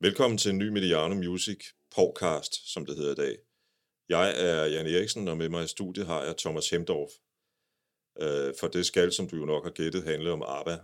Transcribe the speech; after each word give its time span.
Velkommen 0.00 0.38
til 0.38 0.50
en 0.50 0.58
ny 0.58 0.68
Mediano 0.68 1.14
Music 1.14 1.64
podcast, 1.96 2.72
som 2.72 2.86
det 2.86 2.96
hedder 2.96 3.12
i 3.12 3.14
dag. 3.14 3.36
Jeg 4.08 4.34
er 4.36 4.64
Jan 4.64 4.86
Eriksen, 4.86 5.28
og 5.28 5.36
med 5.36 5.48
mig 5.48 5.64
i 5.64 5.66
studiet 5.66 6.06
har 6.06 6.24
jeg 6.24 6.36
Thomas 6.36 6.70
Hemdorf. 6.70 7.10
Øh, 8.20 8.54
for 8.60 8.68
det 8.68 8.86
skal, 8.86 9.12
som 9.12 9.28
du 9.28 9.36
jo 9.36 9.44
nok 9.44 9.64
har 9.64 9.70
gættet, 9.70 10.04
handle 10.04 10.32
om 10.32 10.42
ABBA. 10.46 10.78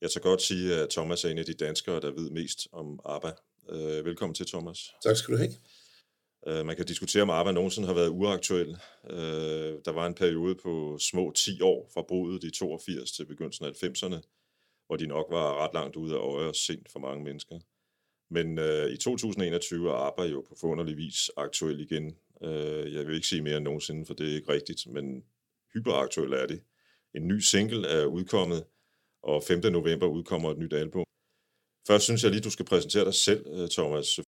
Jeg 0.00 0.10
tager 0.10 0.22
godt 0.22 0.42
sige, 0.42 0.74
at 0.74 0.90
Thomas 0.90 1.24
er 1.24 1.28
en 1.28 1.38
af 1.38 1.44
de 1.44 1.54
danskere, 1.54 2.00
der 2.00 2.10
ved 2.10 2.30
mest 2.30 2.68
om 2.72 3.00
ABBA. 3.04 3.32
Øh, 3.70 4.04
velkommen 4.04 4.34
til, 4.34 4.46
Thomas. 4.46 4.90
Tak 5.04 5.16
skal 5.16 5.34
du 5.34 5.38
have. 5.38 5.52
Øh, 6.46 6.66
man 6.66 6.76
kan 6.76 6.86
diskutere, 6.86 7.22
om 7.22 7.30
ABBA 7.30 7.52
nogensinde 7.52 7.88
har 7.88 7.94
været 7.94 8.08
uaktuel. 8.08 8.76
Der 9.84 9.92
var 9.92 10.06
en 10.06 10.14
periode 10.14 10.54
på 10.54 10.98
små 10.98 11.32
10 11.32 11.60
år 11.60 11.90
fra 11.94 12.02
brudet 12.08 12.44
i 12.44 12.50
82 12.50 13.12
til 13.12 13.26
begyndelsen 13.26 13.64
af 13.64 13.70
90'erne, 13.70 14.20
hvor 14.86 14.96
de 14.96 15.06
nok 15.06 15.26
var 15.30 15.64
ret 15.64 15.74
langt 15.74 15.96
ude 15.96 16.14
af 16.14 16.18
øje 16.18 16.48
og 16.48 16.56
sent 16.56 16.92
for 16.92 16.98
mange 16.98 17.24
mennesker. 17.24 17.58
Men 18.30 18.58
øh, 18.58 18.90
i 18.90 18.96
2021 18.96 19.90
er 19.90 19.94
ABBA 19.94 20.24
jo 20.24 20.44
på 20.48 20.56
forunderlig 20.60 20.96
vis 20.96 21.30
aktuel 21.36 21.80
igen. 21.80 22.16
Øh, 22.44 22.94
jeg 22.94 23.06
vil 23.06 23.14
ikke 23.14 23.26
sige 23.26 23.42
mere 23.42 23.56
end 23.56 23.64
nogensinde, 23.64 24.06
for 24.06 24.14
det 24.14 24.30
er 24.30 24.34
ikke 24.34 24.52
rigtigt, 24.52 24.86
men 24.86 25.24
hyperaktuel 25.74 26.32
er 26.32 26.46
det. 26.46 26.60
En 27.14 27.28
ny 27.28 27.38
single 27.38 27.88
er 27.88 28.04
udkommet, 28.04 28.64
og 29.22 29.42
5. 29.42 29.60
november 29.72 30.06
udkommer 30.06 30.50
et 30.50 30.58
nyt 30.58 30.72
album. 30.72 31.04
Først 31.86 32.04
synes 32.04 32.22
jeg 32.22 32.30
lige, 32.30 32.40
du 32.40 32.50
skal 32.50 32.64
præsentere 32.64 33.04
dig 33.04 33.14
selv, 33.14 33.46
øh, 33.52 33.68
Thomas, 33.68 34.20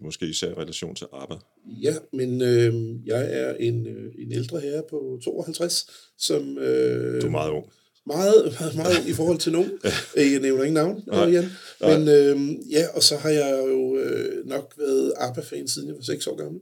måske 0.00 0.26
især 0.26 0.50
i 0.50 0.54
relation 0.54 0.94
til 0.94 1.06
ABBA. 1.12 1.36
Ja, 1.66 1.94
men 2.12 2.42
øh, 2.42 2.74
jeg 3.06 3.32
er 3.32 3.54
en, 3.54 3.86
øh, 3.86 4.14
en 4.18 4.32
ældre 4.32 4.60
herre 4.60 4.82
på 4.90 5.20
52, 5.24 5.90
som... 6.18 6.58
Øh, 6.58 7.22
du 7.22 7.26
er 7.26 7.30
meget 7.30 7.50
ung 7.50 7.72
meget, 8.08 8.56
meget, 8.60 8.74
meget 8.76 9.08
i 9.08 9.12
forhold 9.12 9.38
til 9.38 9.52
nogen. 9.52 9.70
Jeg 10.16 10.40
nævner 10.40 10.64
ingen 10.64 10.74
navn, 10.74 11.02
Nej. 11.06 11.24
Jan. 11.24 11.50
Men 11.80 12.08
øh, 12.08 12.36
ja, 12.70 12.86
og 12.94 13.02
så 13.02 13.16
har 13.16 13.30
jeg 13.30 13.64
jo 13.68 13.98
øh, 13.98 14.46
nok 14.46 14.74
været 14.78 15.12
ABBA-fan 15.16 15.68
siden 15.68 15.88
jeg 15.88 15.96
var 15.96 16.02
6 16.02 16.26
år 16.26 16.36
gammel. 16.36 16.60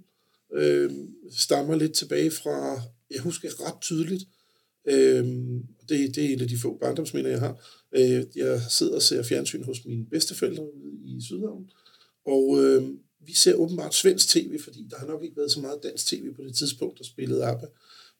Øh, 0.54 0.90
stammer 1.32 1.76
lidt 1.76 1.92
tilbage 1.92 2.30
fra, 2.30 2.80
jeg 3.10 3.20
husker 3.20 3.66
ret 3.66 3.80
tydeligt, 3.80 4.24
øh, 4.88 5.24
det, 5.88 6.14
det 6.14 6.18
er 6.18 6.32
en 6.32 6.40
af 6.40 6.48
de 6.48 6.58
få 6.58 6.78
barndomsminder, 6.80 7.30
jeg 7.30 7.40
har. 7.40 7.66
Øh, 7.92 8.24
jeg 8.36 8.60
sidder 8.70 8.94
og 8.94 9.02
ser 9.02 9.22
fjernsyn 9.22 9.64
hos 9.64 9.84
mine 9.84 10.06
bedsteforældre 10.10 10.66
i 11.04 11.20
Sydhavn, 11.26 11.70
og 12.26 12.64
øh, 12.64 12.82
vi 13.26 13.34
ser 13.34 13.54
åbenbart 13.54 13.94
svensk 13.94 14.28
tv, 14.28 14.58
fordi 14.64 14.86
der 14.90 14.96
har 14.96 15.06
nok 15.06 15.24
ikke 15.24 15.36
været 15.36 15.52
så 15.52 15.60
meget 15.60 15.82
dansk 15.82 16.06
tv 16.06 16.34
på 16.34 16.42
det 16.42 16.54
tidspunkt, 16.54 16.98
der 16.98 17.04
spillede 17.04 17.44
ABBA. 17.44 17.66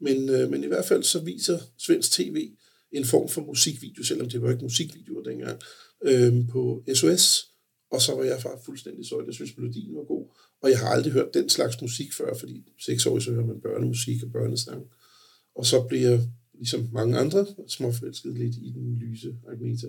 Men, 0.00 0.28
øh, 0.28 0.50
men 0.50 0.64
i 0.64 0.66
hvert 0.66 0.84
fald 0.84 1.02
så 1.02 1.18
viser 1.18 1.58
svensk 1.78 2.12
tv 2.12 2.50
en 2.92 3.04
form 3.04 3.28
for 3.28 3.40
musikvideo, 3.40 4.04
selvom 4.04 4.28
det 4.28 4.42
var 4.42 4.50
ikke 4.50 4.62
musikvideoer 4.62 5.22
dengang, 5.22 5.60
øhm, 6.04 6.46
på 6.46 6.84
SOS. 6.94 7.50
Og 7.90 8.02
så 8.02 8.14
var 8.14 8.24
jeg 8.24 8.42
faktisk 8.42 8.64
fuldstændig 8.64 9.06
så, 9.06 9.22
jeg 9.26 9.34
synes, 9.34 9.56
melodien 9.56 9.96
var 9.96 10.04
god. 10.04 10.26
Og 10.62 10.70
jeg 10.70 10.78
har 10.78 10.88
aldrig 10.88 11.12
hørt 11.12 11.34
den 11.34 11.48
slags 11.48 11.80
musik 11.80 12.12
før, 12.12 12.34
fordi 12.34 12.72
seks 12.84 13.06
år 13.06 13.18
så 13.18 13.32
hører 13.32 13.46
man 13.46 13.60
børnemusik 13.60 14.22
og 14.22 14.32
børnesang. 14.32 14.82
Og 15.54 15.66
så 15.66 15.82
blev 15.82 16.00
jeg, 16.00 16.20
ligesom 16.54 16.88
mange 16.92 17.18
andre, 17.18 17.46
småforelsket 17.68 18.38
lidt 18.38 18.54
i 18.56 18.72
den 18.74 18.94
lyse 18.94 19.36
Agneta. 19.48 19.86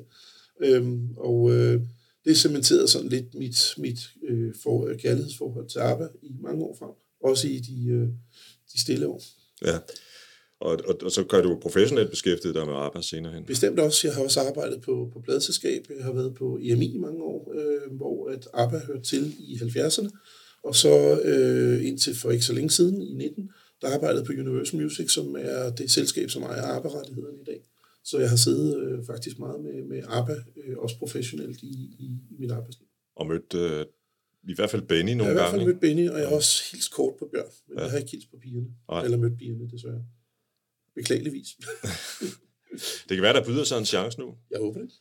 Øhm, 0.64 1.10
og 1.18 1.52
øh, 1.52 1.82
det 2.26 2.38
cementerede 2.38 2.88
sådan 2.88 3.10
lidt 3.10 3.36
mit, 3.36 3.74
mit 3.78 4.00
øh, 4.30 4.54
for, 4.64 4.94
kærlighedsforhold 4.94 5.70
til 5.70 5.80
ABBA 5.80 6.08
i 6.22 6.36
mange 6.40 6.64
år 6.64 6.76
frem. 6.80 6.92
Også 7.24 7.48
i 7.48 7.60
de, 7.60 7.88
øh, 7.88 8.08
de 8.74 8.82
stille 8.82 9.08
år. 9.08 9.22
Ja. 9.66 9.78
Og, 10.60 10.80
og, 10.88 10.96
og 11.02 11.12
så 11.12 11.24
kan 11.24 11.44
du 11.44 11.60
professionelt 11.62 12.10
beskæftige 12.10 12.54
dig 12.54 12.66
med 12.66 12.74
arbejde 12.74 13.08
senere 13.08 13.34
hen. 13.34 13.44
Bestemt 13.44 13.80
også. 13.80 14.08
Jeg 14.08 14.16
har 14.16 14.24
også 14.24 14.40
arbejdet 14.40 14.82
på, 14.82 15.10
på 15.14 15.20
pladselskab. 15.20 15.86
Jeg 15.98 16.04
har 16.04 16.14
været 16.14 16.36
på 16.36 16.60
EMI 16.62 16.96
i 16.96 16.98
mange 16.98 17.24
år, 17.24 17.54
øh, 17.56 17.98
hvor 17.98 18.30
at 18.30 18.48
ABBA 18.54 18.78
hørte 18.78 19.02
til 19.02 19.34
i 19.40 19.56
70'erne. 19.56 20.10
Og 20.64 20.76
så 20.76 21.22
øh, 21.22 21.86
indtil 21.88 22.16
for 22.16 22.32
ikke 22.32 22.46
så 22.46 22.54
længe 22.54 22.70
siden, 22.70 23.02
i 23.02 23.14
19, 23.14 23.50
der 23.82 23.88
arbejdede 23.96 24.26
på 24.26 24.32
Universal 24.32 24.82
Music, 24.82 25.12
som 25.12 25.36
er 25.40 25.70
det 25.70 25.92
selskab, 25.92 26.30
som 26.30 26.44
ejer 26.44 26.62
ABBA-rettighederne 26.62 27.42
i 27.42 27.46
dag. 27.46 27.62
Så 28.04 28.20
jeg 28.20 28.30
har 28.30 28.36
siddet 28.36 28.80
øh, 28.80 29.06
faktisk 29.06 29.40
meget 29.40 29.62
med, 29.64 29.84
med 29.84 30.02
ABBA, 30.08 30.34
øh, 30.34 30.78
også 30.78 30.98
professionelt 30.98 31.62
i, 31.62 31.96
i, 32.00 32.06
i 32.32 32.36
mit 32.40 32.52
arbejdsliv. 32.52 32.88
Og 33.16 33.28
mødt 33.28 33.54
øh, 33.54 33.86
i 34.50 34.56
hvert 34.56 34.70
fald 34.70 34.82
Benny 34.82 35.12
nogle 35.12 35.24
gange. 35.24 35.42
Jeg 35.42 35.50
har 35.50 35.50
i 35.50 35.52
hvert 35.52 35.60
fald 35.60 35.66
mødt 35.66 35.82
Benny, 35.82 36.10
og 36.10 36.20
jeg 36.20 36.28
har 36.28 36.36
også 36.36 36.64
hilst 36.72 36.92
kort 36.94 37.14
på 37.20 37.30
Bjørn, 37.32 37.52
men 37.68 37.78
ja. 37.78 37.84
jeg 37.84 37.92
har 37.92 37.98
ikke 37.98 38.12
hilst 38.12 38.32
på 38.32 38.38
pigerne. 38.44 38.68
Nej. 38.90 39.04
Eller 39.04 39.18
mødt 39.18 39.38
pigerne, 39.38 39.70
desværre. 39.72 40.04
Beklageligvis. 40.98 41.48
det 43.10 43.18
kan 43.18 43.22
være, 43.22 43.34
der 43.34 43.46
byder 43.46 43.64
sig 43.64 43.78
en 43.78 43.86
chance 43.86 44.20
nu. 44.20 44.38
Jeg 44.52 44.60
håber 44.60 44.80
det. 44.80 44.92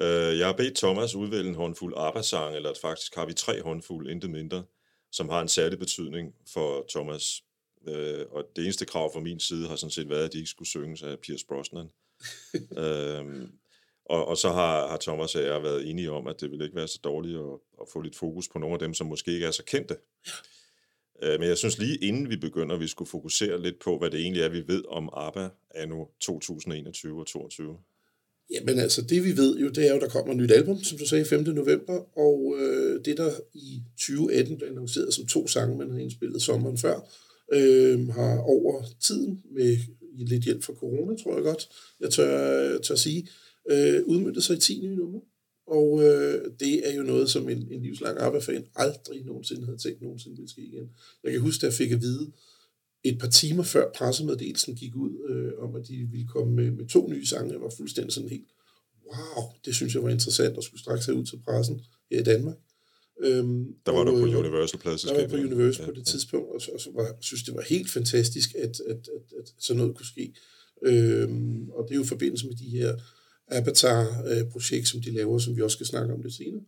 Øh, 0.00 0.38
jeg 0.38 0.46
har 0.46 0.52
bedt 0.52 0.76
Thomas 0.76 1.14
udvælge 1.14 1.48
en 1.48 1.54
håndfuld 1.54 1.94
arbejdssang, 1.96 2.56
eller 2.56 2.72
faktisk 2.80 3.14
har 3.14 3.26
vi 3.26 3.32
tre 3.32 3.62
håndfulde, 3.62 4.10
intet 4.10 4.30
mindre, 4.30 4.64
som 5.12 5.28
har 5.28 5.40
en 5.40 5.48
særlig 5.48 5.78
betydning 5.78 6.34
for 6.52 6.86
Thomas. 6.90 7.42
Øh, 7.88 8.26
og 8.30 8.44
det 8.56 8.64
eneste 8.64 8.86
krav 8.86 9.12
fra 9.12 9.20
min 9.20 9.40
side 9.40 9.68
har 9.68 9.76
sådan 9.76 9.90
set 9.90 10.08
været, 10.08 10.24
at 10.24 10.32
de 10.32 10.38
ikke 10.38 10.50
skulle 10.50 10.68
synges 10.68 11.02
af 11.02 11.18
Pierce 11.18 11.46
Brosnan. 11.46 11.88
øh, 12.82 13.48
og, 14.04 14.28
og 14.28 14.36
så 14.36 14.50
har, 14.50 14.88
har 14.88 14.96
Thomas 14.96 15.34
og 15.34 15.42
jeg 15.42 15.62
været 15.62 15.90
enige 15.90 16.10
om, 16.10 16.26
at 16.26 16.40
det 16.40 16.50
ville 16.50 16.64
ikke 16.64 16.76
være 16.76 16.88
så 16.88 16.98
dårligt 17.04 17.38
at, 17.38 17.58
at 17.80 17.86
få 17.92 18.00
lidt 18.00 18.16
fokus 18.16 18.48
på 18.48 18.58
nogle 18.58 18.74
af 18.74 18.78
dem, 18.78 18.94
som 18.94 19.06
måske 19.06 19.32
ikke 19.32 19.46
er 19.46 19.50
så 19.50 19.64
kendte. 19.64 19.96
Øh, 21.22 21.40
men 21.40 21.48
jeg 21.48 21.58
synes 21.58 21.78
lige 21.78 21.96
inden 21.96 22.30
vi 22.30 22.36
begynder, 22.36 22.76
vi 22.76 22.86
skulle 22.86 23.08
fokusere 23.08 23.62
lidt 23.62 23.78
på, 23.84 23.98
hvad 23.98 24.10
det 24.10 24.20
egentlig 24.20 24.42
er, 24.42 24.48
vi 24.48 24.68
ved 24.68 24.82
om 24.88 25.08
ABBA 25.16 25.48
anno 25.74 26.04
2021 26.20 27.20
og 27.20 27.26
2022. 27.26 27.76
Jamen 28.50 28.78
altså, 28.78 29.02
det 29.02 29.24
vi 29.24 29.36
ved 29.36 29.58
jo, 29.58 29.68
det 29.68 29.88
er 29.88 29.94
jo, 29.94 30.00
der 30.00 30.08
kommer 30.08 30.32
et 30.32 30.36
nyt 30.36 30.50
album, 30.50 30.82
som 30.82 30.98
du 30.98 31.06
sagde, 31.06 31.24
5. 31.24 31.42
november, 31.42 32.18
og 32.18 32.56
øh, 32.58 33.04
det 33.04 33.16
der 33.16 33.30
i 33.54 33.82
2018 33.96 34.56
blev 34.56 34.68
annonceret 34.68 35.14
som 35.14 35.26
to 35.26 35.46
sange, 35.48 35.76
man 35.76 35.90
havde 35.90 36.02
indspillet 36.02 36.42
sommeren 36.42 36.78
før, 36.78 37.08
øh, 37.52 38.08
har 38.08 38.38
over 38.38 38.84
tiden, 39.00 39.42
med 39.50 39.76
lidt 40.18 40.44
hjælp 40.44 40.64
fra 40.64 40.72
corona, 40.72 41.16
tror 41.16 41.34
jeg 41.34 41.42
godt, 41.42 41.68
jeg 42.00 42.10
tør, 42.10 42.78
tør 42.78 42.94
sige, 42.94 43.28
øh, 43.70 44.02
udmyndtet 44.04 44.44
sig 44.44 44.56
i 44.56 44.60
10 44.60 44.80
nye 44.82 44.96
numre. 44.96 45.20
Og 45.66 46.02
øh, 46.02 46.50
det 46.60 46.88
er 46.88 46.94
jo 46.94 47.02
noget, 47.02 47.30
som 47.30 47.48
en, 47.48 47.68
en 47.70 47.82
livslang 47.82 48.18
ABBA-fan 48.18 48.64
aldrig 48.74 49.24
nogensinde 49.24 49.64
havde 49.64 49.78
tænkt 49.78 50.02
nogensinde 50.02 50.36
ville 50.36 50.50
ske 50.50 50.62
igen. 50.62 50.90
Jeg 51.24 51.32
kan 51.32 51.40
huske, 51.40 51.66
at 51.66 51.70
jeg 51.70 51.76
fik 51.76 51.92
at 51.92 52.00
vide 52.00 52.32
et 53.04 53.18
par 53.18 53.28
timer 53.28 53.62
før 53.62 53.90
pressemeddelelsen 53.94 54.74
gik 54.74 54.96
ud, 54.96 55.30
øh, 55.30 55.64
om 55.64 55.76
at 55.76 55.88
de 55.88 56.08
ville 56.10 56.26
komme 56.26 56.54
med, 56.54 56.70
med 56.70 56.86
to 56.86 57.08
nye 57.08 57.26
sange. 57.26 57.52
Jeg 57.52 57.60
var 57.60 57.72
fuldstændig 57.76 58.12
sådan 58.12 58.28
helt, 58.28 58.48
wow, 59.06 59.44
det 59.64 59.74
synes 59.74 59.94
jeg 59.94 60.02
var 60.02 60.08
interessant, 60.08 60.56
og 60.56 60.62
skulle 60.62 60.80
straks 60.80 61.06
have 61.06 61.18
ud 61.18 61.24
til 61.24 61.38
pressen 61.44 61.80
her 62.10 62.20
i 62.20 62.22
Danmark. 62.22 62.56
Øhm, 63.20 63.74
der 63.86 63.92
var 63.92 63.98
og, 63.98 64.06
du 64.06 64.12
på 64.12 64.26
øh, 64.26 64.38
Universal 64.38 64.80
pladselskab. 64.80 65.16
Der 65.16 65.22
var 65.22 65.28
på 65.28 65.36
Universal 65.36 65.82
ja, 65.82 65.90
på 65.90 65.94
det 65.94 66.06
tidspunkt, 66.06 66.48
og, 66.48 66.60
og 66.74 66.80
så 66.80 66.90
var, 66.94 67.16
synes, 67.20 67.42
det 67.42 67.54
var 67.54 67.64
helt 67.68 67.90
fantastisk, 67.90 68.54
at, 68.54 68.80
at, 68.80 69.08
at, 69.16 69.38
at 69.38 69.54
sådan 69.58 69.78
noget 69.78 69.96
kunne 69.96 70.06
ske. 70.06 70.34
Øhm, 70.82 71.70
og 71.70 71.84
det 71.84 71.94
er 71.94 71.96
jo 71.96 72.02
i 72.02 72.06
forbindelse 72.06 72.46
med 72.46 72.56
de 72.56 72.68
her 72.68 72.96
Avatar-projekt, 73.48 74.88
som 74.88 75.00
de 75.00 75.10
laver, 75.10 75.38
som 75.38 75.56
vi 75.56 75.62
også 75.62 75.74
skal 75.74 75.86
snakke 75.86 76.14
om 76.14 76.22
lidt 76.22 76.34
senere. 76.34 76.62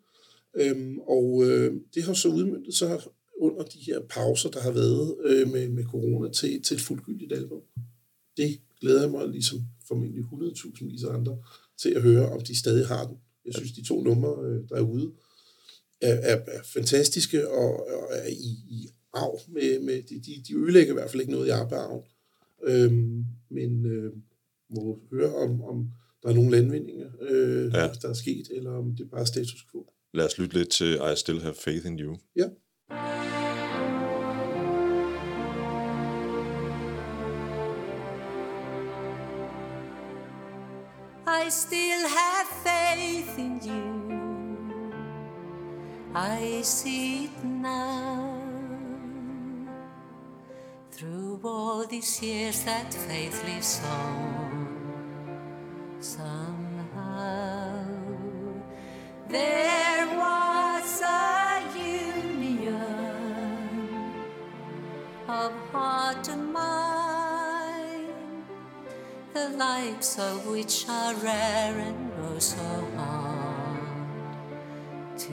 Øhm, 0.57 0.99
og 0.99 1.45
øh, 1.47 1.73
det 1.95 2.03
har 2.03 2.15
så 2.15 2.29
udmyndtet 2.29 2.75
sig 2.75 3.01
under 3.39 3.63
de 3.63 3.79
her 3.79 4.01
pauser, 4.01 4.51
der 4.51 4.61
har 4.61 4.71
været 4.71 5.17
øh, 5.25 5.49
med, 5.53 5.69
med 5.69 5.85
corona, 5.85 6.31
til, 6.31 6.63
til 6.63 6.75
et 6.75 6.81
fuldgyldigt 6.81 7.33
album. 7.33 7.61
Det 8.37 8.61
glæder 8.81 9.01
jeg 9.01 9.11
mig 9.11 9.29
ligesom 9.29 9.59
formentlig 9.89 10.25
100.000 10.25 10.85
vis 10.85 11.05
af 11.05 11.15
andre 11.15 11.39
til 11.83 11.91
at 11.91 12.03
høre, 12.03 12.29
om 12.29 12.41
de 12.41 12.59
stadig 12.59 12.87
har 12.87 13.07
den. 13.07 13.17
Jeg 13.47 13.55
synes, 13.55 13.73
de 13.73 13.85
to 13.85 14.03
numre, 14.03 14.49
øh, 14.49 14.69
der 14.69 14.77
er 14.77 14.81
ude, 14.81 15.13
er, 16.01 16.15
er, 16.15 16.37
er 16.47 16.63
fantastiske 16.65 17.51
og, 17.51 17.87
og 17.87 18.09
er 18.11 18.29
i, 18.29 18.51
i 18.69 18.89
arv 19.13 19.41
med, 19.49 19.81
med 19.81 20.03
de, 20.03 20.21
de, 20.21 20.43
de 20.49 20.55
ødelægger 20.57 20.93
i 20.93 20.95
hvert 20.95 21.11
fald 21.11 21.21
ikke 21.21 21.33
noget 21.33 21.47
i 21.47 21.51
arbejde. 21.51 22.03
Øhm, 22.67 23.25
men 23.51 23.87
øh, 23.87 24.13
må 24.71 25.01
høre 25.11 25.35
om, 25.35 25.63
om 25.63 25.91
der 26.25 26.31
er 26.31 26.35
nogle 26.35 26.51
landvindinger, 26.51 27.09
øh, 27.21 27.73
ja. 27.73 27.89
der 28.03 28.09
er 28.09 28.15
sket, 28.15 28.49
eller 28.51 28.71
om 28.71 28.97
det 28.97 29.05
er 29.05 29.09
bare 29.09 29.27
status 29.27 29.67
quo. 29.71 29.87
Lad 30.15 30.25
os 30.25 30.39
lytte 30.39 30.57
lidt 30.57 30.69
til 30.69 30.95
I 30.95 31.17
Still 31.17 31.41
Have 31.41 31.55
Faith 31.55 31.87
in 31.87 32.01
You. 32.01 32.17
Ja. 32.37 32.49
I 41.27 41.51
still 41.51 42.05
have 42.19 42.47
faith 42.65 43.39
in 43.39 43.61
you. 43.67 43.85
I 46.15 46.63
see 46.63 47.25
it 47.25 47.45
now. 47.45 48.41
Through 50.93 51.41
all 51.45 51.87
these 51.91 52.23
years 52.23 52.65
that 52.65 52.95
faith 52.95 53.45
lives 53.45 53.83
on. 53.85 54.64
somehow. 56.05 57.83
There 59.27 60.07
was 60.19 61.03
a 61.03 61.63
union 61.75 62.93
of 65.27 65.53
heart 65.73 66.29
and 66.29 66.53
mind, 66.53 68.13
the 69.33 69.49
likes 69.57 70.19
of 70.19 70.47
which 70.47 70.85
are 70.89 71.15
rare 71.15 71.79
and 71.79 72.13
oh 72.23 72.39
so 72.39 72.87
hard 72.97 73.81
to 75.17 75.33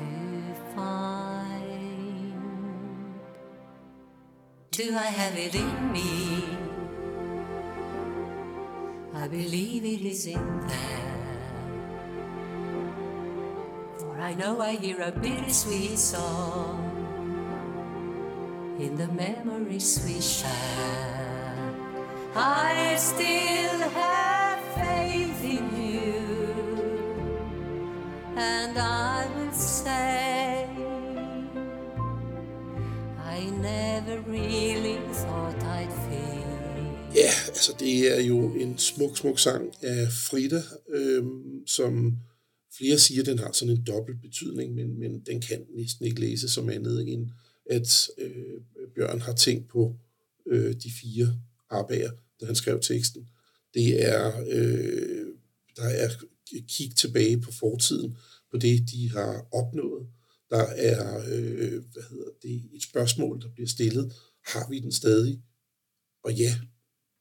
find. 0.73 2.33
Do 4.71 4.95
I 4.95 5.09
have 5.19 5.37
it 5.37 5.53
in 5.53 5.91
me? 5.91 6.60
I 9.21 9.27
believe 9.27 9.85
it 9.85 10.01
is 10.01 10.25
in 10.25 10.67
there. 10.67 11.37
For 13.99 14.19
I 14.19 14.33
know 14.33 14.59
I 14.59 14.77
hear 14.77 14.99
a 14.99 15.11
bittersweet 15.11 15.99
song 15.99 16.81
in 18.79 18.95
the 18.95 19.07
memories 19.09 20.01
we 20.03 20.19
share. 20.21 21.69
I 22.33 22.95
still 22.97 23.79
have 23.93 24.59
faith 24.73 25.43
in 25.45 25.69
you, 25.77 26.57
and 28.35 28.75
I 28.75 29.27
will 29.35 29.53
say, 29.53 30.67
I 33.23 33.45
never 33.61 34.19
really 34.21 34.97
thought. 35.13 35.60
Ja, 37.21 37.31
altså 37.47 37.75
det 37.79 38.17
er 38.17 38.21
jo 38.21 38.53
en 38.53 38.77
smuk, 38.77 39.17
smuk 39.17 39.39
sang 39.39 39.73
af 39.81 40.11
Frida, 40.11 40.61
øhm, 40.89 41.67
som 41.67 42.17
flere 42.77 42.99
siger, 42.99 43.23
den 43.23 43.39
har 43.39 43.51
sådan 43.51 43.77
en 43.77 43.83
dobbelt 43.83 44.21
betydning, 44.21 44.73
men, 44.73 44.99
men 44.99 45.19
den 45.19 45.41
kan 45.41 45.65
næsten 45.75 46.05
ikke 46.05 46.21
læse 46.21 46.49
som 46.49 46.69
andet 46.69 47.13
end, 47.13 47.29
at 47.65 48.09
øh, 48.17 48.61
Bjørn 48.95 49.21
har 49.21 49.33
tænkt 49.33 49.69
på 49.69 49.95
øh, 50.47 50.73
de 50.73 50.91
fire 51.01 51.37
arbejder, 51.69 52.11
da 52.41 52.45
han 52.45 52.55
skrev 52.55 52.79
teksten. 52.81 53.29
Det 53.73 54.03
er, 54.03 54.43
øh, 54.49 55.27
der 55.75 55.83
er 55.83 56.09
kig 56.67 56.95
tilbage 56.95 57.41
på 57.41 57.51
fortiden, 57.51 58.17
på 58.51 58.57
det, 58.57 58.89
de 58.91 59.09
har 59.09 59.47
opnået. 59.51 60.07
Der 60.49 60.65
er 60.65 61.17
øh, 61.17 61.83
hvad 61.93 62.03
hedder 62.09 62.31
det, 62.41 62.61
et 62.73 62.83
spørgsmål, 62.83 63.41
der 63.41 63.49
bliver 63.53 63.67
stillet. 63.67 64.13
Har 64.47 64.69
vi 64.69 64.79
den 64.79 64.91
stadig? 64.91 65.41
Og 66.23 66.33
ja, 66.33 66.55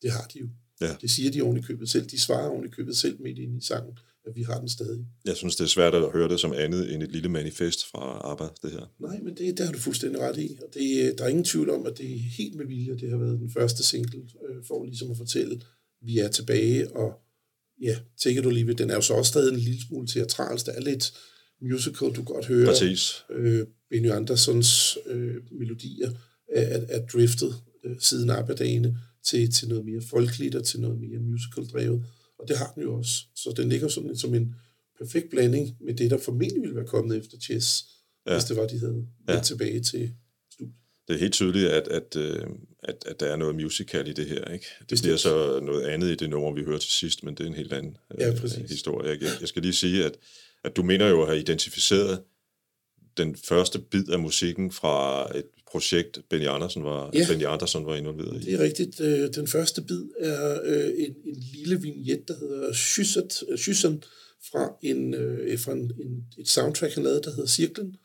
det 0.02 0.10
har 0.10 0.30
de 0.34 0.38
jo. 0.38 0.48
Ja. 0.80 0.96
Det 1.00 1.10
siger 1.10 1.30
de 1.30 1.42
oven 1.42 1.56
i 1.56 1.60
købet 1.60 1.90
selv. 1.90 2.06
De 2.06 2.20
svarer 2.20 2.48
oven 2.48 2.64
i 2.64 2.68
købet 2.68 2.96
selv 2.96 3.22
midt 3.22 3.38
ind 3.38 3.62
i 3.62 3.66
sangen, 3.66 3.98
at 4.26 4.36
vi 4.36 4.42
har 4.42 4.58
den 4.58 4.68
stadig. 4.68 5.06
Jeg 5.24 5.36
synes, 5.36 5.56
det 5.56 5.64
er 5.64 5.68
svært 5.68 5.94
at 5.94 6.12
høre 6.12 6.28
det 6.28 6.40
som 6.40 6.52
andet 6.52 6.94
end 6.94 7.02
et 7.02 7.12
lille 7.12 7.28
manifest 7.28 7.86
fra 7.86 8.20
ABBA, 8.32 8.48
det 8.62 8.70
her. 8.70 8.92
Nej, 9.00 9.18
men 9.18 9.36
det, 9.36 9.58
det 9.58 9.66
har 9.66 9.72
du 9.72 9.78
fuldstændig 9.78 10.20
ret 10.20 10.38
i. 10.38 10.58
Og 10.62 10.74
det, 10.74 11.14
der 11.18 11.24
er 11.24 11.28
ingen 11.28 11.44
tvivl 11.44 11.70
om, 11.70 11.86
at 11.86 11.98
det 11.98 12.14
er 12.14 12.18
helt 12.18 12.54
med 12.54 12.66
vilje. 12.66 12.96
Det 12.96 13.10
har 13.10 13.16
været 13.16 13.38
den 13.38 13.50
første 13.50 13.82
single 13.82 14.22
øh, 14.48 14.64
for 14.66 14.84
ligesom 14.84 15.10
at 15.10 15.16
fortælle, 15.16 15.60
vi 16.02 16.18
er 16.18 16.28
tilbage. 16.28 16.96
Og 16.96 17.12
ja, 17.82 17.98
tænker 18.22 18.42
du 18.42 18.50
lige 18.50 18.66
ved, 18.66 18.74
den 18.74 18.90
er 18.90 18.94
jo 18.94 19.00
så 19.00 19.14
også 19.14 19.28
stadig 19.28 19.52
en 19.52 19.60
lille 19.60 19.82
smule 19.82 20.06
teatralsk. 20.06 20.66
Der 20.66 20.72
er 20.72 20.80
lidt 20.80 21.12
musical, 21.62 22.10
du 22.10 22.22
godt 22.22 22.46
høre. 22.46 22.66
Præcis. 22.66 23.24
Øh, 23.30 23.66
Benny 23.90 24.10
Andersons 24.10 24.98
øh, 25.06 25.36
melodier 25.52 26.10
er, 26.48 26.62
er, 26.62 26.80
er 26.88 27.06
driftet 27.06 27.54
øh, 27.84 27.96
siden 27.98 28.30
ABBA-dagene 28.30 28.98
til, 29.24 29.52
til 29.52 29.68
noget 29.68 29.84
mere 29.84 30.02
folkeligt 30.10 30.54
og 30.54 30.64
til 30.64 30.80
noget 30.80 31.00
mere 31.00 31.18
musical-drevet. 31.18 32.04
Og 32.38 32.48
det 32.48 32.58
har 32.58 32.72
den 32.74 32.82
jo 32.82 32.94
også. 32.94 33.12
Så 33.34 33.54
den 33.56 33.68
ligger 33.68 33.88
sådan 33.88 34.16
som 34.16 34.34
en 34.34 34.54
perfekt 34.98 35.30
blanding 35.30 35.76
med 35.80 35.94
det, 35.94 36.10
der 36.10 36.18
formentlig 36.18 36.60
ville 36.62 36.76
være 36.76 36.86
kommet 36.86 37.16
efter 37.18 37.38
Chess, 37.38 37.84
ja. 38.26 38.32
hvis 38.32 38.44
det 38.44 38.56
var, 38.56 38.66
de 38.66 38.78
havde 38.78 39.06
ja. 39.28 39.40
Tilbage 39.40 39.80
til 39.80 40.12
studiet. 40.52 40.74
Det 41.08 41.14
er 41.14 41.20
helt 41.20 41.32
tydeligt, 41.32 41.68
at, 41.68 41.88
at, 41.88 42.16
øh, 42.16 42.46
at, 42.82 43.04
at 43.06 43.20
der 43.20 43.26
er 43.26 43.36
noget 43.36 43.54
musical 43.54 44.08
i 44.08 44.12
det 44.12 44.26
her. 44.26 44.44
Ikke? 44.44 44.66
Det 44.78 44.88
Bestemt. 44.88 45.02
bliver 45.04 45.16
så 45.16 45.60
noget 45.62 45.82
andet 45.86 46.08
i 46.10 46.14
det 46.14 46.30
nummer, 46.30 46.52
vi 46.52 46.62
hører 46.64 46.78
til 46.78 46.90
sidst, 46.90 47.24
men 47.24 47.34
det 47.34 47.44
er 47.44 47.48
en 47.48 47.54
helt 47.54 47.72
anden 47.72 47.96
øh, 48.14 48.20
Ja, 48.20 48.34
præcis. 48.40 48.70
historie. 48.70 49.08
Jeg, 49.10 49.18
jeg 49.40 49.48
skal 49.48 49.62
lige 49.62 49.72
sige, 49.74 50.04
at, 50.04 50.16
at 50.64 50.76
du 50.76 50.82
mener 50.82 51.08
jo 51.08 51.22
at 51.22 51.28
have 51.28 51.40
identificeret 51.40 52.22
den 53.16 53.36
første 53.36 53.78
bid 53.78 54.08
af 54.08 54.18
musikken 54.18 54.72
fra 54.72 55.26
et 55.38 55.44
projekt, 55.70 56.20
Benny 56.30 56.46
Andersen 56.46 56.84
var, 56.84 57.10
Ja. 57.14 57.26
Benny 57.28 57.44
Andersen 57.44 57.86
var 57.86 57.96
involveret 57.96 58.42
Det 58.42 58.48
i. 58.48 58.52
er 58.52 58.58
rigtigt. 58.58 59.00
Øh, 59.00 59.28
Den 59.34 59.46
første 59.46 59.82
bid 59.82 60.02
er 60.18 60.60
øh, 60.64 60.90
en, 60.98 61.14
en 61.24 61.44
lille 61.54 61.80
vignet, 61.80 62.28
der 62.28 62.34
hedder 62.40 62.72
Schysset, 62.72 63.42
øh, 63.48 63.58
Skyssen, 63.58 64.04
fra, 64.50 64.76
en, 64.82 65.14
fra 65.58 65.72
en, 65.72 65.92
en, 66.00 66.24
et 66.38 66.48
soundtrack, 66.48 66.94
han 66.94 67.02
lavede, 67.02 67.22
der 67.22 67.30
hedder 67.30 67.46
Cirklen. 67.46 67.96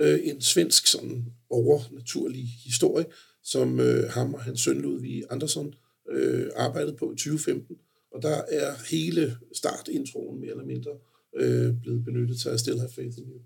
En 0.00 0.40
svensk 0.40 0.86
sådan 0.86 1.24
overnaturlig 1.50 2.46
historie, 2.64 3.04
som 3.44 3.78
ham 4.10 4.34
og 4.34 4.42
hans 4.42 4.60
søn 4.60 4.80
Ludvig 4.80 5.22
Andersson 5.30 5.74
arbejdede 6.56 6.96
på 6.96 7.12
i 7.12 7.14
2015. 7.16 7.76
Og 8.14 8.22
der 8.22 8.42
er 8.48 8.74
hele 8.90 9.36
startintroen 9.54 10.40
mere 10.40 10.50
eller 10.50 10.64
mindre 10.64 10.90
blevet 11.82 12.04
benyttet 12.04 12.40
til 12.40 12.50
I 12.54 12.58
Still 12.58 12.78
Have 12.78 12.90
Faith 12.94 13.18
in 13.18 13.24
You. 13.24 13.40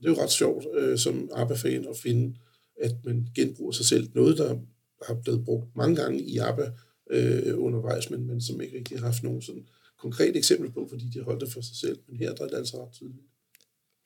Det 0.00 0.06
er 0.06 0.10
jo 0.10 0.22
ret 0.22 0.30
sjovt 0.30 0.66
øh, 0.78 0.98
som 0.98 1.30
ABBA-fan 1.34 1.86
at 1.90 1.96
finde, 1.96 2.34
at 2.80 3.04
man 3.04 3.28
genbruger 3.34 3.72
sig 3.72 3.86
selv. 3.86 4.10
Noget, 4.14 4.38
der 4.38 4.58
har 5.06 5.14
blevet 5.14 5.44
brugt 5.44 5.76
mange 5.76 5.96
gange 5.96 6.22
i 6.22 6.38
ABBA 6.38 6.70
øh, 7.10 7.58
undervejs, 7.58 8.10
men, 8.10 8.26
men 8.26 8.40
som 8.40 8.60
ikke 8.60 8.78
rigtig 8.78 8.98
har 8.98 9.06
haft 9.06 9.22
nogen 9.22 9.42
sådan 9.42 9.66
konkret 9.98 10.36
eksempel 10.36 10.70
på, 10.70 10.86
fordi 10.90 11.04
de 11.14 11.22
holdt 11.22 11.40
det 11.40 11.52
for 11.52 11.60
sig 11.60 11.76
selv. 11.76 11.98
Men 12.08 12.16
her 12.16 12.34
der 12.34 12.44
er 12.44 12.48
det 12.48 12.56
altså 12.56 12.84
ret 12.84 12.92
tydeligt. 12.92 13.26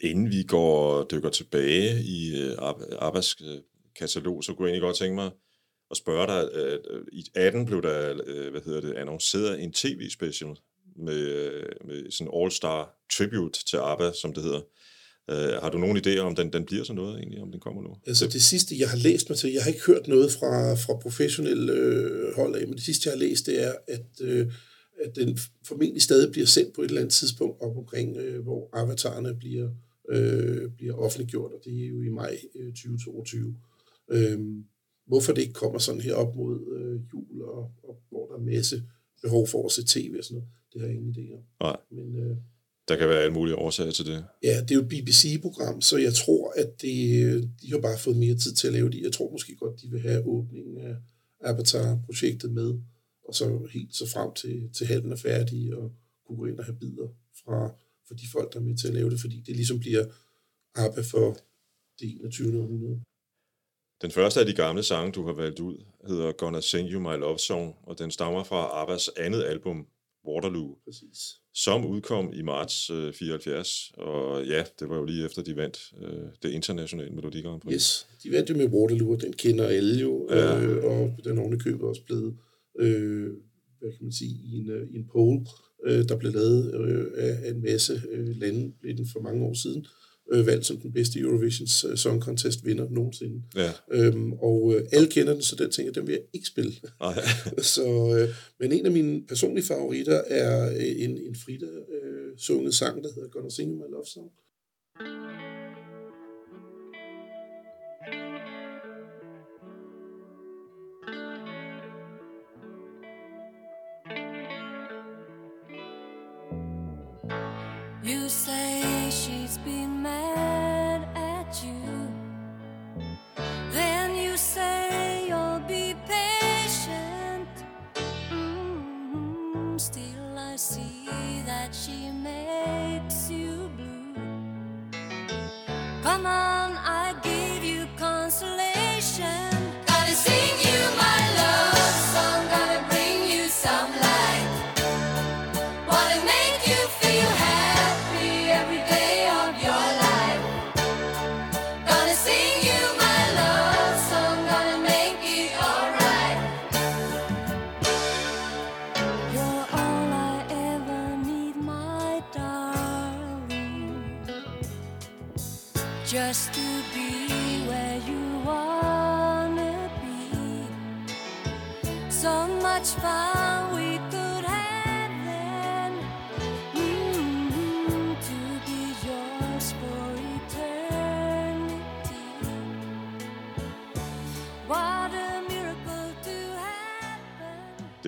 Inden 0.00 0.30
vi 0.30 0.42
går 0.42 1.04
dykker 1.04 1.30
tilbage 1.30 2.02
i 2.04 2.42
øh, 2.42 2.56
Abbas 2.98 3.36
øh, 3.42 3.58
katalog, 3.96 4.44
så 4.44 4.54
kunne 4.54 4.66
jeg 4.66 4.72
egentlig 4.72 4.86
godt 4.86 4.96
tænke 4.96 5.14
mig 5.14 5.30
at 5.90 5.96
spørge 5.96 6.26
dig, 6.26 6.52
at 6.54 6.80
øh, 6.90 7.04
i 7.12 7.24
18 7.34 7.66
blev 7.66 7.82
der, 7.82 8.22
øh, 8.26 8.50
hvad 8.50 8.60
hedder 8.60 8.80
det, 8.80 8.94
annonceret 8.94 9.62
en 9.62 9.72
tv-special 9.72 10.56
med, 10.96 11.19
øh, 11.19 11.66
med 11.84 12.10
sådan 12.10 12.32
all-star 12.36 13.06
tribute 13.12 13.64
til 13.64 13.76
ABBA, 13.76 14.12
som 14.12 14.34
det 14.34 14.42
hedder. 14.42 14.60
Øh, 15.30 15.62
har 15.62 15.70
du 15.70 15.78
nogen 15.78 15.96
idé 15.96 16.19
om, 16.19 16.34
den, 16.34 16.52
den 16.52 16.64
bliver 16.64 16.84
sådan 16.84 17.02
noget 17.02 17.19
egentlig, 17.19 17.42
om 17.42 17.50
den 17.50 17.60
kommer 17.60 17.82
nu? 17.82 17.96
Altså 18.06 18.26
det 18.26 18.42
sidste, 18.42 18.78
jeg 18.78 18.90
har 18.90 18.96
læst 18.96 19.28
mig 19.30 19.38
til, 19.38 19.52
jeg 19.52 19.62
har 19.62 19.70
ikke 19.70 19.86
hørt 19.86 20.08
noget 20.08 20.32
fra, 20.32 20.74
fra 20.74 20.96
professionelle 20.96 21.72
øh, 21.72 22.34
hold 22.36 22.56
af, 22.56 22.66
men 22.66 22.76
det 22.76 22.84
sidste, 22.84 23.08
jeg 23.08 23.19
har 23.19 23.19
læst, 23.19 23.46
det 23.46 23.62
er, 23.62 23.72
at, 23.88 24.06
øh, 24.20 24.52
at 25.04 25.16
den 25.16 25.38
formentlig 25.66 26.02
stadig 26.02 26.32
bliver 26.32 26.46
sendt 26.46 26.74
på 26.74 26.82
et 26.82 26.88
eller 26.88 27.00
andet 27.00 27.14
tidspunkt 27.14 27.56
op 27.60 27.76
omkring, 27.76 28.16
øh, 28.16 28.42
hvor 28.42 28.69
avatarerne 28.72 29.34
bliver, 29.34 29.70
øh, 30.10 30.70
bliver 30.76 30.94
offentliggjort, 30.94 31.52
og 31.52 31.60
det 31.64 31.84
er 31.84 31.88
jo 31.88 32.02
i 32.02 32.08
maj 32.08 32.38
øh, 32.54 32.72
2022. 32.72 33.56
Øhm, 34.10 34.64
hvorfor 35.06 35.32
det 35.32 35.43
ikke 35.43 35.55
kommer 35.55 35.79
sådan 35.79 36.00
her 36.00 36.14
op 36.14 36.36
mod 36.36 36.56
øh, 36.76 37.00
jul, 37.12 37.43
og, 37.43 37.70
og 37.82 38.02
hvor 38.10 38.26
der 38.26 38.34
er 38.34 38.56
masse 38.56 38.82
behov 39.22 39.48
for 39.48 39.67
at 39.67 39.72
se 39.72 39.84
tv 39.86 40.14
og 40.19 40.24
sådan 40.24 40.34
noget, 40.34 40.48
det 40.72 40.81
har 40.81 40.88
jeg 40.88 40.96
ingen 40.96 41.14
idé 41.14 41.34
om. 41.34 41.43
Nej, 41.60 41.76
Men 41.91 42.17
øh, 42.17 42.36
der 42.89 42.96
kan 42.96 43.08
være 43.08 43.22
alle 43.22 43.34
mulige 43.34 43.56
årsager 43.56 43.91
til 43.91 44.06
det. 44.06 44.24
Ja, 44.43 44.60
det 44.60 44.70
er 44.70 44.74
jo 44.74 44.81
et 44.81 44.89
BBC-program, 44.89 45.81
så 45.81 45.96
jeg 45.96 46.15
tror, 46.15 46.53
at 46.56 46.82
det, 46.82 47.51
de 47.62 47.70
har 47.70 47.81
bare 47.81 47.98
fået 47.98 48.17
mere 48.17 48.34
tid 48.34 48.55
til 48.55 48.67
at 48.67 48.72
lave 48.72 48.91
det. 48.91 49.03
Jeg 49.03 49.12
tror 49.12 49.31
måske 49.31 49.56
godt, 49.56 49.81
de 49.82 49.91
vil 49.91 50.01
have 50.01 50.27
åbningen 50.27 50.79
af 50.79 50.96
Avatar-projektet 51.41 52.53
med, 52.53 52.74
og 53.29 53.34
så 53.34 53.69
helt 53.72 53.94
så 53.94 54.10
frem 54.10 54.34
til, 54.34 54.70
til 54.77 54.86
halven 54.86 55.12
er 55.12 55.17
færdig, 55.17 55.77
og 55.77 55.93
kunne 56.27 56.39
gå 56.39 56.46
ind 56.46 56.58
og 56.58 56.65
have 56.65 56.77
bidder 56.77 57.08
fra, 57.44 57.69
fra 58.08 58.15
de 58.15 58.27
folk, 58.32 58.53
der 58.53 58.58
er 58.60 58.65
med 58.65 58.77
til 58.77 58.89
at 58.89 58.94
lave 58.94 59.10
det, 59.10 59.20
fordi 59.20 59.41
det 59.46 59.56
ligesom 59.56 59.81
bliver 59.81 60.05
ABBA 60.74 61.03
for 61.10 61.36
det 62.01 62.10
21. 62.20 62.60
århundrede. 62.60 63.01
Den 64.03 64.10
første 64.10 64.41
af 64.41 64.46
de 64.46 64.55
gamle 64.55 64.82
sange, 64.82 65.12
du 65.12 65.27
har 65.27 65.32
valgt 65.32 65.60
ud, 65.60 65.84
hedder 66.06 66.32
Gonna 66.32 66.60
Sing 66.60 66.89
You 66.91 67.01
My 67.01 67.17
Love 67.20 67.39
Song, 67.39 67.77
og 67.82 67.98
den 67.98 68.10
stammer 68.10 68.44
fra 68.44 68.82
Abbas 68.82 69.08
andet 69.17 69.43
album, 69.43 69.86
Waterloo, 70.29 70.76
Præcis. 70.84 71.19
som 71.55 71.86
udkom 71.86 72.32
i 72.34 72.43
marts 72.43 72.91
øh, 72.91 73.12
74. 73.12 73.93
Og 73.96 74.46
ja, 74.46 74.64
det 74.81 74.88
var 74.88 74.96
jo 74.96 75.05
lige 75.05 75.24
efter, 75.24 75.43
de 75.43 75.56
vandt 75.56 75.93
øh, 76.02 76.26
det 76.43 76.50
internationale 76.50 77.10
Melodi 77.10 77.41
Grand 77.43 77.60
Prix. 77.60 77.74
Yes, 77.74 78.06
de 78.22 78.32
vandt 78.32 78.50
jo 78.50 78.56
med 78.56 78.67
Waterloo, 78.67 79.12
og 79.12 79.20
den 79.22 79.32
kender 79.32 79.67
alle 79.67 80.00
jo, 80.00 80.26
Ja. 80.31 80.60
øh, 80.60 80.84
og 80.84 81.17
den 81.24 81.38
ovenikøbet 81.38 81.82
også 81.82 82.02
blevet, 82.05 82.36
øh, 82.79 83.31
hvad 83.81 83.91
kan 83.91 84.02
man 84.02 84.12
sige, 84.12 84.31
i 84.44 84.58
en, 84.58 84.70
øh, 84.70 84.88
i 84.91 84.96
en 84.96 85.06
poll, 85.12 85.46
øh, 85.86 86.08
der 86.08 86.17
blev 86.17 86.32
lavet 86.32 86.74
øh, 86.74 87.06
af, 87.17 87.46
af 87.46 87.50
en 87.50 87.62
masse 87.62 88.02
øh, 88.10 88.36
lande, 88.36 88.72
blev 88.81 88.96
den 88.96 89.06
for 89.12 89.20
mange 89.20 89.44
år 89.44 89.55
siden, 89.55 89.86
øh, 90.32 90.46
valgt 90.46 90.67
som 90.67 90.77
den 90.77 90.93
bedste 90.93 91.19
Eurovision 91.19 91.96
Song 91.96 92.22
Contest 92.22 92.65
vinder 92.67 92.86
nogensinde. 92.91 93.43
Ja, 93.56 93.72
Øhm, 93.93 94.32
og 94.32 94.74
øh, 94.77 94.82
alle 94.93 95.08
kender 95.08 95.32
den, 95.32 95.43
så 95.43 95.56
den 95.56 95.70
tænker, 95.70 95.93
den 95.93 96.06
vil 96.06 96.12
jeg 96.12 96.22
ikke 96.32 96.46
spille. 96.46 96.72
nej. 97.01 97.15
så, 97.74 98.17
øh, 98.19 98.29
men 98.60 98.72
en 98.72 98.86
af 98.86 98.93
mine 98.93 99.22
personlige 99.27 99.67
favoritter 99.67 100.22
er 100.27 100.70
øh, 100.70 101.03
en, 101.05 101.19
en 101.19 101.36
Frida 101.44 101.67
øh, 101.67 102.39
sunget 102.39 102.74
sang, 102.74 103.05
der 103.05 103.10
hedder 103.15 103.29
Gonna 103.29 103.51
Sing 103.51 103.74
My 103.74 103.91
Love 103.91 104.06
Song. 104.06 104.31
You 105.01 105.51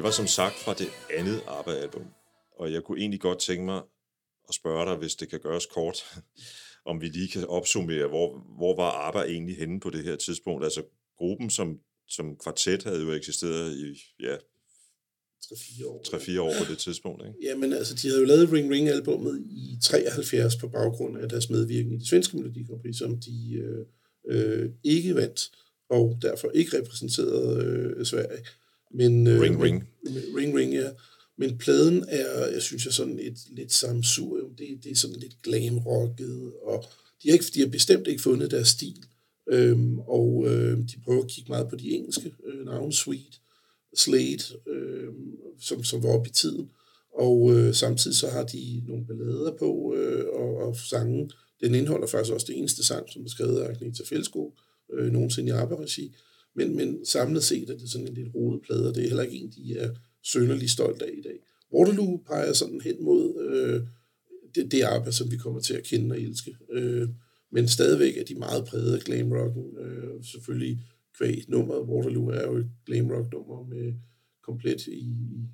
var 0.04 0.10
som 0.10 0.26
sagt 0.26 0.54
fra 0.54 0.74
det 0.74 0.88
andet 1.18 1.40
ABBA-album, 1.48 2.06
og 2.58 2.72
jeg 2.72 2.82
kunne 2.82 2.98
egentlig 3.00 3.20
godt 3.20 3.38
tænke 3.38 3.64
mig 3.64 3.82
at 4.48 4.54
spørge 4.54 4.90
dig, 4.90 4.96
hvis 4.96 5.14
det 5.14 5.28
kan 5.28 5.40
gøres 5.40 5.66
kort, 5.66 6.04
om 6.90 7.00
vi 7.00 7.08
lige 7.08 7.28
kan 7.28 7.46
opsummere, 7.46 8.06
hvor, 8.06 8.28
hvor 8.56 8.76
var 8.76 8.90
ABBA 8.90 9.22
egentlig 9.22 9.56
henne 9.56 9.80
på 9.80 9.90
det 9.90 10.04
her 10.04 10.16
tidspunkt? 10.16 10.64
Altså 10.64 10.82
gruppen 11.18 11.50
som, 11.50 11.80
som 12.08 12.36
kvartet 12.36 12.82
havde 12.82 13.02
jo 13.02 13.12
eksisteret 13.12 13.76
i 13.76 14.02
ja, 14.20 14.36
3-4 15.44 15.86
år. 15.86 16.02
3-4 16.06 16.40
år 16.40 16.52
på 16.58 16.70
det 16.70 16.78
tidspunkt, 16.78 17.22
ikke? 17.26 17.38
Jamen 17.42 17.72
altså, 17.72 17.94
de 17.94 18.08
havde 18.08 18.20
jo 18.20 18.26
lavet 18.26 18.52
Ring 18.52 18.70
Ring 18.70 18.88
albummet 18.88 19.42
i 19.46 19.78
73 19.82 20.56
på 20.56 20.68
baggrund 20.68 21.18
af 21.18 21.28
deres 21.28 21.50
medvirken 21.50 21.92
i 21.92 21.98
det 21.98 22.08
svenske 22.08 22.36
Melodi 22.36 22.92
som 22.92 23.20
de 23.20 23.54
øh, 23.54 23.86
øh, 24.28 24.70
ikke 24.84 25.14
vandt, 25.14 25.50
og 25.90 26.18
derfor 26.22 26.50
ikke 26.50 26.78
repræsenterede 26.78 27.64
øh, 27.64 28.06
Sverige. 28.06 28.44
Men, 28.94 29.26
øh, 29.26 29.40
Ring 29.40 29.62
Ring. 29.62 29.88
Men, 30.02 30.12
ring 30.36 30.56
Ring, 30.56 30.74
ja. 30.74 30.90
Men 31.36 31.58
pladen 31.58 32.04
er, 32.08 32.46
jeg 32.46 32.62
synes, 32.62 32.84
jeg 32.84 32.92
sådan 32.92 33.18
et 33.18 33.38
lidt 33.50 33.72
samsurium. 33.72 34.54
Det, 34.54 34.84
det 34.84 34.92
er 34.92 34.96
sådan 34.96 35.16
lidt 35.16 35.42
glam-rocket, 35.42 36.52
og 36.62 36.84
de 37.22 37.28
har, 37.28 37.32
ikke, 37.32 37.44
de 37.54 37.60
har 37.60 37.68
bestemt 37.68 38.06
ikke 38.06 38.22
fundet 38.22 38.50
deres 38.50 38.68
stil. 38.68 39.04
Øhm, 39.48 39.98
og 39.98 40.44
øh, 40.46 40.78
de 40.78 41.00
prøver 41.04 41.22
at 41.22 41.30
kigge 41.30 41.48
meget 41.48 41.68
på 41.68 41.76
de 41.76 41.90
engelske 41.90 42.34
øh, 42.46 42.64
navne, 42.64 42.92
Sweet, 42.92 43.40
Slade, 43.94 44.42
øh, 44.68 45.08
som, 45.60 45.84
som 45.84 46.02
var 46.02 46.08
oppe 46.08 46.28
i 46.28 46.32
tiden. 46.32 46.70
Og 47.14 47.54
øh, 47.54 47.74
samtidig 47.74 48.16
så 48.16 48.28
har 48.28 48.44
de 48.44 48.82
nogle 48.86 49.06
ballader 49.06 49.56
på, 49.58 49.94
øh, 49.96 50.24
og, 50.32 50.56
og 50.56 50.76
sangen, 50.76 51.30
den 51.60 51.74
indeholder 51.74 52.06
faktisk 52.06 52.32
også 52.34 52.46
det 52.46 52.58
eneste 52.58 52.84
sang, 52.84 53.08
som 53.10 53.24
er 53.24 53.28
skrevet 53.28 53.60
af 53.60 53.68
Agneta 53.68 54.02
Fællesgaard, 54.06 54.52
øh, 54.92 55.12
nogensinde 55.12 55.48
i 55.48 55.52
ABBA-regi. 55.52 56.14
Men, 56.56 56.76
men 56.76 57.06
samlet 57.06 57.42
set 57.42 57.70
er 57.70 57.78
det 57.78 57.90
sådan 57.90 58.08
en 58.08 58.14
lidt 58.14 58.34
rodet 58.34 58.62
plade, 58.62 58.88
og 58.88 58.94
det 58.94 59.04
er 59.04 59.08
heller 59.08 59.22
ikke 59.22 59.36
en, 59.36 59.50
de 59.50 59.78
er 59.78 59.94
sønderlig 60.22 60.70
stolt 60.70 61.02
af 61.02 61.10
i 61.18 61.22
dag. 61.22 61.38
Waterloo 61.74 62.16
peger 62.26 62.52
sådan 62.52 62.80
hen 62.80 63.04
mod 63.04 63.48
øh, 63.50 63.82
det, 64.54 64.72
det 64.72 64.82
arbejde, 64.82 65.12
som 65.12 65.30
vi 65.30 65.36
kommer 65.36 65.60
til 65.60 65.74
at 65.74 65.84
kende 65.84 66.12
og 66.12 66.20
elske. 66.20 66.56
Øh, 66.72 67.08
men 67.52 67.68
stadigvæk 67.68 68.16
er 68.16 68.24
de 68.24 68.34
meget 68.34 68.64
præget 68.64 68.94
af 68.94 69.00
glam 69.00 69.32
rocken. 69.32 69.78
Øh, 69.78 70.24
selvfølgelig 70.24 70.80
kvæg 71.18 71.44
nummeret. 71.48 71.88
Waterloo 71.88 72.28
er 72.28 72.42
jo 72.42 72.56
et 72.56 72.70
glam 72.86 73.10
rock 73.10 73.32
nummer 73.32 73.66
med 73.66 73.94
komplet 74.42 74.86
i, 74.86 75.08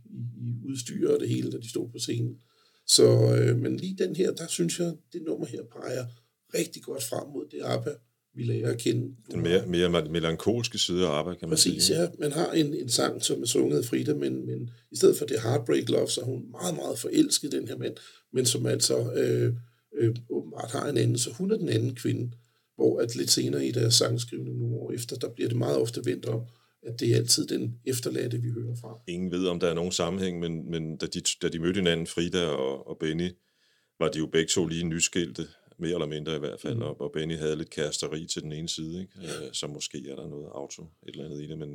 i, 0.04 0.21
i 0.40 0.54
udstyr 0.64 1.11
og 1.11 1.21
det 1.21 1.28
hele, 1.28 1.52
da 1.52 1.59
de 1.59 1.71
stod 1.71 1.88
på 1.88 1.99
scenen. 1.99 2.40
Så, 2.87 3.37
øh, 3.37 3.59
men 3.59 3.76
lige 3.76 3.97
den 4.04 4.16
her, 4.16 4.33
der 4.33 4.47
synes 4.47 4.78
jeg, 4.78 4.92
det 5.12 5.23
nummer 5.23 5.47
her 5.47 5.62
peger 5.62 6.07
rigtig 6.54 6.83
godt 6.83 7.02
frem 7.02 7.33
mod 7.33 7.47
det 7.50 7.61
ABBA, 7.62 7.95
vi 8.35 8.43
lærer 8.43 8.73
at 8.73 8.79
kende. 8.79 9.15
Den 9.31 9.43
mere, 9.43 9.67
mere 9.67 10.09
melankolske 10.11 10.79
side 10.79 11.07
af 11.07 11.19
ABBA, 11.19 11.35
kan 11.35 11.49
man 11.49 11.51
Præcis, 11.57 11.85
sige. 11.85 12.01
ja. 12.01 12.09
Man 12.19 12.33
har 12.33 12.53
en, 12.53 12.75
en 12.75 12.89
sang, 12.89 13.23
som 13.23 13.43
er 13.43 13.47
sunget 13.47 13.79
af 13.79 13.85
Frida, 13.85 14.15
men, 14.15 14.47
men 14.47 14.71
i 14.93 14.97
stedet 14.97 15.17
for 15.17 15.27
det 15.27 15.41
Heartbreak 15.43 15.89
Love, 15.89 16.09
så 16.09 16.21
er 16.21 16.25
hun 16.25 16.51
meget, 16.51 16.75
meget 16.77 16.99
forelsket, 16.99 17.53
den 17.53 17.69
her 17.69 17.77
mand, 17.77 17.97
men 18.33 18.47
som 18.47 18.67
altså 18.67 19.13
øh, 19.13 19.55
øh, 20.01 20.17
åbenbart 20.31 20.71
har 20.71 20.89
en 20.89 20.97
anden, 20.97 21.19
så 21.19 21.31
hun 21.33 21.51
er 21.51 21.57
den 21.57 21.69
anden 21.69 21.95
kvinde, 21.95 22.31
hvor 22.77 23.01
at 23.01 23.17
lidt 23.17 23.31
senere 23.31 23.67
i 23.67 23.73
deres 23.73 23.95
sangskrivning 23.95 24.59
nogle 24.59 24.77
år 24.77 24.93
efter, 24.93 25.17
der 25.17 25.29
bliver 25.29 25.49
det 25.49 25.59
meget 25.59 25.79
ofte 25.79 26.01
vendt 26.05 26.27
om, 26.27 26.41
at 26.87 27.01
det 27.01 27.13
er 27.13 27.17
altid 27.17 27.47
den 27.47 27.75
efterladte, 27.87 28.39
vi 28.43 28.51
hører 28.51 28.75
fra. 28.81 29.01
Ingen 29.09 29.31
ved, 29.31 29.47
om 29.47 29.61
der 29.61 29.69
er 29.69 29.75
nogen 29.75 29.93
sammenhæng, 29.93 30.41
men, 30.41 30.71
men 30.71 30.97
da, 30.97 31.07
de, 31.07 31.23
da 31.43 31.49
de 31.49 31.59
mødte 31.59 31.79
hinanden, 31.79 32.07
Frida 32.07 32.47
og, 32.47 32.89
og 32.89 32.97
Benny, 33.01 33.31
var 33.99 34.09
de 34.09 34.19
jo 34.19 34.27
begge 34.27 34.49
to 34.49 34.67
lige 34.67 34.85
nyskilte, 34.85 35.47
mere 35.81 35.93
eller 35.93 36.07
mindre 36.07 36.37
i 36.37 36.39
hvert 36.39 36.61
fald, 36.61 36.75
mm. 36.75 36.83
og, 36.83 37.01
og 37.01 37.13
Benny 37.13 37.37
havde 37.39 37.57
lidt 37.57 37.71
kæresteri 37.71 38.27
til 38.27 38.43
den 38.43 38.53
ene 38.53 38.69
side, 38.69 39.01
ikke? 39.01 39.13
Øh, 39.45 39.53
så 39.53 39.67
måske 39.67 39.99
er 40.11 40.17
der 40.17 40.29
noget 40.29 40.49
auto, 40.55 40.83
et 40.83 40.89
eller 41.09 41.25
andet 41.25 41.43
i 41.43 41.47
det, 41.47 41.59
men 41.59 41.71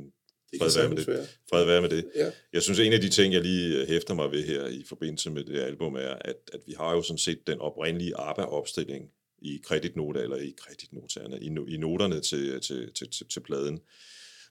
Det 0.52 0.60
fred 0.60 0.70
være 0.76 0.88
med 0.88 0.96
det. 0.96 1.06
være. 1.06 1.26
Fred 1.50 1.64
være 1.64 1.80
med 1.82 1.88
det. 1.90 2.04
Ja. 2.16 2.30
Jeg 2.52 2.62
synes, 2.62 2.78
en 2.78 2.92
af 2.92 3.00
de 3.00 3.08
ting, 3.08 3.34
jeg 3.34 3.42
lige 3.42 3.80
øh, 3.80 3.88
hæfter 3.88 4.14
mig 4.14 4.30
ved 4.30 4.44
her 4.44 4.66
i 4.66 4.84
forbindelse 4.88 5.30
med 5.30 5.44
det 5.44 5.60
album, 5.60 5.94
er, 5.94 6.14
at, 6.20 6.36
at 6.52 6.60
vi 6.66 6.74
har 6.78 6.92
jo 6.94 7.02
sådan 7.02 7.18
set 7.18 7.46
den 7.46 7.58
oprindelige 7.58 8.16
ABBA-opstilling 8.16 9.10
i 9.38 9.60
kreditnoter, 9.64 10.20
eller 10.20 10.36
i 10.36 10.54
kreditnoterne, 10.58 11.40
i, 11.40 11.48
no, 11.48 11.66
i 11.66 11.76
noterne 11.76 12.20
til, 12.20 12.60
til, 12.60 12.92
til, 12.92 13.10
til, 13.10 13.26
til 13.28 13.40
pladen, 13.40 13.80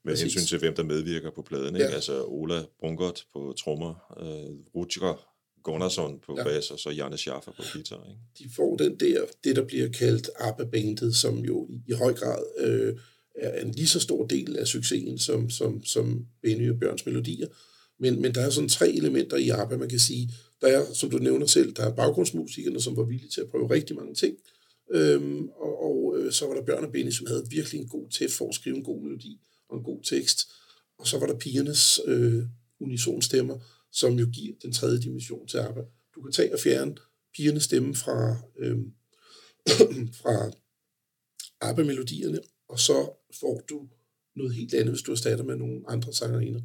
med 0.03 0.13
Præcis. 0.13 0.33
hensyn 0.33 0.47
til, 0.47 0.59
hvem 0.59 0.75
der 0.75 0.83
medvirker 0.83 1.31
på 1.31 1.41
pladen. 1.41 1.75
Ikke? 1.75 1.87
Ja. 1.87 1.93
Altså 1.93 2.23
Ola 2.25 2.63
Brunkert 2.79 3.25
på 3.33 3.55
trommer, 3.59 4.15
øh, 4.19 4.75
Rutger 4.75 5.34
Gunnarsson 5.65 6.19
på 6.25 6.35
Ja. 6.37 6.41
ja. 6.41 6.55
bas, 6.55 6.71
og 6.71 6.79
så 6.79 6.89
Janne 6.89 7.17
Schaffer 7.17 7.51
på 7.51 7.63
guitar. 7.73 8.07
Ikke? 8.09 8.21
de 8.39 8.55
får 8.55 8.75
den 8.77 8.99
der, 8.99 9.25
det 9.43 9.55
der 9.55 9.65
bliver 9.65 9.89
kaldt 9.89 10.29
ABBA-bandet, 10.39 11.15
som 11.15 11.39
jo 11.39 11.67
i, 11.69 11.81
i 11.87 11.91
høj 11.91 12.13
grad 12.13 12.43
øh, 12.57 12.97
er 13.35 13.61
en 13.61 13.71
lige 13.71 13.87
så 13.87 13.99
stor 13.99 14.25
del 14.25 14.57
af 14.57 14.67
succesen 14.67 15.19
som, 15.19 15.49
som, 15.49 15.85
som 15.85 16.25
Benny 16.41 16.71
og 16.71 16.79
Bjørns 16.79 17.05
melodier. 17.05 17.47
Men, 17.99 18.21
men 18.21 18.35
der 18.35 18.41
er 18.41 18.49
sådan 18.49 18.69
tre 18.69 18.89
elementer 18.89 19.37
i 19.37 19.49
ABBA, 19.49 19.77
man 19.77 19.89
kan 19.89 19.99
sige. 19.99 20.31
Der 20.61 20.67
er, 20.67 20.93
som 20.93 21.09
du 21.09 21.17
nævner 21.17 21.45
selv, 21.45 21.73
der 21.73 21.83
er 21.83 21.95
baggrundsmusikerne, 21.95 22.81
som 22.81 22.97
var 22.97 23.03
villige 23.03 23.29
til 23.29 23.41
at 23.41 23.47
prøve 23.47 23.69
rigtig 23.69 23.95
mange 23.95 24.15
ting. 24.15 24.37
Øhm, 24.91 25.49
og 25.49 25.75
og 25.83 26.15
øh, 26.17 26.31
så 26.31 26.47
var 26.47 26.53
der 26.53 26.65
Bjørn 26.65 26.83
og 26.85 26.91
Benny, 26.91 27.11
som 27.11 27.27
havde 27.27 27.45
virkelig 27.49 27.81
en 27.81 27.87
god 27.87 28.09
tæt 28.09 28.31
for 28.31 28.49
at 28.49 28.55
skrive 28.55 28.75
en 28.75 28.83
god 28.83 29.01
melodi 29.01 29.39
og 29.69 29.77
en 29.77 29.83
god 29.83 30.03
tekst. 30.03 30.47
Og 30.99 31.07
så 31.07 31.19
var 31.19 31.27
der 31.27 31.37
pigernes 31.37 31.99
øh, 32.05 32.43
unisonstemmer, 32.79 33.59
som 33.95 34.13
jo 34.19 34.27
giver 34.33 34.55
den 34.61 34.71
tredje 34.73 34.99
dimension 35.01 35.47
til 35.47 35.57
ABBA. 35.57 35.81
Du 36.15 36.21
kan 36.21 36.31
tage 36.31 36.53
og 36.53 36.59
fjerne 36.59 36.95
pigernes 37.35 37.63
stemme 37.63 37.95
fra, 37.95 38.37
øh, 38.59 38.77
fra 40.21 40.51
ABBA-melodierne, 41.61 42.39
og 42.69 42.79
så 42.79 43.09
får 43.41 43.61
du 43.69 43.87
noget 44.35 44.55
helt 44.55 44.73
andet, 44.73 44.93
hvis 44.93 45.01
du 45.01 45.11
erstatter 45.11 45.45
med 45.45 45.55
nogle 45.55 45.81
andre 45.87 46.13
sangerinder. 46.13 46.61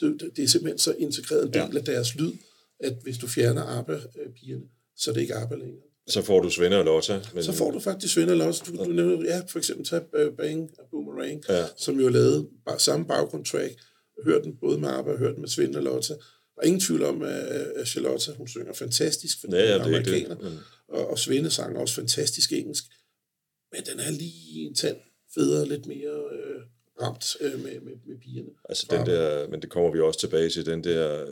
Det, 0.00 0.20
det, 0.20 0.36
det 0.36 0.44
er 0.44 0.48
simpelthen 0.48 0.78
så 0.78 0.92
integreret 0.92 1.42
en 1.46 1.52
del 1.52 1.58
Ja. 1.60 1.68
ja. 1.72 1.78
af 1.78 1.84
deres 1.84 2.14
lyd, 2.16 2.32
at 2.80 2.98
hvis 3.02 3.18
du 3.18 3.26
fjerner 3.26 3.62
ABBA-pigerne, 3.62 4.64
så 4.96 5.10
er 5.10 5.14
det 5.14 5.20
ikke 5.20 5.34
ABBA 5.34 5.54
længere. 5.56 5.82
Så 6.08 6.22
får 6.22 6.40
du 6.42 6.50
Svende 6.50 6.78
og 6.78 6.84
Lotta. 6.84 7.22
Men, 7.34 7.42
Så 7.44 7.52
får 7.52 7.70
du 7.70 7.80
faktisk 7.80 8.14
Svend 8.14 8.30
eller 8.30 8.44
også, 8.46 8.64
du, 8.66 8.84
du 8.84 8.92
nævner, 8.92 9.24
ja, 9.24 9.42
for 9.48 9.58
eksempel 9.58 9.86
tage 9.86 10.02
uh, 10.02 10.36
Bang 10.36 10.70
af 10.78 10.84
Boomerang, 10.90 11.42
Ja. 11.48 11.64
som 11.76 12.00
jo 12.00 12.08
lavede 12.08 12.48
samme 12.78 13.06
baggrundtrack. 13.06 13.72
Hør 14.24 14.42
den 14.42 14.56
både 14.56 14.78
med 14.78 14.88
ABBA 14.88 15.10
og 15.12 15.18
hør 15.18 15.32
den 15.32 15.40
med 15.40 15.48
Svend 15.48 15.76
og 15.76 15.82
Lotta. 15.82 16.14
Der 16.56 16.62
er 16.62 16.66
ingen 16.66 16.80
tvivl 16.80 17.02
om, 17.02 17.22
at, 17.22 17.88
Charlotte, 17.88 18.32
hun 18.36 18.48
synger 18.48 18.72
fantastisk, 18.72 19.40
fordi 19.40 19.56
Ja, 19.56 19.62
ja, 19.62 19.72
hun 19.72 19.80
er 19.80 19.96
er 19.96 20.00
amerikaner. 20.00 20.34
det. 20.34 20.44
Men, 20.44 20.58
Og, 20.88 21.10
og 21.10 21.18
Svende 21.18 21.50
sang 21.50 21.76
også 21.76 21.94
fantastisk 21.94 22.52
engelsk. 22.52 22.84
Men 23.72 23.82
den 23.90 24.00
er 24.00 24.10
lige 24.10 24.66
en 24.66 24.74
tand 24.74 24.96
federe, 25.34 25.68
lidt 25.68 25.86
mere 25.86 26.22
øh, 26.32 26.62
ramt 27.02 27.36
øh, 27.40 27.52
med, 27.62 27.80
med, 27.80 27.92
med 28.06 28.18
pigerne. 28.20 28.48
Altså 28.68 28.86
den 28.90 29.06
der, 29.06 29.48
men 29.48 29.62
det 29.62 29.70
kommer 29.70 29.92
vi 29.92 30.00
også 30.00 30.20
tilbage 30.20 30.50
til, 30.50 30.66
den 30.66 30.84
der, 30.84 31.26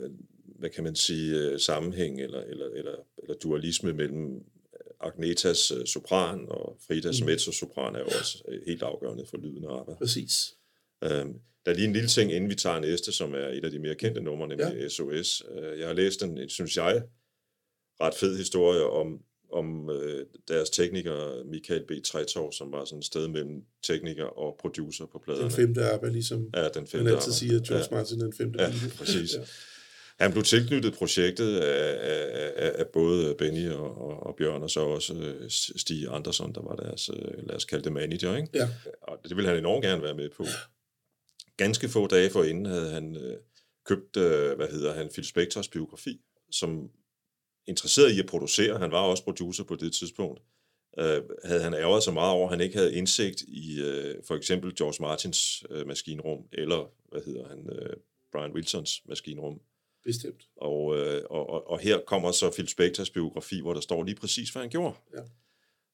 hvad 0.59 0.69
kan 0.69 0.83
man 0.83 0.95
sige, 0.95 1.37
øh, 1.37 1.59
sammenhæng 1.59 2.21
eller, 2.21 2.41
eller, 2.41 2.65
eller, 2.65 2.95
eller 3.23 3.35
dualisme 3.35 3.93
mellem 3.93 4.43
Agnetas 4.99 5.71
øh, 5.71 5.85
sopran 5.85 6.45
og 6.49 6.77
Fridas 6.87 7.21
mm. 7.21 7.25
mezzo-sopran 7.27 7.95
er 7.95 7.99
jo 7.99 8.05
også 8.05 8.43
øh, 8.47 8.61
helt 8.65 8.81
afgørende 8.83 9.25
for 9.29 9.37
lyden 9.37 9.63
af 9.65 9.79
ABBA. 9.79 9.93
Præcis. 9.93 10.53
Øhm, 11.03 11.33
der 11.65 11.71
er 11.71 11.75
lige 11.75 11.87
en 11.87 11.93
lille 11.93 12.09
ting, 12.09 12.31
inden 12.33 12.49
vi 12.49 12.55
tager 12.55 12.79
næste, 12.79 13.11
som 13.11 13.33
er 13.33 13.47
et 13.47 13.65
af 13.65 13.71
de 13.71 13.79
mere 13.79 13.95
kendte 13.95 14.21
numre, 14.21 14.47
nemlig 14.47 14.73
ja. 14.81 14.87
SOS. 14.89 15.43
Øh, 15.57 15.79
jeg 15.79 15.87
har 15.87 15.93
læst 15.93 16.23
en, 16.23 16.49
synes 16.49 16.77
jeg, 16.77 17.03
ret 18.01 18.13
fed 18.15 18.37
historie 18.37 18.83
om, 18.85 19.19
om 19.53 19.89
øh, 19.89 20.25
deres 20.47 20.69
tekniker, 20.69 21.43
Michael 21.45 21.83
B. 21.87 21.91
Tretov, 22.05 22.51
som 22.53 22.71
var 22.71 22.85
sådan 22.85 22.99
et 22.99 23.05
sted 23.05 23.27
mellem 23.27 23.63
tekniker 23.83 24.23
og 24.25 24.57
producer 24.59 25.05
på 25.05 25.19
pladerne. 25.23 25.43
Den 25.43 25.51
femte 25.51 25.81
ABBA, 25.91 26.07
ligesom 26.07 26.49
Ja, 26.55 26.63
den 26.63 26.71
man 26.75 26.87
femte 26.87 27.11
altid 27.11 27.29
ABBA. 27.29 27.31
siger, 27.31 27.59
at 27.59 27.67
George 27.67 27.83
Ja. 27.91 27.95
Martin 27.97 28.19
den 28.19 28.33
femte 28.33 28.61
Ja, 28.61 28.69
Beatle. 28.69 28.89
præcis. 28.97 29.33
Ja. 29.35 29.39
Han 30.19 30.31
blev 30.31 30.43
tilknyttet 30.43 30.93
projektet 30.93 31.57
af, 31.59 31.97
af, 32.01 32.51
af, 32.55 32.71
af 32.75 32.87
både 32.87 33.35
Benny 33.37 33.69
og, 33.71 33.97
og, 34.01 34.23
og 34.27 34.35
Bjørn, 34.35 34.63
og 34.63 34.69
så 34.69 34.79
også 34.79 35.13
øh, 35.13 35.49
Stig 35.49 36.07
Andersson, 36.09 36.53
der 36.53 36.61
var 36.61 36.75
deres, 36.75 37.09
lad 37.47 37.55
os 37.55 37.65
kalde 37.65 37.83
det 37.83 37.93
manager, 37.93 38.35
ikke? 38.37 38.49
Ja. 38.53 38.67
Og 39.01 39.17
det 39.29 39.35
ville 39.35 39.49
han 39.49 39.57
enormt 39.57 39.85
gerne 39.85 40.01
være 40.03 40.15
med 40.15 40.29
på. 40.37 40.45
Ganske 41.57 41.89
få 41.89 42.07
dage 42.07 42.29
forinden 42.29 42.65
havde 42.65 42.89
han 42.89 43.15
øh, 43.15 43.37
købt, 43.85 44.17
øh, 44.17 44.55
hvad 44.55 44.67
hedder 44.67 44.93
han, 44.93 45.09
Phil 45.13 45.25
Spectors 45.25 45.67
biografi, 45.67 46.21
som 46.51 46.89
interesseret 47.67 48.11
i 48.11 48.19
at 48.19 48.25
producere. 48.25 48.79
Han 48.79 48.91
var 48.91 49.01
også 49.01 49.23
producer 49.23 49.63
på 49.63 49.75
det 49.75 49.93
tidspunkt. 49.93 50.41
Øh, 50.99 51.21
havde 51.43 51.63
han 51.63 51.73
ærget 51.73 52.03
så 52.03 52.11
meget 52.11 52.33
over, 52.33 52.45
at 52.45 52.53
han 52.53 52.61
ikke 52.61 52.77
havde 52.77 52.95
indsigt 52.95 53.41
i 53.41 53.81
øh, 53.81 54.15
for 54.27 54.35
eksempel 54.35 54.75
George 54.75 55.01
Martins 55.01 55.63
øh, 55.69 55.87
maskinrum, 55.87 56.47
eller 56.51 56.91
hvad 57.09 57.21
hedder 57.25 57.47
han, 57.47 57.69
øh, 57.71 57.95
Brian 58.31 58.51
Wilsons 58.51 59.01
maskinrum. 59.05 59.59
Bestemt. 60.03 60.49
Og, 60.55 60.97
øh, 60.97 61.23
og, 61.29 61.49
og, 61.49 61.69
og 61.69 61.79
her 61.79 61.99
kommer 62.07 62.31
så 62.31 62.51
Phil 62.51 62.67
Spectors 62.67 63.09
biografi, 63.09 63.61
hvor 63.61 63.73
der 63.73 63.81
står 63.81 64.03
lige 64.03 64.15
præcis, 64.15 64.49
hvad 64.49 64.61
han 64.61 64.69
gjorde. 64.69 64.95
Ja. 65.13 65.21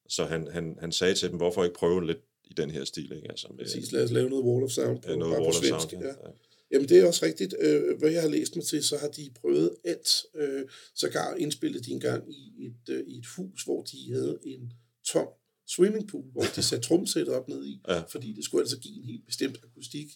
Så 0.08 0.26
han, 0.26 0.48
han, 0.48 0.78
han 0.80 0.92
sagde 0.92 1.16
til 1.16 1.30
dem, 1.30 1.38
hvorfor 1.38 1.64
ikke 1.64 1.76
prøve 1.76 2.08
lidt 2.08 2.22
i 2.52 2.54
den 2.58 2.70
her 2.72 2.84
stil, 2.84 3.12
ikke? 3.16 3.30
Altså 3.32 3.48
med, 3.58 3.66
Præcis. 3.66 3.92
Lad 3.92 4.04
os 4.04 4.12
lave 4.12 4.30
noget 4.30 4.46
Wall 4.46 4.64
of 4.64 4.72
Sound 4.72 5.02
på, 5.02 5.10
ja, 5.12 5.16
noget 5.16 5.34
Wall 5.34 5.48
of 5.48 5.54
svensk. 5.54 5.90
Sound. 5.90 6.04
Ja. 6.04 6.08
Ja. 6.10 6.32
Jamen, 6.72 6.90
det 6.90 6.98
er 7.00 7.06
også 7.08 7.26
rigtigt. 7.26 7.54
Øh, 7.62 7.82
hvad 8.00 8.12
jeg 8.12 8.22
har 8.22 8.30
læst 8.30 8.56
mig 8.56 8.66
til, 8.66 8.84
så 8.84 8.98
har 8.98 9.08
de 9.08 9.30
prøvet 9.42 9.70
alt. 9.84 10.10
Øh, 10.36 10.62
sågar 10.96 11.36
indspillet 11.36 11.86
de 11.86 11.92
engang 11.92 12.34
i 12.34 12.66
et, 12.66 12.90
øh, 12.96 13.04
i 13.08 13.18
et 13.18 13.26
hus, 13.38 13.64
hvor 13.64 13.84
de 13.84 13.98
havde 14.14 14.40
en 14.46 14.74
tom 15.06 15.28
swimmingpool, 15.68 16.24
hvor 16.32 16.44
de 16.56 16.62
satte 16.64 16.88
trumsættet 16.88 17.36
op 17.36 17.48
ned 17.48 17.66
i, 17.66 17.82
Ja. 17.88 18.02
fordi 18.12 18.34
det 18.34 18.44
skulle 18.46 18.62
altså 18.62 18.78
give 18.80 18.96
en 18.98 19.04
helt 19.04 19.26
bestemt 19.26 19.60
akustik. 19.64 20.08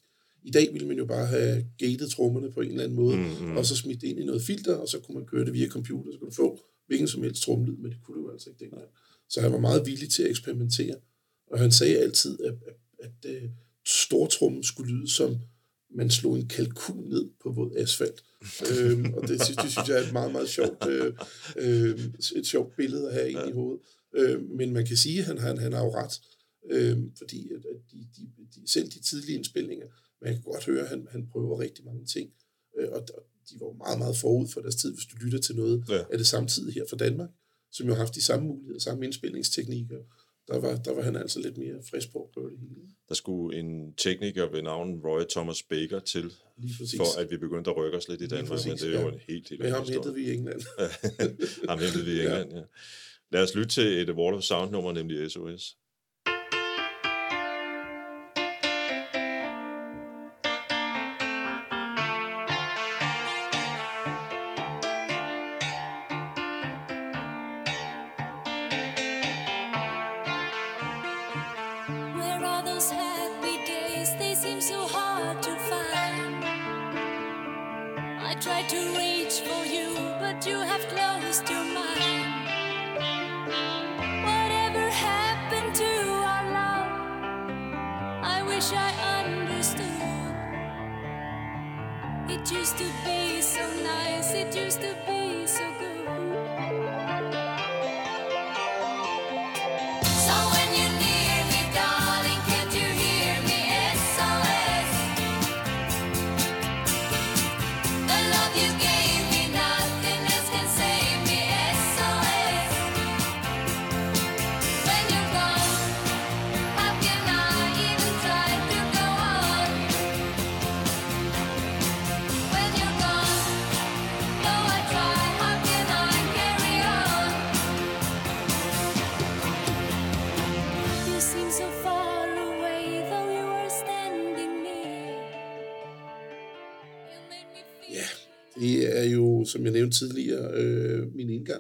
I 0.43 0.51
dag 0.51 0.69
ville 0.73 0.87
man 0.87 0.97
jo 0.97 1.05
bare 1.05 1.25
have 1.27 1.65
gated 1.77 2.09
trommerne 2.09 2.51
på 2.51 2.61
en 2.61 2.69
eller 2.69 2.83
anden 2.83 2.95
måde, 2.95 3.17
Mm, 3.17 3.23
mm, 3.23 3.29
mm. 3.41 3.45
mm. 3.51 3.57
og 3.57 3.65
så 3.65 3.75
smidt 3.75 4.01
det 4.01 4.07
ind 4.07 4.19
i 4.19 4.23
noget 4.25 4.41
filter, 4.41 4.75
og 4.75 4.87
så 4.89 4.99
kunne 4.99 5.15
man 5.17 5.27
køre 5.27 5.45
det 5.45 5.53
via 5.53 5.67
computer, 5.67 6.11
så 6.11 6.17
kunne 6.19 6.29
du 6.29 6.35
få 6.35 6.59
hvilken 6.87 7.07
som 7.07 7.23
helst 7.23 7.41
tromlyd, 7.41 7.75
men 7.77 7.91
det 7.91 7.99
kunne 8.03 8.17
du 8.21 8.27
jo 8.27 8.31
altså 8.33 8.49
ikke 8.49 8.59
dengang. 8.63 8.83
Så 9.29 9.41
han 9.41 9.51
var 9.51 9.59
meget 9.59 9.85
villig 9.85 10.09
til 10.09 10.23
at 10.23 10.29
eksperimentere, 10.29 10.95
og 11.51 11.59
han 11.59 11.71
sagde 11.71 11.97
altid, 11.99 12.39
at, 12.43 12.53
at, 12.67 12.75
at, 13.23 13.31
at 13.31 13.49
stortrummen 13.85 14.63
skulle 14.63 14.93
lyde 14.93 15.09
som 15.09 15.37
man 15.95 16.09
slog 16.09 16.35
en 16.35 16.47
kalkun 16.47 17.03
ned 17.09 17.29
på 17.43 17.51
våd 17.51 17.71
asfalt. 17.75 18.23
øhm, 18.71 19.13
og 19.13 19.27
det, 19.27 19.43
synes- 19.43 19.57
det 19.57 19.71
synes 19.71 19.87
jeg 19.89 19.97
er 20.03 20.07
et 20.07 20.13
meget, 20.13 20.31
meget 20.31 20.49
sjovt, 20.49 20.87
øh, 20.89 21.13
øh, 21.57 21.99
et 22.35 22.47
sjovt 22.47 22.75
billede 22.75 23.07
at 23.07 23.13
have 23.13 23.29
ind 23.31 23.49
i 23.49 23.51
hovedet. 23.51 23.81
Øh, 24.15 24.49
men 24.49 24.73
man 24.73 24.85
kan 24.85 24.97
sige, 24.97 25.19
at 25.19 25.25
han, 25.25 25.37
han, 25.37 25.57
han 25.57 25.73
har 25.73 25.83
jo 25.83 25.91
ret, 25.95 26.21
øh, 26.71 26.97
fordi 27.17 27.49
at, 27.51 27.57
at 27.65 27.77
de, 27.91 28.07
de, 28.17 28.27
de, 28.55 28.71
selv 28.71 28.91
de 28.91 28.99
tidlige 29.01 29.35
indspilninger, 29.37 29.87
man 30.21 30.33
kan 30.33 30.41
godt 30.43 30.65
høre, 30.65 30.81
at 30.83 30.89
han, 30.89 31.07
han 31.11 31.27
prøver 31.31 31.59
rigtig 31.59 31.85
mange 31.85 32.05
ting, 32.05 32.29
øh, 32.79 32.87
og, 32.91 32.97
og 33.17 33.23
de 33.49 33.55
var 33.59 33.65
jo 33.67 33.73
meget, 33.73 33.97
meget 33.99 34.17
forud 34.17 34.47
for 34.47 34.61
deres 34.61 34.75
tid, 34.75 34.93
hvis 34.93 35.05
du 35.05 35.15
lytter 35.25 35.39
til 35.39 35.55
noget 35.55 35.83
Ja. 35.89 36.03
af 36.11 36.17
det 36.17 36.27
samtidig 36.27 36.73
her 36.73 36.83
fra 36.89 36.97
Danmark, 36.97 37.29
som 37.71 37.87
jo 37.87 37.93
har 37.93 37.99
haft 37.99 38.15
de 38.15 38.21
samme 38.21 38.47
muligheder, 38.47 38.79
samme 38.79 39.05
indspilningsteknikker. 39.05 39.97
Der 40.47 40.59
var, 40.59 40.75
der 40.75 40.93
var 40.93 41.01
han 41.01 41.15
altså 41.15 41.39
lidt 41.39 41.57
mere 41.57 41.75
frisk 41.89 42.11
på 42.11 42.19
at 42.23 42.29
prøve 42.33 42.49
det 42.49 42.59
hele. 42.59 42.75
Der 43.09 43.15
skulle 43.15 43.59
en 43.59 43.93
tekniker 43.93 44.51
ved 44.51 44.61
navn 44.61 45.01
Roy 45.05 45.21
Thomas 45.29 45.63
Baker 45.63 45.99
til, 45.99 46.31
for 46.97 47.19
at 47.21 47.31
vi 47.31 47.37
begyndte 47.37 47.69
at 47.69 47.77
rykke 47.77 47.97
os 47.97 48.07
lidt 48.07 48.21
i 48.21 48.27
Danmark, 48.27 48.59
men 48.65 48.77
det 48.77 48.95
er 48.95 49.01
jo 49.01 49.07
ja. 49.07 49.13
en 49.13 49.19
helt, 49.27 49.49
helt 49.49 49.61
Men 49.61 49.71
ham 49.71 49.85
hentede 49.89 50.15
vi 50.15 50.21
i 50.21 50.33
England. 50.33 50.61
Ham 51.69 51.79
hentede 51.79 52.05
vi 52.05 52.11
i 52.11 52.19
England, 52.19 52.53
ja. 52.53 52.61
Lad 53.31 53.43
os 53.43 53.55
lytte 53.55 53.69
til 53.69 54.01
et 54.01 54.09
Wall 54.09 54.35
of 54.35 54.43
Sound 54.43 54.71
nummer, 54.71 54.91
nemlig 54.91 55.31
SOS. 55.31 55.77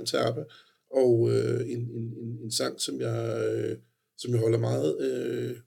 Til 0.05 0.17
ABBA, 0.17 0.43
og 0.91 1.31
øh, 1.31 1.69
en, 1.69 1.79
en, 1.79 2.13
en, 2.23 2.39
en 2.43 2.51
sang, 2.51 2.81
som 2.81 3.01
jeg, 3.01 3.19
øh, 3.55 3.77
som 4.17 4.31
jeg 4.31 4.39
holder 4.39 4.59
meget, 4.59 5.01
øh, 5.01 5.57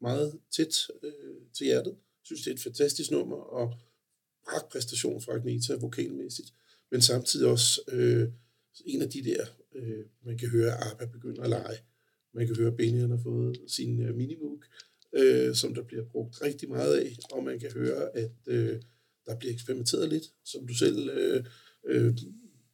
meget 0.00 0.38
tæt 0.56 0.86
øh, 1.02 1.36
til 1.56 1.64
hjertet. 1.64 1.90
Jeg 1.90 2.24
synes, 2.24 2.42
det 2.42 2.50
er 2.50 2.54
et 2.54 2.62
fantastisk 2.62 3.10
nummer, 3.10 3.36
og 3.36 3.74
pragt 4.48 4.68
præstation 4.68 5.22
fra 5.22 5.32
Agneta 5.32 5.74
vokalmæssigt, 5.74 6.52
men 6.90 7.02
samtidig 7.02 7.48
også 7.48 7.80
øh, 7.92 8.28
en 8.86 9.02
af 9.02 9.10
de 9.10 9.24
der, 9.24 9.44
øh, 9.74 10.04
man 10.24 10.38
kan 10.38 10.48
høre, 10.48 10.72
at 10.72 10.82
ABBA 10.90 11.06
begynder 11.06 11.42
at 11.42 11.50
lege. 11.50 11.78
Man 12.34 12.46
kan 12.46 12.56
høre, 12.56 12.70
at 12.70 12.76
Benjamin 12.76 13.10
har 13.10 13.22
fået 13.22 13.60
sin 13.66 14.02
øh, 14.02 14.14
minimoog, 14.14 14.62
øh, 15.12 15.54
som 15.54 15.74
der 15.74 15.82
bliver 15.82 16.04
brugt 16.04 16.42
rigtig 16.42 16.68
meget 16.68 16.96
af, 16.96 17.16
og 17.32 17.44
man 17.44 17.58
kan 17.58 17.72
høre, 17.72 18.16
at 18.16 18.32
øh, 18.46 18.80
der 19.26 19.36
bliver 19.38 19.54
eksperimenteret 19.54 20.08
lidt, 20.08 20.24
som 20.44 20.66
du 20.66 20.74
selv 20.74 21.08
øh, 21.08 21.44
øh, 21.86 22.16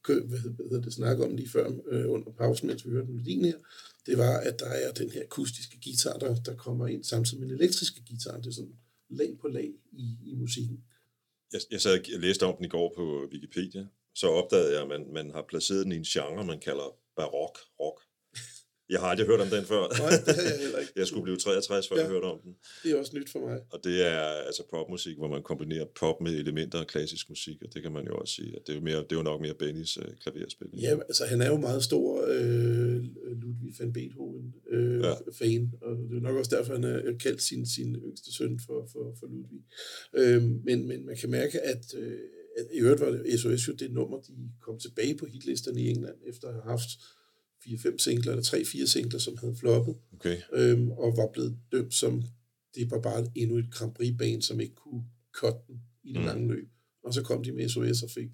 hvad, 0.06 0.38
hedder 0.38 0.80
det, 0.80 0.92
snakke 0.92 1.24
om 1.24 1.36
lige 1.36 1.48
før 1.48 1.72
øh, 1.86 2.10
under 2.10 2.30
pausen, 2.30 2.68
mens 2.68 2.86
vi 2.86 2.90
hørte 2.90 3.10
melodien 3.10 3.44
her, 3.44 3.58
det 4.06 4.18
var, 4.18 4.36
at 4.38 4.60
der 4.60 4.66
er 4.66 4.92
den 4.92 5.10
her 5.10 5.22
akustiske 5.22 5.80
guitar, 5.84 6.18
der, 6.18 6.34
der 6.34 6.56
kommer 6.56 6.86
ind 6.86 7.04
samtidig 7.04 7.40
med 7.40 7.48
den 7.48 7.56
elektriske 7.56 8.02
guitar. 8.08 8.36
Det 8.40 8.46
er 8.46 8.52
sådan 8.52 8.76
lag 9.08 9.38
på 9.40 9.48
lag 9.48 9.72
i, 9.92 10.16
i 10.24 10.34
musikken. 10.34 10.84
Jeg, 11.52 11.60
jeg 11.70 11.80
sad 11.80 11.98
og 12.14 12.20
læste 12.20 12.46
om 12.46 12.56
den 12.56 12.64
i 12.64 12.68
går 12.68 12.92
på 12.96 13.28
Wikipedia, 13.32 13.86
så 14.14 14.26
opdagede 14.26 14.72
jeg, 14.72 14.82
at 14.82 14.88
man, 14.88 15.12
man 15.12 15.30
har 15.30 15.42
placeret 15.48 15.84
den 15.84 15.92
i 15.92 15.96
en 15.96 16.02
genre, 16.02 16.44
man 16.44 16.60
kalder 16.60 16.96
barok 17.16 17.58
rock. 17.80 18.00
Jeg 18.90 19.00
har 19.00 19.06
aldrig 19.06 19.26
hørt 19.26 19.40
om 19.40 19.48
den 19.48 19.64
før. 19.64 19.82
Nej, 20.02 20.10
det 20.26 20.34
har 20.34 20.42
jeg 20.42 20.58
heller 20.60 20.78
ikke. 20.78 20.92
Jeg 20.96 21.06
skulle 21.06 21.22
blive 21.22 21.36
63, 21.36 21.88
før 21.88 21.96
ja. 21.96 22.02
Jeg 22.02 22.10
hørte 22.10 22.24
om 22.24 22.38
den. 22.44 22.52
Det 22.82 22.90
er 22.92 22.96
også 22.98 23.12
nyt 23.16 23.30
for 23.30 23.38
mig. 23.48 23.60
Og 23.70 23.78
det 23.84 24.06
er 24.06 24.18
altså 24.20 24.62
popmusik, 24.70 25.16
hvor 25.16 25.28
man 25.28 25.42
kombinerer 25.42 25.84
pop 26.00 26.20
med 26.20 26.32
elementer 26.32 26.78
af 26.80 26.86
klassisk 26.86 27.28
musik, 27.28 27.62
og 27.62 27.74
det 27.74 27.82
kan 27.82 27.92
man 27.92 28.06
jo 28.06 28.14
også 28.16 28.34
sige, 28.34 28.56
at 28.56 28.62
det 28.66 28.72
er 28.72 28.76
jo, 28.76 28.82
mere, 28.82 28.96
det 28.96 29.12
er 29.12 29.16
jo 29.16 29.22
nok 29.22 29.40
mere 29.40 29.54
Bennys 29.54 29.96
øh, 29.96 30.04
klaverspil. 30.22 30.68
Ja, 30.80 30.92
altså 31.08 31.24
han 31.24 31.40
er 31.40 31.50
jo 31.50 31.56
meget 31.56 31.84
stor 31.84 32.24
øh, 32.28 32.96
Ludwig 33.42 33.74
van 33.80 33.92
Beethoven 33.92 34.54
øh, 34.70 35.00
Ja. 35.00 35.12
fan, 35.32 35.72
og 35.82 35.96
det 36.10 36.16
er 36.16 36.20
nok 36.20 36.36
også 36.36 36.56
derfor, 36.56 36.72
han 36.72 36.82
har 36.82 37.14
kaldt 37.22 37.42
sin, 37.42 37.66
sin 37.66 37.96
yngste 37.96 38.32
søn 38.34 38.60
for, 38.66 38.88
for, 38.92 39.16
for 39.20 39.26
Ludwig. 39.26 39.62
Øh, 40.14 40.42
men, 40.42 40.86
men 40.88 41.06
man 41.06 41.16
kan 41.16 41.30
mærke, 41.30 41.60
at, 41.60 41.84
øh, 41.98 42.18
i 42.72 42.78
øvrigt 42.80 43.00
var 43.00 43.10
det 43.10 43.40
SOS 43.40 43.68
jo 43.68 43.72
det 43.72 43.92
nummer, 43.92 44.20
de 44.20 44.32
kom 44.62 44.78
tilbage 44.78 45.14
på 45.16 45.26
hitlisterne 45.26 45.80
i 45.80 45.88
England, 45.88 46.16
efter 46.26 46.48
at 46.48 46.54
have 46.54 46.64
haft 46.64 46.88
4-5 47.66 47.98
singler, 47.98 48.32
eller 48.32 48.44
3-4 48.44 48.86
singler, 48.86 49.18
som 49.18 49.36
havde 49.36 49.56
floppet, 49.56 49.94
Okay. 50.14 50.36
øhm, 50.52 50.90
og 50.90 51.16
var 51.16 51.28
blevet 51.32 51.56
dømt 51.72 51.94
som, 51.94 52.22
det 52.74 52.90
var 52.90 53.00
bare 53.00 53.26
endnu 53.34 53.56
et 53.58 53.70
Grand 53.70 53.94
Prix-band, 53.94 54.42
som 54.42 54.60
ikke 54.60 54.74
kunne 54.74 55.04
cutte 55.34 55.58
den 55.68 55.80
i 56.04 56.12
det 56.12 56.20
Mm. 56.20 56.26
lange 56.26 56.48
løb. 56.54 56.68
Og 57.04 57.14
så 57.14 57.22
kom 57.22 57.44
de 57.44 57.52
med 57.52 57.68
SOS 57.68 58.02
og 58.02 58.10
fik 58.10 58.24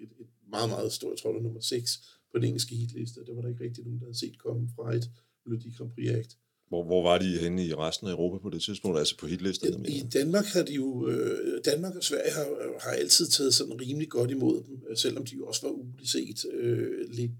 et, 0.00 0.08
et 0.20 0.26
meget, 0.50 0.68
meget 0.68 0.92
stort, 0.92 1.10
jeg 1.10 1.18
tror 1.18 1.32
det 1.32 1.42
nummer 1.42 1.60
6 1.60 1.98
på 2.32 2.38
den 2.38 2.44
engelske 2.44 2.74
hitliste. 2.76 3.20
Det 3.26 3.36
var 3.36 3.42
der 3.42 3.48
ikke 3.48 3.64
rigtig 3.64 3.84
nogen, 3.84 3.98
der 4.00 4.06
havde 4.06 4.18
set 4.18 4.38
komme 4.38 4.68
fra 4.76 4.94
et 4.94 5.10
Melodi 5.46 5.70
Grand 5.76 5.90
Prix-akt. 5.90 6.36
Hvor, 6.68 6.84
hvor 6.84 7.02
var 7.02 7.18
de 7.18 7.38
henne 7.38 7.66
i 7.66 7.74
resten 7.74 8.06
af 8.06 8.12
Europa 8.12 8.38
på 8.42 8.50
det 8.50 8.62
tidspunkt, 8.62 8.98
altså 8.98 9.16
på 9.18 9.26
hitlisterne? 9.26 9.76
I 9.76 9.92
mener 9.92 10.10
Danmark 10.10 10.44
har 10.44 10.62
de 10.62 10.74
jo, 10.74 11.08
øh, 11.08 11.60
Danmark 11.64 11.96
og 11.96 12.04
Sverige 12.04 12.32
har, 12.32 12.46
har 12.80 12.90
altid 12.90 13.26
taget 13.26 13.54
sådan 13.54 13.80
rimelig 13.80 14.08
godt 14.08 14.30
imod 14.30 14.62
dem, 14.62 14.82
øh, 14.90 14.96
selvom 14.96 15.24
de 15.26 15.34
jo 15.34 15.46
også 15.46 15.66
var 15.66 15.70
uligt 15.72 16.10
set 16.10 16.46
øh, 16.52 17.10
lidt 17.10 17.30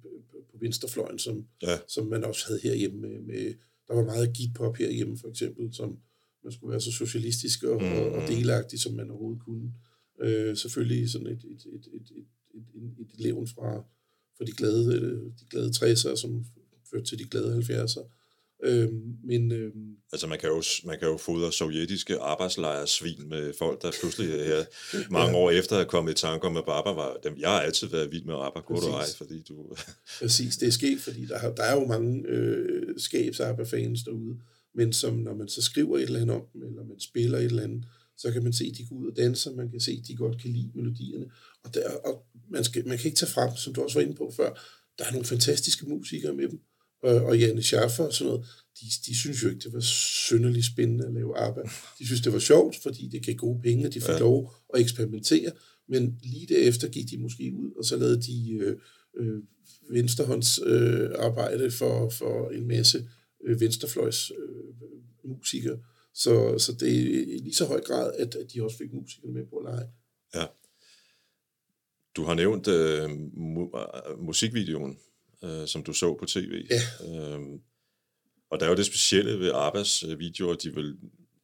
på, 0.57 0.61
på 0.61 0.65
venstrefløjen, 0.65 1.19
som, 1.19 1.47
Ja. 1.63 1.79
som 1.89 2.07
man 2.07 2.25
også 2.25 2.47
havde 2.47 2.61
herhjemme 2.63 3.01
med, 3.01 3.21
med 3.21 3.55
der 3.89 3.95
var 3.95 4.05
meget 4.05 4.33
gitpop 4.33 4.77
herhjemme 4.77 5.19
for 5.19 5.29
eksempel, 5.29 5.75
som 5.75 5.99
man 6.45 6.53
skulle 6.53 6.71
være 6.71 6.81
så 6.81 6.93
socialistisk 6.93 7.63
og, 7.63 7.83
mm. 7.83 7.93
og, 7.93 8.13
og 8.13 8.29
delagtig, 8.29 8.81
som 8.81 8.93
man 8.93 9.11
overhovedet 9.11 9.43
kunne. 9.43 9.73
Øh, 10.21 10.57
selvfølgelig 10.57 11.11
sådan 11.11 11.27
et, 11.27 11.33
et, 11.45 11.67
et, 11.75 11.75
et, 11.75 11.87
et, 11.95 12.27
et, 12.55 12.65
et, 12.75 13.01
et 13.01 13.21
levn 13.21 13.47
fra, 13.47 13.85
fra 14.39 14.45
de, 14.45 14.53
glade, 14.53 14.95
øh, 14.95 15.23
de 15.41 15.45
glade 15.51 15.69
60'ere, 15.69 16.17
som 16.17 16.47
førte 16.91 17.05
til 17.05 17.19
de 17.19 17.25
glade 17.25 17.59
70'ere. 17.59 18.05
Øh, 18.65 18.89
men 19.25 19.53
øh, 19.53 19.73
Altså 20.13 20.27
man 20.27 20.39
kan, 20.39 20.49
jo, 20.49 20.63
man 20.85 20.99
kan 20.99 21.09
jo 21.09 21.17
fodre 21.17 21.53
sovjetiske 21.53 22.19
arbejdslejresvin 22.19 23.29
med 23.29 23.53
folk, 23.59 23.83
der 23.83 23.93
pludselig 24.01 24.29
her 24.29 24.65
mange 25.11 25.37
år 25.43 25.51
efter 25.51 25.77
er 25.77 25.85
kommet 25.85 26.13
i 26.13 26.15
tanke 26.15 26.47
om, 26.47 26.57
at 26.57 26.65
Baba 26.65 26.91
var 26.91 27.17
dem. 27.25 27.37
Jeg 27.39 27.51
har 27.51 27.61
altid 27.61 27.87
været 27.87 28.13
vild 28.13 28.25
med 28.25 28.35
ABBA, 28.35 28.61
god 28.61 28.81
du 28.81 28.89
ej, 28.89 29.05
fordi 29.17 29.43
du... 29.49 29.75
Præcis, 30.21 30.57
det 30.57 30.69
er 30.69 30.73
sket, 30.73 31.01
fordi 31.01 31.27
der, 31.27 31.39
har, 31.39 31.51
der 31.51 31.63
er 31.63 31.75
jo 31.75 31.87
mange 31.87 32.29
øh, 32.29 32.95
skabs 32.99 33.41
fans 33.71 34.03
derude, 34.05 34.37
men 34.75 34.93
som 34.93 35.15
når 35.15 35.35
man 35.35 35.49
så 35.49 35.63
skriver 35.63 35.97
et 35.99 36.03
eller 36.03 36.21
andet 36.21 36.37
om 36.37 36.43
dem, 36.53 36.63
eller 36.63 36.85
man 36.85 37.01
spiller 37.01 37.39
et 37.39 37.45
eller 37.45 37.63
andet, 37.63 37.85
så 38.19 38.33
kan 38.33 38.43
man 38.43 38.53
se, 38.53 38.65
at 38.65 38.79
de 38.79 38.87
går 38.87 38.97
ud 38.97 39.11
og 39.11 39.17
danser, 39.17 39.55
man 39.55 39.71
kan 39.71 39.81
se, 39.81 39.91
at 40.03 40.09
de 40.09 40.17
godt 40.17 40.43
kan 40.43 40.51
lide 40.51 40.71
melodierne, 40.75 41.27
og, 41.65 41.75
der, 41.75 41.91
og 42.05 42.27
man, 42.51 42.65
skal, 42.65 42.89
man 42.89 42.99
kan 42.99 43.07
ikke 43.07 43.19
tage 43.19 43.31
frem, 43.31 43.57
som 43.57 43.75
du 43.75 43.83
også 43.83 43.99
var 43.99 44.07
inde 44.07 44.15
på 44.15 44.33
før, 44.37 44.51
der 44.99 45.05
er 45.05 45.11
nogle 45.11 45.27
fantastiske 45.27 45.87
musikere 45.87 46.35
med 46.35 46.49
dem, 46.49 46.61
og, 47.07 47.25
og 47.25 47.39
Janne 47.39 47.63
Schaffer 47.63 48.05
og 48.05 48.13
sådan 48.13 48.33
noget, 48.33 48.47
de, 48.81 48.87
de 49.07 49.17
synes 49.17 49.43
jo 49.43 49.49
ikke, 49.49 49.61
det 49.61 49.73
var 49.73 49.81
synderligt 49.81 50.67
spændende 50.67 51.07
at 51.07 51.15
lave 51.15 51.39
ABBA. 51.39 51.63
De 51.99 52.07
synes, 52.07 52.21
det 52.21 52.33
var 52.33 52.39
sjovt, 52.39 52.77
fordi 52.83 53.09
det 53.09 53.27
gav 53.27 53.35
gode 53.35 53.61
penge, 53.63 53.87
og 53.87 53.95
de 53.95 54.01
fik 54.01 54.09
ja. 54.09 54.19
lov 54.19 54.55
at 54.75 54.81
eksperimentere, 54.81 55.53
men 55.89 56.19
lige 56.23 56.47
derefter 56.47 56.89
gik 56.89 57.11
de 57.11 57.19
måske 57.19 57.53
ud, 57.57 57.73
og 57.79 57.85
så 57.85 57.97
lavede 57.97 58.23
de 58.23 58.53
øh, 58.53 58.77
øh, 59.17 59.43
venstrehånds 59.91 60.61
øh, 60.67 61.11
arbejde 61.19 61.71
for, 61.71 62.11
for 62.11 62.51
en 62.51 62.69
masse 62.69 63.09
øh, 63.47 63.61
venstrefløjs 63.61 64.31
øh, 64.31 65.31
musikere. 65.31 65.79
Så, 66.15 66.59
så 66.59 66.73
det 66.73 66.89
er 66.89 67.11
i 67.21 67.39
lige 67.39 67.55
så 67.55 67.65
høj 67.65 67.81
grad, 67.81 68.13
at, 68.19 68.35
at 68.35 68.53
de 68.53 68.63
også 68.65 68.77
fik 68.77 68.93
musikerne 68.93 69.33
med 69.35 69.47
på 69.47 69.57
at 69.57 69.65
lege. 69.65 69.89
Ja. 70.35 70.47
Du 72.17 72.23
har 72.23 72.35
nævnt 72.35 72.69
øh, 72.69 73.05
mu- 73.55 74.11
øh, 74.11 74.25
musikvideoen, 74.25 74.99
øh, 75.45 75.67
som 75.67 75.83
du 75.83 75.93
så 75.93 76.15
på 76.15 76.27
tv. 76.27 76.67
Ja. 76.71 77.35
Øhm, 77.35 77.61
og 78.51 78.61
der 78.61 78.67
er 78.67 78.71
jo 78.71 78.77
det 78.77 78.87
specielle 78.87 79.39
ved 79.41 79.51
Abbas 79.55 80.05
øh, 80.05 80.19
videoer, 80.19 80.55
de 80.55 80.75
vil, 80.75 80.97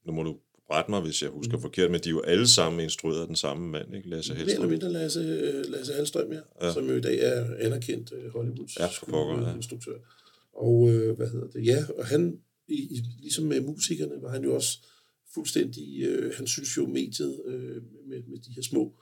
nu 0.07 0.13
må 0.13 0.23
du 0.23 0.37
rette 0.71 0.91
mig, 0.91 1.01
hvis 1.01 1.23
jeg 1.23 1.31
husker 1.31 1.57
mm. 1.57 1.63
forkert, 1.63 1.91
men 1.91 2.01
de 2.01 2.09
er 2.09 2.11
jo 2.11 2.21
alle 2.21 2.49
sammen 2.49 2.81
instrueret 2.81 3.21
af 3.21 3.27
den 3.27 3.37
samme 3.37 3.69
mand, 3.69 3.95
ikke? 3.97 4.09
Lasse 4.09 4.33
Mere 4.33 4.41
eller 4.41 4.53
Hellstrøm. 4.53 4.71
mindre 4.71 4.93
Lasse, 4.93 5.21
øh, 5.21 5.65
Lasse 5.71 5.93
Hallstrøm, 5.93 6.33
ja, 6.33 6.41
ja, 6.63 6.73
som 6.73 6.89
jo 6.89 6.97
i 6.97 7.01
dag 7.01 7.19
er 7.21 7.57
anerkendt 7.59 8.13
øh, 8.13 8.33
Hollywoods 8.33 8.77
Ja, 8.77 8.89
pokker, 9.09 9.49
ja. 9.49 9.55
instruktør. 9.57 9.97
Og 10.53 10.91
øh, 10.91 11.17
hvad 11.17 11.29
hedder 11.31 11.47
det? 11.47 11.67
Ja, 11.67 11.85
og 11.99 12.07
han, 12.07 12.39
i, 12.69 12.75
i, 12.75 13.03
ligesom 13.21 13.45
med 13.45 13.61
musikerne, 13.61 14.23
var 14.23 14.31
han 14.31 14.45
jo 14.45 14.55
også 14.55 14.79
fuldstændig, 15.35 16.03
øh, 16.03 16.35
han 16.37 16.47
synes 16.47 16.77
jo 16.77 16.87
mediet 16.87 17.43
øh, 17.47 17.83
med, 18.09 18.23
med 18.29 18.39
de 18.39 18.53
her 18.55 18.63
små, 18.63 18.85
de, 18.85 18.93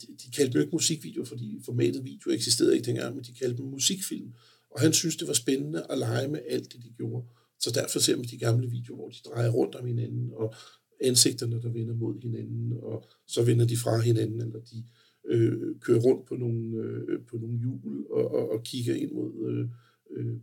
de 0.00 0.30
kaldte 0.36 0.52
dem 0.52 0.58
jo 0.58 0.60
ikke 0.60 0.76
musikvideo, 0.76 1.24
fordi 1.24 1.60
formatet 1.64 2.04
video 2.04 2.30
eksisterede 2.30 2.74
ikke 2.74 2.86
dengang, 2.86 3.14
men 3.14 3.24
de 3.24 3.34
kaldte 3.34 3.62
dem 3.62 3.66
musikfilm. 3.66 4.32
Og 4.70 4.80
han 4.80 4.92
synes, 4.92 5.16
det 5.16 5.28
var 5.28 5.34
spændende 5.34 5.86
at 5.90 5.98
lege 5.98 6.28
med 6.28 6.40
alt 6.48 6.72
det, 6.72 6.82
de 6.84 6.90
gjorde. 6.96 7.26
Så 7.60 7.70
derfor 7.70 7.98
ser 7.98 8.16
man 8.16 8.24
de 8.24 8.38
gamle 8.38 8.70
videoer, 8.70 8.96
hvor 8.96 9.08
de 9.08 9.28
drejer 9.28 9.50
rundt 9.50 9.74
om 9.74 9.86
hinanden, 9.86 10.30
og 10.32 10.54
ansigterne, 11.00 11.62
der 11.62 11.68
vender 11.68 11.94
mod 11.94 12.20
hinanden, 12.22 12.72
og 12.72 13.04
så 13.26 13.42
vender 13.42 13.66
de 13.66 13.76
fra 13.76 14.00
hinanden, 14.00 14.40
eller 14.40 14.60
de 14.60 14.84
øh, 15.28 15.80
kører 15.80 16.00
rundt 16.00 16.28
på 16.28 16.36
nogle, 16.36 16.76
øh, 16.76 17.18
på 17.30 17.36
nogle 17.36 17.58
hjul 17.58 18.06
og, 18.10 18.30
og, 18.34 18.50
og 18.50 18.62
kigger 18.64 18.94
ind 18.94 19.12
mod 19.12 19.32
øh, 19.48 19.68
øh, 20.16 20.36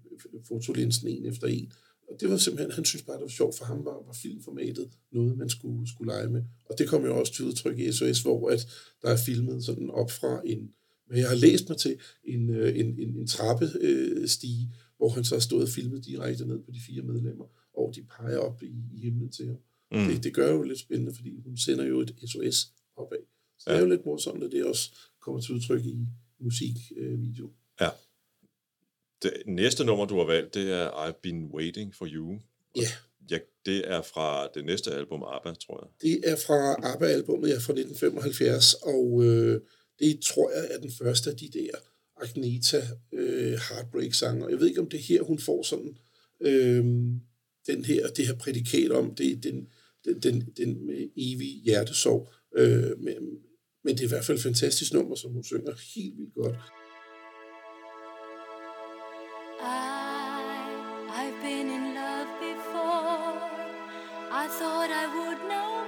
fotolinsen 0.48 1.08
en 1.08 1.26
efter 1.26 1.48
en. 1.48 1.72
Og 2.10 2.22
det 2.22 2.30
var 2.30 2.38
simpelthen, 2.38 2.72
han 2.72 2.86
synes 2.86 3.04
bare, 3.04 3.16
det 3.16 3.22
var 3.22 3.28
sjovt 3.28 3.58
for 3.58 3.66
ham, 3.66 3.86
var, 3.86 4.04
var 4.06 4.14
filmformatet 4.14 4.90
noget, 5.12 5.38
man 5.38 5.50
skulle, 5.50 5.90
skulle 5.90 6.12
lege 6.14 6.30
med. 6.30 6.44
Og 6.66 6.78
det 6.78 6.88
kom 6.88 7.06
jo 7.06 7.20
også 7.20 7.34
til 7.34 7.46
udtryk 7.46 7.80
i 7.80 7.92
SOS, 7.92 8.22
hvor 8.22 8.50
at 8.50 8.68
der 9.02 9.10
er 9.10 9.18
filmet 9.26 9.64
sådan 9.64 9.90
op 9.90 10.12
fra 10.12 10.42
en, 10.46 10.72
hvad 11.08 11.18
jeg 11.18 11.30
har 11.30 11.36
læst 11.36 11.70
mig 11.70 11.78
til, 11.78 12.00
en, 12.24 12.50
øh, 12.50 12.80
en, 12.80 13.00
en, 13.00 13.16
en 13.16 13.28
trappestige, 13.28 14.74
hvor 14.98 15.10
han 15.10 15.24
så 15.24 15.36
har 15.36 15.40
stået 15.40 15.64
og 15.64 15.70
filmet 15.70 16.06
direkte 16.06 16.46
ned 16.46 16.60
på 16.60 16.72
de 16.72 16.80
fire 16.88 17.02
medlemmer, 17.02 17.46
og 17.74 17.96
de 17.96 18.02
peger 18.02 18.38
op 18.38 18.64
i, 18.64 18.74
i 18.94 19.00
himlen 19.04 19.30
til 19.30 19.48
ham. 19.48 19.58
Mm. 19.92 20.08
Det, 20.08 20.24
det 20.24 20.34
gør 20.34 20.52
jo 20.52 20.62
lidt 20.62 20.80
spændende, 20.80 21.16
fordi 21.16 21.40
hun 21.46 21.58
sender 21.58 21.86
jo 21.86 22.00
et 22.00 22.16
SOS 22.26 22.72
opad. 22.96 23.18
Så 23.60 23.70
ja. 23.70 23.76
det 23.76 23.82
er 23.82 23.86
jo 23.86 23.90
lidt 23.90 24.06
morsomt, 24.06 24.44
at 24.44 24.52
det 24.52 24.66
også 24.66 24.92
kommer 25.22 25.42
til 25.42 25.56
udtryk 25.56 25.86
i 25.86 26.08
musikvideo. 26.40 27.46
Ja. 27.46 27.59
Det 29.24 29.34
næste 29.46 29.86
nummer, 29.86 30.06
du 30.06 30.18
har 30.18 30.26
valgt, 30.26 30.54
det 30.54 30.72
er 30.72 30.90
I've 30.90 31.20
Been 31.24 31.46
Waiting 31.54 31.96
for 31.96 32.08
You. 32.12 32.40
Ja. 32.76 32.88
Ja, 33.32 33.38
det 33.66 33.92
er 33.92 34.02
fra 34.02 34.48
det 34.54 34.66
næste 34.66 34.92
album, 34.92 35.24
ABBA, 35.24 35.54
tror 35.54 35.84
jeg. 35.84 36.10
Det 36.10 36.30
er 36.32 36.36
fra 36.36 36.76
ABBA-albummet, 36.94 37.50
ja, 37.50 37.54
fra 37.54 37.74
1975, 37.74 38.74
og 38.74 39.24
øh, 39.24 39.62
det 40.00 40.20
tror 40.22 40.52
jeg 40.52 40.68
er 40.72 40.80
den 40.80 40.92
første 41.02 41.30
af 41.30 41.38
de 41.38 41.50
der 41.54 41.72
Agneta 42.22 42.82
øh, 43.14 43.60
Heartbreak-sanger. 43.70 44.50
Jeg 44.50 44.60
ved 44.60 44.68
ikke, 44.68 44.82
om 44.82 44.90
det 44.90 45.00
er 45.00 45.04
her, 45.04 45.22
hun 45.22 45.40
får 45.40 45.64
sådan 45.64 45.98
øh, 46.42 46.86
den 47.68 47.86
her, 47.86 48.08
det 48.08 48.28
her 48.28 48.36
prædikat 48.36 48.92
om, 48.92 49.16
det 49.16 49.44
den, 49.44 49.68
den, 50.06 50.20
den, 50.20 50.54
den 50.58 50.86
med 50.86 51.10
evig 51.18 51.62
hjertesorg. 51.64 52.32
Øh, 52.56 53.00
men, 53.00 53.16
men 53.84 53.96
det 53.96 54.02
er 54.02 54.06
i 54.06 54.10
hvert 54.10 54.26
fald 54.26 54.38
et 54.38 54.44
fantastisk 54.44 54.94
nummer, 54.94 55.16
som 55.16 55.32
hun 55.32 55.44
synger 55.44 55.74
helt 55.96 56.18
vildt 56.18 56.34
godt. 56.34 56.56
Been 61.42 61.70
in 61.70 61.94
love 61.96 62.28
before. 62.40 63.40
I 64.32 64.48
thought 64.50 64.90
I 64.92 65.06
would 65.16 65.40
no 65.48 65.79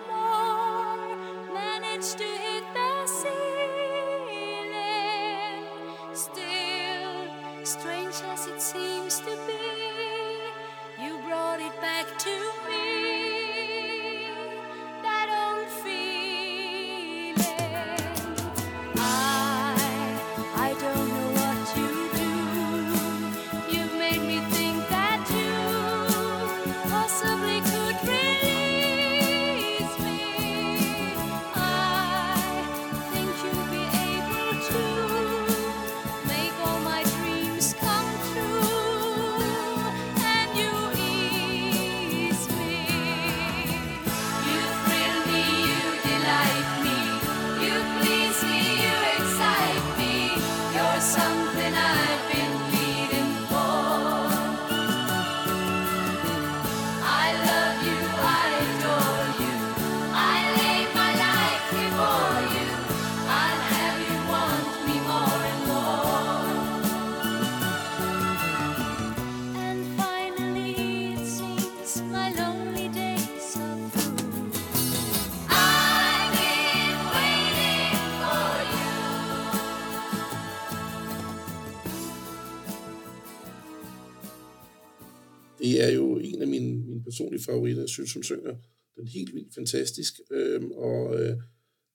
personlige 87.11 87.43
favoritter. 87.43 87.81
Jeg 87.81 87.89
synes, 87.89 88.13
hun 88.13 88.23
synger 88.23 88.55
den 88.95 89.07
helt 89.07 89.35
vildt 89.35 89.53
fantastisk. 89.55 90.13
Øhm, 90.31 90.71
og 90.71 91.21
øh, 91.21 91.37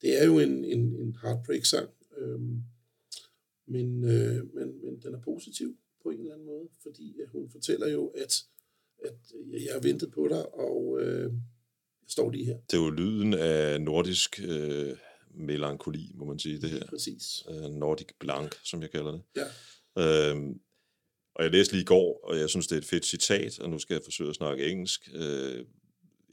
det 0.03 0.21
er 0.21 0.27
jo 0.27 0.39
en, 0.39 0.65
en, 0.65 0.97
en 1.03 1.17
heartbreak-sang. 1.23 1.89
Øhm, 2.19 2.63
men, 3.67 4.05
øh, 4.05 4.55
men, 4.55 4.85
men 4.85 5.01
den 5.03 5.15
er 5.15 5.21
positiv 5.21 5.77
på 6.03 6.11
en 6.11 6.21
eller 6.21 6.33
anden 6.33 6.47
måde, 6.47 6.69
fordi 6.83 7.21
at 7.23 7.29
hun 7.29 7.51
fortæller 7.51 7.89
jo, 7.89 8.07
at, 8.07 8.43
at 9.05 9.17
jeg 9.53 9.73
har 9.73 9.81
ventet 9.81 10.11
på 10.13 10.29
dig, 10.29 10.55
og 10.55 10.99
øh, 11.01 11.33
jeg 12.03 12.09
står 12.09 12.31
lige 12.31 12.45
her. 12.45 12.59
Det 12.71 12.77
er 12.77 12.85
jo 12.85 12.91
lyden 12.91 13.35
af 13.35 13.81
nordisk 13.81 14.41
øh, 14.49 14.97
melankoli, 15.35 16.13
må 16.15 16.25
man 16.25 16.39
sige, 16.39 16.61
det 16.61 16.71
her. 16.71 16.87
Præcis. 16.87 17.45
Øh, 17.51 17.71
Nordic 17.71 18.09
Blanc, 18.21 18.55
som 18.65 18.83
jeg 18.83 18.91
kalder 18.91 19.13
det. 19.13 19.23
Ja. 19.37 20.31
Øhm, 20.31 20.61
og 21.37 21.45
jeg 21.45 21.53
læste 21.53 21.73
lige 21.73 21.83
i 21.83 21.85
går, 21.85 22.21
og 22.25 22.39
jeg 22.39 22.51
synes, 22.51 22.67
det 22.67 22.77
er 22.77 22.81
et 22.81 22.85
fedt 22.85 23.07
citat, 23.07 23.59
og 23.59 23.71
nu 23.71 23.79
skal 23.79 23.95
jeg 23.95 24.03
forsøge 24.05 24.31
at 24.31 24.37
snakke 24.37 24.67
engelsk. 24.67 25.09
Øh, 25.15 25.65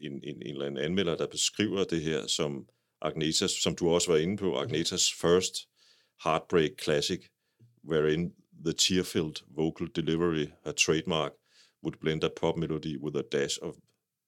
en, 0.02 0.12
en, 0.12 0.24
en 0.24 0.42
eller 0.42 0.66
anden 0.66 0.84
anmelder, 0.84 1.16
der 1.16 1.28
beskriver 1.28 1.84
det 1.84 2.02
her 2.02 2.28
som 2.28 2.68
Agnetas, 3.02 3.52
som 3.52 3.76
du 3.76 3.90
også 3.90 4.12
var 4.12 4.18
inde 4.18 4.38
på, 4.38 4.58
Agnetas 4.58 5.14
first 5.14 5.56
heartbreak 6.24 6.72
classic, 6.84 7.22
wherein 7.90 8.34
the 8.66 8.74
tear-filled 8.74 9.44
vocal 9.56 9.88
delivery, 9.96 10.48
her 10.66 10.72
trademark, 10.72 11.32
would 11.84 12.00
blend 12.00 12.24
a 12.24 12.30
pop 12.42 12.58
melody 12.58 12.98
with 12.98 13.18
a 13.18 13.22
dash 13.32 13.60
of 13.62 13.76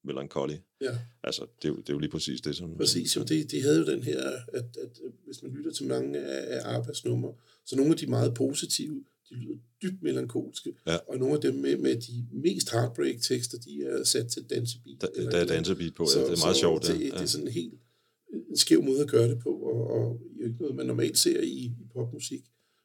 melancholy. 0.04 0.56
Ja. 0.80 0.98
Altså, 1.22 1.46
det 1.62 1.68
er, 1.68 1.72
jo, 1.72 1.76
det 1.76 1.88
er 1.88 1.92
jo 1.92 1.98
lige 1.98 2.10
præcis 2.10 2.40
det, 2.40 2.56
som... 2.56 2.76
Præcis, 2.76 3.16
jo. 3.16 3.22
De, 3.22 3.44
de 3.44 3.62
havde 3.62 3.78
jo 3.78 3.86
den 3.86 4.02
her, 4.02 4.20
at, 4.52 4.64
at 4.82 5.00
hvis 5.24 5.42
man 5.42 5.52
lytter 5.52 5.72
til 5.72 5.86
mange 5.86 6.18
af, 6.18 6.74
af 6.74 6.84
numre, 7.04 7.34
så 7.64 7.76
nogle 7.76 7.92
af 7.92 7.98
de 7.98 8.06
meget 8.06 8.34
positive, 8.34 9.04
de 9.30 9.34
lyder 9.34 9.56
dybt 9.82 10.02
melankolske, 10.02 10.72
Ja. 10.86 10.96
og 11.08 11.18
nogle 11.18 11.34
af 11.34 11.40
dem 11.40 11.54
med, 11.54 11.76
med 11.76 11.96
de 11.96 12.26
mest 12.32 12.70
heartbreak-tekster, 12.70 13.58
de 13.58 13.82
er 13.84 14.04
sat 14.04 14.26
til 14.28 14.50
dansebeat. 14.50 15.00
Der, 15.00 15.08
eller 15.14 15.30
der 15.30 15.38
er 15.38 15.44
dansebeat 15.46 15.94
på, 15.94 16.06
ja, 16.14 16.20
det 16.20 16.26
er 16.32 16.44
meget 16.44 16.56
så 16.56 16.60
sjovt. 16.60 16.82
Det, 16.86 17.00
ja. 17.00 17.04
det 17.04 17.12
er 17.22 17.26
sådan 17.26 17.48
helt 17.48 17.74
en 18.50 18.56
skæv 18.56 18.82
måde 18.82 19.00
at 19.00 19.08
gøre 19.10 19.28
det 19.28 19.38
på, 19.38 19.50
og, 19.50 19.90
og 19.90 20.20
jo 20.40 20.44
ikke 20.46 20.56
noget, 20.60 20.76
man 20.76 20.86
normalt 20.86 21.18
ser 21.18 21.40
i, 21.40 21.48
i 21.64 21.86
popmusik. 21.92 22.44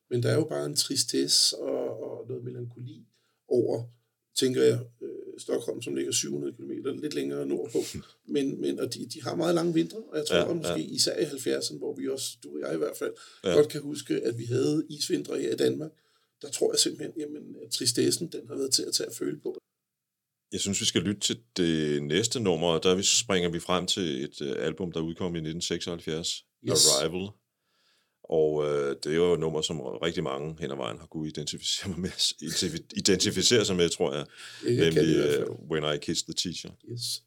Men 0.09 0.23
der 0.23 0.29
er 0.29 0.35
jo 0.35 0.43
bare 0.43 0.65
en 0.65 0.75
tristesse 0.75 1.57
og, 1.57 2.03
og 2.03 2.27
noget 2.27 2.43
melankoli 2.43 3.05
over, 3.47 3.83
tænker 4.39 4.63
jeg, 4.63 4.79
øh, 5.01 5.09
Stockholm, 5.37 5.81
som 5.81 5.95
ligger 5.95 6.11
700 6.11 6.53
km 6.53 6.71
lidt 7.01 7.13
længere 7.13 7.45
nordpå. 7.45 7.79
Men, 8.33 8.61
men 8.61 8.79
og 8.79 8.93
de, 8.93 9.05
de 9.13 9.21
har 9.23 9.35
meget 9.35 9.55
lange 9.55 9.73
vintre, 9.73 9.97
og 9.97 10.17
jeg 10.17 10.25
tror 10.25 10.35
Ja, 10.35 10.41
ja, 10.41 10.47
ja. 10.47 10.53
måske 10.53 10.81
især 10.83 11.19
i 11.19 11.23
70'erne, 11.23 11.77
hvor 11.77 11.95
vi 11.95 12.07
også, 12.07 12.37
du 12.43 12.49
og 12.53 12.59
jeg 12.59 12.73
i 12.73 12.77
hvert 12.77 12.97
fald, 12.97 13.13
ja. 13.43 13.53
godt 13.53 13.67
kan 13.69 13.81
huske, 13.81 14.13
at 14.19 14.37
vi 14.37 14.45
havde 14.45 14.85
isvintre 14.89 15.39
her 15.39 15.53
i 15.53 15.55
Danmark. 15.57 15.91
Der 16.41 16.49
tror 16.49 16.73
jeg 16.73 16.79
simpelthen, 16.79 17.13
jamen, 17.19 17.55
at 17.63 17.71
tristessen, 17.71 18.31
den 18.31 18.47
har 18.47 18.55
været 18.55 18.73
til 18.73 18.83
at 18.83 18.93
tage 18.93 19.07
at 19.07 19.15
føle 19.15 19.39
på. 19.39 19.57
Jeg 20.51 20.59
synes, 20.59 20.81
vi 20.81 20.85
skal 20.85 21.01
lytte 21.01 21.21
til 21.21 21.39
det 21.57 22.03
næste 22.03 22.39
nummer, 22.39 22.67
og 22.67 22.83
der 22.83 23.01
springer 23.01 23.49
vi 23.49 23.59
frem 23.59 23.87
til 23.87 24.23
et 24.23 24.41
øh, 24.41 24.55
album, 24.59 24.91
der 24.91 24.99
udkom 24.99 25.35
i 25.35 25.37
1976, 25.37 26.45
yes. 26.69 26.87
Arrival. 26.87 27.29
Og 28.23 28.65
øh, 28.65 28.95
det 29.03 29.11
er 29.11 29.15
jo 29.15 29.33
et 29.33 29.39
nummer, 29.39 29.61
som 29.61 29.79
rigtig 29.79 30.23
mange 30.23 30.57
hen 30.59 30.71
ad 30.71 30.75
vejen 30.75 30.97
har 30.99 31.05
kunnet 31.05 31.29
identificere, 31.29 31.93
sig 31.93 31.99
med, 31.99 32.09
identifi- 32.09 32.87
identificere 32.95 33.65
sig 33.65 33.75
med, 33.75 33.89
tror 33.89 34.13
jeg. 34.13 34.25
Jeg 34.65 34.93
nemlig 34.93 35.49
uh, 35.49 35.71
When 35.71 35.95
I 35.95 35.97
Kissed 35.97 36.25
the 36.25 36.33
Teacher. 36.33 36.71
Yes. 36.91 37.23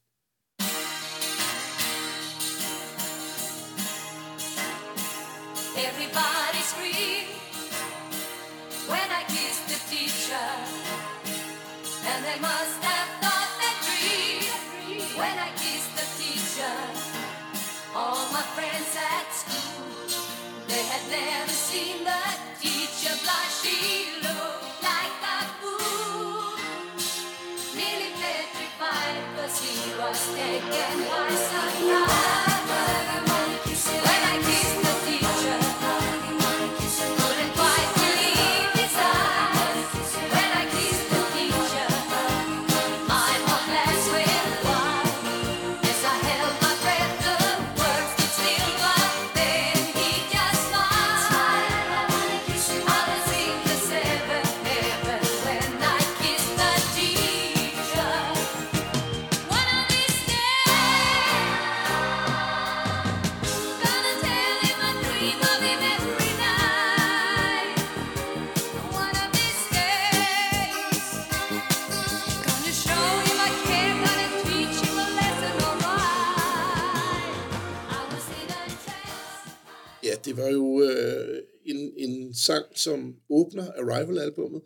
Som 82.85 83.16
åbner 83.31 83.66
Arrival-albummet. 83.81 84.62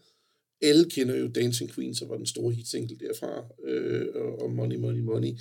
Alle 0.62 0.90
kender 0.90 1.16
jo 1.16 1.28
Dancing 1.28 1.70
Queen, 1.70 1.94
som 1.94 2.08
var 2.08 2.16
den 2.16 2.26
store 2.26 2.52
hitsingle 2.52 2.96
derfra, 2.98 3.44
øh, 3.64 4.06
og, 4.14 4.50
Money, 4.50 4.76
Money, 4.76 5.00
Money. 5.00 5.32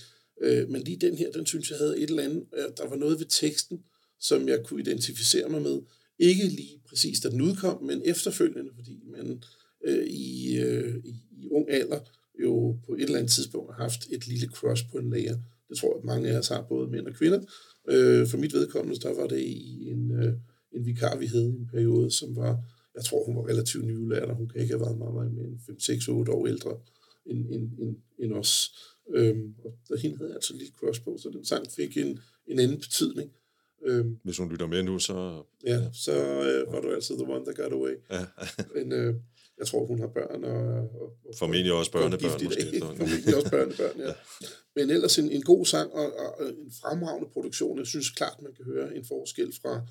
Øh, 0.41 0.69
men 0.69 0.81
lige 0.81 0.97
den 0.97 1.17
her, 1.17 1.31
den 1.31 1.45
synes 1.45 1.69
jeg 1.69 1.77
havde 1.77 1.99
et 1.99 2.09
eller 2.09 2.23
andet. 2.23 2.43
Øh, 2.57 2.69
der 2.77 2.89
var 2.89 2.95
noget 2.95 3.19
ved 3.19 3.25
teksten, 3.29 3.79
som 4.19 4.47
jeg 4.47 4.63
kunne 4.63 4.81
identificere 4.81 5.49
mig 5.49 5.61
med. 5.61 5.81
Ikke 6.19 6.47
lige 6.47 6.81
præcis, 6.89 7.19
da 7.19 7.29
den 7.29 7.41
udkom, 7.41 7.83
men 7.83 8.01
efterfølgende, 8.05 8.71
fordi 8.75 9.03
man 9.05 9.43
øh, 9.85 10.07
i, 10.07 10.57
øh, 10.57 10.95
i, 11.05 11.13
i 11.41 11.47
ung 11.51 11.69
alder 11.69 11.99
jo 12.43 12.79
på 12.85 12.93
et 12.93 13.01
eller 13.01 13.17
andet 13.17 13.31
tidspunkt 13.31 13.73
har 13.73 13.83
haft 13.83 14.07
et 14.11 14.27
lille 14.27 14.47
crush 14.47 14.89
på 14.91 14.97
en 14.97 15.09
lærer. 15.09 15.37
Det 15.69 15.77
tror 15.77 15.93
jeg, 15.93 15.97
at 15.97 16.05
mange 16.05 16.29
af 16.29 16.37
os 16.37 16.47
har, 16.47 16.65
både 16.69 16.87
mænd 16.87 17.07
og 17.07 17.13
kvinder. 17.13 17.39
Øh, 17.89 18.27
for 18.27 18.37
mit 18.37 18.53
vedkommende, 18.53 18.99
der 18.99 19.13
var 19.13 19.27
det 19.27 19.39
i 19.39 19.89
en, 19.89 20.11
øh, 20.11 20.33
en 20.77 20.85
vikar, 20.85 21.17
vi 21.17 21.25
havde 21.25 21.45
i 21.45 21.59
en 21.61 21.67
periode, 21.71 22.11
som 22.11 22.35
var, 22.35 22.63
jeg 22.95 23.03
tror, 23.03 23.25
hun 23.25 23.35
var 23.35 23.47
relativt 23.47 23.85
nyudlært, 23.85 24.29
og 24.29 24.35
hun 24.35 24.49
kan 24.49 24.61
ikke 24.61 24.73
have 24.73 24.81
været 24.81 24.97
meget, 24.97 25.13
meget 25.13 25.33
mere 25.33 25.45
end 25.45 25.59
5, 25.65 25.79
6, 25.79 26.07
8 26.07 26.31
år 26.31 26.47
ældre 26.47 26.79
end, 27.25 27.53
end, 27.53 27.79
end, 27.79 27.95
end 28.19 28.33
os. 28.33 28.71
Øhm, 29.09 29.55
og 29.65 29.73
der 29.89 29.97
hende 29.97 30.17
havde 30.17 30.29
jeg 30.29 30.35
altså 30.35 30.53
lige 30.53 30.71
crush 30.79 31.03
på, 31.03 31.17
så 31.17 31.29
den 31.29 31.45
sang 31.45 31.65
fik 31.75 31.97
en, 31.97 32.19
en 32.47 32.59
anden 32.59 32.79
betydning. 32.79 33.31
Øhm, 33.85 34.17
Hvis 34.23 34.37
hun 34.37 34.49
lytter 34.49 34.67
med 34.67 34.83
nu, 34.83 34.99
så... 34.99 35.43
ja, 35.65 35.91
så 35.93 36.13
øh, 36.47 36.73
var 36.73 36.81
du 36.81 36.91
altså 36.91 37.13
the 37.13 37.33
one 37.33 37.45
that 37.45 37.55
got 37.55 37.71
away. 37.71 37.95
Ja. 38.11 38.25
Men 38.75 38.91
øh, 38.91 39.15
jeg 39.57 39.67
tror, 39.67 39.85
hun 39.85 39.99
har 39.99 40.07
børn 40.07 40.43
og... 40.43 40.59
og, 41.01 41.17
og 41.25 41.33
Formentlig 41.37 41.73
også 41.73 41.91
børnebørn, 41.91 42.41
i 42.41 42.43
måske. 42.43 42.79
Formentlig 42.97 43.35
også 43.35 43.49
børnebørn, 43.49 43.99
ja. 43.99 44.13
Men 44.75 44.89
ellers 44.89 45.19
en, 45.19 45.31
en 45.31 45.41
god 45.41 45.65
sang 45.65 45.91
og, 45.93 46.13
og, 46.19 46.39
og 46.39 46.49
en 46.49 46.71
fremragende 46.81 47.29
produktion. 47.33 47.77
Jeg 47.77 47.87
synes 47.87 48.09
klart, 48.09 48.41
man 48.41 48.53
kan 48.53 48.65
høre 48.65 48.95
en 48.95 49.05
forskel 49.05 49.53
fra 49.61 49.81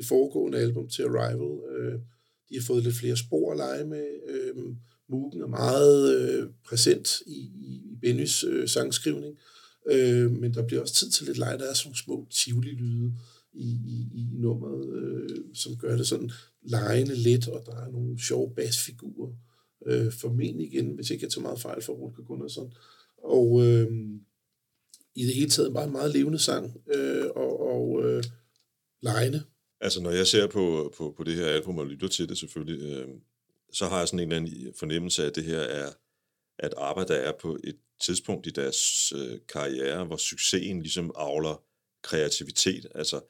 det 0.00 0.08
foregående 0.08 0.58
album 0.58 0.88
til 0.88 1.02
Arrival. 1.02 1.58
Øh, 1.76 1.98
de 2.48 2.54
har 2.54 2.62
fået 2.66 2.82
lidt 2.84 2.94
flere 2.94 3.16
spor 3.16 3.52
at 3.52 3.56
lege 3.56 3.84
med. 3.84 4.06
Øh, 4.28 4.56
Mugen 5.08 5.42
er 5.42 5.46
meget 5.46 6.18
øh, 6.18 6.48
præsent 6.64 7.22
i, 7.26 7.40
i, 7.40 7.92
i 7.92 7.96
Bennys 8.00 8.44
øh, 8.44 8.68
sangskrivning. 8.68 9.38
Øh, 9.90 10.30
men 10.32 10.54
der 10.54 10.66
bliver 10.66 10.82
også 10.82 10.94
tid 10.94 11.10
til 11.10 11.26
lidt 11.26 11.38
lege. 11.38 11.58
Der 11.58 11.70
er 11.70 11.74
sådan 11.74 11.94
små 11.94 12.26
tivoli-lyde 12.30 13.12
i, 13.52 13.68
i, 13.68 14.08
i 14.14 14.28
nummeret, 14.32 15.02
øh, 15.02 15.38
som 15.54 15.76
gør 15.76 15.96
det 15.96 16.06
sådan 16.06 16.30
lejende 16.62 17.14
lidt, 17.14 17.48
og 17.48 17.62
der 17.66 17.76
er 17.76 17.90
nogle 17.90 18.20
sjove 18.22 18.54
basfigurer. 18.56 19.32
Øh, 19.86 20.12
formentlig 20.12 20.66
igen, 20.72 20.94
hvis 20.94 21.10
ikke 21.10 21.24
jeg 21.24 21.32
tager 21.32 21.42
meget 21.42 21.60
fejl 21.60 21.82
for 21.82 21.92
Rutger 21.92 22.22
Gunnarsson. 22.22 22.72
Og 23.24 23.66
øh, 23.66 23.90
i 25.14 25.24
det 25.26 25.34
hele 25.34 25.50
taget 25.50 25.74
bare 25.74 25.84
en 25.84 25.92
meget 25.92 26.12
levende 26.12 26.38
sang, 26.38 26.76
øh, 26.94 27.26
og, 27.36 27.60
og 27.60 28.04
øh, 28.04 28.24
lejende. 29.02 29.42
Altså, 29.80 30.02
når 30.02 30.10
jeg 30.10 30.26
ser 30.26 30.46
på, 30.46 30.94
på, 30.96 31.14
på 31.16 31.24
det 31.24 31.36
her 31.36 31.46
album 31.46 31.78
og 31.78 31.86
lytter 31.86 32.08
til 32.08 32.28
det 32.28 32.38
selvfølgelig, 32.38 32.92
øh, 32.92 33.08
så 33.72 33.86
har 33.86 33.98
jeg 33.98 34.08
sådan 34.08 34.18
en 34.18 34.32
eller 34.32 34.36
anden 34.36 34.74
fornemmelse 34.78 35.22
af, 35.22 35.26
at 35.26 35.34
det 35.34 35.44
her 35.44 35.60
er 35.60 35.92
at 36.62 37.08
der 37.08 37.14
er 37.14 37.32
på 37.40 37.58
et 37.64 37.76
tidspunkt 38.00 38.46
i 38.46 38.50
deres 38.50 39.12
øh, 39.16 39.38
karriere, 39.48 40.04
hvor 40.04 40.16
succesen 40.16 40.82
ligesom 40.82 41.12
avler 41.16 41.62
kreativitet. 42.02 42.86
Altså, 42.94 43.20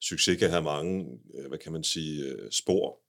succes 0.00 0.38
kan 0.38 0.50
have 0.50 0.62
mange, 0.62 1.20
øh, 1.34 1.46
hvad 1.46 1.58
kan 1.58 1.72
man 1.72 1.84
sige, 1.84 2.24
øh, 2.24 2.50
spor. 2.50 3.00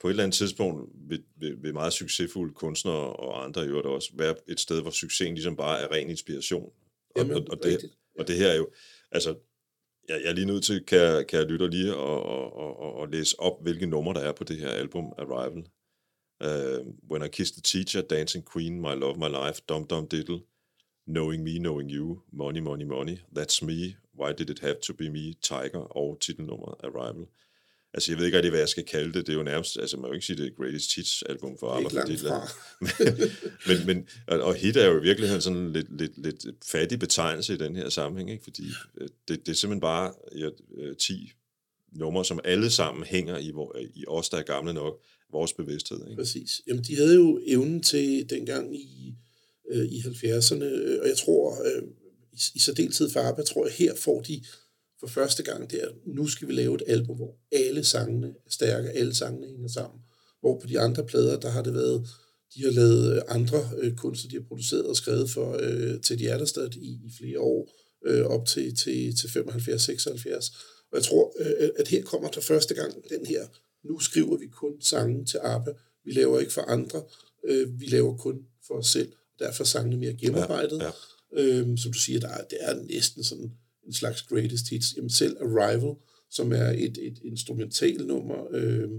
På 0.00 0.08
et 0.08 0.10
eller 0.10 0.22
andet 0.22 0.36
tidspunkt 0.36 0.92
vil, 1.08 1.24
vil, 1.36 1.62
vil 1.62 1.74
meget 1.74 1.92
succesfulde 1.92 2.54
kunstnere 2.54 3.12
og 3.12 3.44
andre 3.44 3.64
i 3.64 3.68
øvrigt 3.68 3.86
også 3.86 4.10
være 4.14 4.34
et 4.48 4.60
sted, 4.60 4.82
hvor 4.82 4.90
succesen 4.90 5.34
ligesom 5.34 5.56
bare 5.56 5.80
er 5.80 5.92
ren 5.92 6.10
inspiration. 6.10 6.72
Og, 7.10 7.16
Jamen, 7.16 7.36
og, 7.36 7.46
og, 7.50 7.62
det, 7.62 7.90
og 8.18 8.28
det 8.28 8.36
her 8.36 8.48
er 8.48 8.56
jo, 8.56 8.70
altså, 9.10 9.34
jeg, 10.08 10.20
jeg 10.22 10.28
er 10.30 10.34
lige 10.34 10.46
nødt 10.46 10.64
til, 10.64 10.84
kan, 10.84 10.98
jeg- 10.98 11.26
kan 11.26 11.38
jeg 11.38 11.46
lytte 11.46 11.68
lige 11.70 11.96
og, 11.96 12.22
og, 12.22 12.56
og, 12.56 12.94
og, 12.94 13.08
læse 13.08 13.40
op, 13.40 13.62
hvilke 13.62 13.86
numre 13.86 14.14
der 14.14 14.20
er 14.20 14.32
på 14.32 14.44
det 14.44 14.56
her 14.58 14.68
album, 14.68 15.12
Arrival. 15.18 15.64
Uh, 16.44 16.86
When 17.10 17.22
I 17.24 17.28
Kissed 17.28 17.54
the 17.56 17.62
Teacher, 17.62 18.02
Dancing 18.02 18.44
Queen, 18.52 18.80
My 18.80 18.94
Love, 18.94 19.16
My 19.18 19.28
Life, 19.28 19.60
Dum 19.68 19.86
Dum 19.86 20.08
Diddle, 20.08 20.40
Knowing 21.06 21.42
Me, 21.44 21.58
Knowing 21.58 21.90
You, 21.90 22.22
Money, 22.32 22.60
Money, 22.60 22.84
Money, 22.84 23.16
That's 23.38 23.62
Me, 23.66 23.96
Why 24.18 24.32
Did 24.38 24.50
It 24.50 24.60
Have 24.60 24.76
to 24.86 24.92
Be 24.94 25.10
Me, 25.10 25.32
Tiger 25.42 25.96
og 25.96 26.18
titelnummeret 26.20 26.74
Arrival. 26.84 27.26
Altså, 27.94 28.12
jeg 28.12 28.18
ved 28.18 28.26
ikke 28.26 28.36
rigtig, 28.36 28.50
hvad 28.50 28.60
jeg 28.60 28.68
skal 28.68 28.84
kalde 28.84 29.12
det. 29.12 29.26
Det 29.26 29.32
er 29.32 29.36
jo 29.36 29.42
nærmest, 29.42 29.78
altså 29.78 29.96
man 29.96 30.00
må 30.02 30.06
jo 30.08 30.12
ikke 30.14 30.26
sige, 30.26 30.36
det 30.36 30.46
er 30.46 30.50
Greatest 30.56 30.94
Hits 30.94 31.22
album 31.22 31.58
for 31.58 31.78
Ikke 31.78 31.90
fordi 31.90 32.12
det 32.12 32.24
er- 32.24 32.28
fra. 32.28 32.48
men, 33.74 33.86
men, 33.86 34.08
og, 34.26 34.40
og 34.40 34.54
hit 34.54 34.76
er 34.76 34.86
jo 34.86 34.98
i 34.98 35.02
virkeligheden 35.02 35.42
sådan 35.42 35.58
en 35.58 35.72
lidt, 35.72 35.98
lidt, 35.98 36.12
lidt 36.22 36.46
fattig 36.64 36.98
betegnelse 36.98 37.54
i 37.54 37.56
den 37.56 37.76
her 37.76 37.88
sammenhæng, 37.88 38.30
ikke? 38.30 38.44
fordi 38.44 38.66
øh, 39.00 39.08
det, 39.28 39.46
det 39.46 39.52
er 39.52 39.56
simpelthen 39.56 39.80
bare 39.80 40.12
ja, 40.36 40.48
øh, 40.78 40.96
10 40.96 41.32
numre, 41.92 42.24
som 42.24 42.40
alle 42.44 42.70
sammen 42.70 43.04
hænger 43.04 43.38
i, 43.38 43.50
hvor, 43.50 43.76
i 43.94 44.04
os, 44.08 44.28
der 44.28 44.36
er 44.38 44.42
gamle 44.42 44.72
nok, 44.74 45.00
vores 45.32 45.52
bevidsthed. 45.52 45.98
Ikke? 46.10 46.16
Præcis. 46.22 46.60
Jamen, 46.66 46.84
de 46.84 46.96
havde 46.96 47.14
jo 47.14 47.40
evnen 47.46 47.82
til 47.82 48.26
dengang 48.30 48.76
i, 48.76 49.14
øh, 49.70 49.84
i 49.84 49.98
70'erne, 50.00 50.64
øh, 50.64 50.98
og 51.02 51.08
jeg 51.08 51.16
tror, 51.16 51.52
øh, 51.66 51.82
i, 52.32 52.38
i 52.54 52.58
særdeleshed 52.58 53.16
ABBA, 53.16 53.42
tror 53.42 53.66
jeg, 53.66 53.74
her 53.74 53.94
får 53.96 54.20
de 54.20 54.44
for 55.00 55.06
første 55.06 55.42
gang 55.42 55.70
der, 55.70 55.88
nu 56.06 56.26
skal 56.26 56.48
vi 56.48 56.52
lave 56.52 56.74
et 56.74 56.82
album, 56.86 57.16
hvor 57.16 57.36
alle 57.52 57.84
sangene 57.84 58.26
er 58.26 58.50
stærke, 58.50 58.90
alle 58.90 59.14
sangene 59.14 59.46
hænger 59.46 59.68
sammen. 59.68 60.00
Hvor 60.40 60.60
på 60.60 60.66
de 60.66 60.80
andre 60.80 61.06
plader, 61.06 61.40
der 61.40 61.48
har 61.48 61.62
det 61.62 61.74
været 61.74 62.08
De 62.54 62.62
har 62.64 62.70
lavet 62.70 63.16
øh, 63.16 63.22
andre 63.28 63.70
øh, 63.78 63.96
kunster, 63.96 64.28
de 64.28 64.36
har 64.36 64.42
produceret 64.48 64.86
og 64.86 64.96
skrevet 64.96 65.30
for 65.30 65.58
øh, 65.60 66.00
Teddy 66.00 66.26
Atterstad 66.28 66.74
i, 66.76 67.00
i 67.04 67.10
flere 67.18 67.40
år, 67.40 67.70
øh, 68.06 68.24
op 68.24 68.46
til, 68.46 68.76
til, 68.76 69.16
til 69.16 69.26
75-76. 69.28 70.56
Og 70.90 70.96
jeg 70.96 71.02
tror, 71.02 71.34
øh, 71.38 71.70
at 71.76 71.88
her 71.88 72.02
kommer 72.02 72.28
der 72.28 72.40
første 72.40 72.74
gang 72.74 72.94
den 73.10 73.26
her, 73.26 73.46
nu 73.84 73.98
skriver 73.98 74.36
vi 74.36 74.46
kun 74.46 74.80
sange 74.80 75.24
til 75.24 75.40
ABBA, 75.42 75.72
vi 76.04 76.12
laver 76.12 76.40
ikke 76.40 76.52
for 76.52 76.62
andre, 76.62 77.02
øh, 77.48 77.80
vi 77.80 77.86
laver 77.86 78.16
kun 78.16 78.46
for 78.66 78.74
os 78.74 78.86
selv. 78.86 79.12
Derfor 79.38 79.64
er 79.64 79.66
sangene 79.66 79.96
mere 79.96 80.14
gennemarbejdet. 80.14 80.78
Ja, 80.78 80.84
ja. 80.84 80.92
Øhm, 81.42 81.76
som 81.76 81.92
du 81.92 81.98
siger, 81.98 82.20
der 82.20 82.28
er, 82.28 82.44
det 82.44 82.58
er 82.60 82.82
næsten 82.82 83.24
sådan 83.24 83.52
en 83.88 83.94
slags 83.94 84.22
greatest 84.22 84.68
hits. 84.68 84.96
Jamen 84.96 85.10
selv 85.10 85.36
Arrival, 85.40 85.94
som 86.30 86.52
er 86.52 86.68
et, 86.70 86.98
et 86.98 87.18
instrumental 87.24 88.06
nummer, 88.06 88.46
øh, 88.50 88.90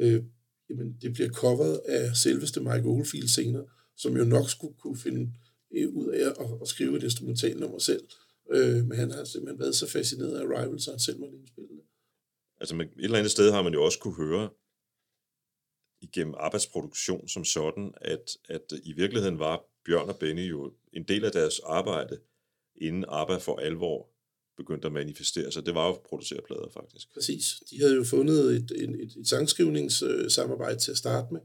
øh, 0.00 0.22
jamen 0.70 0.96
det 1.02 1.12
bliver 1.12 1.28
coveret 1.28 1.80
af 1.88 2.16
selveste 2.16 2.60
Mike 2.60 2.88
Oldfield 2.88 3.28
senere, 3.28 3.64
som 3.96 4.16
jo 4.16 4.24
nok 4.24 4.50
skulle 4.50 4.74
kunne 4.78 4.98
finde 4.98 5.32
øh, 5.74 5.88
ud 5.88 6.08
af 6.08 6.28
at, 6.28 6.46
at 6.62 6.68
skrive 6.68 6.96
et 6.96 7.02
instrumental 7.02 7.58
nummer 7.60 7.78
selv. 7.78 8.04
Øh, 8.52 8.84
men 8.86 8.98
han 8.98 9.10
har 9.10 9.24
simpelthen 9.24 9.60
været 9.60 9.74
så 9.74 9.90
fascineret 9.90 10.38
af 10.38 10.44
Arrival, 10.44 10.80
så 10.80 10.90
han 10.90 11.00
selv 11.00 11.20
måtte 11.20 11.36
indspille 11.36 11.68
det. 11.68 11.84
Altså 12.60 12.74
man, 12.74 12.86
et 12.86 13.04
eller 13.04 13.18
andet 13.18 13.32
sted 13.32 13.50
har 13.50 13.62
man 13.62 13.72
jo 13.72 13.84
også 13.84 13.98
kunne 13.98 14.26
høre 14.26 14.50
igennem 16.00 16.34
arbejdsproduktion 16.36 17.28
som 17.28 17.44
sådan, 17.44 17.94
at, 18.00 18.36
at 18.48 18.72
i 18.82 18.92
virkeligheden 18.92 19.38
var 19.38 19.64
Bjørn 19.84 20.08
og 20.08 20.18
Benny 20.18 20.50
jo 20.50 20.72
en 20.92 21.02
del 21.02 21.24
af 21.24 21.32
deres 21.32 21.60
arbejde, 21.64 22.20
inden 22.76 23.04
ABBA 23.08 23.36
for 23.36 23.58
alvor 23.58 24.11
begyndte 24.56 24.86
at 24.86 24.92
manifestere 24.92 25.52
sig. 25.52 25.66
Det 25.66 25.74
var 25.74 25.86
jo 25.86 25.94
at 25.94 26.00
producere 26.08 26.40
plader, 26.46 26.68
faktisk. 26.72 27.14
Præcis. 27.14 27.62
De 27.70 27.80
havde 27.80 27.94
jo 27.94 28.04
fundet 28.04 28.56
et, 28.56 28.72
et, 28.76 28.90
et, 28.90 29.12
et 29.20 29.28
sangskrivningssamarbejde 29.28 30.78
til 30.78 30.90
at 30.90 30.96
starte 30.96 31.28
med, 31.32 31.40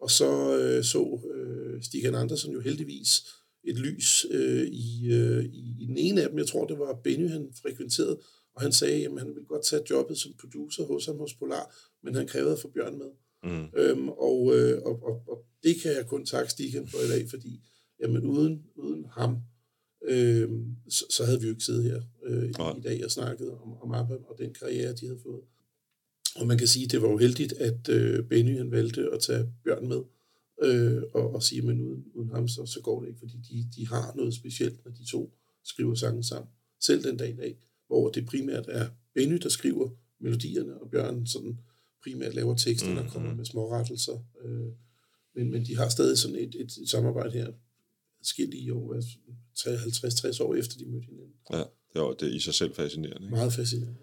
og 0.00 0.10
så 0.10 0.58
øh, 0.58 0.84
så 0.84 1.20
øh, 1.34 1.82
Stig 1.82 2.06
Andersen 2.06 2.52
jo 2.52 2.60
heldigvis 2.60 3.22
et 3.64 3.78
lys 3.78 4.26
øh, 4.30 4.66
i, 4.66 5.12
øh, 5.12 5.44
i, 5.44 5.76
i 5.80 5.86
den 5.86 5.98
ene 5.98 6.22
af 6.22 6.28
dem. 6.28 6.38
Jeg 6.38 6.46
tror, 6.46 6.66
det 6.66 6.78
var 6.78 7.00
Benny, 7.04 7.28
han 7.28 7.52
frekventerede, 7.62 8.20
og 8.54 8.62
han 8.62 8.72
sagde, 8.72 9.04
at 9.06 9.18
han 9.18 9.28
ville 9.28 9.46
godt 9.48 9.64
tage 9.64 9.82
jobbet 9.90 10.18
som 10.18 10.32
producer 10.40 10.84
hos 10.84 11.06
ham 11.06 11.18
hos 11.18 11.34
Polar, 11.34 11.74
men 12.02 12.14
han 12.14 12.26
krævede 12.26 12.52
at 12.52 12.58
få 12.58 12.68
Bjørn 12.68 12.98
med. 12.98 13.10
Mm. 13.42 13.66
Øhm, 13.76 14.08
og, 14.08 14.56
øh, 14.56 14.82
og, 14.82 15.02
og, 15.02 15.22
og 15.28 15.44
det 15.62 15.76
kan 15.82 15.92
jeg 15.92 16.06
kun 16.06 16.26
takke 16.26 16.50
Stigen 16.50 16.88
for 16.88 16.98
i 16.98 17.08
dag, 17.08 17.30
fordi 17.30 17.60
jamen, 18.02 18.22
uden, 18.22 18.62
uden 18.76 19.06
ham, 19.12 19.36
øh, 20.08 20.50
så, 20.88 21.04
så 21.10 21.24
havde 21.24 21.40
vi 21.40 21.46
jo 21.46 21.52
ikke 21.52 21.64
siddet 21.64 21.84
her 21.84 22.02
øh, 22.24 22.50
Nej. 22.58 22.76
i, 22.78 22.80
dag 22.80 23.04
og 23.04 23.10
snakket 23.10 23.50
om, 23.50 23.82
om 23.82 23.92
ABBA 23.92 24.14
og 24.14 24.38
den 24.38 24.54
karriere, 24.54 24.92
de 24.92 25.06
havde 25.06 25.20
fået. 25.22 25.42
Og 26.36 26.46
man 26.46 26.58
kan 26.58 26.66
sige, 26.66 26.84
at 26.84 26.90
det 26.90 27.02
var 27.02 27.08
jo 27.08 27.16
heldigt, 27.16 27.52
at 27.52 27.88
øh, 27.88 28.24
Benny 28.24 28.56
han 28.56 28.70
valgte 28.70 29.10
at 29.12 29.20
tage 29.20 29.52
Bjørn 29.64 29.88
med, 29.88 30.00
øh, 30.62 31.02
og, 31.14 31.34
og 31.34 31.42
sige, 31.42 31.62
men 31.62 31.80
uden, 31.80 32.04
uden 32.14 32.30
ham, 32.30 32.48
så, 32.48 32.66
så 32.66 32.80
går 32.80 33.00
det 33.00 33.08
ikke, 33.08 33.18
fordi 33.18 33.36
de, 33.50 33.66
de 33.76 33.88
har 33.88 34.14
noget 34.16 34.34
specielt, 34.34 34.84
når 34.84 34.92
de 34.92 35.04
to 35.10 35.32
skriver 35.64 35.94
sangen 35.94 36.22
sammen. 36.22 36.50
Selv 36.80 37.04
den 37.04 37.16
dag 37.16 37.30
i 37.30 37.36
dag, 37.36 37.58
hvor 37.86 38.10
det 38.10 38.26
primært 38.26 38.64
er 38.68 38.88
Benny, 39.14 39.36
der 39.42 39.48
skriver 39.48 39.90
melodierne, 40.20 40.80
og 40.80 40.90
Bjørn 40.90 41.26
sådan 41.26 41.58
primært 42.02 42.34
laver 42.34 42.54
teksterne 42.56 42.94
mm-hmm. 42.94 43.06
og 43.06 43.12
kommer 43.12 43.34
med 43.34 43.44
små 43.44 43.72
rettelser. 43.72 44.24
Øh, 44.44 44.72
men, 45.34 45.50
men 45.50 45.66
de 45.66 45.76
har 45.76 45.88
stadig 45.88 46.18
sådan 46.18 46.36
et, 46.36 46.54
et, 46.54 46.76
et 46.82 46.88
samarbejde 46.88 47.30
her, 47.30 47.52
skille 48.22 48.74
år, 48.74 48.94
altså 48.94 49.18
50-60 50.40 50.44
år 50.44 50.54
efter 50.54 50.78
de 50.78 50.84
mødte 50.86 51.06
hinanden. 51.06 51.34
Ja, 51.50 51.58
det 51.92 52.00
er, 52.00 52.12
det 52.20 52.28
er 52.28 52.36
i 52.36 52.40
sig 52.40 52.54
selv 52.54 52.74
fascinerende. 52.74 53.26
Ikke? 53.26 53.36
Meget 53.36 53.52
fascinerende. 53.52 53.98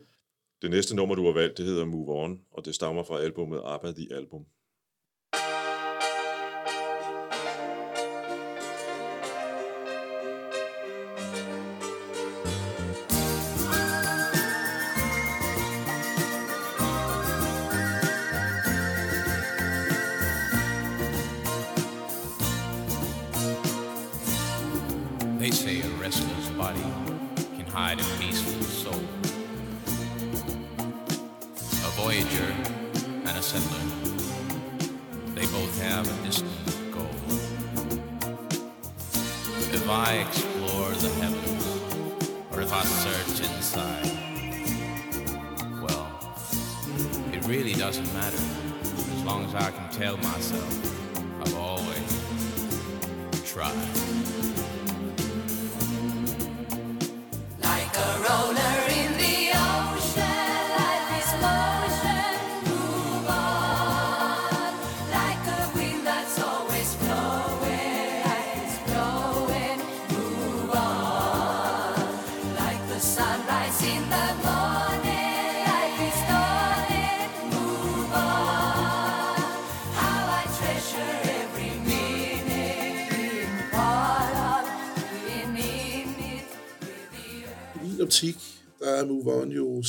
Det 0.62 0.70
næste 0.70 0.96
nummer, 0.96 1.16
du 1.16 1.26
har 1.26 1.34
valgt, 1.34 1.58
det 1.58 1.66
hedder 1.66 1.86
Move 1.86 2.24
On, 2.24 2.42
og 2.52 2.66
det 2.66 2.76
stammer 2.76 3.04
fra 3.04 3.20
albumet 3.20 3.62
ABBA 3.66 3.92
The 3.92 4.14
Album. 4.14 4.46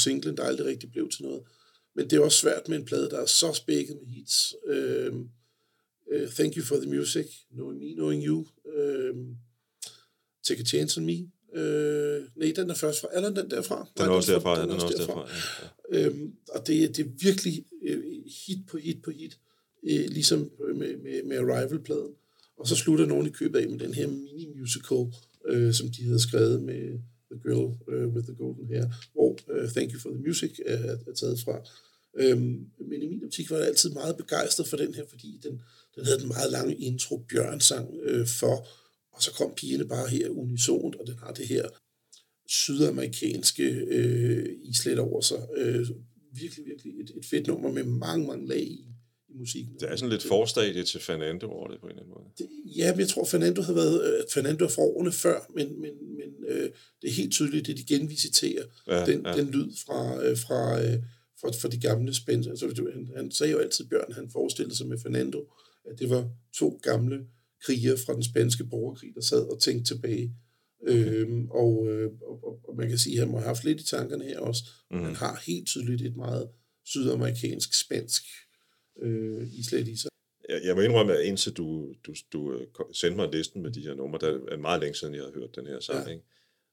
Singlen, 0.08 0.36
der 0.36 0.42
aldrig 0.42 0.66
rigtig 0.66 0.90
blev 0.90 1.10
til 1.10 1.22
noget. 1.22 1.42
Men 1.96 2.10
det 2.10 2.16
er 2.16 2.20
også 2.20 2.38
svært 2.38 2.68
med 2.68 2.78
en 2.78 2.84
plade, 2.84 3.10
der 3.10 3.18
er 3.20 3.26
så 3.26 3.52
spækket 3.52 3.96
med 3.96 4.06
hits. 4.06 4.54
Øhm, 4.66 5.28
øh, 6.12 6.28
Thank 6.28 6.56
You 6.56 6.64
for 6.64 6.76
the 6.76 6.90
Music, 6.90 7.26
Knowing 7.52 7.78
Me, 7.80 7.92
Knowing 7.94 8.24
You, 8.26 8.46
øhm, 8.76 9.36
Take 10.44 10.61
a 10.61 10.64
Chance 10.64 11.00
on 11.00 11.06
Me. 11.06 11.18
Øh, 11.61 12.22
nej, 12.36 12.52
den 12.56 12.70
er 12.70 12.74
først 12.74 13.00
fra. 13.00 13.09
Er 13.12 13.30
den 13.30 13.50
derfra? 13.50 13.88
Den 13.96 14.04
er 14.04 14.11
også 14.11 14.32
derfra, 14.32 14.62
den 14.62 14.70
er 14.70 14.74
også 14.74 14.86
derfra. 14.98 15.28
Ja, 15.92 15.98
ja. 16.00 16.06
Øhm, 16.06 16.32
og 16.48 16.66
det, 16.66 16.84
er- 16.84 16.88
det 16.92 17.06
er 17.06 17.11
virkelig 17.20 17.64
øh, 17.82 18.04
hit 18.46 18.59
på 18.70 18.76
hit 18.78 19.02
på 19.02 19.11
hit, 19.11 19.38
øh, 19.90 20.04
ligesom 20.11 20.50
med, 20.74 20.96
med, 20.96 21.22
med 21.22 21.36
Arrival-pladen. 21.38 22.12
Og 22.59 22.66
så 22.68 22.76
slutter 22.76 23.06
nogen 23.06 23.26
i 23.26 23.30
købet 23.30 23.59
af 23.59 23.68
med 23.68 23.78
den 23.78 23.94
her 23.94 24.06
mini-musical, 24.06 25.06
øh, 25.48 25.74
som 25.74 25.88
de 25.88 26.04
havde 26.04 26.20
skrevet 26.22 26.62
med 26.62 26.98
The 27.31 27.39
Girl 27.47 27.66
uh, 27.89 27.95
øh, 27.95 28.09
with 28.14 28.26
the 28.29 28.37
Golden 28.37 28.66
Hair, 28.72 28.87
hvor 29.12 29.31
uh, 29.55 29.68
Thank 29.74 29.93
You 29.93 30.01
for 30.01 30.11
the 30.11 30.22
Music 30.26 30.53
uh, 30.66 30.72
er 31.09 31.14
taget 31.20 31.41
fra. 31.45 31.57
Øhm, 32.20 32.66
men 32.89 33.03
i 33.03 33.09
min 33.09 33.24
optik 33.24 33.51
var 33.51 33.57
jeg 33.57 33.66
altid 33.66 33.91
meget 33.91 34.16
begejstret 34.16 34.68
for 34.68 34.76
den 34.76 34.95
her, 34.95 35.05
fordi 35.09 35.41
den, 35.43 35.61
den 35.95 36.05
havde 36.05 36.20
den 36.20 36.29
meget 36.29 36.53
lange 36.53 36.74
intro, 36.74 37.24
Bjørn 37.29 37.61
sang 37.61 37.95
øh, 38.03 38.26
for, 38.26 38.68
og 39.12 39.22
så 39.22 39.33
kom 39.33 39.53
pigerne 39.57 39.89
bare 39.89 40.09
her 40.09 40.29
unisont, 40.29 40.95
og 40.95 41.07
den 41.07 41.18
har 41.18 41.33
det 41.33 41.47
her 41.47 41.68
sydamerikanske 42.47 43.64
øh, 43.70 44.47
islet 44.62 44.99
over 44.99 45.20
sig. 45.20 45.49
Øh, 45.57 45.87
virkelig, 46.33 46.66
virkelig 46.66 47.01
et, 47.01 47.11
et 47.16 47.24
fedt 47.24 47.47
nummer 47.47 47.72
med 47.72 47.85
mange, 47.85 48.26
mange 48.26 48.49
lag 48.49 48.62
i, 48.62 48.88
i 49.29 49.39
musikken. 49.39 49.74
Det 49.81 49.93
er 49.93 49.97
sådan 49.97 50.11
lidt 50.11 50.22
forstadie 50.22 50.85
til 50.85 51.01
Fernando 51.01 51.47
over 51.47 51.68
det 51.68 51.81
på 51.81 51.87
en 51.87 51.91
eller 51.91 52.03
anden 52.03 52.14
måde. 52.14 52.24
Det, 52.39 52.49
ja, 52.76 52.93
men 52.93 53.01
jeg 53.01 53.09
tror, 53.09 53.24
Fernando 53.24 53.62
havde 53.62 53.76
været 53.76 54.05
øh, 54.09 54.24
Fernando 54.35 54.64
er 54.64 54.68
fra 54.68 54.83
årene 54.83 55.12
før, 55.12 55.51
men, 55.55 55.81
men, 55.81 55.93
men 56.16 56.31
øh, 56.49 56.70
det 57.03 57.09
er 57.09 57.12
helt 57.12 57.33
tydeligt, 57.33 57.66
det 57.66 57.76
de 57.76 57.85
genvisiterer, 57.85 58.64
Ja, 58.87 59.07
den, 59.07 59.26
ja. 59.26 59.33
den 59.33 59.47
lyd 59.47 59.72
fra, 59.87 60.24
øh, 60.24 60.39
fra, 60.39 60.83
øh, 60.83 61.03
fra, 61.41 61.49
fra 61.49 61.68
de 61.68 61.81
gamle 61.81 62.14
spænd. 62.14 62.47
Altså, 62.47 62.91
han, 62.95 63.11
han 63.16 63.31
sagde 63.31 63.53
jo 63.53 63.59
altid, 63.59 63.85
Bjørn, 63.85 64.12
han 64.12 64.31
forestillede 64.31 64.76
sig 64.76 64.87
med 64.87 64.99
Fernando, 64.99 65.53
at 65.91 65.99
det 65.99 66.11
var 66.11 66.31
to 66.55 66.81
gamle 66.83 67.26
krigere 67.64 67.97
fra 68.07 68.14
den 68.14 68.22
spanske 68.22 68.64
borgerkrig, 68.64 69.14
der 69.14 69.20
sad 69.20 69.43
og 69.53 69.61
tænkte 69.61 69.95
tilbage. 69.95 70.35
Øhm, 70.89 71.51
og, 71.51 71.87
øh, 71.89 72.11
og, 72.22 72.45
og, 72.45 72.61
og 72.68 72.76
man 72.76 72.89
kan 72.89 72.99
sige, 72.99 73.14
at 73.14 73.18
han 73.18 73.29
må 73.29 73.39
have 73.39 73.47
haft 73.47 73.64
lidt 73.64 73.81
i 73.81 73.85
tankerne 73.85 74.24
her 74.24 74.39
også. 74.39 74.62
Mm. 74.91 75.03
Han 75.03 75.14
har 75.14 75.43
helt 75.47 75.66
tydeligt 75.66 76.03
et 76.03 76.16
meget 76.16 76.49
sydamerikansk, 76.85 77.74
spansk 77.74 78.22
øh, 79.03 79.59
islet 79.59 79.88
i 79.88 79.96
sig. 79.96 80.11
Jeg, 80.49 80.61
jeg 80.64 80.76
må 80.76 80.80
indrømme, 80.80 81.16
at 81.16 81.24
indtil 81.24 81.53
du, 81.53 81.94
du, 82.07 82.14
du 82.32 82.53
øh, 82.53 82.66
sendte 82.92 83.16
mig 83.16 83.28
listen 83.32 83.62
med 83.62 83.70
de 83.70 83.80
her 83.80 83.94
numre, 83.94 84.18
der 84.18 84.40
er 84.53 84.57
meget 84.57 84.80
længe 84.80 84.94
siden, 84.94 85.14
jeg 85.14 85.22
har 85.22 85.32
hørt 85.34 85.57
den 85.57 85.66
her 85.66 85.80
sang. 85.80 86.07
Ja. 86.07 86.12
Ikke? 86.12 86.24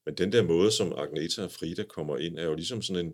Men 0.06 0.16
den 0.16 0.32
der 0.32 0.44
måde, 0.44 0.72
som 0.72 0.94
Agneta 0.94 1.44
og 1.44 1.52
Frida 1.52 1.84
kommer 1.84 2.18
ind, 2.18 2.38
er 2.38 2.44
jo 2.44 2.56
ligesom 2.56 2.82
sådan 2.82 3.06
en, 3.06 3.12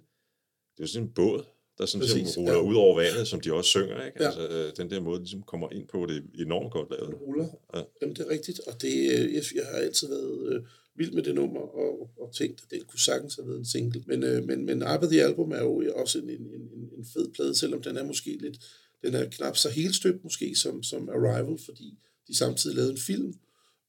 det 0.77 0.79
er 0.79 0.83
jo 0.83 0.87
sådan 0.87 1.07
en 1.07 1.13
båd, 1.13 1.43
der 1.77 1.85
sådan 1.85 2.01
Præcis, 2.01 2.15
ligesom 2.15 2.43
ruller 2.43 2.53
ja. 2.53 2.61
ud 2.61 2.75
over 2.75 2.95
vandet, 2.95 3.27
som 3.27 3.39
de 3.41 3.53
også 3.53 3.69
synger. 3.69 4.05
Ikke? 4.05 4.23
Ja. 4.23 4.25
Altså, 4.25 4.47
øh, 4.47 4.73
den 4.77 4.89
der 4.89 4.99
måde, 4.99 5.19
de 5.19 5.23
ligesom 5.23 5.43
kommer 5.43 5.71
ind 5.71 5.87
på, 5.87 6.05
det 6.05 6.17
er 6.17 6.43
enormt 6.45 6.71
godt 6.71 6.89
lavet. 6.91 7.21
ruller. 7.21 7.47
Ja. 7.73 7.79
Ja. 7.79 7.85
Jamen, 8.01 8.15
det 8.15 8.25
er 8.25 8.29
rigtigt, 8.29 8.59
og 8.67 8.81
det, 8.81 8.93
øh, 8.93 9.33
jeg, 9.33 9.43
jeg 9.55 9.65
har 9.71 9.77
altid 9.77 10.07
været 10.07 10.53
øh, 10.53 10.61
vild 10.95 11.11
med 11.11 11.23
det 11.23 11.35
nummer, 11.35 11.59
og, 11.59 12.09
og 12.17 12.33
tænkt, 12.33 12.61
at 12.63 12.71
det 12.71 12.87
kunne 12.87 12.99
sagtens 12.99 13.35
have 13.35 13.47
været 13.47 13.59
en 13.59 13.65
single. 13.65 14.03
Men, 14.07 14.23
øh, 14.23 14.43
men, 14.43 14.65
men 14.65 14.83
Abba 14.83 15.07
the 15.07 15.23
Album 15.23 15.51
er 15.51 15.61
jo 15.61 15.93
også 15.95 16.19
en, 16.19 16.29
en, 16.29 16.41
en, 16.41 16.89
en 16.97 17.05
fed 17.13 17.31
plade, 17.33 17.55
selvom 17.55 17.81
den 17.81 17.97
er 17.97 18.03
måske 18.03 18.37
lidt, 18.41 18.57
den 19.03 19.13
er 19.13 19.29
knap 19.29 19.57
så 19.57 19.69
helt 19.69 19.95
støbt 19.95 20.23
måske 20.23 20.55
som, 20.55 20.83
som 20.83 21.09
Arrival, 21.09 21.57
fordi 21.65 21.99
de 22.27 22.37
samtidig 22.37 22.75
lavede 22.75 22.91
en 22.91 22.97
film. 22.97 23.33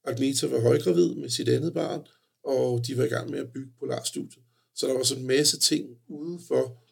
Agneta 0.05 0.47
var 0.47 0.61
højgravid 0.61 1.15
med 1.15 1.29
sit 1.31 1.49
andet 1.49 1.75
barn, 1.75 2.07
og 2.45 2.87
de 2.87 2.97
var 2.97 3.05
i 3.05 3.09
gang 3.09 3.31
med 3.31 3.39
at 3.39 3.53
bygge 3.53 3.73
Polarstudiet. 3.79 4.45
Så 4.75 4.87
der 4.87 4.95
var 4.95 5.03
sådan 5.03 5.23
en 5.23 5.27
masse 5.27 5.59
ting 5.59 5.99
ude 6.09 6.41
for, 6.49 6.83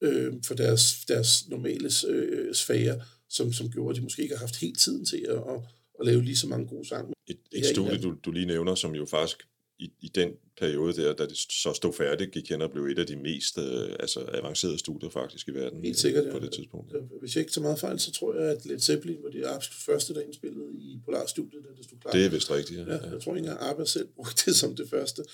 øh, 0.00 0.32
for 0.46 0.54
deres, 0.54 1.04
deres 1.08 1.48
normale 1.48 1.90
øh, 2.08 2.54
sfære, 2.54 3.02
som, 3.28 3.52
som 3.52 3.70
gjorde, 3.70 3.90
at 3.90 3.96
de 3.96 4.02
måske 4.02 4.22
ikke 4.22 4.34
har 4.34 4.46
haft 4.46 4.56
helt 4.56 4.78
tiden 4.78 5.04
til 5.04 5.26
at, 5.28 5.36
at, 5.36 5.60
at 6.00 6.06
lave 6.06 6.22
lige 6.22 6.36
så 6.36 6.46
mange 6.46 6.66
gode 6.66 6.88
sange. 6.88 7.14
Et, 7.26 7.38
et 7.52 7.66
studie, 7.66 8.02
du, 8.02 8.14
du 8.24 8.30
lige 8.30 8.46
nævner, 8.46 8.74
som 8.74 8.94
jo 8.94 9.06
faktisk 9.06 9.48
i, 9.78 9.92
i 10.00 10.08
den 10.08 10.32
periode 10.56 10.92
der, 10.96 11.14
da 11.14 11.26
det 11.26 11.36
så 11.36 11.72
stod 11.72 11.92
færdigt, 11.92 12.32
gik 12.32 12.50
hen 12.50 12.62
og 12.62 12.70
blev 12.70 12.84
et 12.84 12.98
af 12.98 13.06
de 13.06 13.16
mest 13.16 13.58
øh, 13.58 13.96
altså, 14.00 14.20
avancerede 14.20 14.78
studier 14.78 15.10
faktisk 15.10 15.48
i 15.48 15.50
verden. 15.50 15.84
Helt 15.84 15.98
sikkert, 15.98 16.24
øh, 16.24 16.32
På 16.32 16.38
ja. 16.38 16.44
det 16.44 16.52
tidspunkt. 16.52 16.90
Så 16.90 16.98
Hvis 17.20 17.36
jeg 17.36 17.40
ikke 17.40 17.52
tager 17.52 17.62
meget 17.62 17.78
fejl, 17.78 18.00
så 18.00 18.12
tror 18.12 18.34
jeg, 18.34 18.50
at 18.50 18.66
Led 18.66 18.78
Zeppelin 18.78 19.22
var 19.22 19.30
det 19.30 19.44
absolut 19.46 19.82
første, 19.86 20.14
der 20.14 20.20
indspillede 20.20 20.72
i 20.78 20.98
Polarstudiet, 21.04 21.64
da 21.64 21.68
det 21.76 21.84
stod 21.84 21.98
klart. 21.98 22.14
Det 22.14 22.24
er 22.24 22.30
vist 22.30 22.50
rigtigt, 22.50 22.80
ja. 22.80 22.94
Ja, 22.94 23.10
jeg 23.10 23.22
tror 23.22 23.36
ikke 23.36 23.48
engang, 23.48 23.70
ABBA 23.70 23.84
selv 23.84 24.08
brugte 24.08 24.50
det 24.50 24.56
som 24.56 24.76
det 24.76 24.88
første. 24.90 25.24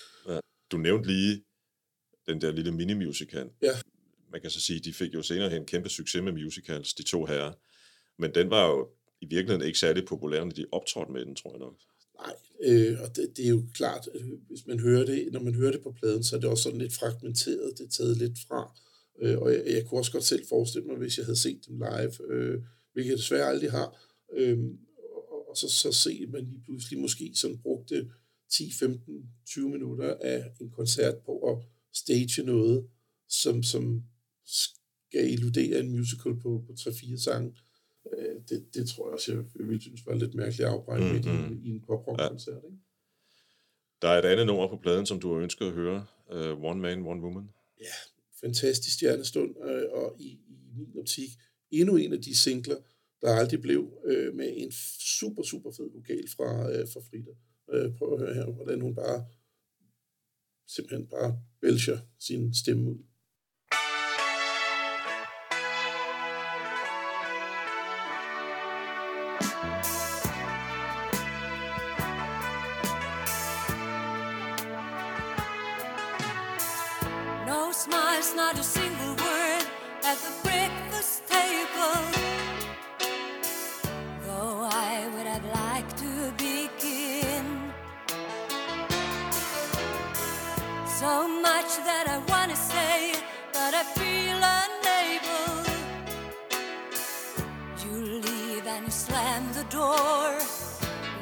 Du 0.71 0.77
nævnte 0.77 1.07
lige 1.07 1.43
den 2.27 2.41
der 2.41 2.51
lille 2.51 2.71
mini-musical. 2.71 3.49
Ja. 3.61 3.71
Man 4.31 4.41
kan 4.41 4.49
så 4.49 4.61
sige, 4.61 4.79
de 4.79 4.93
fik 4.93 5.13
jo 5.13 5.21
senere 5.21 5.49
hen 5.49 5.61
en 5.61 5.65
kæmpe 5.65 5.89
succes 5.89 6.23
med 6.23 6.31
musicals, 6.31 6.93
de 6.93 7.03
to 7.03 7.25
herrer. 7.25 7.53
Men 8.17 8.35
den 8.35 8.49
var 8.49 8.67
jo 8.67 8.89
i 9.21 9.25
virkeligheden 9.25 9.67
ikke 9.67 9.79
særlig 9.79 10.05
populær, 10.05 10.43
når 10.43 10.51
de 10.51 10.65
optrådte 10.71 11.11
med 11.11 11.25
den, 11.25 11.35
tror 11.35 11.51
jeg 11.51 11.59
nok. 11.59 11.75
Nej, 12.21 12.35
øh, 12.63 12.97
og 13.01 13.15
det, 13.15 13.37
det 13.37 13.45
er 13.45 13.49
jo 13.49 13.63
klart, 13.73 14.09
øh, 14.15 14.27
hvis 14.47 14.67
man 14.67 14.79
hører 14.79 15.05
det, 15.05 15.29
når 15.31 15.39
man 15.39 15.55
hører 15.55 15.71
det 15.71 15.81
på 15.83 15.91
pladen, 15.91 16.23
så 16.23 16.35
er 16.35 16.39
det 16.39 16.49
også 16.49 16.63
sådan 16.63 16.79
lidt 16.79 16.93
fragmenteret, 16.93 17.77
det 17.77 17.85
er 17.85 17.89
taget 17.89 18.17
lidt 18.17 18.39
fra. 18.47 18.79
Øh, 19.21 19.37
og 19.37 19.53
jeg, 19.53 19.63
jeg 19.67 19.85
kunne 19.85 19.99
også 19.99 20.11
godt 20.11 20.23
selv 20.23 20.45
forestille 20.49 20.87
mig, 20.87 20.97
hvis 20.97 21.17
jeg 21.17 21.25
havde 21.25 21.39
set 21.39 21.67
dem 21.67 21.77
live, 21.77 22.31
øh, 22.31 22.63
hvilket 22.93 23.09
jeg 23.11 23.17
desværre 23.17 23.49
aldrig 23.49 23.71
har, 23.71 24.17
øh, 24.37 24.59
og, 25.31 25.49
og 25.49 25.57
så, 25.57 25.69
så 25.69 25.91
se, 25.91 26.19
at 26.23 26.29
man 26.29 26.45
lige 26.45 26.61
pludselig 26.65 26.99
måske 26.99 27.31
sådan 27.35 27.57
brugte 27.57 28.11
10, 28.51 28.71
15, 28.79 29.29
20 29.45 29.69
minutter 29.69 30.17
af 30.21 30.51
en 30.61 30.69
koncert 30.69 31.17
på 31.17 31.37
at 31.39 31.57
stage 31.93 32.43
noget, 32.43 32.87
som, 33.29 33.63
som 33.63 34.03
skal 34.45 35.31
illudere 35.31 35.79
en 35.79 35.91
musical 35.91 36.35
på, 36.35 36.63
på 36.67 36.73
3-4 36.79 37.23
sange. 37.23 37.55
Øh, 38.13 38.35
det, 38.49 38.73
det 38.73 38.89
tror 38.89 39.07
jeg 39.07 39.13
også, 39.13 39.33
jeg, 39.33 39.43
ville 39.55 39.81
synes 39.81 40.05
var 40.05 40.15
lidt 40.15 40.33
mærkeligt 40.35 40.67
at 40.67 40.73
afbrække 40.73 41.07
mm, 41.07 41.31
Mm, 41.31 41.47
mm. 41.47 41.63
i, 41.63 41.67
i 41.67 41.69
en 41.69 41.81
pop-rock-koncert. 41.81 42.63
Ikke? 42.65 42.77
Der 44.01 44.07
er 44.07 44.19
et 44.19 44.25
andet 44.25 44.45
nummer 44.45 44.67
på 44.67 44.77
pladen, 44.77 45.05
som 45.05 45.19
du 45.19 45.33
har 45.33 45.41
ønsket 45.41 45.65
at 45.65 45.73
høre. 45.73 46.05
Uh, 46.31 46.63
One 46.63 46.81
Man, 46.81 47.05
One 47.05 47.21
Woman. 47.21 47.49
fantastisk 48.41 48.95
stjernestund, 48.95 49.55
øh, 49.69 49.83
og 49.91 50.15
i, 50.19 50.29
i 50.47 50.57
min 50.77 50.97
optik 50.99 51.29
endnu 51.71 51.95
en 51.95 52.13
af 52.13 52.21
de 52.21 52.35
singler, 52.37 52.75
der 53.21 53.29
aldrig 53.35 53.61
blev 53.61 53.93
øh, 54.05 54.33
med 54.35 54.53
en 54.57 54.71
super, 55.19 55.43
super 55.43 55.71
fed 55.71 55.89
vokal 55.93 56.29
fra, 56.35 56.71
øh, 56.71 56.87
fra 56.93 56.99
Frida. 57.09 57.31
Øh, 57.73 57.97
prøv 57.97 58.13
at 58.13 58.19
høre 58.19 58.33
her, 58.33 58.45
hvordan 58.45 58.81
hun 58.81 58.95
bare 58.95 59.25
simpelthen 60.67 61.07
bare 61.07 61.39
bælger 61.61 61.99
sin 62.19 62.53
stemme 62.53 62.89
ud. 62.91 62.97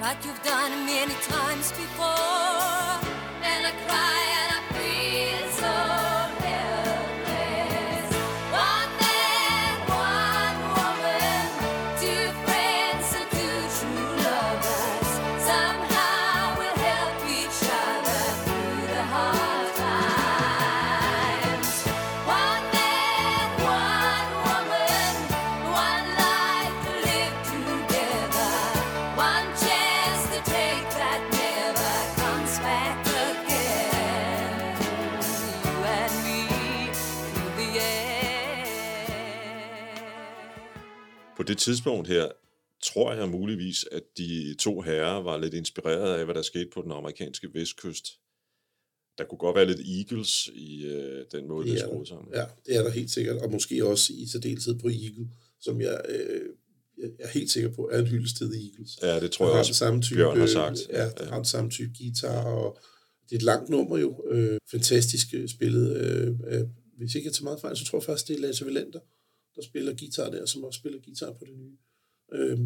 like 0.10 0.26
you've 0.26 0.44
done 0.44 0.72
many 0.88 1.14
times 1.28 1.72
before. 1.74 2.59
Det 41.50 41.58
tidspunkt 41.58 42.08
her, 42.08 42.28
tror 42.84 43.14
jeg 43.14 43.30
muligvis, 43.30 43.86
at 43.92 44.04
de 44.18 44.56
to 44.60 44.82
herrer 44.82 45.22
var 45.24 45.38
lidt 45.38 45.54
inspireret 45.54 46.20
af, 46.20 46.26
hvad 46.26 46.36
der 46.36 46.42
skete 46.42 46.70
på 46.74 46.82
den 46.82 46.92
amerikanske 46.92 47.48
vestkyst. 47.54 48.06
Der 49.18 49.24
kunne 49.26 49.38
godt 49.38 49.56
være 49.56 49.66
lidt 49.66 49.80
Eagles 49.98 50.50
i 50.54 50.86
øh, 50.86 51.26
den 51.32 51.48
måde, 51.48 51.68
det 51.68 51.74
Det 51.76 51.82
er 51.82 51.86
skruet 51.88 52.00
der. 52.00 52.16
sammen. 52.16 52.34
Ja, 52.34 52.46
det 52.66 52.76
er 52.76 52.84
der 52.84 52.90
helt 52.90 53.12
sikkert, 53.12 53.38
og 53.38 53.52
måske 53.52 53.86
også 53.86 54.14
i 54.14 54.26
særdeleshed 54.28 54.80
på 54.80 54.88
Eagle, 54.88 55.28
som 55.62 55.82
jeg, 55.82 56.02
øh, 56.10 56.42
jeg 56.98 57.10
er 57.20 57.28
helt 57.28 57.52
sikker 57.52 57.70
på 57.70 57.90
er 57.92 58.00
en 58.00 58.08
hyldest 58.08 58.38
til 58.38 58.48
The 58.48 58.62
Eagles. 58.70 59.00
Ja, 59.02 59.20
det 59.20 59.32
tror 59.32 59.46
Den 59.46 59.52
jeg 59.54 59.60
også, 59.60 59.74
samme 59.74 60.02
type, 60.02 60.16
Bjørn 60.16 60.40
har 60.40 60.48
sagt. 60.48 60.80
Ja, 60.90 61.10
den 61.20 61.28
har 61.28 61.36
den 61.36 61.46
samme 61.46 61.70
type 61.72 61.92
guitar, 61.98 62.44
og 62.46 62.78
det 63.30 63.32
er 63.32 63.40
et 63.40 63.44
langt 63.44 63.70
nummer 63.70 63.98
jo. 63.98 64.24
Øh, 64.32 64.58
fantastisk 64.72 65.28
øh, 65.34 65.50
spillet. 65.50 65.98
Øh, 65.98 66.28
øh, 66.48 66.68
hvis 66.98 67.16
ikke 67.16 67.26
jeg 67.28 67.34
tager 67.34 67.44
meget 67.44 67.62
fejl, 67.62 67.78
så 67.78 67.86
tror 67.86 67.98
jeg 67.98 68.04
faktisk, 68.04 68.28
det 68.28 68.36
er 68.36 68.40
Lasse 68.40 68.66
Valenter, 68.66 69.00
der 69.60 69.66
spiller 69.66 69.96
guitar 70.00 70.30
der, 70.30 70.46
som 70.46 70.64
også 70.64 70.80
spiller 70.80 71.00
guitar 71.00 71.34
på 71.34 71.46
det 71.46 71.58
nye. 71.58 71.78
Øh, 72.34 72.60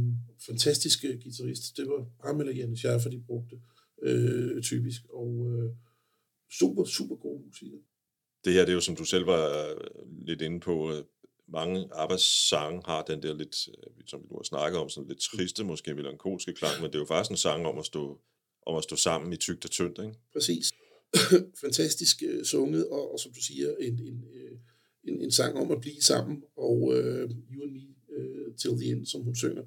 fantastisk 0.45 1.05
øh, 1.05 1.21
guitarist. 1.23 1.77
Det 1.77 1.87
var 1.87 2.05
ham 2.27 2.39
eller 2.39 2.53
Janne 2.53 2.77
Schaffer, 2.77 3.09
de 3.09 3.23
brugte 3.27 3.61
øh, 4.03 4.61
typisk. 4.61 5.01
Og 5.09 5.29
øh, 5.51 5.71
super, 6.59 6.85
super 6.85 7.15
god 7.15 7.39
musik. 7.45 7.71
Det 8.45 8.53
her, 8.53 8.61
det 8.61 8.69
er 8.69 8.73
jo, 8.73 8.81
som 8.81 8.95
du 8.95 9.05
selv 9.05 9.27
var 9.27 9.69
øh, 9.69 9.77
lidt 10.27 10.41
inde 10.41 10.59
på, 10.59 10.91
øh, 10.91 11.03
mange 11.47 11.89
arbejdssange 11.91 12.81
har 12.85 13.03
den 13.03 13.23
der 13.23 13.33
lidt, 13.33 13.67
øh, 13.67 13.93
som 14.07 14.21
vi 14.21 14.27
nu 14.29 14.35
har 14.35 14.43
snakket 14.43 14.79
om, 14.79 14.89
sådan 14.89 15.07
lidt 15.07 15.19
triste, 15.19 15.63
måske 15.63 15.93
melankolske 15.93 16.53
klang, 16.53 16.81
men 16.81 16.89
det 16.89 16.95
er 16.95 16.99
jo 16.99 17.05
faktisk 17.05 17.31
en 17.31 17.37
sang 17.37 17.65
om 17.65 17.77
at 17.77 17.85
stå, 17.85 18.21
om 18.65 18.75
at 18.75 18.83
stå 18.83 18.95
sammen 18.95 19.33
i 19.33 19.37
tygt 19.37 19.65
og 19.65 19.71
tyndt, 19.71 19.99
ikke? 19.99 20.13
Præcis. 20.33 20.71
Fantastisk 21.63 22.23
sunget, 22.43 22.87
og, 22.87 23.13
og 23.13 23.19
som 23.19 23.31
du 23.33 23.41
siger, 23.41 23.75
en, 23.79 23.99
en, 23.99 24.23
øh, 24.33 24.57
en, 25.07 25.21
en 25.21 25.31
sang 25.31 25.57
om 25.57 25.71
at 25.71 25.81
blive 25.81 26.01
sammen, 26.01 26.43
og 26.57 26.93
øh, 26.95 27.29
You 27.51 27.63
and 27.63 27.71
Me 27.71 27.81
øh, 28.17 28.55
Till 28.57 28.81
the 28.81 28.91
End, 28.91 29.05
som 29.05 29.21
hun 29.21 29.35
synger. 29.35 29.63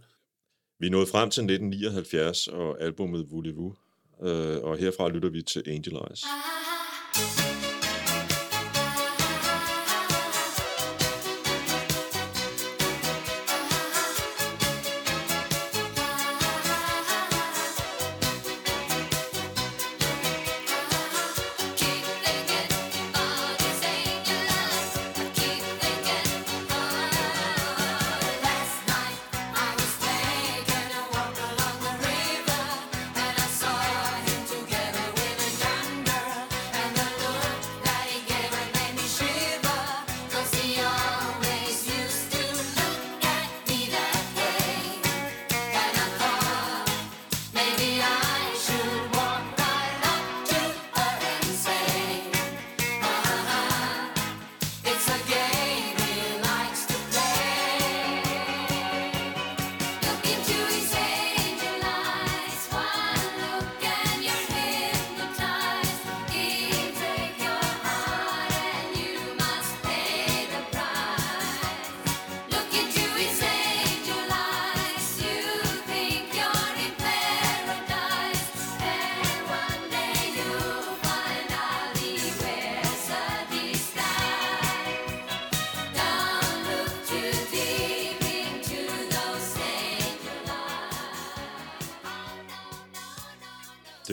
Vi 0.80 0.88
nået 0.88 1.08
frem 1.08 1.30
til 1.30 1.40
1979 1.40 2.48
og 2.48 2.82
albumet 2.82 3.26
Voulez-vous, 3.30 3.74
øh, 4.26 4.62
og 4.62 4.76
herfra 4.76 5.08
lytter 5.08 5.28
vi 5.28 5.42
til 5.42 5.62
Angel 5.66 5.94
Eyes. 5.94 6.24
Keep 7.14 7.45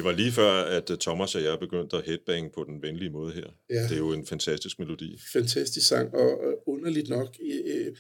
Det 0.04 0.12
var 0.12 0.18
lige 0.18 0.32
før, 0.32 0.52
at 0.52 0.90
øh, 0.90 0.98
Thomas 0.98 1.36
og 1.36 1.44
jeg 1.44 1.60
begyndte 1.60 1.98
at 1.98 2.06
headbang 2.06 2.52
på 2.52 2.64
den 2.64 2.82
venlige 2.82 3.10
måde 3.10 3.34
her. 3.34 3.48
Ja. 3.70 3.84
Det 3.84 3.92
er 3.92 3.98
jo 3.98 4.14
en 4.14 4.26
fantastisk 4.26 4.80
melodi. 4.80 5.20
fantastisk 5.34 5.88
sang, 5.88 6.14
og 6.14 6.64
underligt 6.66 7.10
nok, 7.10 7.38
øh, 7.42 7.60
øh, 7.66 7.96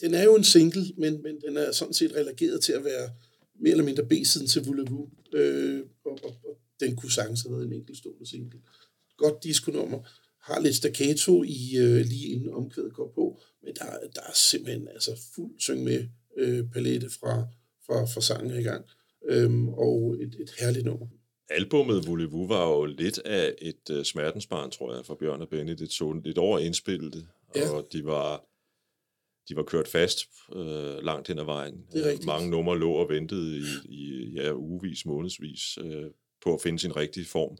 den 0.00 0.14
er 0.14 0.24
jo 0.24 0.36
en 0.36 0.44
single, 0.44 0.82
men, 0.96 1.22
men 1.22 1.40
den 1.40 1.56
er 1.56 1.72
sådan 1.72 1.94
set 1.94 2.12
relegeret 2.16 2.60
til 2.60 2.72
at 2.72 2.84
være 2.84 3.10
mere 3.60 3.70
eller 3.70 3.84
mindre 3.84 4.06
B-siden 4.06 4.46
til 4.46 4.60
Voulez-Vous, 4.60 5.36
øh, 5.38 5.82
og, 6.04 6.18
og, 6.24 6.36
og 6.44 6.58
den 6.80 6.96
kunne 6.96 7.12
sagtens 7.12 7.42
have 7.42 7.52
været 7.52 7.66
en 7.66 7.72
enkeltstående 7.72 8.26
single. 8.26 8.60
Godt 9.16 9.44
diskonummer, 9.44 10.08
har 10.42 10.60
lidt 10.60 10.76
staccato 10.76 11.44
i 11.44 11.76
øh, 11.78 12.06
lige 12.06 12.26
inden 12.26 12.54
omkvædet 12.54 12.92
går 12.92 13.12
på, 13.14 13.40
men 13.62 13.74
der, 13.74 13.84
der 14.14 14.20
er 14.20 14.34
simpelthen 14.34 14.88
altså 14.88 15.20
fuld 15.34 15.60
syng 15.60 15.84
med 15.84 16.08
øh, 16.36 16.64
palette 16.72 17.10
fra, 17.20 17.46
fra, 17.86 18.04
fra 18.04 18.20
sangen 18.20 18.60
i 18.60 18.62
gang, 18.62 18.84
øhm, 19.28 19.68
og 19.68 20.16
et, 20.20 20.34
et 20.40 20.50
herligt 20.60 20.84
nummer. 20.84 21.06
Albummet 21.50 22.00
Voulez-Vous 22.06 22.48
var 22.48 22.68
jo 22.68 22.84
lidt 22.84 23.18
af 23.18 23.54
et 23.62 23.90
uh, 23.90 24.02
smertensbarn, 24.02 24.70
tror 24.70 24.94
jeg, 24.94 25.06
for 25.06 25.14
Bjørn 25.14 25.40
og 25.42 25.48
Benny. 25.48 25.72
Det 25.72 25.90
tog 25.90 26.14
lidt 26.14 26.38
over 26.38 26.58
at 26.58 26.64
indspille 26.64 27.10
det, 27.10 27.26
Ja. 27.56 27.70
og 27.70 27.88
de 27.92 28.04
var, 28.04 28.44
de 29.48 29.56
var 29.56 29.62
kørt 29.62 29.88
fast 29.88 30.18
uh, 30.52 31.04
langt 31.04 31.28
hen 31.28 31.38
ad 31.38 31.44
vejen. 31.44 31.86
Det 31.92 32.06
er 32.06 32.12
Øh. 32.12 32.18
Mange 32.26 32.50
numre 32.50 32.78
lå 32.78 32.92
og 32.92 33.08
ventede 33.08 33.58
i, 33.58 33.62
i 33.88 34.30
ja, 34.34 34.52
ugevis, 34.54 35.06
månedsvis 35.06 35.78
uh, 35.84 36.10
på 36.42 36.54
at 36.54 36.60
finde 36.60 36.78
sin 36.78 36.96
rigtige 36.96 37.26
form. 37.26 37.56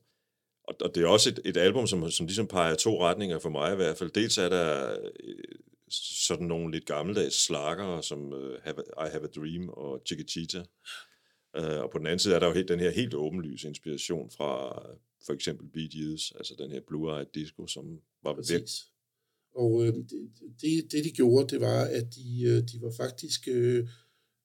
Og, 0.64 0.74
og 0.80 0.94
det 0.94 1.02
er 1.02 1.08
også 1.08 1.28
et, 1.28 1.40
et 1.44 1.56
album, 1.56 1.86
som, 1.86 2.10
som 2.10 2.26
ligesom 2.26 2.46
peger 2.46 2.74
to 2.74 3.00
retninger 3.02 3.38
for 3.38 3.48
mig 3.50 3.72
i 3.72 3.76
hvert 3.76 3.98
fald. 3.98 4.10
Dels 4.10 4.38
er 4.38 4.48
der 4.48 4.90
øh, 5.24 5.34
sådan 5.90 6.46
nogle 6.46 6.72
lidt 6.72 6.86
gammeldags 6.86 7.44
slakker, 7.44 8.00
som 8.00 8.32
uh, 8.32 8.54
have, 8.62 8.76
I 9.06 9.08
Have 9.12 9.24
a 9.24 9.32
Dream 9.36 9.68
og 9.68 10.02
Chiquitita. 10.06 10.64
Uh, 11.58 11.80
og 11.82 11.90
på 11.90 11.98
den 11.98 12.06
anden 12.06 12.18
side 12.18 12.34
er 12.34 12.38
der 12.38 12.46
jo 12.46 12.52
helt, 12.52 12.68
den 12.68 12.80
her 12.80 12.90
helt 12.90 13.14
åbenlyse 13.14 13.68
inspiration 13.68 14.30
fra 14.30 14.82
for 15.26 15.32
eksempel 15.32 15.68
Bee 15.68 15.88
Gees, 15.88 16.32
altså 16.36 16.54
den 16.58 16.70
her 16.70 16.80
Blue 16.88 17.16
Eyed 17.16 17.26
Disco, 17.34 17.66
som 17.66 18.00
var 18.22 18.34
ved. 18.34 18.44
Og 19.54 19.86
øh, 19.86 19.94
det, 20.60 20.92
det, 20.92 21.04
de 21.04 21.10
gjorde, 21.10 21.54
det 21.54 21.60
var, 21.60 21.84
at 21.84 22.14
de, 22.14 22.42
øh, 22.42 22.62
de 22.62 22.82
var 22.82 22.92
faktisk 22.96 23.48
øh, 23.48 23.88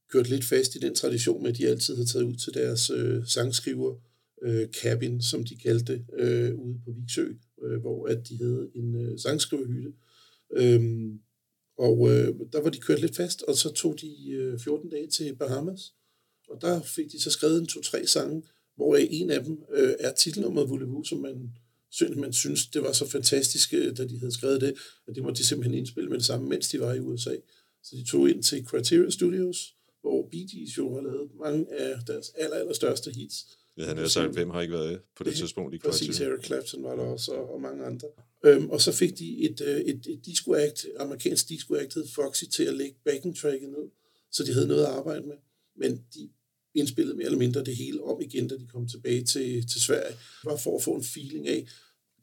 kørt 0.10 0.30
lidt 0.30 0.46
fast 0.46 0.76
i 0.76 0.80
den 0.80 0.96
tradition 0.96 1.44
med, 1.44 1.52
at 1.52 1.58
de 1.58 1.68
altid 1.68 1.96
havde 1.96 2.08
taget 2.08 2.26
ud 2.26 2.36
til 2.36 2.54
deres 2.54 2.90
øh, 2.90 3.26
sangskriver, 3.26 3.96
øh, 4.42 4.68
cabin, 4.68 5.22
som 5.22 5.44
de 5.44 5.58
kaldte 5.58 5.94
det, 5.94 6.06
øh, 6.14 6.56
ude 6.56 6.80
på 6.86 6.92
Viksø, 6.92 7.28
øh, 7.64 7.80
hvor 7.80 8.08
at 8.08 8.30
de 8.30 8.38
havde 8.38 8.72
en 8.76 8.96
øh, 8.96 9.20
sangskriverhytte. 9.20 9.94
Øhm, 10.54 11.20
og 11.78 12.10
øh, 12.12 12.28
der 12.54 12.62
var 12.62 12.70
de 12.70 12.80
kørt 12.80 13.02
lidt 13.02 13.16
fast, 13.16 13.42
og 13.42 13.56
så 13.56 13.74
tog 13.74 14.02
de 14.02 14.32
øh, 14.32 14.60
14 14.60 14.90
dage 14.90 15.08
til 15.08 15.36
Bahamas, 15.36 15.94
og 16.52 16.62
der 16.62 16.82
fik 16.82 17.12
de 17.12 17.22
så 17.22 17.32
skrevet 17.32 17.60
en 17.62 17.68
to-tre 17.68 18.08
sange, 18.08 18.44
hvor 18.76 18.96
en 18.96 19.30
af 19.30 19.44
dem 19.44 19.64
øh, 19.74 19.94
er 20.00 20.14
titelnummeret 20.14 20.68
Voulez-Vous, 20.68 21.04
som 21.10 21.18
man, 21.18 21.52
synes, 21.90 22.18
man 22.18 22.34
synes, 22.34 22.68
det 22.68 22.84
var 22.84 22.92
så 22.92 23.08
fantastisk, 23.08 23.74
øh, 23.74 23.98
da 23.98 24.08
de 24.08 24.20
havde 24.20 24.34
skrevet 24.34 24.62
det, 24.62 24.74
at 25.08 25.16
det 25.16 25.24
måtte 25.24 25.38
de 25.38 25.48
simpelthen 25.48 25.78
indspille 25.78 26.10
med 26.10 26.18
det 26.18 26.26
samme, 26.26 26.50
mens 26.50 26.70
de 26.70 26.80
var 26.80 26.94
i 26.94 27.00
USA. 27.00 27.36
Så 27.84 27.96
de 27.96 28.06
tog 28.06 28.30
ind 28.30 28.44
til 28.44 28.66
Criteria 28.66 29.10
Studios, 29.10 29.76
hvor 30.02 30.28
Bee 30.32 30.48
Gees 30.52 30.78
jo 30.78 30.94
har 30.94 31.02
lavet 31.02 31.30
mange 31.40 31.74
af 31.80 32.00
deres 32.08 32.32
aller, 32.36 32.58
aller 32.58 32.74
største 32.74 33.12
hits. 33.12 33.46
Jeg 33.78 33.86
havde 33.86 34.00
nær 34.00 34.08
sagt, 34.08 34.34
hvem 34.34 34.50
har 34.50 34.62
ikke 34.62 34.74
været 34.74 35.00
på 35.18 35.24
det 35.24 35.36
tidspunkt 35.36 35.76
i 35.76 35.78
Præcis, 35.78 36.08
Criterion? 36.08 36.34
Eric 36.34 36.46
Clapton 36.46 36.84
var 36.84 36.96
der 36.96 37.04
også, 37.04 37.32
og, 37.32 37.54
og 37.54 37.62
mange 37.62 37.86
andre. 37.86 38.08
Øhm, 38.46 38.70
og 38.70 38.82
så 38.82 38.92
fik 38.92 39.20
de 39.20 39.44
et, 39.50 39.62
øh, 39.62 39.82
et, 39.82 40.08
et 40.08 40.26
disco 40.26 40.54
act, 40.54 40.86
amerikansk 41.00 41.50
disco 41.50 41.76
act, 41.76 41.94
hed 41.94 42.08
Foxy, 42.16 42.44
til 42.46 42.64
at 42.64 42.74
lægge 42.74 42.96
backing 43.06 43.38
tracket 43.38 43.70
ned, 43.70 43.90
så 44.32 44.44
de 44.44 44.54
havde 44.54 44.68
noget 44.68 44.84
at 44.84 44.90
arbejde 44.90 45.28
med. 45.28 45.36
Men 45.76 46.06
de 46.14 46.30
indspillede 46.76 47.16
mere 47.18 47.26
eller 47.26 47.40
mindre 47.40 47.64
det 47.64 47.76
hele 47.76 48.04
om 48.04 48.22
igen, 48.22 48.48
da 48.48 48.56
de 48.58 48.68
kom 48.68 48.88
tilbage 48.88 49.24
til, 49.24 49.68
til 49.68 49.82
Sverige, 49.82 50.16
bare 50.46 50.58
for 50.64 50.78
at 50.78 50.84
få 50.84 50.92
en 50.96 51.04
feeling 51.04 51.48
af, 51.48 51.68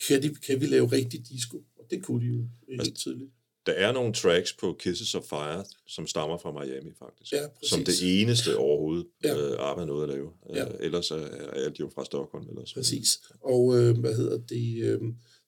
kan, 0.08 0.22
de, 0.22 0.34
kan 0.34 0.60
vi 0.60 0.66
lave 0.66 0.86
rigtig 0.92 1.20
disco? 1.28 1.56
Og 1.78 1.84
det 1.90 2.02
kunne 2.02 2.26
de 2.26 2.26
jo 2.34 2.44
øh, 2.68 2.78
helt 2.82 2.96
tydeligt. 2.96 3.30
Der 3.66 3.72
er 3.74 3.92
nogle 3.92 4.12
tracks 4.14 4.52
på 4.52 4.76
Kisses 4.80 5.14
of 5.14 5.24
Fire, 5.24 5.64
som 5.86 6.06
stammer 6.06 6.38
fra 6.38 6.52
Miami 6.64 6.90
faktisk. 6.98 7.32
Ja, 7.32 7.48
præcis. 7.48 7.68
som 7.70 7.84
det 7.84 8.20
eneste 8.20 8.56
overhovedet, 8.56 9.06
Ja. 9.24 9.36
øh, 9.36 9.70
ABBA 9.70 9.84
nåede 9.84 10.02
at 10.02 10.08
lave. 10.08 10.30
Ja. 10.54 10.64
Øh, 10.68 10.74
ellers 10.80 11.10
er, 11.10 11.16
er 11.16 11.50
alt 11.50 11.80
jo 11.80 11.90
fra 11.94 12.04
Stockholm. 12.04 12.48
Ellers. 12.48 12.74
Præcis. 12.74 13.20
Og 13.40 13.78
øh, 13.78 13.98
hvad 13.98 14.14
hedder 14.16 14.38
det? 14.38 14.84
Øh, 14.84 15.00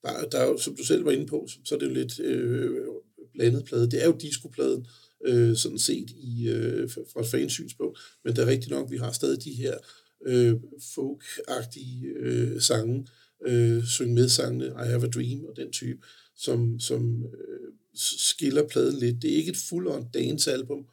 der, 0.03 0.25
der 0.31 0.37
er 0.37 0.47
jo, 0.47 0.57
som 0.57 0.75
du 0.75 0.85
selv 0.85 1.05
var 1.05 1.11
inde 1.11 1.25
på, 1.25 1.47
så, 1.49 1.57
så 1.65 1.75
er 1.75 1.79
det 1.79 1.85
jo 1.89 1.93
lidt 1.93 2.19
øh, 2.19 2.85
blandet 3.33 3.65
plade. 3.65 3.91
Det 3.91 4.01
er 4.01 4.05
jo 4.05 4.17
discopladen, 4.21 4.87
øh, 5.25 5.55
sådan 5.55 5.79
set 5.79 6.09
i, 6.09 6.49
øh, 6.49 6.89
fra 6.89 7.21
et 7.21 7.27
fansynspunkt. 7.27 7.99
Men 8.23 8.35
det 8.35 8.41
er 8.41 8.47
rigtigt 8.47 8.71
nok, 8.71 8.91
vi 8.91 8.97
har 8.97 9.11
stadig 9.11 9.43
de 9.43 9.53
her 9.53 9.77
øh, 10.25 10.55
folk-agtige 10.95 12.05
øh, 12.05 12.61
sange, 12.61 13.07
øh, 13.45 13.85
syng 13.85 14.13
med 14.13 14.29
sangene, 14.29 14.65
I 14.65 14.87
Have 14.87 15.03
a 15.03 15.09
Dream 15.09 15.45
og 15.45 15.55
den 15.55 15.71
type, 15.71 15.99
som, 16.35 16.79
som 16.79 17.23
øh, 17.25 17.73
skiller 17.95 18.67
pladen 18.67 18.99
lidt. 18.99 19.21
Det 19.21 19.31
er 19.31 19.35
ikke 19.35 19.51
et 19.51 19.57
full-on 19.57 20.11
dance-album, 20.13 20.87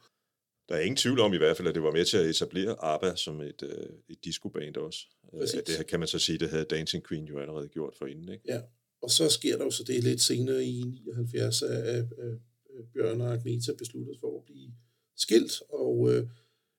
Der 0.69 0.75
er 0.75 0.79
ingen 0.79 0.97
tvivl 0.97 1.19
om 1.19 1.33
i 1.33 1.37
hvert 1.37 1.57
fald, 1.57 1.67
at 1.67 1.75
det 1.75 1.83
var 1.83 1.91
med 1.91 2.05
til 2.05 2.17
at 2.17 2.25
etablere 2.25 2.75
ABBA 2.83 3.15
som 3.15 3.41
et, 3.41 3.63
øh, 3.63 3.89
et 4.09 4.25
discoband 4.25 4.77
også. 4.77 4.99
Øh, 5.33 5.39
Præcis. 5.39 5.61
Det 5.67 5.75
her 5.75 5.83
kan 5.83 5.99
man 5.99 6.07
så 6.07 6.19
sige, 6.19 6.37
det 6.37 6.49
havde 6.49 6.65
Dancing 6.65 7.07
Queen 7.07 7.25
jo 7.25 7.39
allerede 7.39 7.67
gjort 7.67 7.93
for 7.97 8.05
inden. 8.05 8.29
Ikke? 8.29 8.43
Ja, 8.47 8.61
og 9.01 9.11
så 9.11 9.29
sker 9.29 9.57
der 9.57 9.63
jo 9.63 9.71
så 9.71 9.83
det 9.83 10.03
lidt 10.03 10.21
senere 10.21 10.65
i 10.65 10.81
79, 10.81 11.61
at, 11.61 11.71
at, 11.71 12.05
at 12.77 12.85
Bjørn 12.93 13.21
og 13.21 13.33
Agneta 13.33 13.73
besluttede 13.73 14.17
for 14.19 14.37
at 14.37 14.45
blive 14.45 14.71
skilt, 15.17 15.61
og 15.69 16.13
øh, 16.13 16.27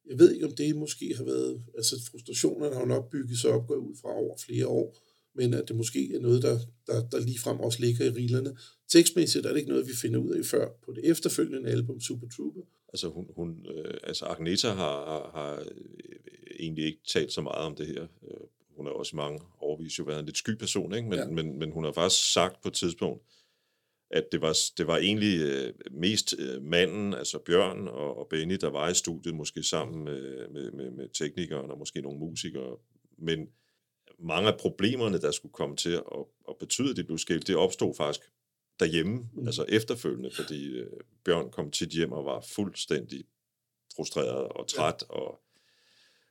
jeg 0.06 0.18
ved 0.18 0.32
ikke, 0.32 0.46
om 0.46 0.52
det 0.52 0.76
måske 0.76 1.14
har 1.16 1.24
været, 1.24 1.62
altså 1.76 1.96
frustrationerne 2.10 2.74
har 2.74 2.80
jo 2.80 2.86
nok 2.86 3.10
bygget 3.10 3.38
sig 3.38 3.50
op, 3.50 3.66
går 3.66 3.74
ud 3.74 3.96
fra 4.00 4.08
over 4.08 4.36
flere 4.46 4.66
år, 4.66 4.98
men 5.34 5.54
at 5.54 5.68
det 5.68 5.76
måske 5.76 6.14
er 6.14 6.20
noget, 6.20 6.42
der, 6.42 6.58
der, 6.86 7.08
der 7.08 7.20
ligefrem 7.20 7.60
også 7.60 7.80
ligger 7.80 8.04
i 8.04 8.10
rillerne. 8.10 8.56
Tekstmæssigt 8.88 9.46
er 9.46 9.50
det 9.50 9.58
ikke 9.58 9.70
noget, 9.70 9.86
vi 9.86 9.92
finder 10.02 10.18
ud 10.18 10.30
af 10.30 10.44
før 10.44 10.68
på 10.84 10.92
det 10.92 11.04
efterfølgende 11.04 11.70
album 11.70 12.00
Super 12.00 12.28
Trooper. 12.28 12.60
Altså, 12.88 13.08
hun, 13.08 13.26
hun, 13.36 13.66
øh, 13.66 13.94
altså 14.02 14.24
Agneta 14.24 14.68
har, 14.68 15.04
har, 15.04 15.30
har 15.34 15.60
øh, 15.60 16.16
egentlig 16.60 16.84
ikke 16.84 17.00
talt 17.08 17.32
så 17.32 17.40
meget 17.40 17.66
om 17.66 17.74
det 17.74 17.86
her. 17.86 18.02
Øh, 18.02 18.46
hun 18.80 18.86
har 18.86 18.92
også 18.92 19.16
i 19.16 19.16
mange 19.16 19.40
overvis 19.58 19.98
jo 19.98 20.04
været 20.04 20.18
en 20.18 20.26
lidt 20.26 20.38
sky 20.38 20.54
person, 20.54 20.94
ikke? 20.94 21.08
Men, 21.08 21.18
ja. 21.18 21.26
men, 21.26 21.58
men 21.58 21.70
hun 21.70 21.84
har 21.84 21.92
faktisk 21.92 22.32
sagt 22.32 22.62
på 22.62 22.68
et 22.68 22.74
tidspunkt, 22.74 23.22
at 24.10 24.24
det 24.32 24.40
var, 24.40 24.56
det 24.76 24.86
var 24.86 24.96
egentlig 24.96 25.40
øh, 25.40 25.72
mest 25.90 26.34
øh, 26.38 26.62
manden, 26.62 27.14
altså 27.14 27.38
Bjørn 27.38 27.88
og, 27.88 28.18
og 28.18 28.26
Benny, 28.30 28.54
der 28.60 28.70
var 28.70 28.88
i 28.88 28.94
studiet, 28.94 29.34
måske 29.34 29.62
sammen 29.62 30.04
med, 30.04 30.48
med, 30.48 30.70
med, 30.72 30.90
med 30.90 31.08
teknikeren 31.08 31.70
og 31.70 31.78
måske 31.78 32.00
nogle 32.00 32.18
musikere. 32.18 32.76
Men 33.18 33.48
mange 34.18 34.48
af 34.48 34.58
problemerne, 34.58 35.20
der 35.20 35.30
skulle 35.30 35.52
komme 35.52 35.76
til 35.76 35.92
at, 35.92 36.02
at 36.48 36.56
betyde, 36.60 36.90
at 36.90 36.96
det 36.96 37.06
blev 37.06 37.18
skilt, 37.18 37.46
det 37.46 37.56
opstod 37.56 37.94
faktisk 37.94 38.20
derhjemme, 38.80 39.28
mm. 39.32 39.46
altså 39.46 39.64
efterfølgende, 39.68 40.30
fordi 40.30 40.68
øh, 40.68 41.00
Bjørn 41.24 41.50
kom 41.50 41.70
tit 41.70 41.88
hjem 41.88 42.12
og 42.12 42.24
var 42.24 42.40
fuldstændig 42.40 43.24
frustreret 43.96 44.48
og 44.48 44.68
træt, 44.68 45.04
ja. 45.10 45.14
og 45.14 45.40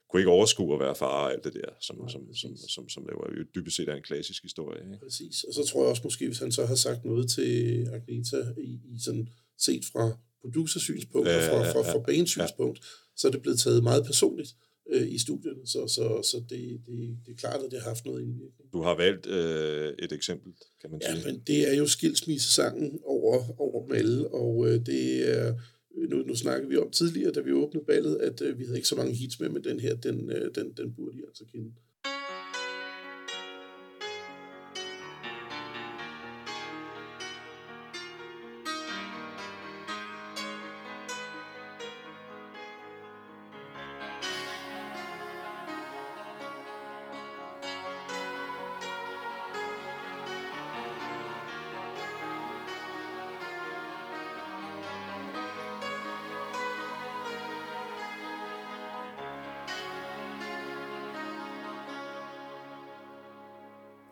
kunne 0.09 0.19
ikke 0.21 0.29
overskue 0.31 0.73
at 0.73 0.79
være 0.79 0.95
far 0.95 1.23
og 1.25 1.31
alt 1.33 1.43
det 1.43 1.53
der, 1.53 1.69
som, 1.81 1.95
Nej, 1.97 2.09
som, 2.09 2.33
som, 2.33 2.57
som, 2.57 2.89
som 2.89 3.03
var 3.05 3.29
jo 3.37 3.43
dybest 3.55 3.75
set 3.75 3.89
er 3.89 3.95
en 3.95 4.03
klassisk 4.03 4.43
historie. 4.43 4.81
Ikke? 4.83 4.99
Præcis. 5.05 5.43
Og 5.43 5.53
så 5.53 5.63
tror 5.69 5.81
jeg 5.83 5.89
også 5.89 6.01
måske, 6.03 6.25
hvis 6.27 6.39
han 6.39 6.51
så 6.51 6.65
har 6.65 6.75
sagt 6.75 7.05
noget 7.05 7.29
til 7.29 7.51
Agneta 7.93 8.37
i, 8.57 8.71
i 8.95 8.99
sådan 9.05 9.29
set 9.57 9.83
fra 9.93 10.17
producersynspunkt 10.41 11.27
og 11.27 11.33
Ja, 11.33 11.49
fra, 11.49 11.65
ja, 11.65 11.71
fra, 11.73 11.79
ja. 11.87 11.93
fra 11.93 11.99
banesynspunkt, 11.99 12.79
så 13.15 13.27
er 13.27 13.31
det 13.31 13.41
blevet 13.41 13.59
taget 13.59 13.83
meget 13.83 14.05
personligt 14.05 14.55
øh, 14.91 15.07
i 15.11 15.17
studierne. 15.17 15.67
Så, 15.67 15.87
så, 15.87 16.21
så 16.31 16.37
det, 16.49 16.81
det, 16.85 17.17
det 17.25 17.31
er 17.31 17.35
klart, 17.37 17.59
at 17.65 17.71
det 17.71 17.81
har 17.81 17.89
haft 17.89 18.05
noget 18.05 18.21
indvirkning. 18.21 18.73
Du 18.73 18.81
har 18.81 18.95
valgt 18.95 19.25
øh, 19.27 19.93
et 19.99 20.11
eksempel, 20.11 20.53
kan 20.81 20.91
man 20.91 21.01
Ja, 21.03 21.15
sige. 21.15 21.25
men 21.31 21.41
det 21.47 21.71
er 21.71 21.75
jo 21.77 21.87
skilsmissesangen 21.87 22.99
over, 23.05 23.59
over 23.61 23.85
dem 23.85 23.95
alle, 23.95 24.27
og 24.27 24.67
øh, 24.67 24.85
det 24.85 25.37
er, 25.37 25.53
nu, 25.95 26.17
nu 26.17 26.35
snakker 26.35 26.67
vi 26.67 26.77
om 26.77 26.91
tidligere, 26.91 27.31
da 27.31 27.41
vi 27.41 27.51
åbnede 27.51 27.85
ballet, 27.85 28.15
at 28.15 28.41
øh, 28.41 28.59
vi 28.59 28.63
havde 28.63 28.77
ikke 28.77 28.87
så 28.87 28.95
mange 28.95 29.13
hits 29.13 29.39
med, 29.39 29.49
men 29.49 29.63
den 29.63 29.79
her, 29.79 29.95
den, 29.95 30.31
øh, 30.31 30.55
den, 30.55 30.71
den 30.77 30.93
burde 30.93 31.17
I 31.17 31.21
altså 31.27 31.45
kende. 31.45 31.73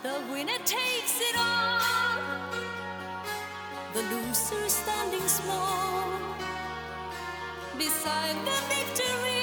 The 0.00 0.14
winner 0.30 0.58
takes 0.64 1.20
it 1.20 1.36
all, 1.36 1.80
the 3.92 4.02
loser 4.02 4.68
standing 4.68 5.26
small 5.26 6.08
beside 7.76 8.36
the 8.46 8.58
victory. 8.68 9.37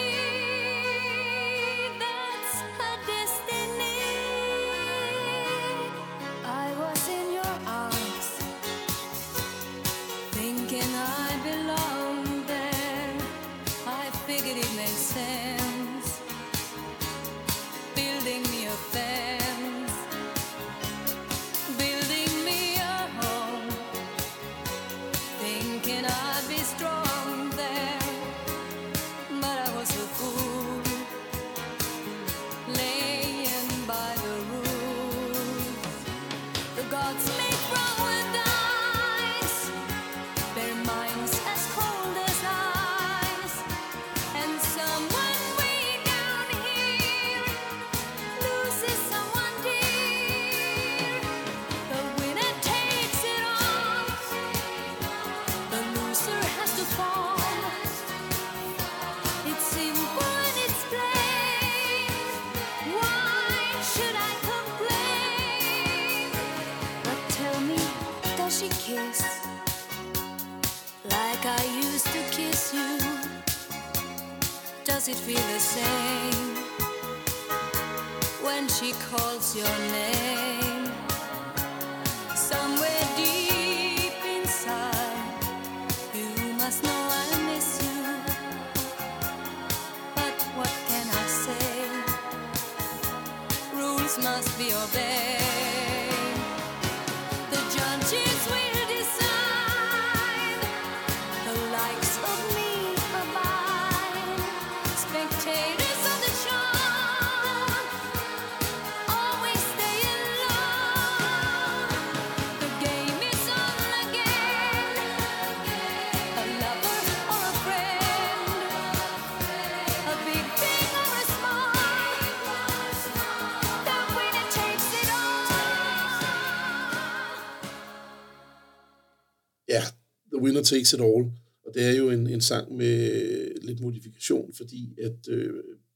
Winner 130.45 130.63
Takes 130.63 130.93
It 130.93 131.01
All. 131.01 131.31
Og 131.65 131.73
det 131.73 131.83
er 131.83 131.91
jo 131.91 132.09
en, 132.09 132.27
en 132.27 132.41
sang 132.41 132.75
med 132.75 133.61
lidt 133.61 133.79
modifikation, 133.79 134.53
fordi 134.53 134.95
at 135.01 135.27
øh, 135.29 135.53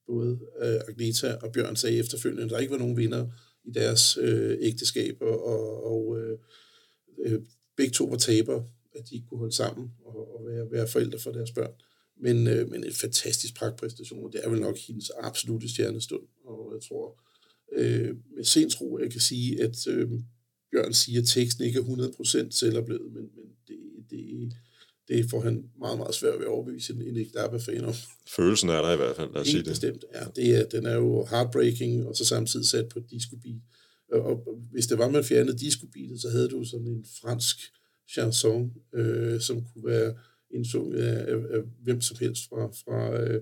både 0.08 0.40
øh, 0.62 0.80
Agneta 0.88 1.36
og 1.42 1.52
Bjørn 1.52 1.76
sagde 1.76 1.98
efterfølgende, 1.98 2.44
at 2.44 2.50
der 2.50 2.58
ikke 2.58 2.72
var 2.72 2.78
nogen 2.78 2.98
vinder 2.98 3.28
i 3.64 3.72
deres 3.72 4.18
øh, 4.22 4.58
ægteskab, 4.62 5.18
og, 5.22 5.46
og, 5.46 5.86
og 5.86 6.20
øh, 6.20 6.38
øh, 7.26 7.40
begge 7.78 7.92
to 7.92 8.06
var 8.06 8.18
taber, 8.18 8.64
at 8.96 9.10
de 9.10 9.16
ikke 9.16 9.28
kunne 9.28 9.40
holde 9.40 9.56
sammen 9.56 9.92
og, 10.06 10.36
og 10.36 10.48
være, 10.48 10.72
være 10.72 10.88
forældre 10.88 11.20
for 11.20 11.32
deres 11.32 11.52
børn. 11.52 11.74
Men, 12.22 12.48
øh, 12.48 12.72
men 12.72 12.84
en 12.84 12.94
fantastisk 12.94 13.56
pragtpræstation, 13.56 14.26
og 14.26 14.34
det 14.34 14.42
er 14.44 14.50
vel 14.50 14.60
nok 14.60 14.78
hendes 14.78 15.12
absolute 15.20 15.70
stjernestund. 15.70 16.24
Og 16.46 16.72
jeg 16.74 16.82
tror, 16.88 17.22
øh, 17.76 18.16
med 18.36 18.44
sindsro, 18.44 19.00
jeg 19.00 19.12
kan 19.12 19.22
sige, 19.22 19.64
at 19.64 19.88
øh, 19.88 20.10
Bjørn 20.72 20.94
siger, 20.94 21.22
at 21.22 21.28
teksten 21.28 21.66
ikke 21.66 21.80
er 21.80 21.84
100% 21.84 22.52
selvoplevet, 22.52 23.14
men, 23.14 23.24
men 23.36 23.46
det, 23.68 23.78
det, 24.10 24.54
det 25.08 25.30
får 25.30 25.42
han 25.42 25.70
meget, 25.80 25.98
meget 25.98 26.16
svært 26.16 26.40
ved 26.40 26.46
at 26.46 26.52
overbevise 26.52 26.94
en, 26.94 27.18
ABBA-fan 27.36 27.86
om. 27.86 27.94
Følelsen 28.28 28.70
er 28.70 28.82
der 28.82 28.94
i 28.94 28.98
hvert 28.98 29.16
fald, 29.16 29.34
lad 29.34 29.42
os 29.42 29.48
sige 29.48 29.58
det. 29.58 29.68
bestemt. 29.68 30.06
Ja, 30.14 30.24
det 30.36 30.56
er, 30.56 30.66
den 30.66 30.86
er 30.86 30.96
jo 30.96 31.26
heartbreaking, 31.26 32.08
og 32.08 32.16
så 32.16 32.26
samtidig 32.26 32.66
sat 32.68 32.90
på 32.90 33.00
disco 33.00 33.36
beat. 33.36 33.62
Og, 34.12 34.22
og 34.22 34.62
hvis 34.72 34.88
det 34.88 34.98
var, 34.98 35.10
man 35.10 35.24
fjernede 35.24 35.58
disco 35.58 35.86
beatet, 35.94 36.22
så 36.22 36.30
havde 36.30 36.50
du 36.50 36.64
sådan 36.64 36.88
en 36.88 37.06
fransk 37.22 37.58
chanson, 38.14 38.74
øh, 38.94 39.42
som 39.42 39.66
kunne 39.74 39.86
være 39.86 40.14
indsunget 40.54 41.00
af, 41.00 41.32
af, 41.32 41.36
af 41.36 41.62
hvem 41.84 42.02
som 42.02 42.18
helst 42.20 42.50
fra, 42.50 42.68
fra, 42.68 43.22
øh, 43.22 43.42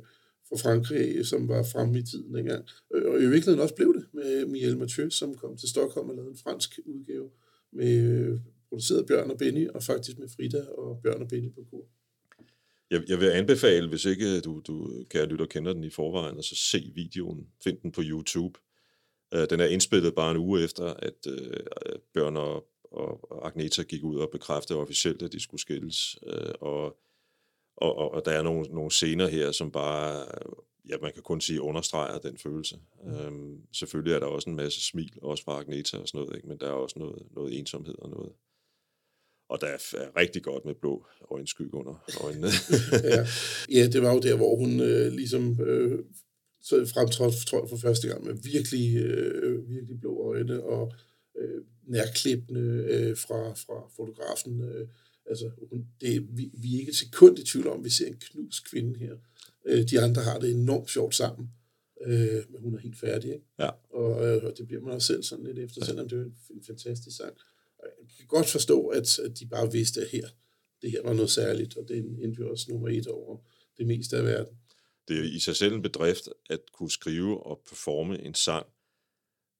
for 0.49 0.57
Frankrig, 0.57 1.25
som 1.25 1.47
var 1.47 1.63
fremme 1.63 1.99
i 1.99 2.03
tiden 2.03 2.33
dengang. 2.33 2.65
Og, 2.89 3.01
og 3.01 3.17
i 3.17 3.25
virkeligheden 3.25 3.59
også 3.59 3.75
blev 3.75 3.93
det 3.93 4.05
med 4.13 4.45
Michel 4.45 4.77
Mathieu, 4.77 5.09
som 5.09 5.35
kom 5.35 5.57
til 5.57 5.69
Stockholm 5.69 6.09
og 6.09 6.15
lavede 6.15 6.31
en 6.31 6.37
fransk 6.37 6.79
udgave 6.85 7.29
med 7.71 7.97
øh, 7.97 8.39
produceret 8.69 9.05
Bjørn 9.05 9.31
og 9.31 9.37
Benny, 9.37 9.69
og 9.69 9.83
faktisk 9.83 10.19
med 10.19 10.29
Frida 10.29 10.65
og 10.77 10.99
Bjørn 11.03 11.21
og 11.21 11.27
Benny 11.27 11.53
på 11.53 11.65
kor. 11.71 11.85
Jeg, 12.91 13.03
jeg 13.07 13.19
vil 13.19 13.27
anbefale, 13.27 13.89
hvis 13.89 14.05
ikke 14.05 14.35
øh, 14.35 14.43
du, 14.43 14.61
du 14.67 15.03
kære 15.09 15.25
lytter 15.25 15.45
kender 15.45 15.73
den 15.73 15.83
i 15.83 15.89
forvejen, 15.89 16.37
og 16.37 16.43
så 16.43 16.55
se 16.55 16.91
videoen. 16.95 17.47
Find 17.63 17.77
den 17.77 17.91
på 17.91 18.01
YouTube. 18.03 18.59
Øh, 19.33 19.47
den 19.49 19.59
er 19.59 19.65
indspillet 19.65 20.15
bare 20.15 20.31
en 20.31 20.37
uge 20.37 20.63
efter, 20.63 20.85
at 20.85 21.27
Bjørn 22.13 22.37
og, 22.37 22.67
og 22.91 23.47
Agneta 23.47 23.81
gik 23.81 24.03
ud 24.03 24.15
og 24.15 24.29
bekræftede 24.31 24.79
officielt, 24.79 25.21
at 25.21 25.31
de 25.31 25.39
skulle 25.39 25.61
skilles. 25.61 26.17
Og, 26.61 26.97
og, 27.77 27.97
og, 27.97 28.13
og 28.13 28.25
der 28.25 28.31
er 28.31 28.41
nogle, 28.41 28.63
nogle 28.63 28.91
scener 28.91 29.27
her, 29.27 29.51
som 29.51 29.71
bare, 29.71 30.25
ja, 30.89 30.95
man 31.01 31.13
kan 31.13 31.23
kun 31.23 31.41
sige, 31.41 31.61
understreger 31.61 32.19
den 32.19 32.37
følelse. 32.37 32.79
Um, 32.99 33.61
selvfølgelig 33.73 34.13
er 34.13 34.19
der 34.19 34.25
også 34.25 34.49
en 34.49 34.55
masse 34.55 34.81
smil, 34.81 35.17
også 35.21 35.43
fra 35.43 35.59
Agneta 35.59 35.97
og 35.97 36.07
sådan 36.07 36.21
noget, 36.21 36.35
ikke? 36.35 36.47
men 36.47 36.57
der 36.57 36.67
er 36.67 36.71
også 36.71 36.99
noget, 36.99 37.27
noget 37.31 37.59
ensomhed 37.59 37.95
og 37.99 38.09
noget. 38.09 38.31
Og 39.49 39.61
der 39.61 39.67
er 39.67 39.77
rigtig 40.19 40.43
godt 40.43 40.65
med 40.65 40.75
blå 40.75 41.05
øjenskygge 41.31 41.73
under 41.73 42.05
øjnene. 42.23 42.47
ja. 43.13 43.27
ja, 43.69 43.87
det 43.87 44.01
var 44.01 44.13
jo 44.13 44.19
der, 44.19 44.37
hvor 44.37 44.55
hun 44.55 44.79
øh, 44.79 45.11
ligesom 45.11 45.61
øh, 45.61 45.99
så 46.61 46.85
fremtrådte, 46.93 47.45
tror 47.45 47.61
jeg, 47.61 47.69
for 47.69 47.77
første 47.77 48.07
gang 48.07 48.23
med 48.25 48.33
virkelig, 48.53 48.97
øh, 48.97 49.69
virkelig 49.69 49.99
blå 49.99 50.33
øjne 50.33 50.63
og 50.63 50.93
øh, 51.39 51.61
nærklippende 51.87 52.85
øh, 52.89 53.17
fra, 53.17 53.53
fra 53.53 53.89
fotografen. 53.95 54.61
Øh, 54.61 54.87
altså, 55.29 55.51
det, 56.01 56.37
vi, 56.37 56.51
vi 56.53 56.75
er 56.75 56.79
ikke 56.79 56.89
et 56.89 56.95
sekund 56.95 57.39
i 57.39 57.43
tvivl 57.43 57.67
om, 57.67 57.79
at 57.79 57.85
vi 57.85 57.89
ser 57.89 58.07
en 58.07 58.17
knus 58.19 58.59
kvinde 58.59 58.99
her. 58.99 59.15
Øh, 59.65 59.89
de 59.89 60.01
andre 60.01 60.21
har 60.21 60.39
det 60.39 60.51
enormt 60.51 60.89
sjovt 60.89 61.15
sammen. 61.15 61.49
Øh, 62.01 62.43
men 62.49 62.61
hun 62.61 62.75
er 62.75 62.79
helt 62.79 62.99
færdig, 62.99 63.33
ikke? 63.33 63.45
Ja. 63.59 63.69
Og, 63.89 64.27
øh, 64.27 64.43
og 64.43 64.57
det 64.57 64.67
bliver 64.67 64.81
man 64.81 64.93
også 64.93 65.07
selv 65.07 65.23
sådan 65.23 65.45
lidt 65.45 65.59
efter, 65.59 65.85
selvom 65.85 66.09
det 66.09 66.19
er 66.19 66.23
en, 66.23 66.35
en 66.49 66.63
fantastisk 66.63 67.17
sang. 67.17 67.37
Jeg 67.83 68.17
kan 68.17 68.27
godt 68.27 68.47
forstå, 68.47 68.87
at, 68.87 69.19
at 69.19 69.39
de 69.39 69.45
bare 69.45 69.71
vidste, 69.71 70.01
at 70.01 70.07
her, 70.07 70.27
det 70.81 70.91
her 70.91 71.03
var 71.03 71.13
noget 71.13 71.29
særligt, 71.29 71.77
og 71.77 71.87
det 71.87 71.97
endte 71.97 72.41
jo 72.41 72.51
også 72.51 72.65
nummer 72.69 72.89
et 72.89 73.07
over 73.07 73.37
det 73.77 73.87
meste 73.87 74.17
af 74.17 74.23
verden. 74.23 74.57
det 75.07 75.19
er 75.19 75.23
i 75.23 75.39
sig 75.39 75.55
selv 75.55 75.73
en 75.73 75.81
bedrift 75.81 76.29
at 76.49 76.59
kunne 76.73 76.91
skrive 76.91 77.43
og 77.43 77.61
performe 77.69 78.21
en 78.21 78.33
sang, 78.33 78.65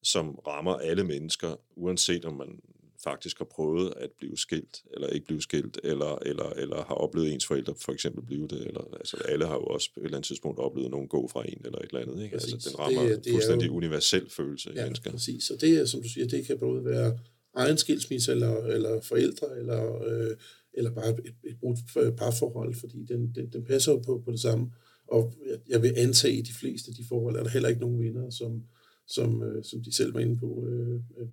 som 0.04 0.36
rammer 0.36 0.76
alle 0.76 1.04
mennesker, 1.04 1.56
uanset 1.76 2.26
om 2.26 2.34
man 2.34 2.60
faktisk 3.04 3.38
har 3.38 3.46
prøvet 3.46 3.94
at 3.98 4.10
blive 4.18 4.38
skilt, 4.38 4.84
eller 4.94 5.08
ikke 5.08 5.26
blive 5.26 5.42
skilt, 5.42 5.80
eller, 5.84 6.18
eller, 6.26 6.50
eller 6.50 6.76
har 6.76 6.96
oplevet 6.96 7.34
ens 7.34 7.46
forældre 7.46 7.76
for 7.86 7.92
eksempel 7.92 8.24
blive 8.26 8.48
det, 8.48 8.68
eller 8.68 8.82
altså 8.94 9.18
alle 9.18 9.46
har 9.46 9.54
jo 9.56 9.64
også 9.64 9.94
på 9.94 10.00
et 10.00 10.04
eller 10.06 10.18
andet 10.18 10.28
tidspunkt 10.28 10.60
oplevet 10.60 10.92
nogen 10.92 11.08
gå 11.08 11.28
fra 11.28 11.44
en, 11.50 11.62
eller 11.66 11.80
et 11.80 11.86
eller 11.94 12.02
andet, 12.02 12.24
ikke? 12.24 12.38
Præcis. 12.38 12.54
Altså 12.54 12.70
den 12.70 12.80
rammer 12.80 13.02
Det 13.02 13.24
det, 13.26 13.32
fuldstændig 13.32 13.68
jo- 13.68 13.74
universel 13.74 14.30
følelse 14.30 14.70
i 14.70 14.74
Ja, 14.76 14.84
mennesker. 14.84 15.12
præcis. 15.12 15.50
Og 15.50 15.62
det 15.62 15.78
er, 15.82 15.86
som 15.86 16.02
du 16.02 16.10
siger, 16.10 16.28
det 16.28 16.46
kan 16.48 16.58
både 16.60 16.86
være 16.86 17.20
egen 17.56 17.78
skilsmisse, 17.78 18.32
eller, 18.32 18.56
eller 18.66 19.02
forældre, 19.02 19.58
eller, 19.60 20.04
øh, 20.08 20.38
eller 20.74 20.92
bare 20.92 21.10
et, 21.10 21.34
et 21.44 21.58
brudt 21.60 21.80
øh, 21.98 22.12
parforhold, 22.16 22.76
fordi 22.76 23.04
den, 23.06 23.32
den, 23.36 23.50
den 23.54 23.64
passer 23.66 23.92
jo 23.92 23.98
på, 23.98 24.22
på 24.26 24.32
det 24.32 24.40
samme. 24.40 24.72
Og 25.08 25.34
jeg- 25.50 25.60
jeg 25.70 25.82
vil 25.82 25.94
antage, 25.98 26.34
at 26.34 26.40
i 26.40 26.42
de 26.42 26.54
fleste 26.54 26.90
af 26.92 26.96
de 26.96 27.04
forhold 27.10 27.36
er 27.36 27.44
der 27.44 27.50
heller 27.50 27.70
ikke 27.70 27.82
nogen 27.82 28.00
vinder, 28.00 28.30
som, 28.30 28.64
som, 29.08 29.44
øh, 29.44 29.64
som 29.64 29.84
de 29.84 29.96
selv 29.96 30.14
var 30.14 30.20
inde 30.20 30.38
på, 30.38 30.68
øh, 30.68 30.96
øh, 31.18 31.28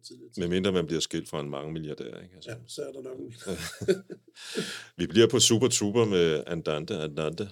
på, 0.00 0.06
tidligere. 0.06 0.30
Med 0.38 0.48
mindre 0.48 0.72
man 0.72 0.86
bliver 0.86 1.00
skilt 1.00 1.28
fra 1.28 1.40
en 1.40 1.50
mange 1.50 1.72
milliardær, 1.72 2.04
ikke? 2.22 2.34
Altså, 2.34 2.50
Ja, 2.50 2.56
så 2.66 2.82
er 2.82 2.92
der 2.92 3.02
nok 3.02 3.18
en 3.18 3.32
Vi 4.98 5.06
bliver 5.06 5.26
på 5.26 5.40
Super 5.40 5.68
Tuber 5.68 6.04
med 6.04 6.44
Andante 6.46 6.94
Andante. 6.94 7.48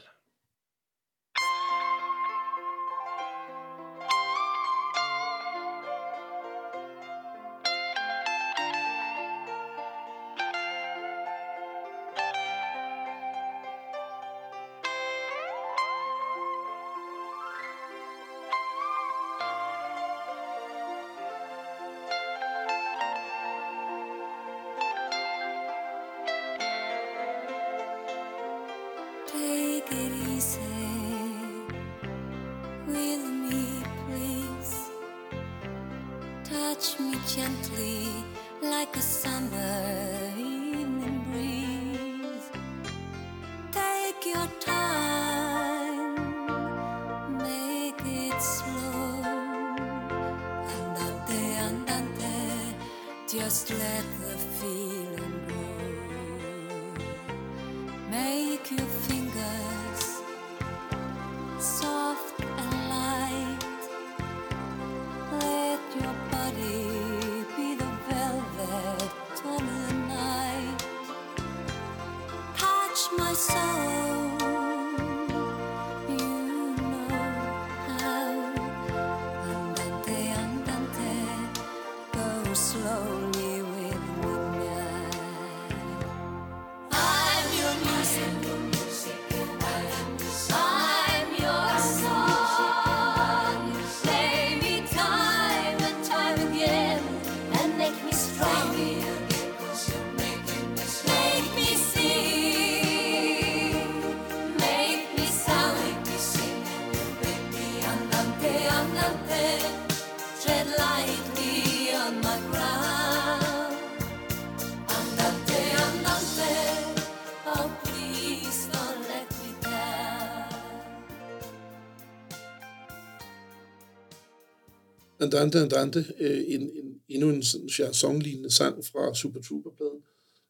Andante 125.36 125.58
Andante, 125.58 126.04
øh, 126.20 126.44
en, 126.46 126.60
en, 126.62 127.00
endnu 127.08 127.30
en 127.30 127.42
sådan 127.42 127.68
chanson-lignende 127.68 128.50
sang 128.50 128.84
fra 128.84 129.14
Super 129.14 129.40
Trooper-pladen. 129.40 130.02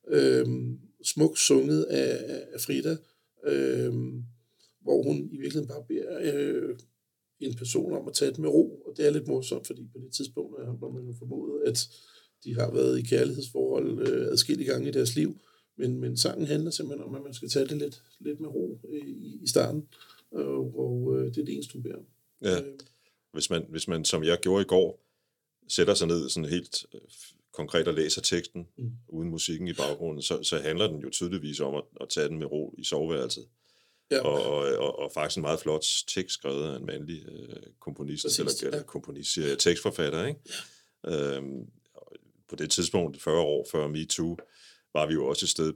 Øhm, 0.09 0.79
smukt 1.05 1.39
sunget 1.39 1.83
af, 1.85 2.25
af- 2.53 2.61
Frida, 2.61 2.97
øhm, 3.47 4.23
hvor 4.83 5.03
hun 5.03 5.17
i 5.17 5.37
virkeligheden 5.37 5.69
bare 5.69 5.85
beder 5.89 6.19
øh, 6.35 6.79
en 7.41 7.55
person 7.55 7.93
om 7.93 8.09
at 8.09 8.15
tage 8.15 8.31
det 8.31 8.39
med 8.39 8.49
ro, 8.49 8.83
og 8.87 8.97
det 8.97 9.07
er 9.07 9.11
lidt 9.11 9.29
morsomt, 9.29 9.67
fordi 9.67 9.89
på 9.93 9.99
det 9.99 10.13
tidspunkt 10.13 10.61
har 10.65 10.93
man 10.93 11.07
jo 11.07 11.15
formodet, 11.19 11.63
at 11.67 11.89
de 12.45 12.55
har 12.55 12.71
været 12.73 12.99
i 12.99 13.03
kærlighedsforhold 13.03 14.09
øh, 14.09 14.27
adskillige 14.33 14.71
gange 14.73 14.89
i 14.89 14.93
deres 14.93 15.17
liv, 15.17 15.41
men, 15.79 16.01
men 16.01 16.17
sangen 16.17 16.47
handler 16.47 16.71
simpelthen 16.71 17.09
om, 17.09 17.15
at 17.15 17.23
man 17.23 17.35
skal 17.35 17.49
tage 17.49 17.67
det 17.67 17.77
lidt, 17.77 18.03
lidt 18.21 18.41
med 18.41 18.49
ro 18.49 18.81
øh, 18.89 19.09
i, 19.09 19.39
i 19.43 19.47
starten, 19.47 19.83
og, 20.31 20.79
og 20.79 21.17
øh, 21.17 21.27
det 21.27 21.39
er 21.39 21.45
det 21.45 21.55
eneste, 21.55 21.73
hun 21.73 21.83
beder 21.83 21.97
om. 21.97 22.07
Ja. 22.43 22.61
Øh, 22.61 22.73
Hvis 23.39 23.51
man, 23.51 23.67
hvis 23.69 23.89
man, 23.89 24.05
som 24.05 24.25
jeg 24.25 24.39
gjorde 24.43 24.63
i 24.63 24.65
går, 24.67 25.01
sætter 25.69 25.95
sig 25.95 26.07
ned 26.07 26.29
sådan 26.29 26.49
helt 26.49 26.87
øh, 26.95 27.01
konkret 27.53 27.89
og 27.89 27.95
læser 27.95 28.21
teksten, 28.23 28.69
Mm. 28.77 28.91
uden 29.09 29.31
musikken 29.31 29.69
i 29.69 29.73
baggrunden, 29.73 30.23
så, 30.23 30.43
så 30.43 30.59
handler 30.59 30.87
den 30.87 31.01
jo 31.01 31.11
tydeligvis 31.11 31.61
om 31.61 31.75
at, 31.75 31.85
at 32.01 32.09
tage 32.09 32.29
den 32.29 32.39
med 32.39 32.47
ro 32.47 32.75
i 32.79 32.85
soveværelset. 32.85 33.47
Ja. 34.11 34.21
Og, 34.21 34.43
og, 34.43 34.77
og, 34.79 34.99
og 34.99 35.11
faktisk 35.15 35.37
en 35.37 35.43
meget 35.43 35.61
flot 35.61 35.85
tekst 36.07 36.35
skrevet 36.35 36.73
af 36.73 36.77
en 36.77 36.87
mandlig 36.87 37.25
øh, 37.29 37.63
komponist, 37.81 38.25
Præcis, 38.25 38.39
eller, 38.39 38.53
eller 38.63 38.79
ja. 38.79 38.83
komponist, 38.85 39.33
siger 39.35 39.49
jeg, 39.49 39.59
tekstforfatter, 39.59 40.27
ikke? 40.27 40.41
Ja. 41.05 41.37
Øhm, 41.37 41.71
på 42.49 42.57
det 42.57 42.71
tidspunkt, 42.71 43.23
40 43.23 43.41
år 43.41 43.67
før 43.73 43.87
MeToo, 43.89 44.37
var 44.93 45.07
vi 45.07 45.13
jo 45.15 45.27
også 45.27 45.45
et 45.45 45.51
sted, 45.51 45.73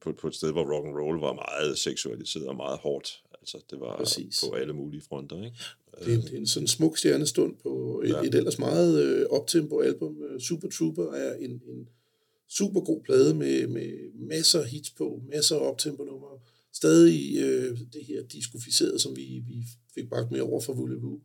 på, 0.00 0.12
på 0.12 0.28
et 0.28 0.34
sted, 0.34 0.52
hvor 0.52 0.74
rock 0.74 0.86
and 0.86 0.96
roll 0.96 1.20
var 1.20 1.32
meget 1.32 1.78
seksualiseret 1.78 2.46
og 2.48 2.56
meget 2.56 2.78
hårdt. 2.78 3.22
Altså, 3.40 3.60
det 3.70 3.80
var 3.80 3.96
Præcis. 3.96 4.44
på 4.48 4.54
alle 4.56 4.72
mulige 4.72 5.02
fronter, 5.08 5.44
ikke? 5.44 5.56
Det 5.98 6.12
er, 6.12 6.16
en, 6.16 6.22
det 6.22 6.34
er 6.34 6.38
en 6.38 6.46
sådan 6.46 6.66
smuk 6.66 6.98
stjernestund 6.98 7.56
på 7.62 8.02
et, 8.04 8.08
ja. 8.08 8.22
Et 8.22 8.34
ellers 8.34 8.58
meget 8.58 9.04
øh, 9.04 9.26
optempo-album. 9.30 10.22
Øh, 10.22 10.40
Super 10.40 10.68
Trooper 10.68 11.12
er 11.12 11.34
en, 11.34 11.50
en 11.50 11.88
super 12.48 12.80
god 12.80 13.02
plade 13.04 13.34
med, 13.34 13.66
med 13.66 14.12
masser 14.14 14.60
af 14.60 14.68
hits 14.68 14.90
på, 14.90 15.22
masser 15.32 15.56
af 15.56 15.60
optempo-numre. 15.60 16.38
Stadig 16.72 17.36
øh, 17.38 17.78
det 17.92 18.04
her 18.04 18.22
diskoficeret, 18.22 19.00
som 19.00 19.16
vi, 19.16 19.42
vi 19.46 19.62
fik 19.94 20.08
bragt 20.08 20.30
med 20.30 20.40
over 20.40 20.60
fra 20.60 20.72
Voulez-Vous. 20.72 21.20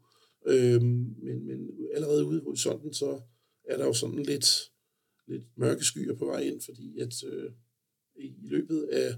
Øhm, 0.48 1.16
men, 1.24 1.48
men 1.48 1.70
allerede 1.96 2.26
ude 2.26 2.38
i 2.38 2.44
horisonten, 2.44 2.94
så 2.94 3.20
er 3.70 3.78
der 3.78 3.86
jo 3.86 3.94
sådan 3.94 4.24
lidt, 4.24 4.72
lidt 5.28 5.44
mørke 5.56 5.84
skyer 5.84 6.16
på 6.16 6.26
vej 6.26 6.40
ind, 6.40 6.62
fordi 6.62 7.00
at 7.00 7.24
øh, 7.24 7.52
i 8.16 8.34
løbet 8.42 8.84
af 8.84 9.16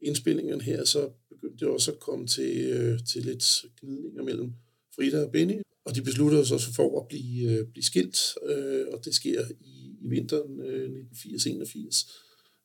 indspillingen 0.00 0.60
her, 0.60 0.84
så 0.84 1.10
begyndte 1.28 1.64
det 1.64 1.68
også 1.68 1.92
at 1.92 2.00
komme 2.00 2.26
til, 2.26 2.70
øh, 2.70 2.98
til 3.04 3.22
lidt 3.22 3.64
gnidninger 3.80 4.22
mellem 4.22 4.52
Frida 4.94 5.24
og 5.24 5.32
Benny, 5.32 5.62
og 5.84 5.94
de 5.94 6.02
beslutter 6.02 6.44
sig 6.44 6.60
så 6.60 6.74
for 6.74 7.00
at 7.00 7.08
blive, 7.08 7.50
øh, 7.50 7.66
blive 7.66 7.84
skilt, 7.84 8.18
øh, 8.46 8.86
og 8.92 9.04
det 9.04 9.14
sker 9.14 9.44
i, 9.60 9.96
i 10.02 10.08
vinteren 10.08 10.60
øh, 10.60 11.04
1980-81. 11.12 12.20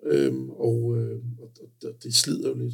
Øhm, 0.06 0.50
og, 0.50 0.98
øh, 0.98 1.20
og, 1.40 1.52
og 1.84 2.04
det 2.04 2.16
slider 2.16 2.50
jo 2.50 2.56
lidt. 2.56 2.74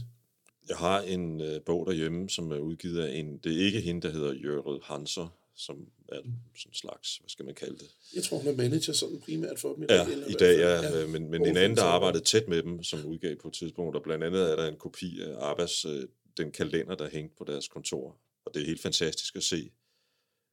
Jeg 0.69 0.77
har 0.77 1.01
en 1.01 1.41
øh, 1.41 1.61
bog 1.61 1.85
derhjemme, 1.85 2.29
som 2.29 2.51
er 2.51 2.57
udgivet 2.57 2.99
af 2.99 3.15
en, 3.15 3.37
det 3.37 3.61
er 3.61 3.65
ikke 3.65 3.81
hende, 3.81 4.01
der 4.01 4.13
hedder 4.13 4.33
Jørgen 4.33 4.81
Hanser, 4.83 5.37
som 5.55 5.87
er 6.09 6.15
sådan 6.55 6.69
en 6.69 6.73
slags, 6.73 7.17
hvad 7.17 7.29
skal 7.29 7.45
man 7.45 7.55
kalde 7.55 7.77
det? 7.77 7.95
Jeg 8.15 8.23
tror, 8.23 8.37
hun 8.37 8.47
er 8.47 8.55
manager 8.55 8.93
sådan 8.93 9.19
primært 9.19 9.59
for 9.59 9.73
dem. 9.73 9.85
Ja, 9.89 10.07
eller 10.07 10.27
i 10.27 10.33
dag, 10.33 10.59
ja, 10.59 10.99
ja 10.99 11.07
men, 11.07 11.31
men 11.31 11.45
en 11.45 11.57
anden, 11.57 11.77
der 11.77 11.83
arbejdede 11.83 12.23
tæt 12.23 12.47
med 12.47 12.63
dem, 12.63 12.83
som 12.83 13.05
udgav 13.05 13.35
på 13.35 13.47
et 13.47 13.53
tidspunkt, 13.53 13.95
og 13.95 14.03
blandt 14.03 14.23
andet 14.23 14.51
er 14.51 14.55
der 14.55 14.67
en 14.67 14.75
kopi 14.75 15.21
af 15.21 15.51
Abbas, 15.51 15.85
øh, 15.85 16.07
den 16.37 16.51
kalender, 16.51 16.95
der 16.95 17.09
hængte 17.09 17.35
på 17.37 17.43
deres 17.43 17.67
kontor. 17.67 18.17
Og 18.45 18.53
det 18.53 18.61
er 18.61 18.65
helt 18.65 18.81
fantastisk 18.81 19.35
at 19.35 19.43
se 19.43 19.71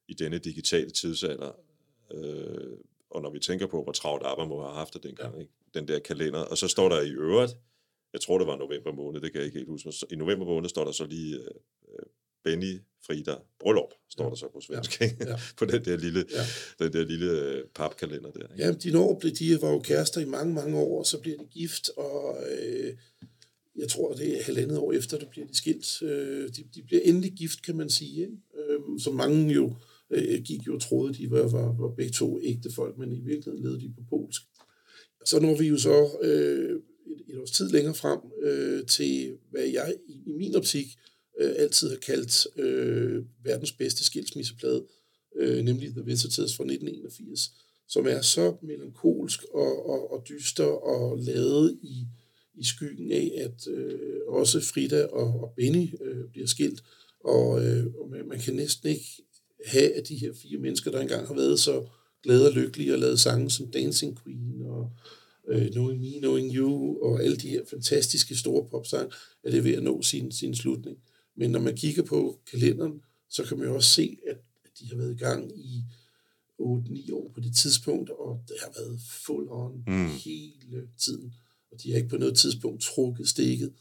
i 0.08 0.14
denne 0.14 0.38
digitale 0.38 0.90
tidsalder, 0.90 1.52
øh, 2.14 2.76
og 3.10 3.22
når 3.22 3.30
vi 3.30 3.38
tænker 3.38 3.66
på, 3.66 3.82
hvor 3.82 3.92
travlt 3.92 4.22
Abba 4.26 4.44
må 4.44 4.62
have 4.62 4.74
haft 4.74 4.94
det 4.94 5.02
dengang, 5.02 5.34
ja. 5.34 5.40
ikke? 5.40 5.52
den 5.74 5.88
der 5.88 5.98
kalender. 5.98 6.40
Og 6.40 6.58
så 6.58 6.68
står 6.68 6.88
der 6.88 7.00
i 7.00 7.10
øvrigt, 7.10 7.52
jeg 8.12 8.20
tror 8.20 8.38
det 8.38 8.46
var 8.46 8.56
november 8.56 8.92
måned, 8.92 9.20
det 9.20 9.32
kan 9.32 9.38
jeg 9.38 9.46
ikke 9.46 9.58
helt 9.58 9.68
huske, 9.68 9.92
i 10.10 10.16
november 10.16 10.46
måned 10.46 10.68
står 10.68 10.84
der 10.84 10.92
så 10.92 11.06
lige 11.06 11.36
øh, 11.36 11.44
øh, 11.88 12.06
Benny 12.44 12.80
Frida 13.06 13.36
Bryllup, 13.60 13.92
står 14.10 14.28
der 14.28 14.36
så 14.36 14.48
på 14.52 14.60
svensk, 14.60 15.00
ja. 15.00 15.10
ja. 15.20 15.36
på 15.58 15.64
den 15.64 15.84
der 15.84 15.96
lille, 15.96 16.24
Ja. 16.30 16.44
den 16.84 16.92
der 16.92 17.04
lille 17.04 17.30
øh, 17.30 17.64
papkalender 17.74 18.30
der. 18.30 18.52
ikke? 18.52 18.64
Ja, 18.64 18.72
de 18.72 18.90
når 18.92 19.18
blev, 19.18 19.32
de 19.32 19.62
var 19.62 19.70
jo 19.70 19.78
kærester 19.80 20.20
i 20.20 20.24
mange, 20.24 20.54
mange 20.54 20.78
år, 20.78 20.98
og 20.98 21.06
så 21.06 21.20
bliver 21.20 21.38
de 21.38 21.46
gift, 21.50 21.88
og 21.96 22.36
øh, 22.50 22.96
jeg 23.78 23.88
tror, 23.88 24.12
det 24.12 24.38
er 24.38 24.42
halvandet 24.42 24.78
år 24.78 24.92
efter, 24.92 25.18
der 25.18 25.26
bliver 25.26 25.46
de 25.46 25.56
skilt. 25.56 26.02
Øh, 26.02 26.48
de, 26.48 26.64
de 26.74 26.82
bliver 26.82 27.00
endelig 27.04 27.32
gift, 27.32 27.62
kan 27.62 27.76
man 27.76 27.90
sige, 27.90 28.20
ikke? 28.20 28.36
Øh, 28.58 29.00
som 29.00 29.14
mange 29.14 29.52
jo 29.54 29.74
øh, 30.10 30.42
gik 30.42 30.66
jo 30.66 30.74
og 30.74 30.80
troede, 30.80 31.14
de 31.14 31.30
var, 31.30 31.48
var, 31.48 31.76
var 31.78 31.88
begge 31.88 32.12
to 32.12 32.40
ægte 32.42 32.72
folk, 32.72 32.98
men 32.98 33.12
i 33.12 33.20
virkeligheden 33.20 33.62
levede 33.62 33.80
de 33.80 33.92
på 33.96 34.02
polsk. 34.08 34.42
Så 35.24 35.40
når 35.40 35.58
vi 35.58 35.66
jo 35.66 35.78
så 35.78 36.08
øh, 36.22 36.80
et, 37.06 37.34
et 37.34 37.38
års 37.38 37.50
tid 37.50 37.68
længere 37.70 37.94
frem 37.94 38.20
øh, 38.42 38.86
til, 38.86 39.36
hvad 39.50 39.64
jeg 39.64 39.94
i, 40.08 40.12
i 40.26 40.32
min 40.32 40.54
optik 40.54 40.86
øh, 41.40 41.52
altid 41.56 41.90
har 41.90 41.96
kaldt 41.96 42.46
øh, 42.56 43.24
verdens 43.44 43.72
bedste 43.72 44.04
skilsmisseplade, 44.04 44.84
øh, 45.36 45.64
nemlig 45.64 45.90
The 45.90 46.04
Visitors 46.04 46.56
fra 46.56 46.64
1981, 46.64 47.50
som 47.88 48.06
er 48.06 48.20
så 48.20 48.56
melankolsk 48.62 49.44
og, 49.54 49.88
og, 49.88 50.12
og 50.12 50.24
dyster 50.28 50.64
og 50.64 51.18
lavet 51.18 51.78
i, 51.82 52.06
i 52.58 52.64
skyggen 52.64 53.12
af, 53.12 53.32
at 53.36 53.68
øh, 53.72 53.98
også 54.28 54.60
Frida 54.60 55.06
og, 55.06 55.40
og 55.40 55.52
Benny 55.56 55.94
øh, 56.04 56.24
bliver 56.32 56.46
skilt, 56.46 56.82
og, 57.20 57.64
øh, 57.64 58.10
man, 58.10 58.28
man 58.28 58.38
kan 58.38 58.54
næsten 58.54 58.88
ikke 58.88 59.22
have, 59.66 59.92
at 59.92 60.08
de 60.08 60.16
her 60.16 60.32
fire 60.42 60.58
mennesker, 60.58 60.90
der 60.90 61.00
engang 61.00 61.26
har 61.26 61.34
været 61.34 61.60
så 61.60 61.86
glade 62.22 62.48
og 62.48 62.54
lykkelige 62.54 62.92
og 62.92 62.98
lavet 62.98 63.20
sange 63.20 63.50
som 63.50 63.70
Dancing 63.70 64.18
Queen 64.22 64.62
og 64.62 64.90
øh, 65.48 65.70
Knowing 65.70 66.00
Me, 66.00 66.18
Knowing 66.18 66.54
You 66.54 67.02
og 67.02 67.22
alle 67.22 67.36
de 67.36 67.48
her 67.48 67.62
fantastiske 67.70 68.36
store 68.36 68.68
popsange, 68.70 69.12
at 69.44 69.52
det 69.52 69.58
er 69.58 69.62
ved 69.62 69.74
at 69.74 69.82
nå 69.82 70.02
sin, 70.02 70.32
sin 70.32 70.54
slutning. 70.54 70.98
Men 71.36 71.50
når 71.50 71.60
man 71.60 71.76
kigger 71.76 72.02
på 72.02 72.38
kalenderen, 72.50 73.00
så 73.30 73.44
kan 73.44 73.58
man 73.58 73.66
jo 73.66 73.74
også 73.74 73.90
se, 73.90 74.18
at, 74.26 74.36
at 74.64 74.70
de 74.80 74.88
har 74.88 74.96
været 74.96 75.12
i 75.14 75.18
gang 75.18 75.58
i 75.58 75.82
8-9 76.60 77.14
år 77.14 77.30
på 77.34 77.40
det 77.40 77.56
tidspunkt, 77.56 78.10
og 78.10 78.40
det 78.48 78.56
har 78.62 78.72
været 78.78 79.00
full 79.26 79.46
on 79.48 79.84
mm. 79.86 80.06
hele 80.24 80.88
tiden. 80.98 81.34
Og 81.72 81.82
de 81.82 81.90
har 81.90 81.96
ikke 81.96 82.08
på 82.08 82.16
noget 82.16 82.36
tidspunkt 82.36 82.82
trukket 82.82 83.28
stikket. 83.28 83.72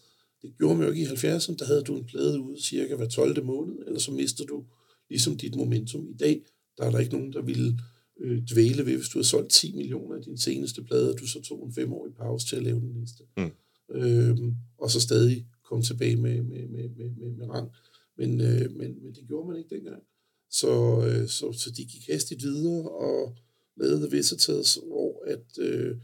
Det 0.41 0.57
gjorde 0.57 0.75
man 0.75 0.87
jo 0.87 0.93
ikke 0.93 1.03
i 1.03 1.05
70'erne, 1.05 1.55
der 1.55 1.65
havde 1.65 1.81
du 1.81 1.97
en 1.97 2.05
plade 2.05 2.41
ude 2.41 2.63
cirka 2.63 2.95
hver 2.95 3.07
12. 3.07 3.43
måned, 3.43 3.75
eller 3.87 3.99
så 3.99 4.11
mister 4.11 4.45
du 4.45 4.65
ligesom 5.09 5.37
dit 5.37 5.55
momentum. 5.55 6.09
I 6.09 6.17
dag, 6.17 6.45
der 6.77 6.83
er 6.85 6.91
der 6.91 6.99
ikke 6.99 7.13
nogen, 7.13 7.33
der 7.33 7.41
ville 7.41 7.79
øh, 8.19 8.41
dvæle 8.51 8.85
ved, 8.85 8.95
hvis 8.97 9.09
du 9.09 9.17
har 9.17 9.23
solgt 9.23 9.51
10 9.51 9.75
millioner 9.75 10.15
af 10.15 10.23
din 10.23 10.37
seneste 10.37 10.83
plade, 10.83 11.13
og 11.13 11.19
du 11.19 11.27
så 11.27 11.41
tog 11.41 11.65
en 11.65 11.73
femårig 11.73 12.13
pause 12.13 12.47
til 12.47 12.55
at 12.55 12.63
lave 12.63 12.79
den 12.79 12.93
næste. 12.99 13.23
Mm. 13.37 13.51
Øhm, 13.95 14.55
og 14.77 14.91
så 14.91 15.01
stadig 15.01 15.45
komme 15.63 15.83
tilbage 15.83 16.15
med, 16.15 16.41
med, 16.41 16.67
med, 16.67 16.89
med, 16.89 17.09
med, 17.09 17.31
med 17.31 17.49
rang. 17.49 17.69
Men, 18.17 18.41
øh, 18.41 18.71
men, 18.71 19.03
men 19.03 19.13
det 19.15 19.27
gjorde 19.27 19.47
man 19.49 19.57
ikke 19.57 19.75
dengang. 19.75 20.03
Så, 20.51 20.71
øh, 21.07 21.27
så, 21.27 21.53
så 21.53 21.71
de 21.77 21.85
gik 21.85 22.07
hastigt 22.09 22.43
videre 22.43 22.89
og 22.89 23.37
lavede 23.77 23.99
The 24.07 24.17
Visitors, 24.17 24.77
hvor 24.87 25.23
at 25.27 25.57
øh, 25.59 25.97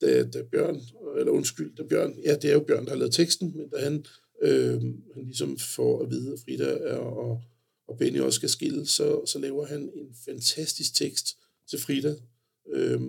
da, 0.00 0.24
da 0.24 0.42
Bjørn, 0.42 0.80
eller 1.18 1.32
undskyld, 1.32 1.76
da 1.76 1.82
Bjørn, 1.82 2.14
ja, 2.24 2.36
det 2.36 2.50
er 2.50 2.54
jo 2.54 2.60
Bjørn, 2.60 2.84
der 2.84 2.90
har 2.90 2.96
lavet 2.96 3.14
teksten, 3.14 3.52
men 3.56 3.68
da 3.68 3.78
han, 3.78 4.04
øh, 4.42 4.82
han 5.14 5.24
ligesom 5.24 5.58
får 5.58 6.02
at 6.02 6.10
vide, 6.10 6.32
at 6.32 6.38
Frida 6.38 6.64
er, 6.64 6.96
og, 6.96 7.42
og 7.88 7.98
Benny 7.98 8.20
også 8.20 8.36
skal 8.36 8.48
skille, 8.48 8.86
så, 8.86 9.26
så 9.26 9.38
laver 9.38 9.66
han 9.66 9.90
en 9.94 10.14
fantastisk 10.24 10.94
tekst 10.94 11.38
til 11.70 11.78
Frida, 11.78 12.14
øh, 12.72 13.00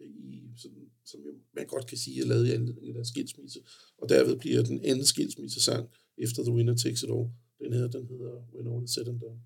i, 0.00 0.40
sådan, 0.56 0.90
som 1.04 1.20
man 1.56 1.66
godt 1.66 1.86
kan 1.86 1.98
sige 1.98 2.22
er 2.22 2.26
lavet 2.26 2.46
i 2.46 2.50
anledning 2.50 2.88
af 2.88 2.94
deres 2.94 3.08
skilsmisse, 3.08 3.60
og 3.98 4.08
derved 4.08 4.36
bliver 4.36 4.62
den 4.62 4.80
anden 4.84 5.04
skilsmissesang 5.04 5.88
efter 6.18 6.42
The 6.42 6.52
Winner 6.52 6.76
Takes 6.76 7.02
It 7.02 7.10
All. 7.10 7.28
Den 7.58 7.72
her, 7.72 7.86
den 7.88 8.06
hedder 8.06 8.46
When 8.54 8.74
All 8.74 8.84
Is 8.84 8.90
Said 8.90 9.08
and 9.08 9.20
Done. 9.20 9.40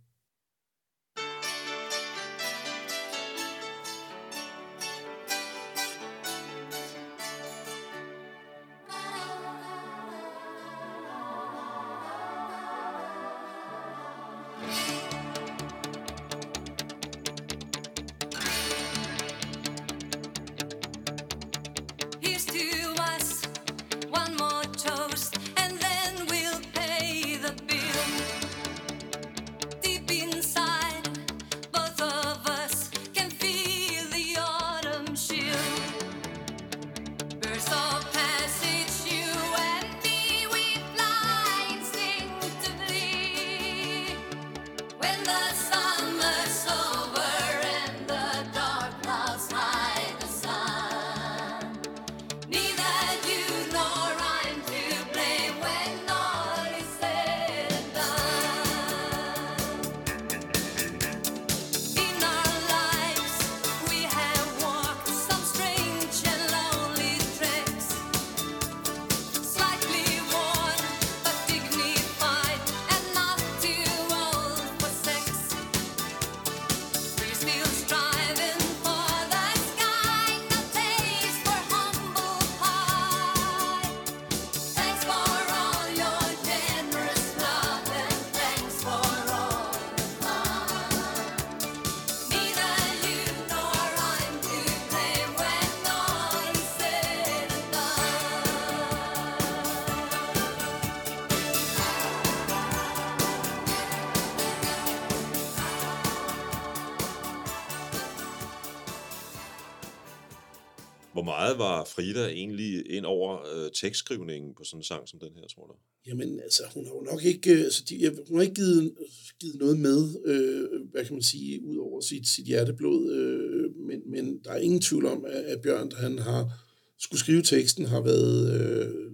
Meget 111.24 111.58
var 111.58 111.84
Frida 111.84 112.28
egentlig 112.28 112.90
ind 112.90 113.06
over 113.06 113.38
øh, 113.54 113.70
tekstskrivningen 113.74 114.54
på 114.54 114.64
sådan 114.64 114.78
en 114.78 114.84
sang 114.84 115.08
som 115.08 115.18
den 115.18 115.32
her, 115.36 115.46
tror 115.54 115.66
du? 115.66 115.74
Jamen, 116.06 116.40
altså, 116.40 116.62
hun 116.74 116.84
har 116.84 116.92
jo 116.92 117.00
nok 117.00 117.24
ikke, 117.24 117.52
øh, 117.52 117.60
altså, 117.60 117.84
de, 117.88 118.16
hun 118.28 118.36
har 118.36 118.42
ikke 118.42 118.54
givet, 118.54 118.92
givet 119.40 119.56
noget 119.56 119.78
med, 119.78 120.00
øh, 120.26 120.90
hvad 120.90 121.04
kan 121.04 121.14
man 121.14 121.22
sige, 121.22 121.64
ud 121.64 121.76
over 121.76 122.00
sit, 122.00 122.28
sit 122.28 122.44
hjerteblod, 122.44 123.12
øh, 123.12 123.86
men, 123.86 124.02
men 124.06 124.40
der 124.44 124.50
er 124.50 124.58
ingen 124.58 124.80
tvivl 124.80 125.06
om, 125.06 125.24
at, 125.24 125.44
at 125.44 125.60
Bjørn, 125.60 125.88
da 125.88 125.96
han 125.96 126.18
har 126.18 126.52
skulle 126.98 127.20
skrive 127.20 127.42
teksten, 127.42 127.84
har 127.84 128.00
været 128.00 128.60
øh, 128.60 129.12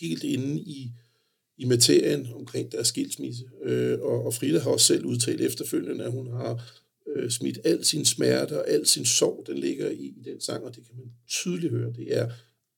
helt 0.00 0.24
inde 0.24 0.60
i, 0.60 0.90
i 1.58 1.64
materien 1.64 2.28
omkring 2.34 2.72
deres 2.72 2.88
skilsmisse. 2.88 3.44
Øh, 3.64 3.98
og, 4.00 4.24
og 4.24 4.34
Frida 4.34 4.58
har 4.58 4.70
også 4.70 4.86
selv 4.86 5.04
udtalt 5.04 5.40
efterfølgende, 5.40 6.04
at 6.04 6.12
hun 6.12 6.32
har 6.32 6.62
øh, 7.16 7.30
smidt 7.30 7.58
al 7.64 7.84
sin 7.84 8.04
smerte 8.04 8.58
og 8.58 8.68
al 8.68 8.86
sin 8.86 9.04
sorg, 9.04 9.44
den 9.46 9.58
ligger 9.58 9.90
i, 9.90 10.14
i 10.16 10.22
den 10.24 10.40
sang, 10.40 10.64
og 10.64 10.76
det 10.76 10.86
kan 10.86 10.96
man 10.96 11.12
tydeligt 11.28 11.72
høre. 11.72 11.92
Det 11.92 12.16
er 12.16 12.30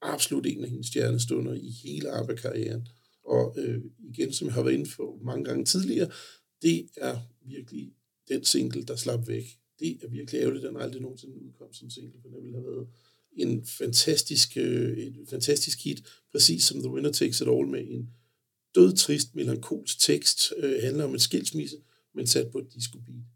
absolut 0.02 0.46
en 0.46 0.64
af 0.64 0.70
hendes 0.70 0.86
stjernestunder 0.86 1.54
i 1.54 1.70
hele 1.70 2.10
arbejdskarrieren. 2.10 2.88
Og 3.24 3.54
øh, 3.58 3.80
igen, 3.98 4.32
som 4.32 4.46
jeg 4.46 4.54
har 4.54 4.62
været 4.62 4.74
inde 4.74 4.90
på 4.96 5.20
mange 5.24 5.44
gange 5.44 5.64
tidligere, 5.64 6.10
det 6.62 6.88
er 6.96 7.18
virkelig 7.46 7.92
den 8.28 8.44
single, 8.44 8.82
der 8.82 8.96
slap 8.96 9.28
væk. 9.28 9.58
Det 9.78 9.98
er 10.02 10.08
virkelig 10.08 10.40
ærgerligt, 10.40 10.64
at 10.64 10.68
den 10.68 10.80
aldrig 10.80 11.02
nogensinde 11.02 11.42
udkom 11.42 11.72
som 11.72 11.90
single, 11.90 12.20
for 12.22 12.28
den 12.28 12.42
ville 12.42 12.56
have 12.56 12.66
været 12.66 12.88
en 13.32 13.66
fantastisk, 13.66 14.56
øh, 14.56 14.98
et 14.98 15.28
fantastisk 15.28 15.84
hit, 15.84 16.02
præcis 16.32 16.64
som 16.64 16.80
The 16.80 16.90
Winner 16.90 17.12
Takes 17.12 17.40
It 17.40 17.48
All 17.48 17.68
med 17.68 17.84
en 17.88 18.10
dødtrist, 18.74 19.34
melankolsk 19.34 20.00
tekst, 20.00 20.52
øh, 20.56 20.82
handler 20.82 21.04
om 21.04 21.12
en 21.12 21.18
skilsmisse, 21.18 21.76
men 22.14 22.26
sat 22.26 22.50
på 22.52 22.58
et 22.58 22.74
disco 22.74 22.98
beat. 22.98 23.33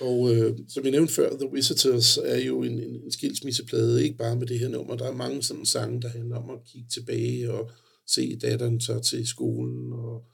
Og 0.00 0.34
øh, 0.34 0.58
som 0.68 0.84
jeg 0.84 0.90
nævnte 0.92 1.12
før, 1.12 1.36
The 1.36 1.48
Visitors 1.52 2.18
er 2.24 2.38
jo 2.38 2.62
en, 2.62 2.80
en, 2.80 3.02
en 3.04 3.12
skilsmisseplade, 3.12 4.04
ikke 4.04 4.16
bare 4.16 4.36
med 4.36 4.46
det 4.46 4.58
her 4.58 4.68
nummer. 4.68 4.96
Der 4.96 5.04
er 5.04 5.16
mange 5.16 5.42
sådan 5.42 5.66
sange, 5.66 6.02
der 6.02 6.08
handler 6.08 6.36
om 6.36 6.50
at 6.50 6.64
kigge 6.66 6.88
tilbage 6.88 7.52
og 7.52 7.70
se 8.06 8.36
datteren 8.36 8.80
tager 8.80 9.00
til 9.00 9.26
skolen 9.26 9.92
og 9.92 10.24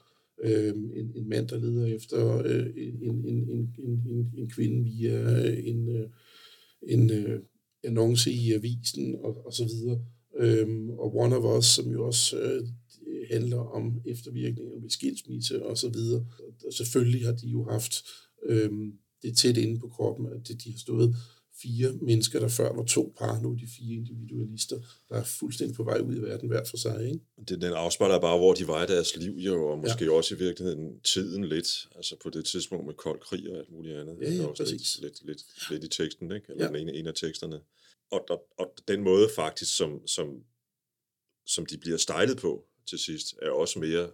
øh, 0.43 0.73
en, 0.95 1.11
en 1.15 1.29
mand, 1.29 1.47
der 1.47 1.59
leder 1.59 1.95
efter 1.95 2.37
øh, 2.45 2.65
en, 2.77 3.03
en, 3.03 3.25
en, 3.25 3.75
en, 3.77 4.01
en, 4.09 4.31
en 4.37 4.49
kvinde 4.49 4.83
via 4.83 5.47
øh, 5.47 5.67
en, 5.67 5.89
øh, 5.89 6.09
en 6.87 7.11
øh, 7.11 7.39
annonce 7.83 8.31
i 8.31 8.53
avisen 8.53 9.15
og, 9.15 9.45
og 9.45 9.53
så 9.53 9.65
videre. 9.65 10.05
Øh, 10.39 10.89
og 10.89 11.15
One 11.15 11.37
of 11.37 11.57
Us, 11.57 11.65
som 11.65 11.91
jo 11.91 12.05
også 12.05 12.39
øh, 12.39 12.67
handler 13.31 13.57
om 13.57 14.01
eftervirkninger 14.05 14.81
ved 14.81 14.89
skilsmisse 14.89 15.65
og 15.65 15.77
så 15.77 15.89
videre. 15.89 16.25
Og 16.65 16.73
selvfølgelig 16.73 17.25
har 17.25 17.33
de 17.33 17.47
jo 17.47 17.63
haft 17.69 18.03
Øh, 18.45 18.71
det 19.23 19.37
tæt 19.37 19.57
inde 19.57 19.79
på 19.79 19.87
kroppen, 19.87 20.25
at 20.27 20.47
de 20.47 20.71
har 20.71 20.79
stået 20.79 21.15
fire 21.61 21.91
mennesker, 22.01 22.39
der 22.39 22.47
før 22.47 22.73
var 22.73 22.83
to 22.83 23.13
par, 23.17 23.41
nu 23.41 23.51
er 23.51 23.55
de 23.55 23.67
fire 23.77 23.95
individualister, 23.95 24.79
der 25.09 25.15
er 25.15 25.23
fuldstændig 25.23 25.75
på 25.75 25.83
vej 25.83 25.99
ud 25.99 26.15
i 26.15 26.21
verden 26.21 26.47
hver 26.49 26.63
for 26.65 26.77
sig. 26.77 27.05
Ikke? 27.05 27.19
Det, 27.47 27.61
den 27.61 27.73
afspejler 27.73 28.19
bare, 28.19 28.37
hvor 28.37 28.53
de 28.53 28.67
var 28.67 28.83
i 28.83 28.87
deres 28.87 29.15
liv, 29.15 29.31
jo, 29.31 29.67
og 29.67 29.77
måske 29.79 30.05
ja. 30.05 30.11
også 30.11 30.35
i 30.35 30.37
virkeligheden 30.37 30.99
tiden 30.99 31.45
lidt, 31.45 31.87
altså 31.95 32.15
på 32.23 32.29
det 32.29 32.45
tidspunkt 32.45 32.85
med 32.85 32.93
kold 32.93 33.19
krig 33.19 33.51
og 33.51 33.57
alt 33.57 33.71
muligt 33.71 33.97
andet. 33.97 34.17
Ja, 34.21 34.25
ja, 34.25 34.31
Det 34.31 34.41
er 34.43 34.47
også 34.47 34.63
præcis. 34.63 34.99
lidt, 35.01 35.25
lidt, 35.25 35.41
lidt, 35.49 35.71
lidt 35.71 35.83
i 35.83 36.01
teksten, 36.01 36.31
ikke? 36.31 36.47
eller 36.49 36.71
Ja. 36.71 36.77
ene, 36.81 36.93
en 36.93 37.07
af 37.07 37.13
teksterne. 37.13 37.59
Og, 38.11 38.25
og, 38.29 38.43
og 38.57 38.73
den 38.87 39.03
måde 39.03 39.29
faktisk, 39.35 39.77
som, 39.77 40.07
som, 40.07 40.43
som 41.45 41.65
de 41.65 41.77
bliver 41.77 41.97
stylet 41.97 42.37
på 42.37 42.65
til 42.89 42.99
sidst, 42.99 43.35
er 43.41 43.49
også 43.49 43.79
mere, 43.79 44.09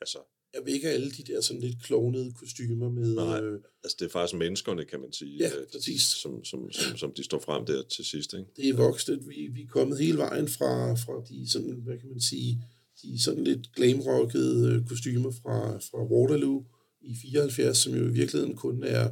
altså, 0.00 0.18
Jeg 0.54 0.62
vil 0.64 0.74
ikke 0.74 0.86
have 0.86 0.94
alle 0.94 1.10
de 1.10 1.22
der 1.22 1.40
sådan 1.40 1.62
lidt 1.62 1.82
klovnede 1.82 2.32
kostymer 2.32 2.90
med... 2.90 3.14
Nej. 3.14 3.40
Øh, 3.40 3.60
altså 3.84 3.96
det 4.00 4.06
er 4.06 4.10
faktisk 4.10 4.38
menneskerne, 4.38 4.84
kan 4.84 5.00
man 5.00 5.12
sige, 5.12 5.36
Ja, 5.36 5.46
øh, 5.46 5.66
præcis. 5.72 6.02
som, 6.02 6.44
som, 6.44 6.72
som, 6.72 6.96
som 6.96 7.12
de 7.16 7.24
står 7.24 7.38
frem 7.38 7.66
der 7.66 7.82
til 7.82 8.04
sidst. 8.04 8.34
Ikke? 8.34 8.46
det 8.56 8.68
er 8.68 8.74
voksne. 8.74 9.18
Vi, 9.28 9.48
vi 9.52 9.62
er 9.62 9.66
kommet 9.68 9.98
hele 9.98 10.18
vejen 10.18 10.48
fra, 10.48 10.94
fra 10.94 11.24
de 11.28 11.50
sådan, 11.50 11.80
hvad 11.84 11.98
kan 11.98 12.08
man 12.08 12.20
sige, 12.20 12.62
de 13.02 13.22
sådan 13.22 13.44
lidt 13.44 13.74
glamrockede 13.74 14.72
øh, 14.72 14.86
kostymer 14.88 15.30
fra, 15.30 15.78
fra 15.78 16.04
Waterloo 16.04 16.64
i 17.00 17.16
74, 17.22 17.78
som 17.78 17.94
jo 17.94 18.04
i 18.04 18.12
virkeligheden 18.12 18.56
kun 18.56 18.82
er 18.82 19.10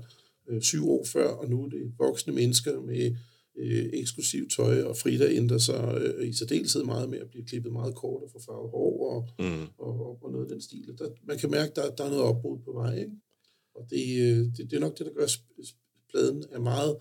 øh, 0.49 0.63
syv 0.63 0.91
år 0.91 1.05
før, 1.05 1.29
og 1.29 1.51
nu 1.51 1.65
er 1.65 1.69
det 1.69 1.93
voksne 1.99 2.33
mennesker 2.33 2.81
med 2.81 3.17
øh, 3.57 3.91
eksklusivt 3.93 4.53
tøj, 4.53 4.83
og 4.83 4.97
Frida 4.97 5.31
ændrer 5.31 5.59
sig 5.59 5.99
øh, 6.03 6.29
i 6.29 6.33
særdeleshed 6.33 6.85
meget 6.85 7.11
med 7.11 7.19
at 7.19 7.31
blive 7.31 7.45
klippet 7.45 7.73
meget 7.73 7.95
kort 7.95 8.23
og 8.23 8.31
få 8.33 8.41
farvet 8.41 8.71
hår 8.71 9.11
og, 9.17 9.29
Mm. 9.39 9.67
og, 9.79 10.23
og 10.25 10.33
noget 10.33 10.45
af 10.45 10.49
den 10.51 10.61
stil. 10.61 10.95
Der, 10.99 11.09
man 11.25 11.39
kan 11.39 11.51
mærke, 11.51 11.73
der, 11.77 11.95
der 11.95 12.05
er 12.05 12.09
noget 12.09 12.25
opbrud 12.25 12.59
på 12.59 12.73
vej, 12.73 12.99
ikke? 12.99 13.13
Og 13.75 13.87
det, 13.91 14.05
øh, 14.23 14.39
det, 14.39 14.59
det 14.71 14.73
er 14.73 14.81
nok 14.81 14.99
det, 14.99 15.07
der 15.07 15.13
gør, 15.13 15.25
at 15.25 15.39
pladen 16.11 16.45
er 16.51 16.61
meget, 16.61 16.97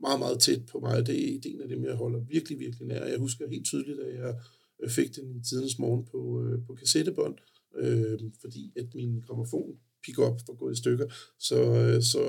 meget, 0.00 0.18
meget 0.18 0.40
tæt 0.40 0.66
på 0.66 0.78
mig. 0.80 1.06
Det 1.06 1.34
er, 1.34 1.38
en 1.44 1.60
af 1.60 1.68
dem, 1.68 1.84
jeg 1.84 1.94
holder 1.94 2.20
virkelig, 2.20 2.58
virkelig 2.58 2.86
nær. 2.88 3.04
Jeg 3.04 3.18
husker 3.18 3.48
helt 3.48 3.64
tydeligt, 3.64 4.00
at 4.00 4.14
jeg 4.14 4.34
øh, 4.82 4.90
fik 4.90 5.16
den 5.16 5.36
i 5.36 5.40
tidens 5.48 5.78
morgen 5.78 6.04
på, 6.04 6.42
øh, 6.44 6.58
på 6.66 6.74
kassettebånd, 6.74 7.34
øh, 7.78 8.20
fordi 8.40 8.72
at 8.76 8.94
min 8.94 9.20
gramofon 9.26 9.76
pick-up 10.04 10.40
var 10.48 10.54
gået 10.54 10.72
i 10.72 10.78
stykker. 10.78 11.06
Så, 11.38 11.56
øh, 11.62 12.02
så 12.02 12.20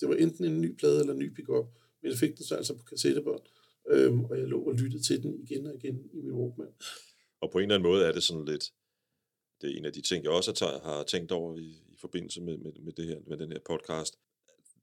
det 0.00 0.08
var 0.08 0.14
enten 0.14 0.44
en 0.44 0.60
ny 0.60 0.76
plade 0.78 1.00
eller 1.00 1.12
en 1.12 1.18
ny 1.18 1.34
pick-up, 1.34 1.66
men 2.02 2.10
jeg 2.10 2.18
fik 2.18 2.36
den 2.36 2.44
så 2.44 2.56
altså 2.56 2.74
på 2.76 2.82
kassettebånd, 2.82 3.42
øh, 3.90 4.20
og 4.20 4.38
jeg 4.38 4.48
lå 4.48 4.62
og 4.62 4.74
lyttede 4.74 5.02
til 5.02 5.22
den 5.22 5.40
igen 5.42 5.66
og 5.66 5.74
igen 5.74 6.10
i 6.12 6.20
min 6.20 6.32
Walkman. 6.32 6.72
Og 7.40 7.50
på 7.50 7.58
en 7.58 7.62
eller 7.62 7.74
anden 7.74 7.90
måde 7.90 8.04
er 8.04 8.12
det 8.12 8.22
sådan 8.22 8.44
lidt, 8.44 8.72
det 9.60 9.70
er 9.70 9.78
en 9.78 9.84
af 9.84 9.92
de 9.92 10.00
ting, 10.00 10.24
jeg 10.24 10.32
også 10.32 10.80
har, 10.84 11.02
tænkt 11.02 11.32
over 11.32 11.56
i, 11.56 11.82
i 11.88 11.96
forbindelse 11.98 12.40
med, 12.40 12.56
med, 12.56 12.72
med, 12.72 12.92
det 12.92 13.06
her, 13.06 13.18
med 13.26 13.36
den 13.36 13.52
her 13.52 13.58
podcast. 13.66 14.18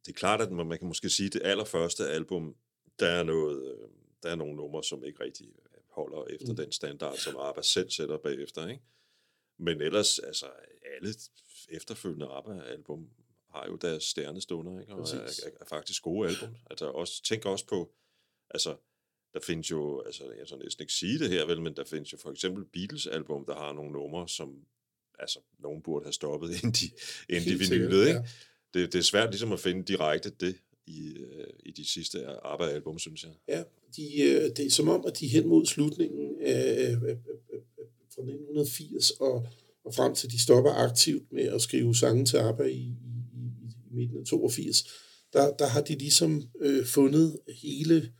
Det 0.05 0.11
er 0.11 0.15
klart, 0.15 0.41
at 0.41 0.51
man, 0.51 0.67
man 0.67 0.77
kan 0.79 0.87
måske 0.87 1.09
sige, 1.09 1.27
at 1.27 1.33
det 1.33 1.41
allerførste 1.43 2.09
album, 2.09 2.55
der 2.99 3.07
er, 3.07 3.23
noget, 3.23 3.63
øh, 3.63 3.89
der 4.23 4.29
er 4.29 4.35
nogle 4.35 4.55
numre, 4.55 4.83
som 4.83 5.03
ikke 5.03 5.23
rigtig 5.23 5.47
holder 5.89 6.23
efter 6.29 6.49
mm. 6.49 6.55
den 6.55 6.71
standard, 6.71 7.17
som 7.17 7.37
ABBA 7.37 7.61
selv 7.61 7.89
sætter 7.89 8.17
bagefter. 8.17 8.67
Ikke? 8.67 8.83
Men 9.57 9.81
ellers, 9.81 10.19
altså 10.19 10.45
alle 10.95 11.13
efterfølgende 11.69 12.27
ABBA-album 12.27 13.09
har 13.55 13.67
jo 13.67 13.75
deres 13.75 14.03
stjernestunder, 14.03 14.79
ikke? 14.81 14.93
og 14.93 14.99
er, 14.99 15.03
Præcis. 15.03 15.39
er, 15.39 15.49
er, 15.61 15.65
faktisk 15.65 16.03
gode 16.03 16.29
album. 16.29 16.55
Altså 16.69 16.85
også, 16.85 17.23
tænk 17.23 17.45
også 17.45 17.65
på, 17.67 17.91
altså 18.49 18.75
der 19.33 19.39
findes 19.39 19.71
jo, 19.71 20.01
altså 20.05 20.23
jeg 20.39 20.47
skal 20.47 20.59
næsten 20.59 20.83
ikke 20.83 20.93
sige 20.93 21.19
det 21.19 21.29
her, 21.29 21.45
vel, 21.45 21.61
men 21.61 21.75
der 21.75 21.83
findes 21.83 22.13
jo 22.13 22.17
for 22.17 22.31
eksempel 22.31 22.65
Beatles-album, 22.65 23.45
der 23.45 23.55
har 23.55 23.73
nogle 23.73 23.91
numre, 23.91 24.29
som 24.29 24.65
altså, 25.19 25.39
nogen 25.59 25.81
burde 25.81 26.05
have 26.05 26.13
stoppet, 26.13 26.49
inden 26.57 26.71
de, 26.71 26.89
inden 27.29 27.49
de 27.49 27.59
vinylet, 27.59 28.07
ikke? 28.07 28.19
ja. 28.19 28.25
Det, 28.73 28.93
det 28.93 28.99
er 28.99 29.03
svært 29.03 29.29
ligesom 29.29 29.51
at 29.51 29.59
finde 29.59 29.83
direkte 29.83 30.29
det 30.29 30.55
i, 30.87 31.17
øh, 31.17 31.47
i 31.65 31.71
de 31.71 31.85
sidste 31.85 32.25
ABBA-album, 32.25 32.99
synes 32.99 33.23
jeg. 33.23 33.31
Ja, 33.47 33.63
de, 33.95 34.21
øh, 34.21 34.49
det 34.57 34.65
er 34.65 34.71
som 34.71 34.89
om, 34.89 35.05
at 35.07 35.19
de 35.19 35.27
hen 35.27 35.47
mod 35.47 35.65
slutningen 35.65 36.41
af, 36.41 36.91
af 36.91 37.17
fra 38.15 38.21
1980 38.21 39.11
og, 39.11 39.47
og 39.85 39.93
frem 39.93 40.15
til 40.15 40.31
de 40.31 40.41
stopper 40.41 40.71
aktivt 40.71 41.31
med 41.31 41.43
at 41.43 41.61
skrive 41.61 41.95
sange 41.95 42.25
til 42.25 42.39
i, 42.39 42.71
i, 42.71 42.75
i 42.75 43.14
midten 43.95 44.17
af 44.17 44.25
82, 44.25 44.83
der, 45.33 45.55
der 45.57 45.67
har 45.67 45.81
de 45.81 45.95
ligesom 45.95 46.43
øh, 46.59 46.85
fundet 46.85 47.39
hele, 47.61 48.13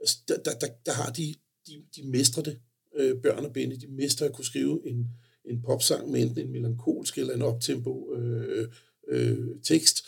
altså 0.00 0.18
der, 0.28 0.42
der, 0.42 0.58
der, 0.58 0.68
der 0.86 0.92
har 0.92 1.12
de, 1.12 1.34
de, 1.66 1.84
de 1.96 2.02
mestrer 2.08 2.42
det, 2.42 2.60
øh, 2.96 3.22
Bjørn 3.22 3.44
og 3.44 3.52
Benny, 3.52 3.76
de 3.80 3.86
mestrer 3.86 4.28
at 4.28 4.34
kunne 4.34 4.44
skrive 4.44 4.88
en, 4.88 5.08
en 5.44 5.62
popsang 5.62 6.10
med 6.10 6.22
enten 6.22 6.38
en 6.38 6.52
melankolsk 6.52 7.18
eller 7.18 7.34
en 7.34 7.42
optempo 7.42 8.14
øh, 8.14 8.68
øh, 9.08 9.48
tekst, 9.62 10.06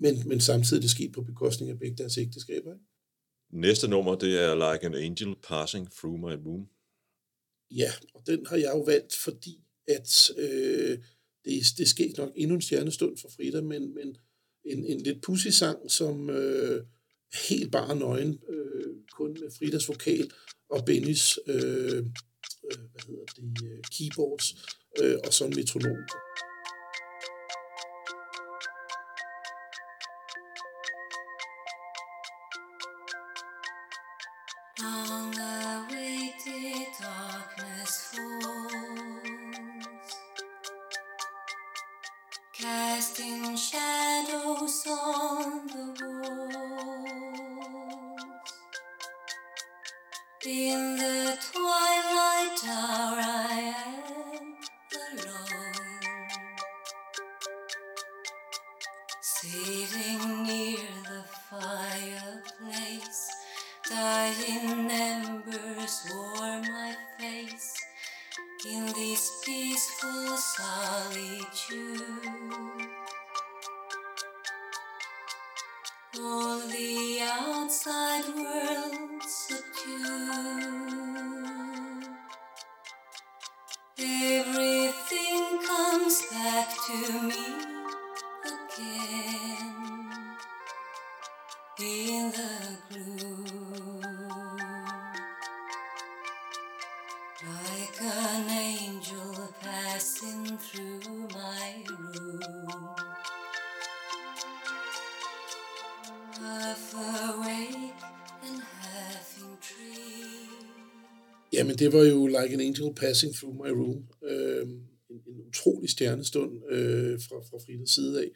men, 0.00 0.28
men 0.28 0.40
samtidig 0.40 0.78
er 0.78 0.80
det 0.80 0.90
sket 0.90 1.12
på 1.12 1.22
bekostning 1.22 1.70
af 1.70 1.78
begge 1.78 1.96
deres 1.96 2.18
ægteskaber. 2.18 2.72
Ikke? 2.72 2.84
Næste 3.52 3.88
nummer, 3.88 4.14
det 4.14 4.40
er 4.42 4.54
Like 4.54 4.86
an 4.86 4.94
Angel 4.94 5.36
Passing 5.42 5.92
Through 5.92 6.20
My 6.20 6.46
Room. 6.46 6.68
Ja, 7.70 7.90
og 8.14 8.26
den 8.26 8.46
har 8.46 8.56
jeg 8.56 8.70
jo 8.74 8.80
valgt, 8.80 9.14
fordi 9.14 9.64
at 9.88 10.30
øh, 10.38 10.98
det, 11.44 11.78
det 11.78 11.88
sker 11.88 12.08
nok 12.18 12.32
endnu 12.36 12.54
en 12.54 12.62
stjernestund 12.62 13.16
for 13.16 13.28
Frida, 13.36 13.60
men, 13.60 13.94
men 13.94 14.16
en, 14.64 14.84
en 14.84 15.00
lidt 15.00 15.22
pussy 15.22 15.48
sang, 15.48 15.90
som 15.90 16.30
øh, 16.30 16.84
helt 17.48 17.72
bare 17.72 17.96
nøgen, 17.96 18.38
øh, 18.48 18.94
kun 19.12 19.36
med 19.40 19.50
Fridas 19.58 19.88
vokal 19.88 20.30
og 20.70 20.84
Bennys 20.84 21.38
øh, 21.46 21.56
øh, 21.56 22.80
hvad 22.92 23.02
hedder 23.06 23.24
det, 23.36 23.64
øh, 23.64 23.78
keyboards 23.92 24.54
øh, 25.02 25.16
og 25.24 25.32
så 25.32 25.44
en 25.44 25.52
metronom. 25.56 25.96
Oh. 34.82 35.10
Ah. 35.12 35.19
Det 111.80 111.92
var 111.92 112.04
jo 112.04 112.26
Like 112.26 112.54
an 112.54 112.60
Angel 112.60 112.94
Passing 112.96 113.34
Through 113.34 113.56
My 113.56 113.70
Room. 113.80 114.04
Øh, 114.30 114.68
en, 115.10 115.20
en 115.26 115.40
utrolig 115.48 115.90
stjernestund 115.90 116.52
øh, 116.70 117.20
fra, 117.20 117.36
fra 117.50 117.58
Fridas 117.58 117.90
side 117.90 118.22
af. 118.22 118.30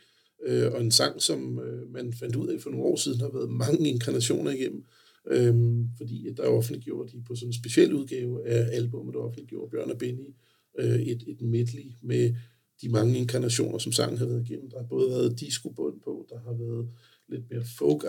Øh, 0.46 0.72
og 0.72 0.80
en 0.80 0.90
sang, 0.90 1.22
som 1.22 1.58
øh, 1.58 1.92
man 1.92 2.12
fandt 2.12 2.36
ud 2.36 2.48
af 2.48 2.60
for 2.60 2.70
nogle 2.70 2.86
år 2.86 2.96
siden, 2.96 3.20
har 3.20 3.30
været 3.32 3.50
mange 3.50 3.88
inkarnationer 3.88 4.50
igennem. 4.50 4.84
Øh, 5.30 5.54
fordi 5.96 6.28
at 6.28 6.36
der 6.36 6.42
offentliggjorde 6.42 7.12
de 7.12 7.22
på 7.26 7.34
sådan 7.34 7.48
en 7.48 7.52
speciel 7.52 7.94
udgave 7.94 8.46
af 8.46 8.76
albumet, 8.76 9.14
der 9.14 9.20
offentliggjorde 9.20 9.70
Bjørn 9.70 9.90
og 9.90 9.98
Benny, 9.98 10.34
øh, 10.78 11.00
et, 11.00 11.22
et 11.26 11.40
medley 11.40 11.92
med 12.02 12.34
de 12.82 12.88
mange 12.88 13.18
inkarnationer, 13.18 13.78
som 13.78 13.92
sangen 13.92 14.18
har 14.18 14.26
været 14.26 14.50
igennem. 14.50 14.70
Der 14.70 14.78
har 14.78 14.86
både 14.86 15.10
været 15.10 15.40
discobund 15.40 16.00
på, 16.00 16.26
der 16.30 16.38
har 16.38 16.52
været 16.52 16.88
lidt 17.28 17.50
mere 17.50 17.64
folk 17.78 18.04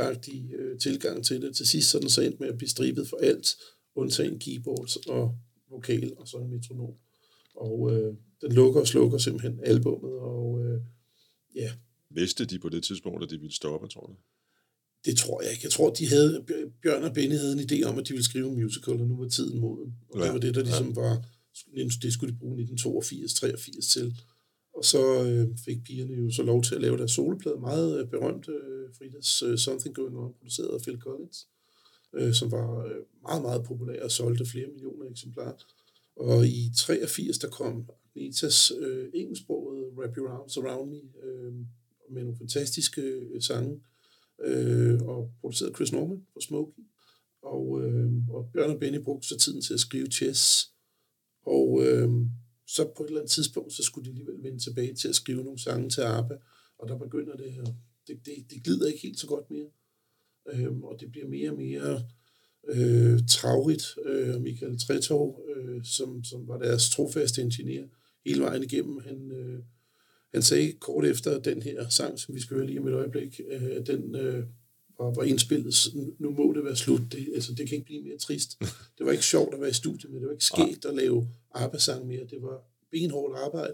øh, 0.60 0.80
tilgang 0.80 1.26
til 1.26 1.42
det. 1.42 1.56
Til 1.56 1.68
sidst 1.68 1.90
så 1.90 1.98
er 1.98 2.02
den 2.02 2.10
så 2.10 2.22
endt 2.22 2.40
med 2.40 2.48
at 2.48 2.58
blive 2.58 2.70
stribet 2.70 3.08
for 3.08 3.18
alt, 3.18 3.56
undtagen 3.96 4.40
keyboards 4.40 4.96
og 4.96 5.36
vokal 5.70 6.14
og 6.18 6.28
så 6.28 6.38
en 6.38 6.50
metronom. 6.50 6.94
Og 7.56 7.94
øh, 7.94 8.14
den 8.42 8.52
lukker 8.52 8.82
og 8.82 8.88
slukker 8.88 9.18
simpelthen 9.18 9.60
albummet, 9.64 10.12
og 10.12 10.66
øh, 10.66 10.82
ja, 11.56 11.72
Vidste 12.10 12.46
de 12.46 12.60
på 12.60 12.70
det 12.70 12.84
tidspunkt, 12.84 13.24
at 13.24 13.30
de 13.30 13.40
ville 13.40 13.56
stoppe, 13.56 13.88
tror 13.88 14.06
du? 14.06 14.16
det 15.06 15.18
tror 15.18 15.42
jeg 15.42 15.52
ikke. 15.52 15.64
Jeg 15.64 15.72
tror, 15.72 15.90
de 15.90 16.08
havde, 16.08 16.46
Bjørn 16.82 17.04
og 17.04 17.14
Benny 17.14 17.36
havde 17.36 17.54
en 17.54 17.60
idé 17.60 17.84
om, 17.84 17.98
at 18.00 18.08
de 18.08 18.14
ville 18.14 18.26
skrive 18.26 18.50
en 18.50 18.56
musical, 18.64 19.02
og 19.02 19.08
nu 19.08 19.18
var 19.18 19.28
tiden 19.28 19.60
moden. 19.60 19.94
Og 20.10 20.20
ja. 20.20 20.26
Ja. 20.26 20.26
det 20.26 20.34
var 20.34 20.40
det, 20.40 20.56
der 20.56 20.64
ligesom 20.64 20.96
var, 20.96 21.26
det 22.02 22.14
skulle 22.14 22.34
de 22.34 22.40
bruge 22.40 22.64
1982-83 22.64 23.94
til. 23.94 24.16
Og 24.74 24.86
så 24.86 25.24
øh, 25.24 25.48
fik 25.66 25.84
pigerne 25.84 26.14
jo 26.14 26.32
så 26.32 26.44
lov 26.44 26.64
til 26.64 26.76
at 26.76 26.82
lave 26.82 26.98
deres 26.98 27.12
soloplade, 27.12 27.60
meget 27.60 28.00
øh, 28.00 28.08
berømte 28.08 28.52
øh, 28.52 28.90
Fridas 28.98 29.42
øh, 29.42 29.58
Something 29.58 29.96
Going 29.96 30.18
On, 30.18 30.34
produceret 30.34 30.74
af 30.74 30.82
Phil 30.82 31.00
Collins, 31.00 31.48
øh, 32.16 32.34
som 32.34 32.52
var 32.52 32.86
øh, 32.86 33.02
meget, 33.22 33.42
meget 33.42 33.64
populær 33.64 34.04
og 34.04 34.12
solgte 34.12 34.46
flere 34.46 34.68
millioner 34.68 35.10
eksemplarer. 35.10 35.66
Og 36.16 36.48
i 36.48 36.72
83, 36.78 37.38
der 37.38 37.50
kom 37.50 37.90
Agnetas 38.16 38.72
øh, 38.80 39.10
engelsksproget 39.14 39.94
Wrap 39.98 40.18
Your 40.18 40.30
Arms 40.30 40.58
Around 40.58 40.90
Me, 40.92 41.02
øh, 41.24 41.54
med 42.10 42.24
nogle 42.24 42.38
fantastiske 42.38 43.02
øh, 43.02 43.42
sange, 43.42 43.82
øh, 44.44 45.02
og 45.02 45.32
produceret 45.42 45.76
Chris 45.76 45.92
Norman 45.92 46.26
for 46.34 46.40
Smokey. 46.40 46.84
Og, 47.42 47.82
øh, 47.84 48.12
og 48.30 48.50
Bjørn 48.54 48.70
og 48.70 48.80
Benny 48.80 49.04
brugte 49.04 49.28
så 49.28 49.38
tiden 49.38 49.62
til 49.62 49.74
at 49.74 49.80
skrive 49.80 50.06
Chess. 50.06 50.72
Og 51.46 51.86
øh, 51.86 52.10
så 52.68 52.92
på 52.98 53.04
et 53.04 53.08
eller 53.08 53.20
andet 53.22 53.32
tidspunkt, 53.32 53.74
så 53.74 53.84
skulle 53.84 54.06
de 54.06 54.10
alligevel 54.10 54.44
vende 54.44 54.60
tilbage 54.60 54.94
til 54.94 55.08
at 55.08 55.16
skrive 55.16 55.44
nogle 55.44 55.60
sange 55.60 55.90
til 55.90 56.02
ABBA. 56.02 56.38
Og 56.78 56.88
der 56.90 56.98
begynder 56.98 57.36
det 57.36 57.54
her. 57.54 57.66
Det, 58.08 58.26
det, 58.26 58.34
det 58.50 58.64
glider 58.64 58.88
ikke 58.88 59.02
helt 59.02 59.20
så 59.20 59.28
godt 59.28 59.52
mere. 59.52 59.68
Øh, 60.54 60.78
og 60.78 60.98
det 61.00 61.12
bliver 61.12 61.28
mere 61.28 61.50
og 61.50 61.58
mere 61.58 62.04
øh, 62.68 63.20
travrigt. 63.30 63.86
Øh, 64.06 64.42
Michael 64.42 64.80
Tretov, 64.80 65.42
øh, 65.56 65.84
som, 65.84 66.24
som 66.24 66.48
var 66.48 66.58
deres 66.58 66.90
trofaste 66.90 67.42
ingeniør 67.42 67.86
hele 68.26 68.42
vejen 68.42 68.64
igennem, 68.64 69.00
han... 69.00 69.32
Øh, 69.32 69.60
han 70.34 70.42
sagde 70.42 70.72
kort 70.72 71.06
efter 71.06 71.40
den 71.40 71.62
her 71.62 71.90
sang, 71.90 72.20
som 72.20 72.36
vi 72.36 72.42
skal 72.42 72.58
høre 72.58 72.68
lige 72.68 72.80
om 72.80 72.88
et 72.88 72.94
øjeblik, 72.94 73.42
øh, 73.52 73.86
den 73.86 74.16
øh, 74.16 74.44
var, 75.00 75.14
var 75.14 75.24
indspillet. 75.24 75.76
Nu 76.20 76.32
må 76.32 76.54
det 76.54 76.64
være 76.64 76.76
slut. 76.76 77.02
Det, 77.12 77.28
altså, 77.36 77.54
det 77.54 77.70
kan 77.70 77.76
ikke 77.76 77.86
blive 77.86 78.04
mere 78.04 78.18
trist. 78.18 78.60
Det 78.98 79.06
var 79.06 79.12
ikke 79.12 79.26
sjovt 79.26 79.54
at 79.54 79.62
være 79.62 79.70
i 79.70 79.74
studiet, 79.74 80.12
men 80.12 80.22
det 80.22 80.28
var 80.28 80.34
ikke 80.34 80.46
skægt 80.46 80.86
at 80.86 80.96
lave 80.96 81.28
ABBA-sang 81.56 82.08
mere. 82.08 82.26
Det 82.30 82.42
var 82.42 82.64
benhårdt 82.92 83.38
arbejde, 83.38 83.74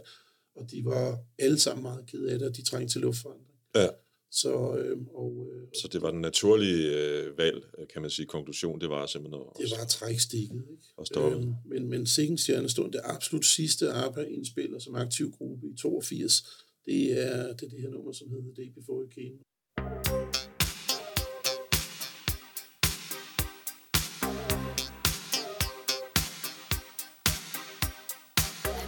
og 0.55 0.71
de 0.71 0.85
var 0.85 1.19
alle 1.39 1.59
sammen 1.59 1.83
meget 1.83 2.05
kede 2.05 2.31
af 2.31 2.39
det, 2.39 2.47
og 2.47 2.57
de 2.57 2.61
trængte 2.61 2.93
til 2.93 3.01
luftforandring. 3.01 3.57
Ja. 3.75 3.87
Så, 4.33 4.77
øh, 4.77 4.97
og, 5.13 5.47
øh, 5.53 5.67
Så 5.81 5.87
det 5.87 6.01
var 6.01 6.11
den 6.11 6.21
naturlige 6.21 6.97
øh, 6.97 7.37
valg, 7.37 7.63
kan 7.93 8.01
man 8.01 8.11
sige, 8.11 8.25
konklusion, 8.25 8.81
det 8.81 8.89
var 8.89 9.05
simpelthen 9.05 9.41
at, 9.41 9.57
det 9.57 9.71
var 9.79 9.85
trækstikket. 9.85 10.63
Ikke? 10.71 10.83
at 10.99 11.07
stoppe. 11.07 11.37
Øhm, 11.37 11.53
men, 11.65 11.89
men 11.89 12.07
Sikken 12.07 12.37
Stjernestund, 12.37 12.91
det 12.91 13.01
absolut 13.03 13.45
sidste 13.45 13.91
ABBA-indspiller 13.91 14.79
som 14.79 14.95
aktiv 14.95 15.31
gruppe 15.31 15.67
i 15.67 15.77
82, 15.77 16.43
det 16.85 17.11
er 17.11 17.53
det, 17.53 17.63
er 17.63 17.69
det 17.69 17.81
her 17.81 17.89
nummer, 17.89 18.11
som 18.11 18.29
hedder 18.29 18.53
Day 18.57 18.69
Before 18.75 19.03
You 19.03 19.09
Came. 19.11 19.37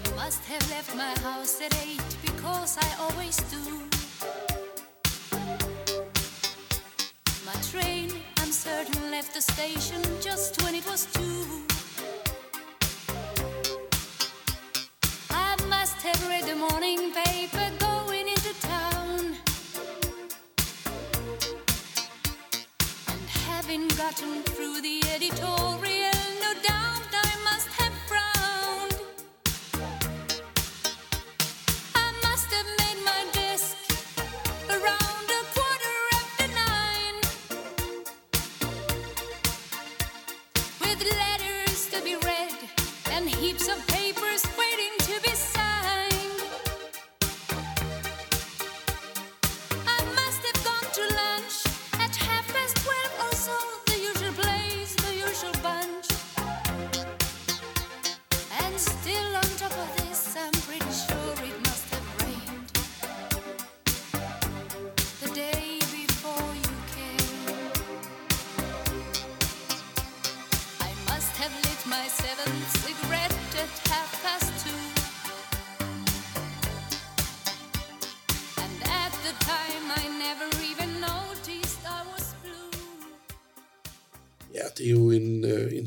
I 0.06 0.26
must 0.26 0.41
have 0.52 0.64
left 0.76 0.96
my 0.96 1.14
house 1.30 1.62
at 1.66 1.74
eight 1.86 2.04
because 2.22 2.78
I 2.78 2.89
always 3.06 3.38
do. 3.38 4.03
The 9.34 9.42
station 9.42 10.00
just 10.22 10.62
when 10.62 10.76
it 10.76 10.86
was 10.86 11.08
two. 11.08 11.66
I 15.32 15.56
must 15.68 15.95
have 16.03 16.28
read 16.28 16.44
the 16.44 16.56
morning 16.56 17.12
paper 17.12 17.72
going 17.80 18.28
into 18.28 18.53
town. 18.62 19.36
And 23.07 23.28
having 23.48 23.88
gotten 23.88 24.44
through 24.44 24.82
the 24.82 25.02
editorial, 25.16 26.03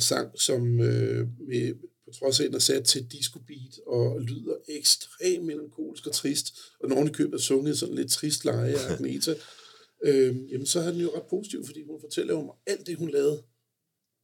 sang, 0.06 0.40
som 0.40 0.80
øh, 0.80 1.28
med, 1.48 1.74
på 2.04 2.10
trods 2.18 2.40
af, 2.40 2.46
er 2.46 2.58
sat 2.58 2.84
til 2.84 3.06
disco 3.12 3.38
beat 3.38 3.80
og 3.86 4.20
lyder 4.20 4.56
ekstremt 4.68 5.44
melankolsk 5.44 6.06
og 6.06 6.12
trist, 6.12 6.58
og 6.80 6.88
når 6.88 6.96
hun 6.96 7.08
i 7.08 7.12
købet 7.12 7.34
er 7.34 7.42
sunget 7.42 7.78
sådan 7.78 7.94
lidt 7.94 8.10
trist 8.10 8.44
leje 8.44 8.74
af 8.74 8.92
Agneta, 8.92 9.34
øh, 10.06 10.52
jamen 10.52 10.66
så 10.66 10.80
er 10.80 10.90
den 10.90 11.00
jo 11.00 11.10
ret 11.16 11.26
positiv, 11.30 11.66
fordi 11.66 11.82
hun 11.82 12.00
fortæller 12.00 12.34
om 12.34 12.50
alt 12.66 12.86
det, 12.86 12.96
hun 12.96 13.10
lavede 13.10 13.42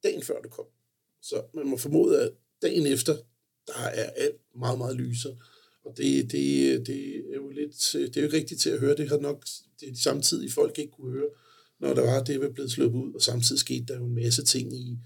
dagen 0.03 0.23
før 0.23 0.41
du 0.41 0.49
kom. 0.49 0.67
Så 1.23 1.43
man 1.55 1.67
må 1.67 1.77
formode, 1.77 2.21
at 2.23 2.33
dagen 2.63 2.87
efter, 2.87 3.17
der 3.67 3.79
er 3.79 4.11
alt 4.11 4.41
meget, 4.57 4.79
meget 4.79 4.97
lyser. 4.97 5.35
Og 5.85 5.97
det, 5.97 6.33
det, 6.33 6.87
det 6.87 7.17
er 7.17 7.35
jo 7.35 7.49
lidt, 7.49 7.91
det 7.93 8.17
er 8.17 8.21
jo 8.21 8.27
ikke 8.27 8.37
rigtigt 8.37 8.61
til 8.61 8.71
at 8.71 8.81
høre. 8.81 8.97
Det 8.97 9.09
har 9.09 9.19
nok 9.19 9.45
det 9.81 9.89
er 9.89 9.93
de 9.93 10.03
samtidig 10.03 10.53
folk 10.53 10.79
ikke 10.79 10.93
kunne 10.93 11.13
høre, 11.13 11.29
når 11.81 11.95
der 11.95 12.03
var 12.03 12.25
det, 12.25 12.41
var 12.41 12.49
blevet 12.49 12.71
sluppet 12.71 12.99
ud. 12.99 13.15
Og 13.15 13.23
samtidig 13.23 13.61
skete 13.61 13.85
der 13.85 13.99
jo 13.99 14.05
en 14.05 14.15
masse 14.15 14.45
ting 14.45 14.73
i, 14.73 14.99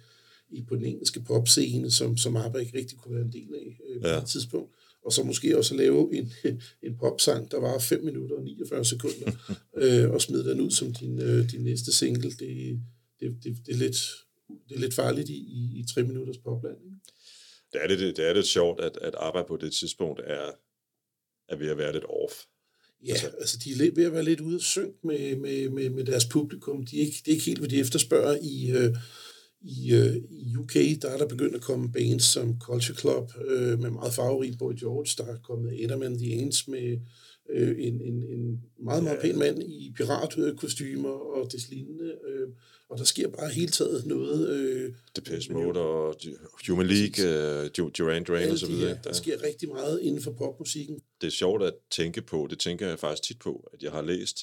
i 0.50 0.62
på 0.68 0.76
den 0.76 0.84
engelske 0.84 1.20
popscene, 1.20 1.90
som, 1.90 2.16
som 2.16 2.36
ABBA 2.36 2.58
ikke 2.58 2.78
rigtig 2.78 2.98
kunne 2.98 3.14
være 3.14 3.24
en 3.24 3.32
del 3.32 3.54
af 3.54 3.78
øh, 3.88 4.00
på 4.02 4.08
Ja. 4.08 4.20
det 4.20 4.28
tidspunkt. 4.28 4.74
Og 5.04 5.12
så 5.12 5.22
måske 5.22 5.58
også 5.58 5.74
lave 5.76 6.16
en, 6.16 6.32
en 6.86 6.96
popsang, 6.98 7.50
der 7.50 7.60
var 7.60 7.78
5 7.78 8.04
minutter 8.04 8.36
og 8.36 8.42
49 8.42 8.84
sekunder, 8.84 9.32
øh, 9.82 10.10
og 10.10 10.22
smide 10.22 10.44
den 10.50 10.60
ud 10.60 10.70
som 10.70 10.92
din, 10.94 11.22
øh, 11.22 11.50
din 11.50 11.60
næste 11.64 11.92
single. 11.92 12.30
Det, 12.30 12.80
det, 13.20 13.36
det, 13.44 13.56
det, 13.66 13.74
er 13.74 13.78
lidt, 13.78 13.96
det 14.68 14.74
er 14.76 14.80
lidt 14.80 14.94
farligt 14.94 15.28
i, 15.28 15.34
i, 15.36 15.78
i 15.78 15.84
3 15.94 16.02
minutters 16.02 16.38
popland. 16.38 16.76
Ikke? 16.84 16.96
Det 17.72 17.80
er 17.82 17.88
lidt, 17.88 18.16
det 18.16 18.28
er 18.28 18.34
lidt 18.34 18.46
sjovt, 18.46 18.80
at, 18.80 18.98
at 19.02 19.14
arbejde 19.14 19.48
på 19.48 19.56
det 19.56 19.72
tidspunkt 19.72 20.20
er, 20.24 20.50
er 21.48 21.56
ved 21.56 21.68
at 21.68 21.78
være 21.78 21.92
lidt 21.92 22.04
off. 22.04 22.34
Ja, 23.06 23.10
altså, 23.12 23.26
altså 23.26 23.58
de 23.64 23.72
er 23.72 23.76
lidt, 23.76 23.96
ved 23.96 24.04
at 24.04 24.12
være 24.12 24.24
lidt 24.24 24.40
ude 24.40 24.54
af 24.54 24.60
synk 24.60 24.94
med, 25.04 25.36
med, 25.36 25.68
med, 25.68 25.90
med 25.90 26.04
deres 26.04 26.26
publikum. 26.26 26.86
De 26.86 26.96
er 26.96 27.00
ikke, 27.00 27.16
det 27.24 27.28
er 27.28 27.32
ikke 27.32 27.44
helt, 27.44 27.58
hvad 27.58 27.68
de 27.68 27.80
efterspørger 27.80 28.38
i, 28.42 28.70
øh, 28.70 28.96
i, 29.60 29.94
øh, 29.94 30.16
i 30.30 30.56
UK. 30.56 30.74
Der 30.74 31.08
er 31.08 31.18
der 31.18 31.26
begyndt 31.26 31.54
at 31.54 31.60
komme 31.60 31.92
bands 31.92 32.24
som 32.24 32.58
Culture 32.60 32.98
Club 32.98 33.32
øh, 33.48 33.80
med 33.80 33.90
meget 33.90 34.12
farverig 34.12 34.58
Boy 34.58 34.72
George. 34.80 35.24
Der 35.24 35.32
er 35.32 35.38
kommet 35.38 35.84
Edelman 35.84 36.18
The 36.18 36.32
Ains 36.32 36.68
med 36.68 36.98
øh, 37.50 37.76
en, 37.78 38.00
en, 38.00 38.22
en 38.22 38.62
meget, 38.78 39.02
meget 39.02 39.18
pæn 39.22 39.38
mand 39.38 39.62
i 39.62 39.92
piratkostymer 39.96 41.08
og 41.08 41.52
des 41.52 41.68
lignende. 41.70 42.14
Øh, 42.28 42.48
og 42.88 42.98
der 42.98 43.04
sker 43.04 43.28
bare 43.28 43.50
hele 43.50 43.72
taget 43.72 44.06
noget. 44.06 44.48
Øh, 44.48 44.92
Depeche 45.16 45.52
Mode 45.52 45.80
og 45.80 46.16
Human 46.68 46.86
League, 46.86 47.24
uh, 47.24 47.88
Duran 47.98 48.24
Duran 48.24 48.50
og 48.50 48.58
så 48.58 48.66
det 48.66 48.74
videre. 48.74 48.88
her. 48.88 49.02
Der 49.02 49.12
sker 49.12 49.42
rigtig 49.42 49.68
meget 49.68 50.00
inden 50.02 50.22
for 50.22 50.32
popmusikken. 50.32 51.00
det 51.20 51.26
er 51.26 51.30
sjovt 51.30 51.62
at 51.62 51.74
tænke 51.90 52.22
på, 52.22 52.46
det 52.50 52.58
tænker 52.58 52.88
jeg 52.88 52.98
faktisk 52.98 53.22
tit 53.22 53.38
på, 53.38 53.70
at 53.72 53.82
jeg 53.82 53.92
har 53.92 54.02
læst, 54.02 54.38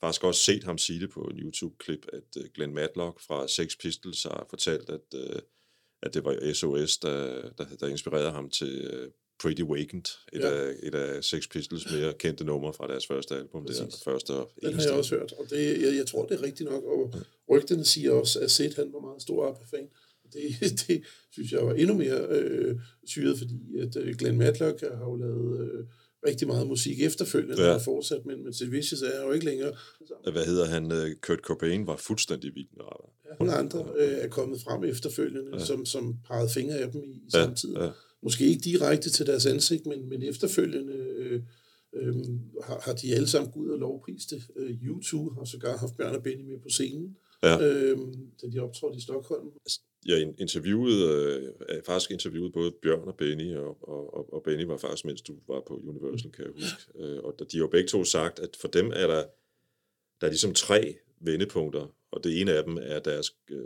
faktisk 0.00 0.24
også 0.24 0.40
set 0.40 0.64
ham 0.64 0.78
sige 0.78 1.00
det 1.00 1.10
på 1.10 1.20
en 1.20 1.38
YouTube-klip, 1.38 2.06
at 2.12 2.36
uh, 2.36 2.42
Glenn 2.54 2.74
Matlock 2.74 3.20
fra 3.26 3.48
Sex 3.48 3.72
Pistols 3.82 4.22
har 4.22 4.46
fortalt, 4.50 4.90
at, 4.90 5.00
uh, 5.14 5.38
at 6.02 6.14
det 6.14 6.24
var 6.24 6.52
SOS, 6.52 6.98
der, 6.98 7.50
der, 7.58 7.64
der 7.80 7.86
inspirerede 7.86 8.30
ham 8.30 8.50
til 8.50 8.90
uh, 9.04 9.10
Pretty 9.42 9.62
Wakened, 9.62 10.04
et, 10.32 10.40
Ja. 10.40 10.50
af, 10.66 10.74
et 10.82 10.94
af 10.94 11.24
Sex 11.24 11.48
Pistols 11.50 11.92
mere 11.92 12.12
kendte 12.18 12.44
numre 12.44 12.72
fra 12.74 12.86
deres 12.88 13.06
første 13.06 13.36
album. 13.36 13.66
Det 13.66 13.78
er 13.80 13.84
Præcis. 13.84 14.04
første 14.04 14.30
og 14.30 14.50
Den 14.54 14.64
har 14.64 14.70
eneste. 14.70 14.88
jeg 14.90 14.98
også 14.98 15.14
hørt, 15.16 15.32
og 15.32 15.50
det, 15.50 15.82
jeg, 15.82 15.96
jeg 15.96 16.06
tror, 16.06 16.26
det 16.26 16.38
er 16.40 16.42
rigtigt 16.42 16.70
nok. 16.70 16.84
Og 16.84 17.14
rygterne 17.50 17.84
siger 17.84 18.10
også, 18.12 18.40
at 18.40 18.50
Sid 18.50 18.72
han 18.76 18.92
var 18.92 19.00
meget 19.00 19.22
stor 19.22 19.48
ABBA-fan. 19.48 19.88
Det, 20.32 20.42
det 20.86 21.02
synes 21.32 21.52
jeg 21.52 21.66
var 21.66 21.74
endnu 21.74 21.94
mere 21.94 22.26
øh, 22.30 22.80
syret, 23.06 23.38
fordi 23.38 23.78
at 23.78 23.96
øh, 23.96 24.14
Glenn 24.16 24.38
Matlock 24.38 24.80
har 24.80 25.04
jo 25.04 25.16
lavet 25.16 25.70
øh, 25.70 25.84
rigtig 26.26 26.46
meget 26.48 26.66
musik 26.66 27.00
efterfølgende, 27.02 27.62
Ja. 27.62 27.68
ja. 27.68 27.74
og 27.74 27.82
fortsat, 27.82 28.26
men, 28.26 28.44
men 28.44 28.52
Sid 28.52 28.66
Vicious 28.66 29.02
er 29.02 29.24
jo 29.26 29.32
ikke 29.32 29.44
længere. 29.46 29.72
Hvad 30.32 30.44
hedder 30.46 30.66
han? 30.66 30.92
øh, 30.92 31.14
Kurt 31.16 31.38
Cobain 31.38 31.86
var 31.86 31.96
fuldstændig 31.96 32.54
vild 32.54 32.68
med 32.76 32.84
ABBA. 32.84 33.34
Nogle 33.40 33.54
andre 33.54 33.86
øh, 33.98 34.12
er 34.18 34.28
kommet 34.28 34.60
frem 34.60 34.84
efterfølgende, 34.84 35.50
ja. 35.58 35.64
som, 35.64 35.86
som 35.86 36.16
pegede 36.28 36.48
fingre 36.54 36.78
af 36.78 36.92
dem 36.92 37.02
i, 37.04 37.06
i 37.10 37.22
Ja, 37.34 37.40
samme 37.40 37.56
tid. 37.56 37.74
ja. 37.76 37.90
Måske 38.22 38.44
ikke 38.46 38.60
direkte 38.60 39.10
til 39.10 39.26
deres 39.26 39.46
ansigt, 39.46 39.86
men, 39.86 40.08
men 40.08 40.22
efterfølgende 40.22 40.92
øh, 40.92 41.42
øh, 41.94 42.14
har, 42.64 42.80
har 42.84 42.92
de 42.92 43.14
alle 43.14 43.28
sammen 43.28 43.52
gået 43.52 43.72
og 43.72 43.78
lovprist 43.78 44.30
det. 44.30 44.42
Øh, 44.56 44.70
U2 44.70 45.34
har 45.38 45.44
sågar 45.44 45.76
haft 45.76 45.96
Bjørn 45.96 46.14
og 46.14 46.22
Benny 46.22 46.42
med 46.50 46.58
på 46.62 46.68
scenen, 46.68 47.16
Ja. 47.42 47.60
øh, 47.68 47.98
da 48.42 48.46
de 48.52 48.58
optrådte 48.58 48.98
i 48.98 49.00
Stockholm. 49.00 49.46
Jeg 50.06 50.22
in- 50.22 50.34
interviewede, 50.38 51.04
øh, 51.10 51.52
jeg 51.68 51.82
faktisk 51.86 52.10
interviewede 52.10 52.52
både 52.52 52.72
Bjørn 52.82 53.08
og 53.08 53.16
Benny, 53.16 53.54
og, 53.56 53.88
og, 53.88 54.32
og- 54.34 54.42
Benny 54.42 54.64
var 54.64 54.76
faktisk, 54.76 55.04
mens 55.04 55.22
du 55.22 55.36
var 55.48 55.60
på 55.68 55.80
Universal, 55.86 56.30
kan 56.32 56.44
jeg 56.44 56.52
huske. 56.52 56.92
Øh, 56.98 57.18
og 57.24 57.34
de 57.52 57.58
har 57.58 57.64
jo 57.64 57.66
begge 57.68 57.88
to 57.88 58.04
sagt, 58.04 58.38
at 58.38 58.56
for 58.60 58.68
dem 58.68 58.86
er 58.94 59.06
der, 59.06 59.24
der 60.20 60.26
er 60.26 60.30
ligesom 60.30 60.54
tre 60.54 60.94
vendepunkter, 61.20 61.94
og 62.10 62.24
det 62.24 62.40
ene 62.40 62.52
af 62.52 62.64
dem 62.64 62.78
er 62.82 62.98
deres 62.98 63.36
øh, 63.50 63.60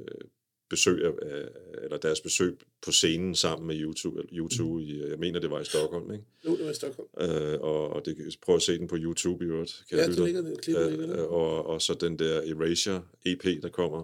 besøg, 0.70 1.04
af, 1.04 1.48
eller 1.82 1.96
deres 1.96 2.20
besøg 2.20 2.56
på 2.82 2.92
scenen 2.92 3.34
sammen 3.34 3.66
med 3.66 3.80
YouTube, 3.80 4.22
YouTube 4.32 4.82
i, 4.84 5.02
jeg 5.10 5.18
mener, 5.18 5.40
det 5.40 5.50
var 5.50 5.60
i 5.60 5.64
Stockholm, 5.64 6.12
ikke? 6.12 6.24
Jo, 6.46 6.56
det 6.56 6.64
var 6.64 6.70
i 6.70 6.74
Stockholm. 6.74 7.08
Øh, 7.20 7.60
og, 7.60 7.88
og 7.90 8.04
det, 8.04 8.36
prøv 8.42 8.56
at 8.56 8.62
se 8.62 8.78
den 8.78 8.88
på 8.88 8.96
YouTube 8.98 9.44
i 9.44 9.48
øvrigt. 9.48 9.84
Ja, 9.90 9.96
kære 9.96 10.06
det 10.06 10.24
ligger. 10.24 10.56
Klippet 10.62 10.90
ligger. 10.98 11.22
Øh, 11.24 11.32
og, 11.32 11.66
og 11.66 11.82
så 11.82 11.94
den 11.94 12.18
der 12.18 12.40
Erasure 12.40 13.02
EP, 13.26 13.62
der 13.62 13.68
kommer, 13.68 14.02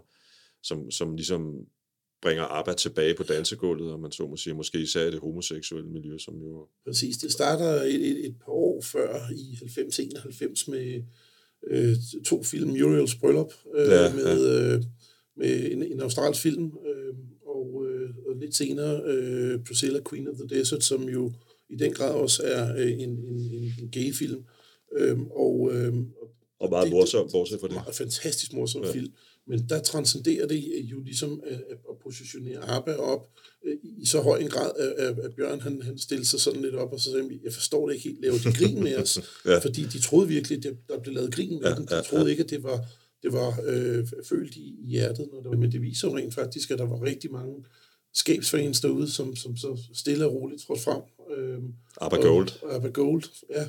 som, 0.62 0.90
som 0.90 1.14
ligesom 1.16 1.66
bringer 2.22 2.42
ABBA 2.44 2.72
tilbage 2.74 3.14
på 3.14 3.22
dansegulvet, 3.22 3.92
og 3.92 4.00
man 4.00 4.12
så 4.12 4.26
må 4.26 4.36
sige, 4.36 4.54
måske 4.54 4.78
især 4.80 5.06
i 5.06 5.10
det 5.10 5.20
homoseksuelle 5.20 5.90
miljø, 5.90 6.18
som 6.18 6.34
jo... 6.42 6.66
Præcis. 6.86 7.16
Det 7.16 7.32
starter 7.32 7.82
et, 7.82 7.94
et, 7.94 8.26
et 8.26 8.34
par 8.44 8.52
år 8.52 8.80
før 8.82 9.18
i 9.32 9.58
90-91 9.62 10.70
med 10.70 11.02
øh, 11.70 11.96
to 12.26 12.42
film, 12.42 12.70
Muriels 12.70 13.14
Bryllup, 13.14 13.52
øh, 13.74 13.86
Ja, 13.88 14.02
ja, 14.04 14.14
med, 14.14 14.72
øh, 14.74 14.82
med 15.36 15.72
en, 15.72 15.82
en 15.82 16.00
australsk 16.00 16.42
film, 16.42 16.64
øh, 16.86 17.14
og, 17.46 17.86
øh, 17.86 18.10
og 18.28 18.36
lidt 18.36 18.54
senere 18.54 19.02
øh, 19.04 19.64
Priscilla, 19.64 20.00
Queen 20.10 20.28
of 20.28 20.34
the 20.36 20.58
Desert, 20.58 20.84
som 20.84 21.08
jo 21.08 21.32
i 21.70 21.76
den 21.76 21.92
grad 21.92 22.14
også 22.14 22.42
er 22.44 22.76
øh, 22.76 22.92
en, 22.92 23.00
en, 23.00 23.18
en, 23.52 23.72
en 23.82 23.88
gay-film. 23.92 24.44
Øh, 24.98 25.18
og, 25.20 25.70
øh, 25.74 25.94
Og 26.60 26.70
meget 26.70 26.84
Det- 26.84 26.92
morsom, 26.92 27.28
bortset 27.32 27.60
fra 27.60 27.66
det. 27.68 27.74
meget 27.74 27.94
fantastisk 27.94 28.52
morsom 28.52 28.82
Ja. 28.82 28.88
ja. 28.88 28.94
film. 28.94 29.12
Men 29.48 29.68
der 29.68 29.82
transcenderer 29.82 30.46
det 30.46 30.64
jo 30.84 31.00
ligesom 31.00 31.40
at, 31.46 31.52
at 31.52 31.78
at 31.90 31.96
positionere 32.02 32.70
ABBA 32.70 32.94
op 32.94 33.28
øh, 33.64 33.76
i 33.82 34.06
så 34.06 34.20
høj 34.20 34.38
en 34.38 34.48
grad, 34.48 34.70
at, 34.98 35.34
Bjørn 35.34 35.60
han, 35.60 35.82
han 35.82 35.98
stillede 35.98 36.28
sig 36.28 36.40
sådan 36.40 36.62
lidt 36.62 36.74
op 36.74 36.92
og 36.92 37.00
så 37.00 37.10
sagde, 37.10 37.40
jeg 37.44 37.52
forstår 37.52 37.88
det 37.88 37.94
ikke 37.94 38.08
helt, 38.08 38.22
laver 38.22 38.38
de 38.38 38.52
grin 38.52 38.82
med 38.82 38.96
os? 38.96 39.18
Ja. 39.44 39.50
ja. 39.52 39.58
Fordi 39.58 39.82
de 39.82 40.00
troede 40.00 40.28
virkelig, 40.28 40.66
at 40.66 40.74
der 40.88 40.98
blev 40.98 41.14
lavet 41.14 41.34
grin 41.34 41.50
med 41.50 41.60
Ja, 41.60 41.68
ja, 41.68 41.74
dem. 41.74 41.86
De 41.86 41.94
ja, 41.94 42.00
troede 42.00 42.30
ikke, 42.30 42.42
at 42.42 42.50
det 42.50 42.62
var, 42.62 42.84
det 43.22 43.32
var 43.32 43.60
øh, 43.66 44.06
følt 44.24 44.54
i, 44.56 44.74
i 44.80 44.86
hjertet. 44.86 45.28
Når 45.32 45.40
det 45.40 45.50
var. 45.50 45.56
Men 45.56 45.72
det 45.72 45.82
viser 45.82 46.08
jo 46.08 46.16
rent 46.16 46.34
faktisk, 46.34 46.70
at 46.70 46.78
der 46.78 46.86
var 46.86 47.02
rigtig 47.02 47.32
mange 47.32 47.64
skabsfans 48.14 48.80
derude, 48.80 49.10
som, 49.10 49.36
som 49.36 49.56
så 49.56 49.78
stille 49.94 50.26
og 50.26 50.34
roligt 50.34 50.62
trådte 50.62 50.82
frem. 50.82 51.02
Øh, 51.36 51.58
ABBA 52.00 52.16
Gold. 52.16 52.48
ABBA 52.70 52.88
Gold, 52.88 53.22
ja. 53.50 53.66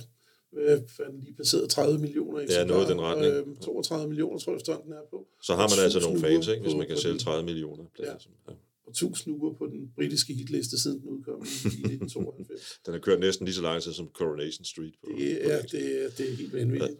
Øh, 0.57 0.69
han 1.05 1.19
lige 1.19 1.33
passeret 1.33 1.69
30 1.69 1.99
millioner 1.99 2.39
eksemplarer. 2.39 2.67
noget 2.67 2.87
i 2.87 2.91
den 2.91 3.01
retning. 3.01 3.33
Øh, 3.33 3.55
32 3.61 4.07
millioner, 4.07 4.39
tror 4.39 4.51
jeg, 4.53 4.77
den 4.85 4.93
er 4.93 5.01
på. 5.09 5.27
Så 5.43 5.55
har 5.55 5.67
man 5.75 5.83
altså 5.83 5.97
1000 5.99 6.03
nogle 6.03 6.19
fans, 6.27 6.47
ikke, 6.47 6.61
hvis 6.61 6.75
man 6.75 6.87
kan 6.87 6.97
sælge 6.97 7.13
den- 7.13 7.19
30 7.19 7.45
millioner. 7.45 7.83
plader. 7.95 8.15
Ja. 8.47 8.53
Og 8.85 8.91
1000 8.91 9.35
uger 9.41 9.53
på 9.53 9.65
den 9.67 9.91
britiske 9.95 10.33
hitliste, 10.33 10.79
siden 10.79 11.01
den 11.01 11.09
udkom 11.09 11.41
i 11.41 11.45
1992. 11.45 12.61
Den 12.85 12.93
har 12.93 12.99
kørt 12.99 13.19
næsten 13.19 13.45
lige 13.45 13.55
så 13.55 13.61
lang 13.61 13.81
tid 13.83 13.93
som 13.93 14.09
Coronation 14.13 14.65
Street. 14.65 14.93
På, 15.03 15.09
Det 15.19 15.39
på 15.43 15.49
er, 15.49 15.61
det, 15.61 16.17
det 16.17 16.29
er 16.31 16.35
helt 16.35 16.53
vanvittigt. 16.53 16.99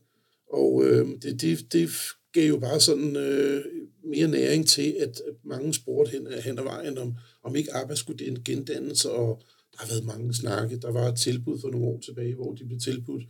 Og 0.49 0.83
øh, 0.85 1.07
det, 1.21 1.41
det, 1.41 1.73
det 1.73 1.89
gav 2.33 2.47
jo 2.47 2.57
bare 2.59 2.79
sådan 2.79 3.15
øh, 3.15 3.65
mere 4.03 4.27
næring 4.27 4.67
til, 4.67 4.95
at 4.99 5.21
mange 5.43 5.73
spurgte 5.73 6.11
hen, 6.11 6.27
hen 6.43 6.59
ad 6.59 6.63
vejen, 6.63 6.97
om, 6.97 7.13
om 7.43 7.55
ikke 7.55 7.73
ABBA 7.73 7.95
skulle 7.95 8.25
den 8.25 8.43
gendannes, 8.43 9.05
og 9.05 9.41
der 9.79 9.85
har 9.85 9.93
været 9.93 10.05
mange 10.05 10.33
snakke. 10.33 10.77
Der 10.77 10.91
var 10.91 11.07
et 11.07 11.17
tilbud 11.17 11.59
for 11.61 11.69
nogle 11.69 11.87
år 11.87 11.99
tilbage, 11.99 12.35
hvor 12.35 12.53
de 12.53 12.65
blev 12.65 12.79
tilbudt 12.79 13.23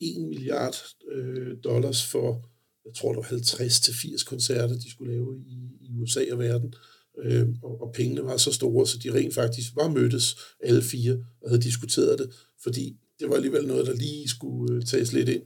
1 0.00 0.22
milliard 0.22 0.76
øh, 1.12 1.56
dollars 1.64 2.06
for, 2.06 2.48
jeg 2.84 2.94
tror, 2.94 3.12
det 3.12 3.16
var 3.16 3.38
50-80 3.38 4.24
koncerter, 4.24 4.78
de 4.78 4.90
skulle 4.90 5.12
lave 5.12 5.38
i, 5.46 5.58
i 5.80 5.90
USA 6.00 6.24
og 6.32 6.38
verden. 6.38 6.74
Øh, 7.22 7.48
og, 7.62 7.82
og 7.82 7.92
pengene 7.94 8.24
var 8.24 8.36
så 8.36 8.52
store, 8.52 8.86
så 8.86 8.98
de 8.98 9.14
rent 9.14 9.34
faktisk 9.34 9.76
var 9.76 9.88
mødtes, 9.88 10.36
alle 10.60 10.82
fire, 10.82 11.24
og 11.42 11.50
havde 11.50 11.62
diskuteret 11.62 12.18
det, 12.18 12.30
fordi 12.62 12.96
det 13.20 13.28
var 13.28 13.34
alligevel 13.34 13.66
noget, 13.66 13.86
der 13.86 13.94
lige 13.94 14.28
skulle 14.28 14.74
øh, 14.74 14.82
tages 14.82 15.12
lidt 15.12 15.28
ind. 15.28 15.42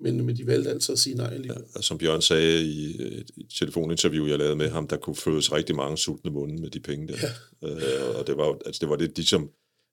Men, 0.00 0.26
men 0.26 0.36
de 0.36 0.46
valgte 0.46 0.70
altså 0.70 0.92
at 0.92 0.98
sige 0.98 1.16
nej 1.16 1.34
alligevel. 1.34 1.62
Og 1.74 1.84
som 1.84 1.98
Bjørn 1.98 2.22
sagde 2.22 2.64
i 2.64 3.02
et 3.02 3.30
et 3.36 3.46
telefoninterview, 3.58 4.26
jeg 4.26 4.38
lavede 4.38 4.56
med 4.56 4.68
ham, 4.68 4.88
der 4.88 4.96
kunne 4.96 5.16
fødes 5.16 5.52
rigtig 5.52 5.76
mange 5.76 5.98
sultne 5.98 6.30
munde 6.30 6.62
med 6.62 6.70
de 6.70 6.80
penge 6.80 7.08
der. 7.08 7.16
Ja. 7.62 7.68
Øh, 7.68 8.18
og 8.18 8.26
det 8.26 8.36
var, 8.36 8.58
altså, 8.66 8.78
det 8.80 8.88
var 8.88 8.96
det, 8.96 9.16
de, 9.16 9.26
som, 9.26 9.50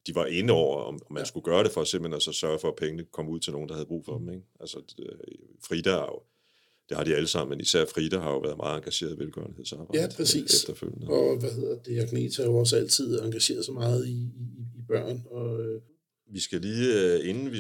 de 0.09 0.15
var 0.15 0.25
inde 0.25 0.53
over, 0.53 0.83
om, 0.83 0.93
om 0.93 1.13
man 1.13 1.21
ja. 1.21 1.25
skulle 1.27 1.43
gøre 1.43 1.63
det 1.63 1.71
for 1.71 1.83
simpelthen 1.83 2.15
at 2.15 2.21
så 2.23 2.31
sørge 2.31 2.59
for, 2.59 2.67
at 2.67 2.75
pengene 2.75 3.05
kom 3.11 3.29
ud 3.29 3.39
til 3.39 3.53
nogen, 3.53 3.69
der 3.69 3.75
havde 3.75 3.85
brug 3.85 4.05
for 4.05 4.17
dem. 4.17 4.29
Ikke? 4.29 4.43
Altså, 4.59 4.77
det, 4.97 5.07
Frida 5.67 5.89
har 5.91 6.05
jo, 6.05 6.19
det 6.89 6.97
har 6.97 7.03
de 7.03 7.15
alle 7.15 7.27
sammen, 7.27 7.49
men 7.49 7.61
især 7.61 7.85
Frida 7.85 8.19
har 8.19 8.31
jo 8.31 8.39
været 8.39 8.57
meget 8.57 8.77
engageret 8.77 9.15
i 9.15 9.19
velgørenhedsarbejde 9.19 10.01
Ja, 10.01 10.07
præcis. 10.17 10.53
efterfølgende. 10.63 11.07
Og 11.07 11.37
hvad 11.39 11.51
hedder 11.51 11.75
det, 11.85 11.99
Agneta 11.99 12.41
har 12.41 12.49
jo 12.49 12.57
også 12.57 12.75
altid 12.75 13.19
engageret 13.21 13.65
sig 13.65 13.73
meget 13.73 14.07
i, 14.07 14.11
i, 14.11 14.79
i 14.79 14.81
børn. 14.87 15.23
Og, 15.31 15.61
øh, 15.61 15.81
Vi 16.33 16.39
skal 16.39 16.61
lige, 16.61 17.13
øh, 17.13 17.29
inden 17.29 17.51
vi 17.51 17.57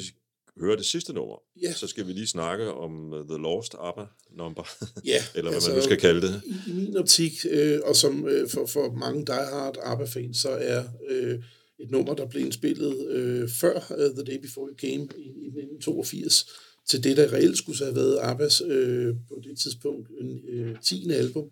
hører 0.61 0.75
det 0.75 0.85
sidste 0.85 1.13
nummer, 1.13 1.35
Ja. 1.61 1.73
så 1.73 1.87
skal 1.87 2.07
vi 2.07 2.11
lige 2.13 2.27
snakke 2.27 2.71
om 2.73 3.13
The 3.29 3.37
Lost 3.37 3.75
ABBA 3.79 4.05
number, 4.37 4.63
ja, 5.05 5.21
eller 5.35 5.51
hvad 5.51 5.69
man 5.69 5.77
nu 5.77 5.83
skal 5.83 5.97
kalde 5.99 6.21
det. 6.21 6.41
I, 6.45 6.69
i 6.71 6.73
min 6.73 6.97
optik, 6.97 7.33
øh, 7.51 7.79
og 7.85 7.95
som 7.95 8.27
øh, 8.27 8.49
for, 8.49 8.65
for 8.65 8.91
mange 8.91 9.25
diehard 9.25 9.77
ABBA-fans, 9.83 10.37
så 10.37 10.49
er 10.49 10.83
øh, 11.09 11.43
et 11.79 11.91
nummer, 11.91 12.13
der 12.13 12.25
blev 12.25 12.43
indspillet 12.43 13.07
øh, 13.07 13.49
før 13.49 13.75
uh, 13.75 14.15
The 14.15 14.23
Day 14.23 14.41
Before 14.41 14.69
You 14.69 14.75
Came 14.75 15.07
i, 15.17 15.27
i 15.27 15.47
1982, 15.47 16.45
til 16.85 17.03
det, 17.03 17.17
der 17.17 17.33
reelt 17.33 17.57
skulle 17.57 17.79
have 17.79 17.95
været 17.95 18.19
Abbas 18.21 18.61
øh, 18.61 19.15
på 19.27 19.41
det 19.43 19.57
tidspunkt 19.57 20.09
en, 20.21 20.41
øh, 20.47 20.75
10. 20.81 21.11
album. 21.11 21.51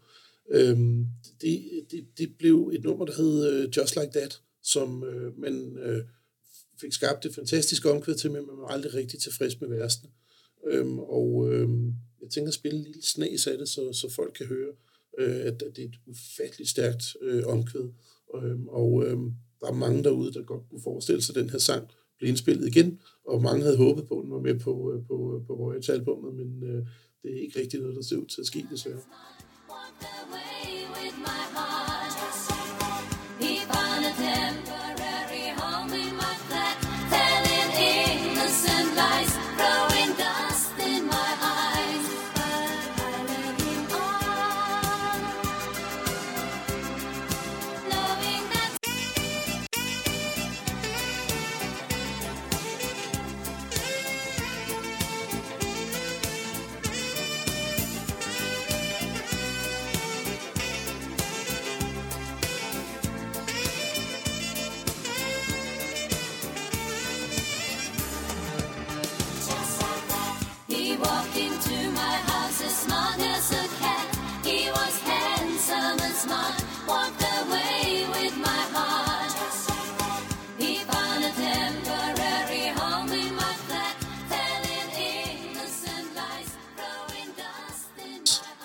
Øhm, 0.51 1.05
det, 1.41 1.63
det, 1.91 2.05
det 2.17 2.37
blev 2.37 2.71
et 2.73 2.83
nummer, 2.83 3.05
der 3.05 3.13
hed 3.13 3.51
øh, 3.51 3.69
Just 3.77 3.95
Like 3.95 4.11
That, 4.19 4.41
som 4.63 5.03
øh, 5.03 5.39
man 5.39 5.77
øh, 5.77 6.03
fik 6.81 6.93
skabt 6.93 7.25
et 7.25 7.35
fantastisk 7.35 7.85
omkvæd 7.85 8.15
til, 8.15 8.31
men 8.31 8.47
man 8.47 8.57
var 8.57 8.67
aldrig 8.67 8.93
rigtig 8.93 9.19
tilfreds 9.19 9.61
med 9.61 9.69
værsten. 9.69 10.09
Øhm, 10.67 10.99
og 10.99 11.49
øh, 11.51 11.69
jeg 12.21 12.29
tænker 12.29 12.47
at 12.47 12.53
spille 12.53 12.77
en 12.77 12.83
lille 12.83 13.03
snas 13.03 13.47
af 13.47 13.57
det, 13.57 13.69
så, 13.69 13.93
så 13.93 14.09
folk 14.09 14.33
kan 14.37 14.45
høre, 14.45 14.73
øh, 15.17 15.35
at, 15.35 15.61
at 15.61 15.75
det 15.75 15.83
er 15.83 15.87
et 15.87 15.99
ufatteligt 16.05 16.69
stærkt 16.69 17.03
øh, 17.21 17.43
omkvæd. 17.45 17.89
Øhm, 18.35 18.67
og 18.67 19.05
øh, 19.07 19.17
der 19.61 19.67
er 19.67 19.73
mange 19.73 20.03
derude, 20.03 20.34
der 20.34 20.43
godt 20.43 20.69
kunne 20.69 20.81
forestille 20.81 21.21
sig, 21.21 21.38
at 21.38 21.41
den 21.41 21.49
her 21.49 21.59
sang 21.59 21.88
blev 22.17 22.29
indspillet 22.29 22.67
igen, 22.67 22.99
og 23.27 23.41
mange 23.41 23.63
havde 23.63 23.77
håbet 23.77 24.07
på, 24.07 24.19
at 24.19 24.23
den 24.23 24.31
var 24.31 24.39
med 24.39 24.59
på, 24.59 24.93
øh, 24.93 25.05
på, 25.07 25.15
øh, 25.35 25.39
på, 25.39 25.43
på 25.47 25.55
Voyage-albummet, 25.55 26.34
men 26.34 26.63
øh, 26.63 26.85
det 27.23 27.38
er 27.38 27.41
ikke 27.41 27.59
rigtig 27.59 27.79
noget, 27.79 27.95
der 27.95 28.01
ser 28.01 28.17
ud 28.17 28.25
til 28.25 28.41
at 28.41 28.47
ske, 28.47 28.65
desværre. 28.71 28.99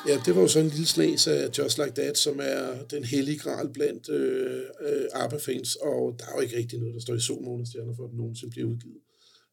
Ja, 0.08 0.20
det 0.26 0.34
var 0.34 0.40
jo 0.40 0.48
sådan 0.48 0.66
en 0.66 0.72
lille 0.72 0.86
snas 0.86 1.26
af 1.26 1.58
Just 1.58 1.78
Like 1.78 1.92
That, 2.00 2.18
som 2.18 2.40
er 2.42 2.84
den 2.90 3.04
hellige 3.04 3.38
gral 3.38 3.68
blandt 3.72 4.08
øh, 4.08 4.62
øh, 4.80 5.04
ABBA-fans, 5.12 5.76
og 5.76 6.16
der 6.18 6.24
er 6.24 6.32
jo 6.36 6.40
ikke 6.40 6.56
rigtig 6.56 6.78
noget, 6.78 6.94
der 6.94 7.00
står 7.00 7.14
i 7.14 7.20
sol, 7.20 7.44
måned 7.44 7.66
stjerner 7.66 7.94
for, 7.94 8.04
at 8.04 8.10
den 8.10 8.18
nogensinde 8.18 8.50
bliver 8.50 8.68
udgivet. 8.68 9.00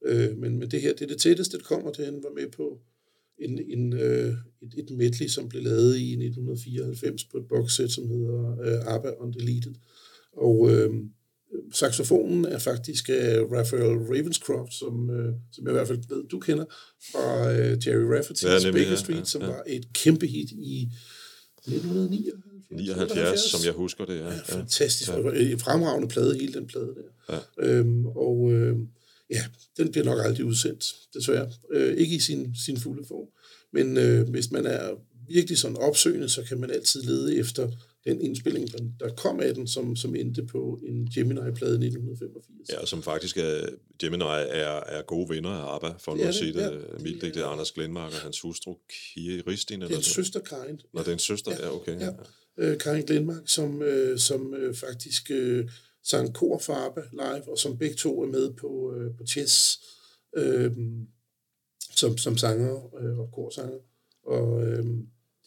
Øh, 0.05 0.37
men, 0.37 0.59
men 0.59 0.71
det 0.71 0.81
her, 0.81 0.93
det 0.93 1.01
er 1.01 1.07
det 1.07 1.21
tætteste, 1.21 1.57
det 1.57 1.65
kommer 1.65 1.91
til, 1.91 2.01
at 2.01 2.07
han 2.13 2.23
var 2.23 2.33
med 2.41 2.51
på 2.51 2.79
en, 3.39 3.59
en, 3.59 3.93
øh, 3.93 4.33
et, 4.61 4.73
et 4.77 4.89
medley, 4.97 5.27
som 5.27 5.49
blev 5.49 5.63
lavet 5.63 5.97
i 5.97 6.11
1994 6.11 7.23
på 7.23 7.37
et 7.37 7.47
boxset, 7.49 7.91
som 7.91 8.09
hedder 8.09 8.59
øh, 8.61 8.95
ABBA 8.95 9.09
Undeleted. 9.09 9.73
Og 10.33 10.71
øh, 10.71 10.89
saxofonen 11.73 12.45
er 12.45 12.59
faktisk 12.59 13.09
af 13.09 13.39
Raphael 13.41 13.97
Ravenscroft, 13.97 14.73
som, 14.73 15.09
øh, 15.09 15.33
som 15.51 15.63
jeg 15.65 15.71
i 15.71 15.73
hvert 15.73 15.87
fald 15.87 15.99
ved, 16.09 16.27
du 16.27 16.39
kender, 16.39 16.65
fra 17.11 17.51
øh, 17.51 17.87
Jerry 17.87 18.19
Rafferty's 18.19 18.65
Ja, 18.65 18.71
Baker 18.71 18.95
Street, 18.95 19.19
ja, 19.19 19.25
som 19.25 19.41
ja. 19.41 19.47
var 19.47 19.63
et 19.67 19.93
kæmpe 19.93 20.27
hit 20.27 20.51
i 20.51 20.89
1979. 21.67 22.49
79, 22.71 23.39
som 23.39 23.59
jeg 23.65 23.73
husker 23.73 24.05
det. 24.05 24.19
Ja, 24.19 24.25
Ja, 24.25 24.39
fantastisk. 24.39 25.09
Ja. 25.09 25.31
En 25.31 25.59
fremragende 25.59 26.07
plade, 26.07 26.37
hele 26.39 26.53
den 26.53 26.67
plade 26.67 26.95
der. 26.95 27.35
Ja. 27.35 27.67
Øhm, 27.67 28.05
og 28.05 28.51
øh, 28.51 28.75
ja, 29.29 29.45
den 29.77 29.91
bliver 29.91 30.05
nok 30.05 30.25
aldrig 30.25 30.45
udsendt, 30.45 30.95
desværre. 31.13 31.51
Øh, 31.71 31.97
ikke 31.97 32.15
i 32.15 32.19
sin, 32.19 32.55
sin 32.65 32.77
fulde 32.77 33.03
form. 33.07 33.27
Men 33.73 33.97
øh, 33.97 34.29
hvis 34.29 34.51
man 34.51 34.65
er 34.65 34.89
virkelig 35.27 35.57
sådan 35.57 35.77
opsøgende, 35.77 36.29
så 36.29 36.43
kan 36.43 36.59
man 36.59 36.71
altid 36.71 37.01
lede 37.01 37.37
efter 37.37 37.71
den 38.05 38.21
indspilling, 38.21 38.67
der- 38.99 39.13
kom 39.17 39.39
af 39.39 39.53
den, 39.55 39.67
som, 39.67 39.95
som 39.95 40.15
endte 40.15 40.45
på 40.45 40.79
en 40.87 41.05
Gemini-plade 41.15 41.71
i 41.71 41.87
1985. 41.87 42.69
Ja, 42.69 42.85
som 42.85 43.03
faktisk 43.03 43.37
er, 43.37 43.69
Gemini 43.99 44.23
er, 44.23 44.79
er 44.79 45.01
gode 45.01 45.29
venner 45.29 45.49
af 45.49 45.75
ABBA, 45.75 45.93
for 45.99 46.11
nu 46.11 46.17
Det 46.17 46.23
at 46.23 46.27
det, 46.27 46.35
sige 46.35 46.53
det 46.53 46.61
ja. 46.61 46.69
mildt. 47.03 47.23
ikke? 47.23 47.33
Det 47.35 47.41
er 47.41 47.45
Anders 47.45 47.71
Glenmark 47.71 48.11
og 48.13 48.19
hans 48.19 48.41
hustru, 48.41 48.75
Kiri 48.89 49.41
Ristin. 49.41 49.79
Det 49.79 49.85
Eller 49.85 49.95
er 49.97 49.99
en 49.99 50.03
søster, 50.03 50.39
Karin. 50.39 50.79
Nå, 50.93 50.99
det 50.99 51.07
er 51.07 51.13
en 51.13 51.19
søster, 51.19 51.51
ja, 51.59 51.75
okay. 51.75 51.99
Ja. 51.99 52.09
Øh, 52.57 52.77
Karin 52.77 53.05
Glenmark, 53.05 53.41
som, 53.45 53.81
øh, 53.81 54.19
som 54.19 54.53
øh, 54.53 54.75
faktisk 54.75 55.31
øh, 55.31 55.69
sang 56.03 56.33
kor 56.33 56.57
for 56.59 56.73
ABBA 56.73 57.01
live, 57.11 57.51
og 57.51 57.57
som 57.57 57.77
begge 57.77 57.95
to 57.95 58.21
er 58.23 58.27
med 58.27 58.53
på, 58.53 58.93
øh, 58.97 59.17
på 59.17 59.25
Chess 59.25 59.79
øh, 60.37 60.71
som, 61.95 62.17
som 62.17 62.37
sanger 62.37 62.95
øh, 63.01 63.19
og 63.19 63.29
korsanger. 63.33 63.77
Og 64.25 64.67
øh, 64.67 64.85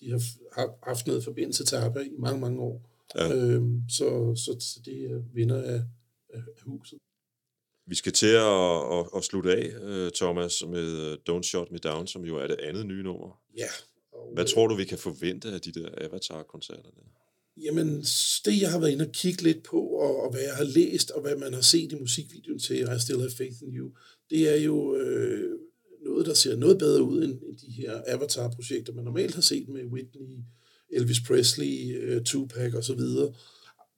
de 0.02 0.10
har 0.10 0.22
har 0.52 0.78
haft 0.82 1.06
noget 1.06 1.24
forbindelse 1.24 1.64
til 1.64 1.76
ABBA 1.76 2.00
i 2.00 2.16
mange, 2.18 2.40
mange 2.40 2.60
år. 2.60 2.88
Ja. 3.14 3.34
Øh, 3.34 3.62
så, 3.88 4.34
så, 4.36 4.56
så 4.60 4.80
det 4.84 5.10
er 5.10 5.22
vinder 5.34 5.62
af, 5.62 5.80
af 6.34 6.42
huset. 6.66 6.98
Vi 7.86 7.94
skal 7.94 8.12
til 8.12 8.26
at, 8.26 8.98
at, 8.98 9.06
at 9.16 9.24
slutte 9.24 9.56
af, 9.56 9.66
øh, 9.82 10.10
Thomas, 10.14 10.64
med 10.68 10.88
øh, 11.10 11.18
Don't 11.30 11.42
Shut 11.42 11.72
Me 11.72 11.78
Down, 11.78 12.06
som 12.06 12.24
jo 12.24 12.36
er 12.36 12.46
det 12.46 12.56
andet 12.60 12.86
nye 12.86 13.02
nummer. 13.02 13.40
Ja. 13.56 13.68
Og, 14.12 14.34
Hvad 14.34 14.44
tror 14.44 14.66
du, 14.66 14.74
vi 14.74 14.84
kan 14.84 14.98
forvente 14.98 15.48
af 15.48 15.60
de 15.60 15.72
der 15.72 15.88
Avatar-koncerter? 15.98 16.90
Der? 16.90 17.02
Jamen, 17.56 18.02
det 18.44 18.60
jeg 18.60 18.70
har 18.70 18.78
været 18.78 18.90
inde 18.90 19.06
og 19.06 19.12
kigge 19.12 19.42
lidt 19.42 19.62
på, 19.62 19.80
og, 19.80 20.22
og 20.22 20.30
hvad 20.30 20.40
jeg 20.40 20.54
har 20.54 20.64
læst, 20.64 21.10
og 21.10 21.20
hvad 21.20 21.36
man 21.36 21.54
har 21.54 21.60
set 21.60 21.92
i 21.92 21.94
musikvideoen 21.94 22.58
til 22.58 22.80
I 22.80 23.00
Still 23.00 23.18
Have 23.18 23.30
Faith 23.30 23.62
in 23.62 23.76
You, 23.76 23.90
det 24.30 24.54
er 24.54 24.64
jo 24.64 24.96
øh, 24.96 25.58
noget, 26.12 26.26
der 26.26 26.34
ser 26.34 26.56
noget 26.56 26.78
bedre 26.78 27.02
ud 27.02 27.22
end, 27.24 27.38
end 27.48 27.56
de 27.56 27.72
her 27.72 28.02
Avatar-projekter, 28.06 28.92
man 28.92 29.04
normalt 29.04 29.34
har 29.34 29.42
set 29.42 29.68
med 29.68 29.84
Whitney, 29.84 30.38
Elvis 30.90 31.20
Presley, 31.26 32.00
øh, 32.00 32.24
Tupac 32.24 32.74
osv. 32.74 33.00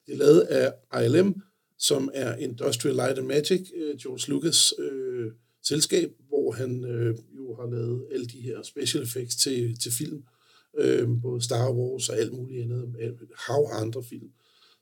Det 0.07 0.13
er 0.13 0.17
lavet 0.17 0.41
af 0.41 0.73
ILM, 1.05 1.43
som 1.79 2.11
er 2.15 2.37
Industrial 2.37 2.95
Light 2.95 3.19
and 3.19 3.27
Magic, 3.27 3.71
øh, 3.77 3.97
George 3.97 4.31
Lucas 4.31 4.75
øh, 4.79 5.33
selskab, 5.63 6.13
hvor 6.29 6.53
han 6.53 6.85
øh, 6.85 7.17
jo 7.37 7.55
har 7.55 7.71
lavet 7.71 8.07
alle 8.13 8.27
de 8.27 8.41
her 8.41 8.63
special 8.63 9.03
effects 9.03 9.37
til, 9.37 9.79
til 9.79 9.93
film 9.93 10.23
øh, 10.79 11.09
både 11.23 11.43
Star 11.43 11.73
Wars 11.73 12.09
og 12.09 12.17
alt 12.17 12.33
muligt 12.33 12.63
andet, 12.63 12.95
hav 13.47 13.69
andre 13.73 14.03
film. 14.05 14.29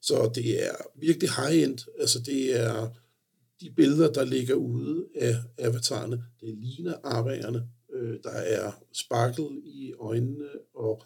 Så 0.02 0.30
det 0.34 0.64
er 0.66 0.74
virkelig 1.00 1.30
high-end. 1.30 1.78
Altså 2.00 2.18
det 2.20 2.60
er 2.60 2.88
de 3.62 3.70
billeder, 3.70 4.12
der 4.12 4.24
ligger 4.24 4.54
ude 4.54 5.06
af 5.14 5.34
avatarerne, 5.58 6.24
det 6.40 6.58
ligner 6.58 6.94
arbejderne. 7.04 7.68
Øh, 7.94 8.18
der 8.22 8.30
er 8.30 8.72
sparkle 8.92 9.44
i 9.64 9.92
øjnene, 10.00 10.48
og 10.74 11.02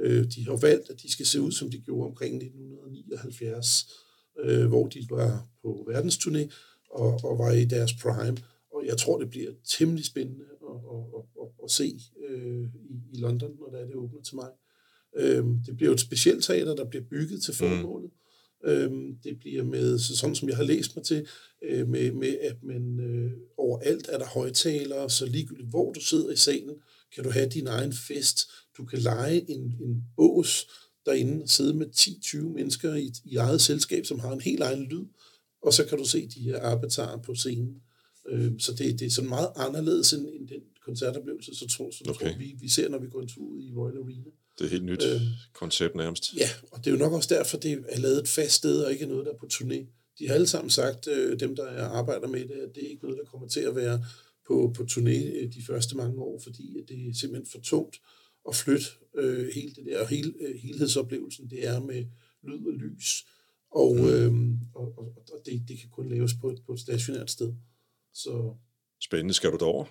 øh, 0.00 0.24
de 0.24 0.44
har 0.44 0.56
valgt, 0.56 0.90
at 0.90 1.02
de 1.02 1.12
skal 1.12 1.26
se 1.26 1.40
ud, 1.40 1.52
som 1.52 1.70
de 1.70 1.78
gjorde 1.78 2.08
omkring 2.08 2.34
1979, 2.36 3.88
øh, 4.40 4.66
hvor 4.66 4.86
de 4.86 5.06
var 5.10 5.48
på 5.62 5.88
verdensturné 5.90 6.52
og, 6.90 7.20
og 7.24 7.38
var 7.38 7.52
i 7.52 7.64
deres 7.64 7.92
prime. 8.02 8.36
Og 8.74 8.86
jeg 8.86 8.98
tror, 8.98 9.18
det 9.18 9.30
bliver 9.30 9.52
temmelig 9.78 10.04
spændende 10.04 10.44
at, 10.44 10.76
at, 10.94 11.22
at, 11.42 11.48
at, 11.64 11.70
se 11.70 12.00
øh, 12.28 12.68
i, 12.90 12.94
i 13.12 13.18
London, 13.18 13.56
når 13.60 13.68
det, 13.70 13.80
er, 13.80 13.86
det 13.86 13.94
åbner 13.94 14.22
til 14.22 14.36
mig. 14.36 14.50
Øhm, 15.16 15.58
det 15.66 15.76
bliver 15.76 15.88
jo 15.88 15.94
et 15.94 16.00
specielt 16.00 16.44
teater, 16.44 16.74
der 16.74 16.84
bliver 16.84 17.04
bygget 17.10 17.42
til 17.42 17.54
formålet. 17.54 18.10
Mm. 18.10 18.17
Øhm, 18.64 19.16
det 19.24 19.38
bliver 19.38 19.64
med, 19.64 19.98
så 19.98 20.16
sådan 20.16 20.34
som 20.34 20.48
jeg 20.48 20.56
har 20.56 20.64
læst 20.64 20.96
mig 20.96 21.04
til, 21.04 21.26
øh, 21.62 21.88
med, 21.88 22.12
med 22.12 22.38
at 22.40 22.56
man 22.62 23.00
øh, 23.00 23.32
overalt 23.56 24.08
er 24.08 24.18
der 24.18 24.26
højtalere, 24.26 25.10
så 25.10 25.26
ligegyldigt 25.26 25.68
hvor 25.68 25.92
du 25.92 26.00
sidder 26.00 26.30
i 26.30 26.36
salen, 26.36 26.74
kan 27.14 27.24
du 27.24 27.30
have 27.30 27.48
din 27.48 27.66
egen 27.66 27.92
fest. 27.92 28.38
Du 28.78 28.84
kan 28.84 28.98
lege 28.98 29.50
en, 29.50 29.60
en 29.60 30.04
bås 30.16 30.66
derinde 31.06 31.48
sidde 31.48 31.74
med 31.74 31.86
10-20 31.96 32.38
mennesker 32.38 32.94
i, 32.94 33.12
i 33.24 33.36
eget 33.36 33.60
selskab, 33.60 34.06
som 34.06 34.18
har 34.18 34.32
en 34.32 34.40
helt 34.40 34.62
egen 34.62 34.82
lyd, 34.82 35.04
og 35.62 35.72
så 35.72 35.84
kan 35.84 35.98
du 35.98 36.04
se 36.04 36.28
de 36.28 36.40
her 36.40 36.60
avatarer 36.60 37.22
på 37.22 37.34
scenen. 37.34 37.82
Øh, 38.28 38.52
så 38.58 38.74
det, 38.74 39.00
det 39.00 39.06
er 39.06 39.10
sådan 39.10 39.28
meget 39.28 39.48
anderledes 39.56 40.12
end, 40.12 40.26
end 40.28 40.48
den 40.48 40.60
koncertoplevelse, 40.84 41.54
så 41.54 41.68
tror, 41.68 41.90
så. 41.90 42.04
Okay. 42.08 42.30
tror 42.30 42.38
vi, 42.38 42.54
vi 42.60 42.68
ser, 42.68 42.88
når 42.88 42.98
vi 42.98 43.08
går 43.08 43.22
en 43.22 43.28
tur 43.28 43.42
ud 43.42 43.62
i 43.62 43.72
Royal 43.72 43.96
Arena. 43.96 44.30
Det 44.58 44.64
er 44.64 44.64
et 44.64 44.70
helt 44.70 44.84
nyt 44.84 45.04
Øh. 45.04 45.20
koncept 45.52 45.94
nærmest. 45.94 46.34
Ja, 46.36 46.48
og 46.72 46.78
det 46.78 46.86
er 46.86 46.90
jo 46.90 46.96
nok 46.98 47.12
også 47.12 47.34
derfor, 47.34 47.56
det 47.58 47.84
er 47.88 47.98
lavet 47.98 48.18
et 48.18 48.28
fast 48.28 48.54
sted, 48.54 48.82
og 48.84 48.92
ikke 48.92 49.06
noget, 49.06 49.26
der 49.26 49.32
er 49.32 49.36
på 49.36 49.46
turné. 49.52 49.86
De 50.18 50.26
har 50.28 50.34
alle 50.34 50.46
sammen 50.46 50.70
sagt, 50.70 51.06
øh, 51.08 51.40
dem 51.40 51.56
der 51.56 51.64
er- 51.64 51.84
arbejder 51.88 52.28
med 52.28 52.40
det, 52.40 52.50
at 52.54 52.74
det 52.74 52.84
er 52.84 52.88
ikke 52.88 53.02
noget, 53.02 53.18
der 53.18 53.24
kommer 53.30 53.48
til 53.48 53.60
at 53.60 53.76
være 53.76 54.04
på, 54.46 54.72
på 54.76 54.82
turné 54.82 55.36
øh, 55.36 55.52
de 55.54 55.62
første 55.66 55.96
mange 55.96 56.18
år, 56.22 56.40
fordi 56.40 56.78
at 56.78 56.88
det 56.88 57.08
er 57.08 57.14
simpelthen 57.14 57.50
for 57.52 57.60
tungt 57.60 57.96
at 58.48 58.56
flytte 58.56 58.86
øh, 59.18 59.48
hele 59.54 59.70
det 59.74 59.84
der, 59.86 60.00
og 60.00 60.08
hele, 60.08 60.34
øh, 60.40 60.54
helhedsoplevelsen, 60.56 61.50
det 61.50 61.66
er 61.66 61.80
med 61.80 62.04
lyd 62.42 62.66
og 62.66 62.72
lys, 62.72 63.26
og, 63.70 63.98
øh, 63.98 64.32
og, 64.74 64.98
og, 64.98 65.14
og 65.32 65.40
det, 65.46 65.64
det 65.68 65.78
kan 65.78 65.88
kun 65.90 66.08
laves 66.08 66.34
på 66.40 66.56
på 66.66 66.72
et 66.72 66.80
stationært 66.80 67.30
sted. 67.30 67.52
Så 68.14 68.54
Spændende. 69.00 69.34
Skal 69.34 69.50
du 69.52 69.56
derover? 69.56 69.84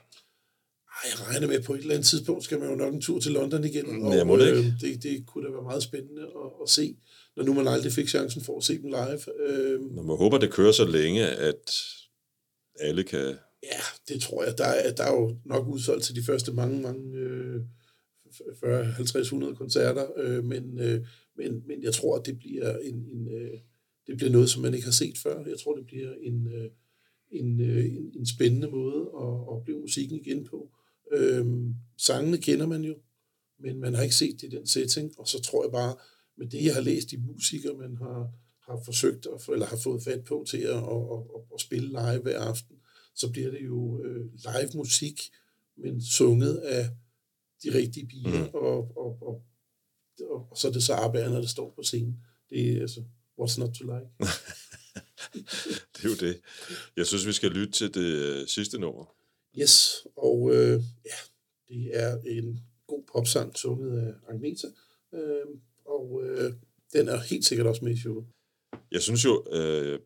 Jeg 1.06 1.28
regner 1.28 1.48
med, 1.48 1.64
på 1.64 1.74
et 1.74 1.80
eller 1.80 1.94
andet 1.94 2.08
tidspunkt 2.08 2.44
skal 2.44 2.60
man 2.60 2.70
jo 2.70 2.76
nok 2.76 2.94
en 2.94 3.02
tur 3.02 3.20
til 3.20 3.32
London 3.32 3.64
igen. 3.64 3.86
Mm, 3.86 4.12
ja, 4.12 4.24
må 4.24 4.38
det 4.38 4.58
ikke? 4.58 4.74
det, 4.82 5.04
det 5.04 5.26
kunne 5.26 5.48
da 5.48 5.52
være 5.52 5.64
meget 5.64 5.84
spændende 5.84 6.22
at, 6.22 6.52
at 6.64 6.70
se, 6.70 6.96
når 7.36 7.44
nu 7.44 7.54
man 7.54 7.68
aldrig 7.68 7.92
fik 7.92 8.08
chancen 8.08 8.42
for 8.42 8.58
at 8.58 8.64
se 8.64 8.78
dem 8.78 8.86
live. 8.86 9.50
Øh, 9.50 9.82
Man 9.96 10.06
må 10.06 10.16
håbe, 10.16 10.36
at 10.36 10.42
det 10.42 10.52
kører 10.52 10.72
så 10.72 10.86
længe, 10.86 11.28
at 11.28 11.72
alle 12.80 13.04
kan... 13.04 13.36
ja, 13.64 13.80
det 14.08 14.22
tror 14.22 14.44
jeg. 14.44 14.58
Der 14.58 14.66
er, 14.66 14.94
der 14.94 15.04
er 15.04 15.14
jo 15.14 15.36
nok 15.46 15.68
udsolgt 15.68 16.04
til 16.04 16.16
de 16.16 16.24
første 16.24 16.54
mange, 16.54 16.82
mange 16.82 17.18
øh, 17.18 17.62
40, 18.60 18.86
50, 18.86 19.26
100 19.28 19.56
koncerter, 19.56 20.08
øh, 20.18 20.44
men, 20.44 20.80
øh, 20.80 21.06
men, 21.38 21.64
men 21.68 21.84
jeg 21.84 21.94
tror, 21.94 22.18
at 22.20 22.26
det 22.26 22.40
bliver 22.40 22.78
en, 22.78 22.96
en 22.96 23.28
øh, 23.28 23.60
det 24.08 24.18
bliver 24.18 24.32
noget, 24.32 24.50
som 24.50 24.62
man 24.62 24.74
ikke 24.74 24.86
har 24.86 24.92
set 24.92 25.18
før. 25.18 25.46
Jeg 25.46 25.60
tror, 25.64 25.76
det 25.76 25.86
bliver 25.86 26.14
en, 26.22 26.48
øh, 26.48 26.70
en, 27.32 27.62
øh, 27.62 27.86
en, 27.86 28.12
en 28.20 28.26
spændende 28.26 28.68
måde 28.68 29.02
at 29.02 29.48
opleve 29.48 29.80
musikken 29.80 30.20
igen 30.20 30.46
på. 30.46 30.70
Øhm, 31.12 31.76
sangene 31.98 32.38
kender 32.38 32.68
man 32.68 32.84
jo, 32.84 32.96
men 33.60 33.80
man 33.80 33.94
har 33.94 34.04
ikke 34.04 34.16
set 34.16 34.42
det 34.42 34.54
i 34.54 34.56
den 34.56 34.68
setting, 34.68 35.20
og 35.20 35.28
så 35.28 35.42
tror 35.42 35.64
jeg 35.64 35.72
bare, 35.72 35.96
med 36.38 36.48
det, 36.48 36.64
jeg 36.64 36.74
har 36.74 36.82
læst, 36.82 37.12
de 37.12 37.18
musikere, 37.18 37.78
man 37.78 37.98
har, 37.98 38.32
har 38.62 38.82
forsøgt, 38.86 39.26
at, 39.26 39.54
eller 39.54 39.66
har 39.66 39.78
fået 39.78 40.04
fat 40.04 40.24
på 40.24 40.46
til 40.48 40.58
at, 40.58 40.76
at, 40.76 41.04
at, 41.14 41.42
at, 41.54 41.62
spille 41.62 41.88
live 41.88 42.22
hver 42.22 42.42
aften, 42.42 42.76
så 43.16 43.32
bliver 43.32 43.52
det 43.52 43.66
jo 43.66 44.04
øh, 44.04 44.26
live 44.34 44.70
musik, 44.76 45.22
men 45.78 46.02
sunget 46.02 46.58
af 46.58 46.90
de 47.64 47.74
rigtige 47.74 48.08
piger, 48.08 48.44
mm. 48.44 48.54
og, 48.54 48.98
og, 48.98 49.18
og, 49.22 49.44
og, 50.20 50.48
og 50.52 50.58
så 50.58 50.68
er 50.68 50.72
det 50.72 50.84
så 50.84 50.94
arbejderne, 50.94 51.36
der 51.36 51.48
står 51.48 51.74
på 51.76 51.84
scenen. 51.84 52.18
Det 52.50 52.78
er 52.78 52.82
altså, 52.82 53.04
what's 53.42 53.60
not 53.60 53.74
to 53.74 53.84
like? 53.84 54.10
Det 55.94 56.06
er 56.06 56.10
jo 56.10 56.16
det. 56.16 56.42
Jeg 56.96 57.08
synes, 57.08 57.28
vi 57.28 57.34
skal 57.34 57.52
lytte 57.52 57.74
til 57.74 57.94
det 57.94 58.02
øh, 58.02 58.48
sidste 58.48 58.80
nummer. 58.80 59.06
Yes, 59.62 60.08
og 60.16 60.56
øh, 60.56 60.82
ja, 61.06 61.18
det 61.66 61.92
er 61.94 62.16
en 62.26 62.60
god 62.88 63.04
popsang 63.14 63.58
sunget 63.58 64.00
af 64.00 64.14
Agneta, 64.34 64.68
øh, 65.14 65.46
og 65.86 66.22
øh, 66.24 66.54
den 66.94 67.08
er 67.08 67.18
helt 67.18 67.46
sikkert 67.46 67.68
også 67.68 67.86
med 67.86 67.94
i 67.94 68.00
showet. 68.00 68.26
Jeg 68.92 69.02
synes 69.02 69.26
jo, 69.26 69.46
øh, 69.52 70.00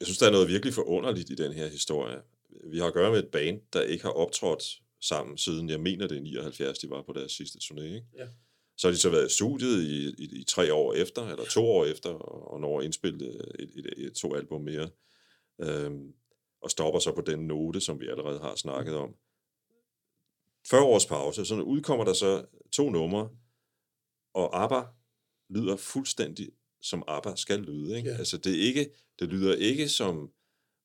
jeg 0.00 0.06
synes, 0.06 0.18
der 0.18 0.26
er 0.26 0.30
noget 0.30 0.48
virkelig 0.48 0.74
forunderligt 0.74 1.30
i 1.30 1.34
den 1.34 1.52
her 1.52 1.68
historie. 1.68 2.22
Vi 2.64 2.78
har 2.78 2.86
at 2.86 2.94
gøre 2.94 3.10
med 3.10 3.18
et 3.18 3.30
band, 3.30 3.60
der 3.72 3.82
ikke 3.82 4.04
har 4.04 4.10
optrådt 4.10 4.64
sammen 5.00 5.38
siden, 5.38 5.70
jeg 5.70 5.80
mener 5.80 6.06
det 6.06 6.16
er 6.16 6.22
79, 6.22 6.78
de 6.78 6.90
var 6.90 7.02
på 7.02 7.12
deres 7.12 7.32
sidste 7.32 7.58
turné, 7.58 7.82
ikke? 7.82 8.06
Ja. 8.16 8.26
Så 8.76 8.86
har 8.86 8.92
de 8.92 8.98
så 8.98 9.10
været 9.10 9.30
i 9.30 9.34
studiet 9.34 9.82
i, 9.82 10.08
i, 10.18 10.40
i 10.40 10.44
tre 10.44 10.74
år 10.74 10.94
efter, 10.94 11.28
eller 11.28 11.44
to 11.44 11.66
år 11.66 11.84
efter, 11.84 12.10
og, 12.10 12.52
og 12.52 12.60
når 12.60 12.78
at 12.78 12.84
indspille 12.84 13.28
et, 13.58 13.70
et, 13.74 13.86
et, 13.96 14.14
to 14.14 14.34
album 14.34 14.60
mere. 14.60 14.90
Øhm, 15.60 16.14
og 16.62 16.70
stopper 16.70 17.00
så 17.00 17.12
på 17.12 17.20
den 17.20 17.38
note, 17.38 17.80
som 17.80 18.00
vi 18.00 18.08
allerede 18.08 18.40
har 18.40 18.54
snakket 18.54 18.96
om. 18.96 19.14
40 20.70 20.82
års 20.82 21.06
pause, 21.06 21.44
så 21.44 21.60
udkommer 21.60 22.04
der 22.04 22.12
så 22.12 22.44
to 22.72 22.90
numre, 22.90 23.28
og 24.34 24.62
ABBA 24.62 24.82
lyder 25.50 25.76
fuldstændig 25.76 26.48
som 26.80 27.02
ABBA 27.08 27.36
skal 27.36 27.60
lyde. 27.60 27.96
Ikke? 27.96 28.10
Ja. 28.10 28.16
Altså, 28.16 28.38
det, 28.38 28.52
er 28.60 28.66
ikke, 28.66 28.90
det 29.18 29.28
lyder 29.28 29.54
ikke 29.54 29.88
som, 29.88 30.30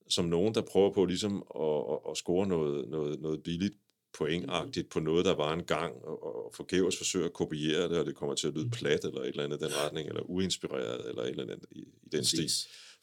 som 0.09 0.25
nogen, 0.25 0.55
der 0.55 0.61
prøver 0.61 0.93
på 0.93 1.05
ligesom 1.05 1.43
at, 1.55 1.83
at, 1.91 2.11
at 2.11 2.17
score 2.17 2.47
noget, 2.47 2.89
noget, 2.89 3.21
noget 3.21 3.43
billigt 3.43 3.73
pointagtigt 4.17 4.89
på 4.89 4.99
noget, 4.99 5.25
der 5.25 5.35
var 5.35 5.53
en 5.53 5.63
gang, 5.63 5.95
og, 6.03 6.45
og 6.45 6.53
forgæves 6.55 6.97
forsøger 6.97 7.25
at 7.25 7.33
kopiere 7.33 7.89
det, 7.89 7.99
og 7.99 8.05
det 8.05 8.15
kommer 8.15 8.35
til 8.35 8.47
at 8.47 8.53
lyde 8.53 8.69
plat, 8.69 9.05
eller 9.05 9.21
et 9.21 9.27
eller 9.27 9.43
andet 9.43 9.61
i 9.61 9.63
den 9.63 9.71
retning, 9.75 10.07
eller 10.07 10.21
uinspireret, 10.21 11.09
eller 11.09 11.21
et 11.21 11.29
eller 11.29 11.43
andet 11.43 11.65
i, 11.71 11.79
i 11.79 12.09
den 12.11 12.25
stil. 12.25 12.49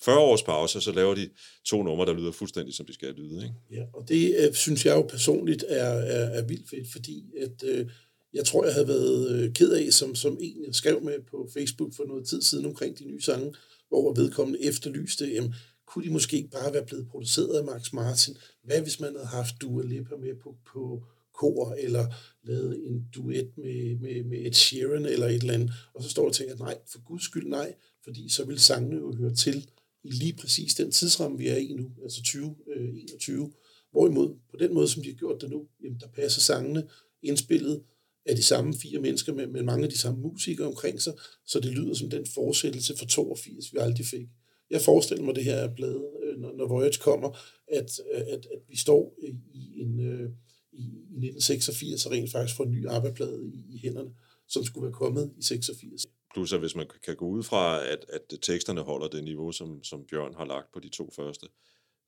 40 0.02 0.18
års 0.18 0.43
pause, 0.43 0.81
så 0.81 0.93
laver 0.93 1.14
de 1.14 1.31
to 1.64 1.82
numre, 1.82 2.06
der 2.06 2.12
lyder 2.12 2.32
fuldstændig, 2.32 2.74
som 2.74 2.86
de 2.86 2.94
skal 2.94 3.14
lyde. 3.14 3.43
Ikke? 3.43 3.55
Ja, 3.70 3.85
og 3.94 4.09
det 4.09 4.36
øh, 4.39 4.55
synes 4.55 4.86
jeg 4.86 4.97
jo 4.97 5.02
personligt 5.02 5.64
er, 5.68 5.85
er, 5.85 6.24
er 6.24 6.43
vildt 6.43 6.70
fedt, 6.70 6.93
fordi 6.93 7.24
at, 7.40 7.62
øh, 7.64 7.86
jeg 8.35 8.44
tror, 8.44 8.64
jeg 8.64 8.74
havde 8.74 8.89
været 8.89 9.31
øh, 9.31 9.52
ked 9.52 9.72
af, 9.72 9.93
som, 9.93 10.14
som 10.14 10.39
en, 10.40 10.64
jeg 10.66 10.74
skrev 10.74 11.02
med 11.02 11.18
på 11.31 11.48
Facebook 11.52 11.94
for 11.94 12.05
noget 12.05 12.28
tid 12.28 12.43
siden 12.43 12.66
omkring 12.66 12.98
de 12.98 13.05
nye 13.05 13.20
sange, 13.20 13.55
hvor 13.89 14.14
vedkommende 14.14 14.62
efterlyste, 14.64 15.27
jamen, 15.27 15.55
kunne 15.86 16.05
de 16.05 16.12
måske 16.12 16.36
ikke 16.36 16.51
bare 16.51 16.72
være 16.72 16.86
blevet 16.86 17.09
produceret 17.09 17.59
af 17.59 17.64
Max 17.64 17.93
Martin? 17.93 18.36
Hvad 18.64 18.81
hvis 18.81 19.01
man 19.01 19.12
havde 19.14 19.27
haft 19.27 19.55
Dua 19.60 19.82
Lipa 19.82 20.16
med 20.16 20.35
på, 20.43 20.56
på 20.72 21.05
kor, 21.35 21.74
eller 21.78 22.06
lavet 22.43 22.81
en 22.86 23.06
duet 23.14 23.51
med, 23.56 23.98
med, 23.98 24.24
med 24.24 24.47
Ed 24.47 24.52
Sheeran, 24.52 25.06
eller 25.06 25.27
et 25.27 25.35
eller 25.35 25.55
andet? 25.55 25.70
Og 25.94 26.02
så 26.02 26.09
står 26.09 26.22
jeg 26.22 26.28
og 26.28 26.35
tænker, 26.35 26.56
nej, 26.56 26.78
for 26.93 27.05
guds 27.05 27.24
skyld 27.24 27.48
nej, 27.48 27.74
fordi 28.05 28.28
så 28.28 28.44
vil 28.44 28.60
sangene 28.60 28.97
jo 28.97 29.16
høre 29.16 29.35
til 29.35 29.70
lige 30.05 30.36
præcis 30.36 30.74
den 30.74 30.90
tidsramme, 30.90 31.39
vi 31.39 31.48
er 31.48 31.56
i 31.56 31.72
nu, 31.72 31.90
altså 32.02 32.22
2021. 32.22 33.44
Øh, 33.44 33.51
Hvorimod, 33.90 34.39
på 34.51 34.56
den 34.56 34.74
måde, 34.74 34.89
som 34.89 35.02
de 35.02 35.09
har 35.09 35.16
gjort 35.16 35.40
det 35.40 35.51
nu, 35.51 35.68
jamen, 35.85 36.01
der 36.01 36.09
passer 36.09 36.40
sangene 36.40 36.89
indspillet 37.22 37.82
af 38.27 38.36
de 38.36 38.43
samme 38.43 38.74
fire 38.74 39.01
mennesker 39.01 39.35
med, 39.35 39.47
med 39.47 39.62
mange 39.62 39.85
af 39.85 39.90
de 39.90 39.98
samme 39.98 40.20
musikere 40.20 40.66
omkring 40.66 41.02
sig, 41.02 41.12
så 41.47 41.60
det 41.60 41.72
lyder 41.72 41.94
som 41.94 42.10
den 42.10 42.27
fortsættelse 42.27 42.97
fra 42.97 43.06
82, 43.06 43.72
vi 43.72 43.78
aldrig 43.81 44.06
fik. 44.06 44.27
Jeg 44.70 44.81
forestiller 44.81 45.24
mig, 45.24 45.35
det 45.35 45.44
her 45.44 45.55
er 45.55 45.74
blevet, 45.74 46.05
øh, 46.24 46.39
når, 46.39 46.56
når 46.56 46.68
Voyage 46.68 46.98
kommer, 47.01 47.39
at, 47.68 48.01
øh, 48.14 48.20
at, 48.20 48.47
at 48.55 48.60
vi 48.68 48.77
står 48.77 49.14
i, 49.22 49.81
en, 49.81 50.01
i, 50.02 50.40
i 50.72 50.85
1986 50.85 52.06
og 52.06 52.12
rent 52.12 52.31
faktisk 52.31 52.56
får 52.56 52.64
en 52.64 52.70
ny 52.70 52.86
arbejdsplade 52.86 53.51
i, 53.55 53.74
i 53.74 53.78
hænderne, 53.78 54.10
som 54.48 54.64
skulle 54.64 54.85
være 54.85 54.93
kommet 54.93 55.32
i 55.39 55.43
86. 55.43 56.06
Plus 56.35 56.52
at 56.52 56.61
hvis 56.61 56.74
man 56.74 56.86
kan 57.02 57.16
gå 57.16 57.27
ud 57.27 57.43
fra, 57.43 57.86
at, 57.86 58.07
at 58.09 58.23
teksterne 58.43 58.81
holder 58.81 59.09
det 59.09 59.24
niveau, 59.24 59.52
som, 59.52 59.85
som 59.85 60.05
Bjørn 60.05 60.35
har 60.35 60.44
lagt 60.44 60.73
på 60.73 60.81
de 60.81 60.89
to 60.89 61.11
første, 61.11 61.47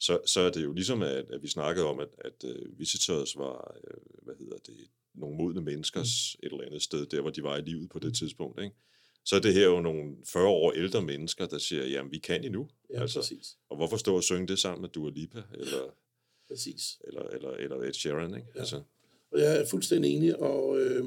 så, 0.00 0.20
så 0.26 0.40
er 0.40 0.50
det 0.50 0.64
jo 0.64 0.72
ligesom, 0.72 1.02
at, 1.02 1.30
at 1.30 1.42
vi 1.42 1.48
snakkede 1.48 1.86
om, 1.86 2.00
at, 2.00 2.08
at 2.18 2.44
uh, 2.44 2.78
Visitors 2.78 3.36
var, 3.36 3.76
uh, 3.84 4.24
hvad 4.24 4.34
hedder 4.38 4.56
det, 4.66 4.76
nogle 5.14 5.36
modne 5.36 5.60
menneskers 5.60 6.36
mm. 6.38 6.46
et 6.46 6.52
eller 6.52 6.66
andet 6.66 6.82
sted, 6.82 7.06
der 7.06 7.20
hvor 7.20 7.30
de 7.30 7.42
var 7.42 7.56
i 7.56 7.60
livet 7.60 7.90
på 7.90 7.98
det 7.98 8.16
tidspunkt, 8.16 8.62
ikke? 8.62 8.76
Så 9.24 9.36
er 9.36 9.40
det 9.40 9.54
her 9.54 9.64
jo 9.64 9.80
nogle 9.80 10.16
40 10.26 10.46
år 10.46 10.72
ældre 10.72 11.02
mennesker, 11.02 11.46
der 11.46 11.58
siger, 11.58 11.86
jamen 11.86 12.12
vi 12.12 12.18
kan 12.18 12.44
endnu. 12.44 12.68
Ja, 12.90 13.00
altså, 13.00 13.20
præcis. 13.20 13.56
Og 13.68 13.76
hvorfor 13.76 13.96
stå 13.96 14.16
og 14.16 14.22
synge 14.22 14.48
det 14.48 14.58
sammen 14.58 14.80
med 14.80 14.88
Dua 14.88 15.10
Lipa, 15.10 15.42
eller, 15.54 15.94
præcis. 16.48 17.00
eller, 17.06 17.22
eller, 17.22 17.50
eller 17.50 17.76
Ed 17.76 17.92
Sheeran, 17.92 18.34
ikke? 18.34 18.46
Ja. 18.54 18.60
Altså, 18.60 18.82
Og 19.32 19.40
jeg 19.40 19.60
er 19.60 19.66
fuldstændig 19.66 20.16
enig, 20.16 20.36
og 20.36 20.80
øh, 20.80 21.04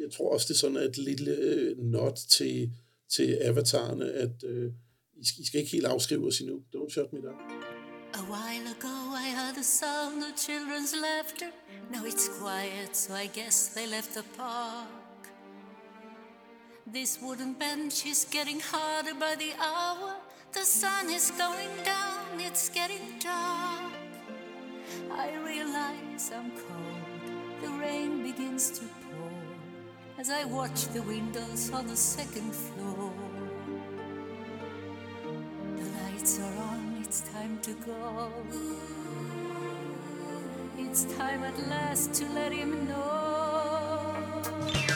jeg 0.00 0.10
tror 0.12 0.32
også, 0.32 0.46
det 0.48 0.54
er 0.54 0.58
sådan 0.58 0.76
et 0.76 0.98
lille 0.98 1.30
øh, 1.30 1.78
not 1.78 2.16
til, 2.28 2.70
til 3.08 3.38
avatarerne, 3.40 4.12
at 4.12 4.44
øh, 4.44 4.72
I, 5.16 5.24
skal, 5.26 5.42
I 5.42 5.46
skal 5.46 5.60
ikke 5.60 5.72
helt 5.72 5.86
afskrive 5.86 6.26
os 6.26 6.40
endnu. 6.40 6.62
Don't 6.74 6.90
shut 6.90 7.12
me 7.12 7.20
down. 7.22 7.40
A 8.12 8.22
while 8.34 8.66
ago, 8.76 8.96
I 9.26 9.28
heard 9.38 9.54
the 9.54 9.68
sound 9.80 10.18
of 10.28 10.32
children's 10.36 10.94
laughter. 11.08 11.50
Now 11.92 12.04
it's 12.10 12.28
quiet, 12.40 12.96
so 12.96 13.14
I 13.14 13.26
guess 13.26 13.56
they 13.76 13.86
left 13.86 14.14
the 14.14 14.24
park. 14.36 14.88
This 16.94 17.18
wooden 17.22 17.54
bench 17.54 18.06
is 18.06 18.26
getting 18.36 18.60
harder 18.72 19.14
by 19.14 19.34
the 19.44 19.52
hour. 19.68 20.16
The 20.52 20.64
sun 20.64 21.08
is 21.18 21.30
going 21.44 21.72
down, 21.84 22.40
it's 22.48 22.68
getting 22.68 23.06
dark. 23.20 23.92
I 25.12 25.28
realize 25.50 26.32
I'm 26.36 26.50
cold. 26.64 27.22
The 27.62 27.70
rain 27.84 28.22
begins 28.22 28.70
to 28.78 28.84
as 30.20 30.28
I 30.28 30.44
watch 30.44 30.86
the 30.88 31.00
windows 31.02 31.72
on 31.72 31.86
the 31.86 31.96
second 31.96 32.54
floor. 32.54 33.10
The 35.78 35.84
lights 36.02 36.38
are 36.40 36.62
on, 36.62 37.02
it's 37.02 37.22
time 37.32 37.58
to 37.62 37.72
go. 37.86 38.30
It's 40.76 41.04
time 41.16 41.42
at 41.42 41.58
last 41.68 42.12
to 42.16 42.26
let 42.34 42.52
him 42.52 42.86
know. 42.86 44.89